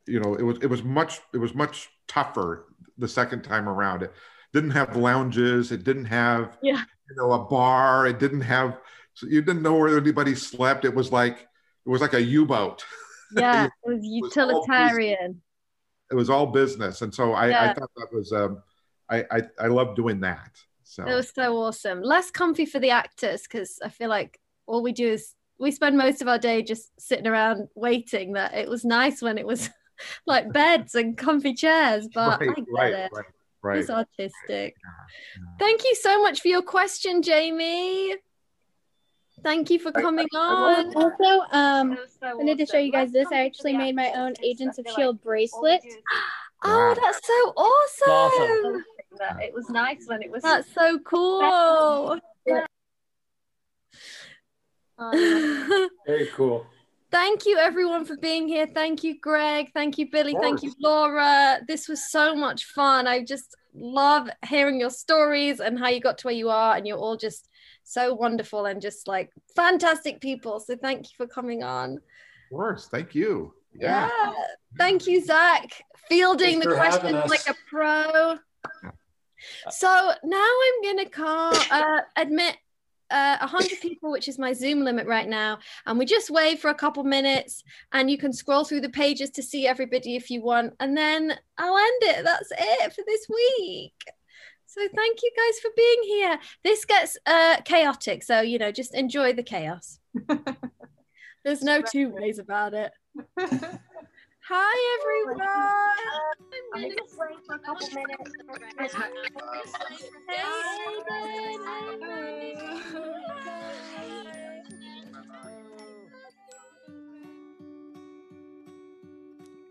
You 0.06 0.20
know, 0.20 0.36
it 0.36 0.44
was 0.44 0.58
it 0.62 0.68
was 0.68 0.84
much 0.84 1.20
it 1.34 1.38
was 1.38 1.54
much 1.54 1.90
tougher 2.08 2.68
the 2.98 3.08
second 3.08 3.44
time 3.44 3.68
around. 3.68 4.04
It 4.04 4.14
didn't 4.54 4.72
have 4.72 4.96
lounges. 4.96 5.72
It 5.72 5.84
didn't 5.84 6.06
have 6.06 6.58
yeah. 6.62 6.84
you 7.10 7.16
know 7.16 7.34
a 7.34 7.46
bar. 7.46 8.08
It 8.08 8.20
didn't 8.20 8.42
have 8.42 8.78
so 9.14 9.28
you 9.28 9.42
didn't 9.42 9.64
know 9.64 9.76
where 9.76 9.98
anybody 9.98 10.36
slept. 10.36 10.86
It 10.86 10.94
was 10.94 11.12
like 11.12 11.40
it 11.86 11.90
was 11.90 12.02
like 12.02 12.14
a 12.14 12.22
U-boat. 12.22 12.84
Yeah, 13.36 13.66
it 13.66 13.72
was 13.84 14.00
utilitarian. 14.06 15.42
It 16.12 16.16
was 16.16 16.30
all 16.30 16.48
business, 16.48 17.02
and 17.02 17.14
so 17.14 17.34
I, 17.34 17.50
yeah. 17.50 17.70
I 17.70 17.74
thought 17.74 17.92
that 17.98 18.14
was 18.14 18.32
um, 18.32 18.62
I, 19.10 19.26
I 19.32 19.42
I 19.60 19.68
love 19.68 19.96
doing 19.96 20.20
that. 20.22 20.52
So 20.84 21.06
it 21.06 21.14
was 21.14 21.32
so 21.34 21.58
awesome. 21.58 22.02
Less 22.02 22.32
comfy 22.32 22.66
for 22.66 22.80
the 22.80 22.92
actors 22.92 23.44
because 23.44 23.80
I 23.84 23.90
feel 23.90 24.10
like 24.10 24.40
all 24.66 24.82
we 24.82 24.94
do 24.94 25.08
is 25.08 25.34
we 25.60 25.72
spend 25.72 25.98
most 25.98 26.22
of 26.22 26.28
our 26.28 26.38
day 26.38 26.62
just 26.62 26.92
sitting 27.00 27.28
around 27.28 27.68
waiting. 27.76 28.34
That 28.34 28.54
it 28.54 28.70
was 28.70 28.86
nice 28.86 29.22
when 29.22 29.38
it 29.38 29.46
was 29.46 29.70
like 30.26 30.52
beds 30.54 30.96
and 30.96 31.18
comfy 31.18 31.54
chairs, 31.54 32.08
but 32.14 32.40
right, 32.40 32.50
I 32.50 32.54
get 32.54 32.66
right, 32.72 32.94
it. 32.94 33.12
Right, 33.14 33.26
right. 33.62 33.80
It's 33.80 33.90
artistic. 33.90 34.76
Thank 35.60 35.84
you 35.84 35.96
so 35.96 36.22
much 36.22 36.42
for 36.42 36.48
your 36.48 36.62
question, 36.62 37.22
Jamie. 37.22 38.16
Thank 39.44 39.70
you 39.70 39.80
for 39.80 39.92
coming 39.92 40.28
on. 40.36 40.96
Also, 40.96 41.46
um, 41.52 41.98
I 42.22 42.34
wanted 42.34 42.58
to 42.58 42.66
show 42.66 42.78
you 42.78 42.92
guys 42.92 43.12
this. 43.12 43.28
I 43.32 43.46
actually 43.46 43.74
made 43.74 43.96
my 43.96 44.12
own 44.14 44.34
Agents 44.44 44.78
of 44.78 44.88
S.H.I.E.L.D. 44.88 45.20
bracelet. 45.24 45.82
Oh, 46.64 46.96
that's 47.00 47.26
so 47.26 47.54
awesome! 47.56 48.84
awesome. 49.22 49.40
It 49.40 49.54
was 49.54 49.70
nice 49.70 50.06
when 50.08 50.24
it 50.24 50.32
was. 50.32 50.42
That's 50.42 50.74
so 50.74 50.98
cool. 51.00 52.20
Very 56.08 56.28
cool. 56.34 56.66
Thank 57.12 57.46
you, 57.46 57.58
everyone, 57.58 58.06
for 58.06 58.18
being 58.18 58.48
here. 58.48 58.68
Thank 58.68 59.04
you, 59.04 59.20
Greg. 59.20 59.68
Thank 59.74 60.00
you, 60.00 60.10
Billy. 60.10 60.36
Thank 60.42 60.64
you, 60.64 60.74
Laura. 60.82 61.60
This 61.68 61.88
was 61.88 62.10
so 62.12 62.36
much 62.36 62.66
fun. 62.66 63.06
I 63.06 63.24
just 63.24 63.56
love 63.74 64.30
hearing 64.48 64.80
your 64.80 64.90
stories 64.90 65.60
and 65.60 65.78
how 65.78 65.90
you 65.90 66.02
got 66.02 66.18
to 66.18 66.28
where 66.28 66.36
you 66.36 66.50
are, 66.50 66.76
and 66.76 66.88
you're 66.88 66.98
all 66.98 67.18
just 67.18 67.48
so 67.88 68.14
wonderful 68.14 68.66
and 68.66 68.82
just 68.82 69.08
like 69.08 69.32
fantastic 69.56 70.20
people. 70.20 70.60
So 70.60 70.76
thank 70.76 71.06
you 71.06 71.16
for 71.16 71.28
coming 71.28 71.64
on. 71.64 71.94
Of 71.94 72.02
course. 72.52 72.88
Thank 72.90 73.16
you. 73.16 73.54
Yeah. 73.74 74.10
yeah. 74.24 74.34
Thank 74.78 75.08
you, 75.08 75.24
Zach. 75.24 75.84
Fielding 76.10 76.60
the 76.60 76.74
questions 76.74 77.30
like 77.30 77.48
a 77.48 77.56
pro. 77.70 78.38
So 79.70 80.12
now 80.24 80.46
I'm 80.66 80.84
gonna 80.84 81.10
call 81.10 81.54
uh, 81.72 82.02
admit 82.16 82.58
uh, 83.10 83.38
100 83.40 83.80
people, 83.82 84.12
which 84.12 84.28
is 84.28 84.38
my 84.38 84.52
Zoom 84.52 84.84
limit 84.84 85.08
right 85.08 85.28
now. 85.28 85.60
And 85.86 85.98
we 85.98 86.06
just 86.06 86.30
wait 86.30 86.60
for 86.60 86.70
a 86.70 86.76
couple 86.76 87.04
minutes 87.04 87.64
and 87.94 88.12
you 88.12 88.18
can 88.18 88.34
scroll 88.34 88.66
through 88.66 88.82
the 88.82 88.90
pages 88.90 89.30
to 89.32 89.44
see 89.44 89.68
everybody 89.68 90.16
if 90.16 90.30
you 90.30 90.42
want. 90.42 90.74
And 90.80 90.98
then 90.98 91.38
I'll 91.58 91.78
end 91.78 92.18
it. 92.18 92.24
That's 92.26 92.52
it 92.52 92.94
for 92.94 93.04
this 93.06 93.28
week. 93.30 93.94
So 94.78 94.88
thank 94.96 95.24
you 95.24 95.32
guys 95.36 95.60
for 95.60 95.72
being 95.76 96.04
here. 96.04 96.40
This 96.64 96.86
gets 96.86 97.18
uh, 97.26 97.62
chaotic, 97.66 98.22
so 98.22 98.42
you 98.42 98.60
know, 98.60 98.72
just 98.72 98.94
enjoy 98.94 99.34
the 99.34 99.42
chaos. 99.42 99.98
There's 101.44 101.64
no 101.64 101.82
two 101.82 102.10
ways 102.10 102.38
about 102.38 102.76
it. 102.76 102.92
Hi 103.40 105.00
everyone. 105.02 105.42
I'm 106.76 106.82
gonna 106.82 106.96
wait 107.18 107.38
for 107.48 107.56
a 107.56 107.60
couple 107.60 107.88
minutes. 107.88 108.34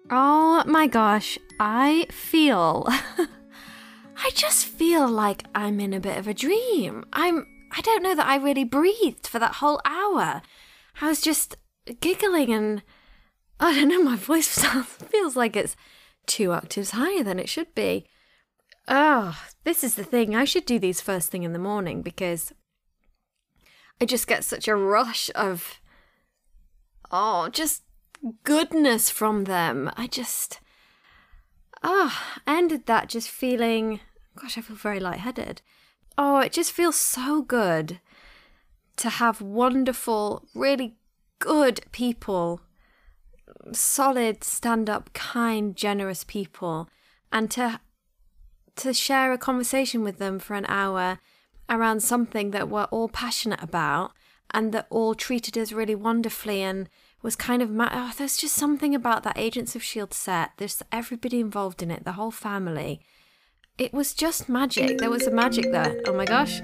Oh 0.09 0.63
my 0.67 0.87
gosh, 0.87 1.37
I 1.59 2.07
feel 2.13 2.89
I 4.27 4.31
just 4.31 4.67
feel 4.67 5.07
like 5.09 5.45
I'm 5.55 5.79
in 5.79 5.93
a 5.93 6.01
bit 6.01 6.19
of 6.19 6.27
a 6.27 6.35
dream. 6.35 7.05
I'm 7.13 7.47
I 7.71 7.81
don't 7.81 8.03
know 8.03 8.17
that 8.17 8.27
I 8.27 8.35
really 8.35 8.65
breathed 8.65 9.25
for 9.25 9.39
that 9.39 9.57
whole 9.57 9.81
hour. 9.85 10.43
I 11.01 11.07
was 11.07 11.21
just 11.21 11.57
giggling 12.01 12.53
and 12.53 12.83
I 13.61 13.73
don't 13.73 13.89
know, 13.89 14.03
my 14.03 14.17
voice 14.17 14.49
sounds, 14.49 14.89
feels 14.89 15.37
like 15.37 15.55
it's 15.55 15.77
two 16.27 16.51
octaves 16.51 16.91
higher 16.91 17.23
than 17.23 17.39
it 17.39 17.49
should 17.49 17.73
be. 17.73 18.05
Oh, 18.89 19.41
this 19.63 19.85
is 19.85 19.95
the 19.95 20.03
thing. 20.03 20.35
I 20.35 20.45
should 20.45 20.67
do 20.67 20.81
these 20.81 21.01
first 21.01 21.31
thing 21.31 21.45
in 21.45 21.53
the 21.53 21.61
morning 21.61 22.03
because 22.03 22.53
I 24.01 24.07
just 24.07 24.27
get 24.27 24.43
such 24.43 24.67
a 24.67 24.75
rush 24.75 25.31
of 25.37 25.81
oh, 27.13 27.49
just 27.51 27.85
goodness 28.43 29.09
from 29.09 29.45
them. 29.45 29.89
I 29.97 30.09
just 30.09 30.59
oh, 31.85 32.21
ended 32.45 32.87
that 32.87 33.09
just 33.09 33.29
feeling 33.29 34.01
gosh, 34.37 34.57
I 34.57 34.61
feel 34.61 34.77
very 34.77 35.01
lightheaded. 35.01 35.63
Oh, 36.17 36.39
it 36.39 36.53
just 36.53 36.73
feels 36.73 36.97
so 36.97 37.43
good 37.43 38.01
to 38.97 39.11
have 39.11 39.41
wonderful, 39.41 40.45
really 40.55 40.97
good 41.39 41.81
people 41.93 42.61
solid, 43.73 44.45
stand 44.45 44.89
up, 44.89 45.13
kind, 45.13 45.77
generous 45.77 46.25
people, 46.25 46.89
and 47.33 47.51
to 47.53 47.81
to 48.77 48.93
share 48.93 49.33
a 49.33 49.39
conversation 49.39 50.03
with 50.03 50.19
them 50.19 50.39
for 50.39 50.55
an 50.55 50.67
hour 50.69 51.19
around 51.71 52.01
something 52.01 52.51
that 52.51 52.69
we're 52.69 52.85
all 52.85 53.09
passionate 53.09 53.63
about 53.63 54.13
and 54.51 54.71
that 54.73 54.87
all 54.91 55.15
treated 55.15 55.57
us 55.57 55.73
really 55.73 55.95
wonderfully 55.95 56.61
and 56.61 56.87
was 57.23 57.35
kind 57.35 57.63
of 57.63 57.71
ma- 57.71 57.89
oh, 57.91 58.13
there's 58.19 58.37
just 58.37 58.55
something 58.55 58.95
about 58.95 59.23
that 59.23 59.39
Agents 59.39 59.75
of 59.75 59.81
S.H.I.E.L.D. 59.81 60.15
set. 60.15 60.51
There's 60.59 60.83
everybody 60.93 61.41
involved 61.41 61.83
in 61.83 61.91
it, 61.91 62.05
the 62.05 62.13
whole 62.13 62.31
family. 62.31 63.01
It 63.79 63.93
was 63.93 64.15
just 64.15 64.49
magic. 64.49 64.99
There 64.99 65.11
was 65.11 65.27
a 65.27 65.31
magic 65.31 65.71
there. 65.71 66.01
Oh 66.07 66.15
my 66.15 66.25
gosh. 66.25 66.63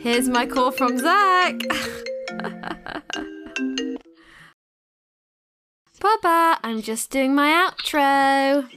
Here's 0.00 0.28
my 0.28 0.46
call 0.46 0.70
from 0.72 0.98
Zach. 0.98 1.54
Baba, 6.00 6.58
I'm 6.62 6.82
just 6.82 7.10
doing 7.10 7.34
my 7.34 7.48
outro. 7.70 8.68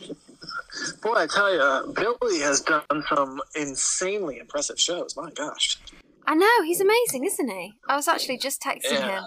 Boy, 1.01 1.13
I 1.15 1.27
tell 1.27 1.51
you, 1.53 1.93
Billy 1.93 2.39
has 2.39 2.61
done 2.61 2.83
some 3.13 3.41
insanely 3.55 4.37
impressive 4.39 4.79
shows. 4.79 5.15
My 5.17 5.29
gosh. 5.31 5.77
I 6.25 6.35
know, 6.35 6.61
he's 6.63 6.79
amazing, 6.79 7.25
isn't 7.25 7.49
he? 7.49 7.73
I 7.89 7.95
was 7.95 8.07
actually 8.07 8.37
just 8.37 8.61
texting 8.61 8.91
Yeah. 8.91 9.19
him. 9.19 9.23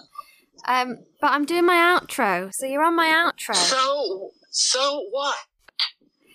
Um, 0.66 0.98
but 1.20 1.32
I'm 1.32 1.44
doing 1.46 1.66
my 1.66 1.98
outro, 1.98 2.54
so 2.54 2.66
you're 2.66 2.84
on 2.84 2.94
my 2.94 3.06
outro. 3.08 3.54
So, 3.56 4.30
so 4.50 5.04
what? 5.10 5.36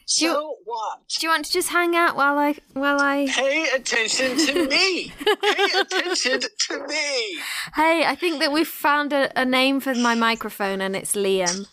Do 0.07 0.25
you, 0.25 0.31
So 0.31 0.55
what? 0.65 0.99
Do 1.07 1.25
you 1.25 1.29
want 1.31 1.45
to 1.45 1.51
just 1.51 1.69
hang 1.69 1.95
out 1.95 2.15
while 2.15 2.37
I 2.37 2.55
while 2.73 2.99
I 2.99 3.27
Pay 3.27 3.67
attention 3.73 4.37
to 4.37 4.67
me. 4.67 5.11
Pay 5.41 5.79
attention 5.79 6.41
to 6.41 6.87
me. 6.87 7.39
Hey, 7.75 8.05
I 8.05 8.15
think 8.19 8.39
that 8.39 8.51
we've 8.51 8.67
found 8.67 9.13
a, 9.13 9.31
a 9.39 9.45
name 9.45 9.79
for 9.79 9.95
my 9.95 10.15
microphone 10.15 10.81
and 10.81 10.95
it's 10.95 11.15
Liam. 11.15 11.67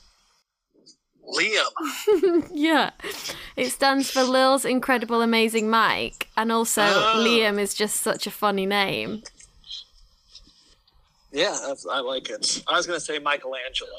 Liam. 1.37 2.49
yeah. 2.53 2.91
It 3.57 3.71
stands 3.71 4.11
for 4.11 4.23
Lil's 4.23 4.65
Incredible 4.65 5.23
Amazing 5.23 5.71
Mike. 5.71 6.29
And 6.37 6.51
also, 6.53 6.83
Oh. 6.83 7.25
Liam 7.25 7.59
is 7.59 7.75
just 7.75 7.97
such 8.03 8.27
a 8.27 8.31
funny 8.31 8.67
name. 8.67 9.23
Yeah, 11.33 11.57
that's, 11.67 11.87
I 11.87 12.01
like 12.01 12.29
it. 12.29 12.63
I 12.69 12.77
was 12.77 12.87
going 12.87 12.99
to 12.99 13.05
say 13.05 13.19
Michelangelo. 13.19 13.91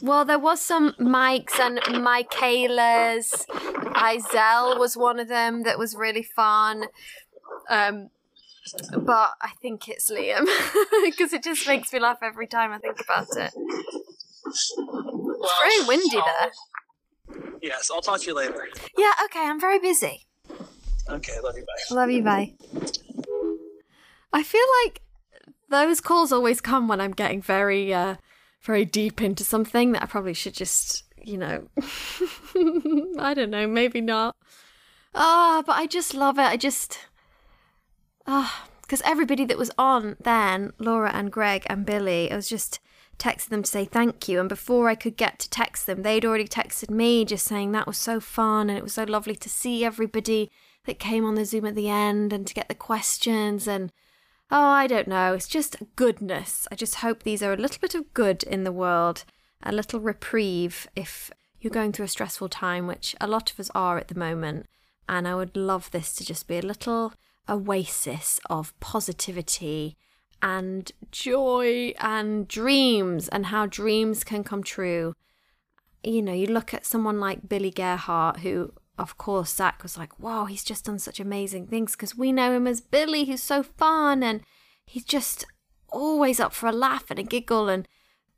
Well, 0.00 0.24
there 0.24 0.38
was 0.38 0.60
some 0.60 0.94
Mikes 0.98 1.58
and 1.58 1.80
Michaelas. 2.02 3.46
Izel 3.48 4.78
was 4.78 4.96
one 4.96 5.18
of 5.18 5.28
them 5.28 5.62
that 5.64 5.78
was 5.78 5.94
really 5.96 6.22
fun. 6.22 6.84
Um, 7.68 8.10
but 8.98 9.32
I 9.40 9.50
think 9.62 9.88
it's 9.88 10.10
Liam 10.10 10.46
because 11.04 11.32
it 11.32 11.42
just 11.42 11.66
makes 11.66 11.92
me 11.92 12.00
laugh 12.00 12.18
every 12.22 12.46
time 12.46 12.72
I 12.72 12.78
think 12.78 13.00
about 13.00 13.28
it. 13.36 13.52
It's 14.46 14.74
very 15.60 15.86
windy 15.88 16.16
there. 16.16 16.52
Yes, 17.62 17.90
I'll 17.92 18.00
talk 18.00 18.20
to 18.20 18.26
you 18.26 18.34
later. 18.34 18.68
Yeah, 18.96 19.12
okay, 19.24 19.40
I'm 19.40 19.60
very 19.60 19.78
busy. 19.78 20.26
Okay, 21.08 21.40
love 21.42 21.56
you, 21.56 21.64
bye. 21.64 21.94
Love 21.94 22.10
you, 22.10 22.22
bye. 22.22 22.54
I 24.32 24.42
feel 24.42 24.66
like 24.84 25.02
those 25.68 26.00
calls 26.00 26.32
always 26.32 26.60
come 26.60 26.88
when 26.88 27.00
I'm 27.00 27.12
getting 27.12 27.40
very, 27.40 27.92
uh, 27.94 28.16
very 28.66 28.84
deep 28.84 29.22
into 29.22 29.44
something 29.44 29.92
that 29.92 30.02
I 30.02 30.06
probably 30.06 30.34
should 30.34 30.54
just, 30.54 31.04
you 31.22 31.38
know, 31.38 31.68
I 33.18 33.32
don't 33.32 33.50
know, 33.50 33.66
maybe 33.66 34.00
not. 34.00 34.36
Ah, 35.14 35.62
but 35.64 35.76
I 35.76 35.86
just 35.86 36.14
love 36.14 36.38
it. 36.38 36.42
I 36.42 36.56
just, 36.56 36.98
ah, 38.26 38.68
because 38.82 39.02
everybody 39.04 39.44
that 39.44 39.56
was 39.56 39.70
on 39.78 40.16
then, 40.20 40.72
Laura 40.78 41.10
and 41.14 41.30
Greg 41.30 41.64
and 41.66 41.86
Billy, 41.86 42.30
I 42.30 42.36
was 42.36 42.48
just 42.48 42.80
texting 43.18 43.48
them 43.48 43.62
to 43.62 43.70
say 43.70 43.84
thank 43.84 44.28
you. 44.28 44.40
And 44.40 44.48
before 44.48 44.88
I 44.88 44.94
could 44.94 45.16
get 45.16 45.38
to 45.38 45.50
text 45.50 45.86
them, 45.86 46.02
they'd 46.02 46.24
already 46.24 46.48
texted 46.48 46.90
me 46.90 47.24
just 47.24 47.46
saying 47.46 47.72
that 47.72 47.86
was 47.86 47.96
so 47.96 48.20
fun 48.20 48.68
and 48.68 48.76
it 48.76 48.84
was 48.84 48.94
so 48.94 49.04
lovely 49.04 49.36
to 49.36 49.48
see 49.48 49.84
everybody 49.84 50.50
that 50.86 50.98
came 50.98 51.24
on 51.24 51.34
the 51.34 51.44
Zoom 51.44 51.66
at 51.66 51.74
the 51.74 51.88
end 51.88 52.32
and 52.32 52.46
to 52.46 52.54
get 52.54 52.68
the 52.68 52.74
questions 52.74 53.66
and 53.66 53.92
oh, 54.50 54.68
I 54.68 54.86
don't 54.86 55.08
know, 55.08 55.34
it's 55.34 55.48
just 55.48 55.76
goodness. 55.96 56.68
I 56.70 56.74
just 56.74 56.96
hope 56.96 57.22
these 57.22 57.42
are 57.42 57.52
a 57.52 57.56
little 57.56 57.80
bit 57.80 57.94
of 57.94 58.14
good 58.14 58.42
in 58.44 58.64
the 58.64 58.72
world, 58.72 59.24
a 59.62 59.72
little 59.72 60.00
reprieve 60.00 60.86
if 60.94 61.30
you're 61.60 61.70
going 61.70 61.92
through 61.92 62.04
a 62.04 62.08
stressful 62.08 62.48
time, 62.48 62.86
which 62.86 63.16
a 63.20 63.26
lot 63.26 63.50
of 63.50 63.58
us 63.58 63.70
are 63.74 63.98
at 63.98 64.08
the 64.08 64.18
moment. 64.18 64.66
And 65.08 65.26
I 65.26 65.34
would 65.34 65.56
love 65.56 65.90
this 65.90 66.14
to 66.14 66.24
just 66.24 66.46
be 66.46 66.58
a 66.58 66.62
little 66.62 67.12
oasis 67.48 68.40
of 68.50 68.78
positivity 68.80 69.96
and 70.42 70.90
joy 71.10 71.94
and 71.98 72.46
dreams 72.46 73.28
and 73.28 73.46
how 73.46 73.66
dreams 73.66 74.24
can 74.24 74.44
come 74.44 74.62
true. 74.62 75.14
You 76.02 76.22
know, 76.22 76.32
you 76.32 76.46
look 76.46 76.74
at 76.74 76.86
someone 76.86 77.18
like 77.18 77.48
Billy 77.48 77.70
Gierhart, 77.70 78.40
who, 78.40 78.72
of 78.98 79.18
course, 79.18 79.54
Zach 79.54 79.82
was 79.82 79.98
like, 79.98 80.18
wow, 80.18 80.46
he's 80.46 80.64
just 80.64 80.84
done 80.86 80.98
such 80.98 81.20
amazing 81.20 81.66
things 81.66 81.92
because 81.92 82.16
we 82.16 82.32
know 82.32 82.52
him 82.52 82.66
as 82.66 82.80
Billy, 82.80 83.24
who's 83.26 83.42
so 83.42 83.62
fun 83.62 84.22
and 84.22 84.40
he's 84.86 85.04
just 85.04 85.44
always 85.90 86.40
up 86.40 86.52
for 86.52 86.66
a 86.66 86.72
laugh 86.72 87.04
and 87.10 87.18
a 87.18 87.22
giggle. 87.22 87.68
And 87.68 87.86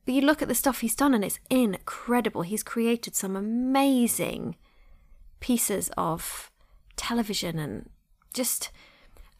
but 0.04 0.14
you 0.14 0.22
look 0.22 0.42
at 0.42 0.48
the 0.48 0.54
stuff 0.54 0.80
he's 0.80 0.96
done 0.96 1.14
and 1.14 1.24
it's 1.24 1.38
incredible. 1.48 2.42
He's 2.42 2.62
created 2.62 3.14
some 3.14 3.36
amazing 3.36 4.56
pieces 5.40 5.90
of 5.96 6.50
television 6.96 7.58
and 7.58 7.90
just 8.34 8.70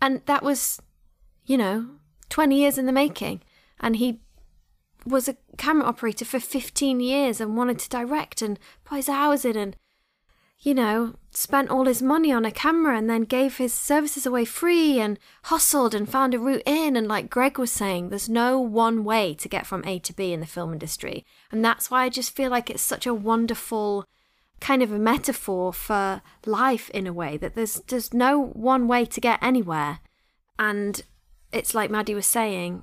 and 0.01 0.23
that 0.27 0.45
was 0.45 0.81
you 1.45 1.57
know 1.57 1.89
20 2.29 2.57
years 2.57 2.79
in 2.79 2.87
the 2.87 2.93
making 2.93 3.43
and 3.81 3.97
he 3.97 4.21
was 5.05 5.29
a 5.29 5.37
camera 5.57 5.85
operator 5.87 6.25
for 6.25 6.39
15 6.39 7.01
years 7.01 7.41
and 7.41 7.57
wanted 7.57 7.81
to 7.81 7.89
direct 7.89 8.43
and 8.43 8.59
put 8.85 8.97
his 8.97 9.09
hours 9.09 9.45
in 9.45 9.57
and 9.57 9.77
you 10.61 10.75
know 10.75 11.15
spent 11.31 11.71
all 11.71 11.85
his 11.85 12.03
money 12.03 12.33
on 12.33 12.45
a 12.45 12.51
camera 12.51 12.99
and 12.99 13.09
then 13.09 13.23
gave 13.23 13.59
his 13.59 13.73
services 13.73 14.27
away 14.27 14.45
free 14.45 14.99
and 14.99 15.19
hustled 15.45 15.95
and 15.95 16.09
found 16.09 16.35
a 16.35 16.39
route 16.39 16.63
in. 16.67 16.97
And 16.97 17.07
like 17.07 17.31
Greg 17.31 17.59
was 17.59 17.71
saying 17.71 18.09
there's 18.09 18.29
no 18.29 18.59
one 18.59 19.05
way 19.05 19.35
to 19.35 19.49
get 19.49 19.67
from 19.67 19.85
A 19.87 20.01
to 20.01 20.13
B 20.13 20.33
in 20.33 20.41
the 20.41 20.47
film 20.47 20.73
industry. 20.73 21.25
And 21.53 21.65
that's 21.65 21.91
why 21.91 22.05
I 22.05 22.09
just 22.09 22.35
feel 22.35 22.51
like 22.51 22.71
it's 22.71 22.83
such 22.83 23.07
a 23.07 23.15
wonderful 23.15 24.05
kind 24.61 24.83
of 24.83 24.91
a 24.91 24.99
metaphor 24.99 25.73
for 25.73 26.23
life 26.45 26.91
in 26.91 27.07
a 27.07 27.13
way 27.13 27.37
that 27.37 27.55
there's 27.55 27.81
there's 27.87 28.13
no 28.13 28.41
one 28.41 28.89
way 28.89 29.05
to 29.05 29.21
get 29.21 29.39
anywhere. 29.41 30.01
And 30.59 31.01
it's 31.53 31.75
like 31.75 31.91
Maddie 31.91 32.17
was 32.17 32.27
saying 32.27 32.83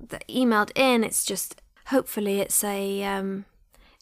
that 0.00 0.26
emailed 0.26 0.70
in 0.74 1.04
it's 1.04 1.24
just 1.24 1.60
hopefully 1.86 2.40
it's 2.40 2.64
a 2.64 3.04
um 3.04 3.44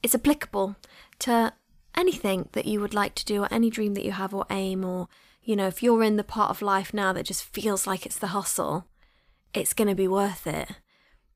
it's 0.02 0.14
applicable 0.14 0.76
to 1.18 1.52
anything 1.96 2.48
that 2.52 2.66
you 2.66 2.80
would 2.80 2.94
like 2.94 3.14
to 3.14 3.24
do 3.24 3.42
or 3.42 3.52
any 3.52 3.70
dream 3.70 3.94
that 3.94 4.04
you 4.04 4.12
have 4.12 4.32
or 4.32 4.46
aim 4.50 4.84
or 4.84 5.08
you 5.42 5.56
know 5.56 5.66
if 5.66 5.82
you're 5.82 6.02
in 6.02 6.16
the 6.16 6.24
part 6.24 6.50
of 6.50 6.62
life 6.62 6.94
now 6.94 7.12
that 7.12 7.26
just 7.26 7.44
feels 7.44 7.86
like 7.86 8.06
it's 8.06 8.18
the 8.18 8.28
hustle 8.28 8.86
it's 9.52 9.72
going 9.72 9.88
to 9.88 9.94
be 9.94 10.08
worth 10.08 10.46
it 10.46 10.68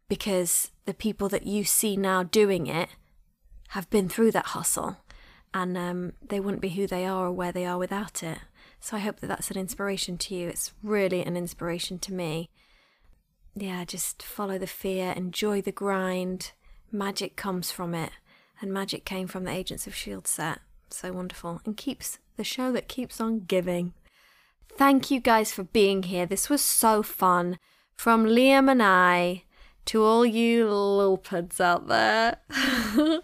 because 0.09 0.70
the 0.85 0.94
people 0.94 1.28
that 1.28 1.47
you 1.47 1.64
see 1.64 1.97
now 1.97 2.22
doing 2.22 2.66
it 2.66 2.89
have 3.70 3.90
been 3.90 4.09
through 4.09 4.31
that 4.31 4.47
hustle 4.47 4.98
and 5.52 5.78
um, 5.78 6.12
they 6.20 6.40
wouldn't 6.40 6.62
be 6.62 6.70
who 6.70 6.86
they 6.86 7.06
are 7.06 7.26
or 7.26 7.32
where 7.32 7.52
they 7.52 7.64
are 7.64 7.78
without 7.78 8.22
it. 8.22 8.39
So 8.81 8.97
I 8.97 9.01
hope 9.01 9.20
that 9.20 9.28
that's 9.28 9.51
an 9.51 9.56
inspiration 9.56 10.18
to 10.18 10.35
you. 10.35 10.48
It's 10.48 10.72
really 10.82 11.24
an 11.24 11.36
inspiration 11.36 11.98
to 12.01 12.12
me. 12.12 12.51
Yeah, 13.55 13.85
just 13.85 14.22
follow 14.22 14.59
the 14.59 14.66
fear, 14.66 15.12
enjoy 15.16 15.62
the 15.62 15.72
grind. 15.72 16.52
Magic 16.90 17.36
comes 17.36 17.70
from 17.70 17.94
it, 17.94 18.10
and 18.64 18.72
magic 18.72 19.04
came 19.04 19.28
from 19.28 19.44
the 19.44 19.52
Agents 19.52 19.86
of 19.86 19.92
S.H.I.E.L.D. 19.92 20.26
set. 20.26 20.60
So 20.88 21.12
wonderful, 21.12 21.60
and 21.66 21.76
keeps 21.76 22.18
the 22.36 22.44
show 22.44 22.72
that 22.72 22.88
keeps 22.88 23.20
on 23.20 23.40
giving. 23.40 23.92
Thank 24.76 25.10
you 25.10 25.20
guys 25.20 25.52
for 25.52 25.64
being 25.64 26.04
here. 26.04 26.24
This 26.24 26.48
was 26.48 26.62
so 26.62 27.02
fun. 27.02 27.58
From 27.94 28.24
Liam 28.24 28.70
and 28.70 28.82
I 28.82 29.44
to 29.84 30.02
all 30.02 30.24
you 30.24 30.66
lilpads 30.66 31.60
out 31.60 31.88
there. 31.88 32.38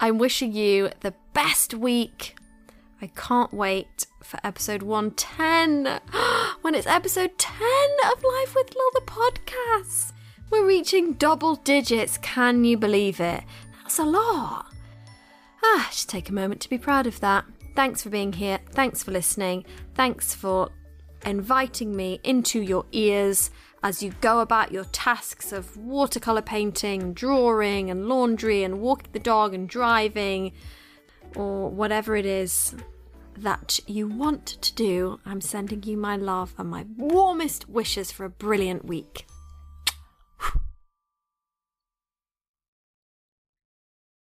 I'm 0.00 0.18
wishing 0.18 0.52
you 0.52 0.90
the 1.00 1.14
best 1.34 1.74
week. 1.74 2.36
I 3.02 3.08
can't 3.08 3.52
wait 3.52 4.06
for 4.22 4.38
episode 4.44 4.82
110. 4.82 6.00
when 6.62 6.76
it's 6.76 6.86
episode 6.86 7.36
10 7.38 7.66
of 8.12 8.22
Life 8.22 8.54
with 8.54 8.72
Lil 8.72 8.90
the 8.94 9.00
podcast. 9.00 10.12
We're 10.48 10.66
reaching 10.66 11.14
double 11.14 11.56
digits. 11.56 12.18
Can 12.18 12.62
you 12.64 12.76
believe 12.76 13.20
it? 13.20 13.42
That's 13.92 14.08
a 14.08 14.10
lot. 14.10 14.72
Ah, 15.62 15.86
just 15.90 16.08
take 16.08 16.30
a 16.30 16.32
moment 16.32 16.62
to 16.62 16.70
be 16.70 16.78
proud 16.78 17.06
of 17.06 17.20
that. 17.20 17.44
Thanks 17.76 18.02
for 18.02 18.08
being 18.08 18.32
here. 18.32 18.58
Thanks 18.70 19.02
for 19.02 19.10
listening. 19.10 19.66
Thanks 19.94 20.34
for 20.34 20.70
inviting 21.26 21.94
me 21.94 22.18
into 22.24 22.62
your 22.62 22.86
ears 22.92 23.50
as 23.82 24.02
you 24.02 24.14
go 24.22 24.40
about 24.40 24.72
your 24.72 24.86
tasks 24.86 25.52
of 25.52 25.76
watercolour 25.76 26.40
painting, 26.40 27.12
drawing, 27.12 27.90
and 27.90 28.08
laundry, 28.08 28.62
and 28.64 28.80
walking 28.80 29.12
the 29.12 29.18
dog 29.18 29.52
and 29.52 29.68
driving, 29.68 30.52
or 31.36 31.68
whatever 31.68 32.16
it 32.16 32.24
is 32.24 32.74
that 33.36 33.78
you 33.86 34.08
want 34.08 34.46
to 34.46 34.74
do. 34.74 35.20
I'm 35.26 35.42
sending 35.42 35.82
you 35.82 35.98
my 35.98 36.16
love 36.16 36.54
and 36.56 36.70
my 36.70 36.86
warmest 36.96 37.68
wishes 37.68 38.10
for 38.10 38.24
a 38.24 38.30
brilliant 38.30 38.86
week. 38.86 39.26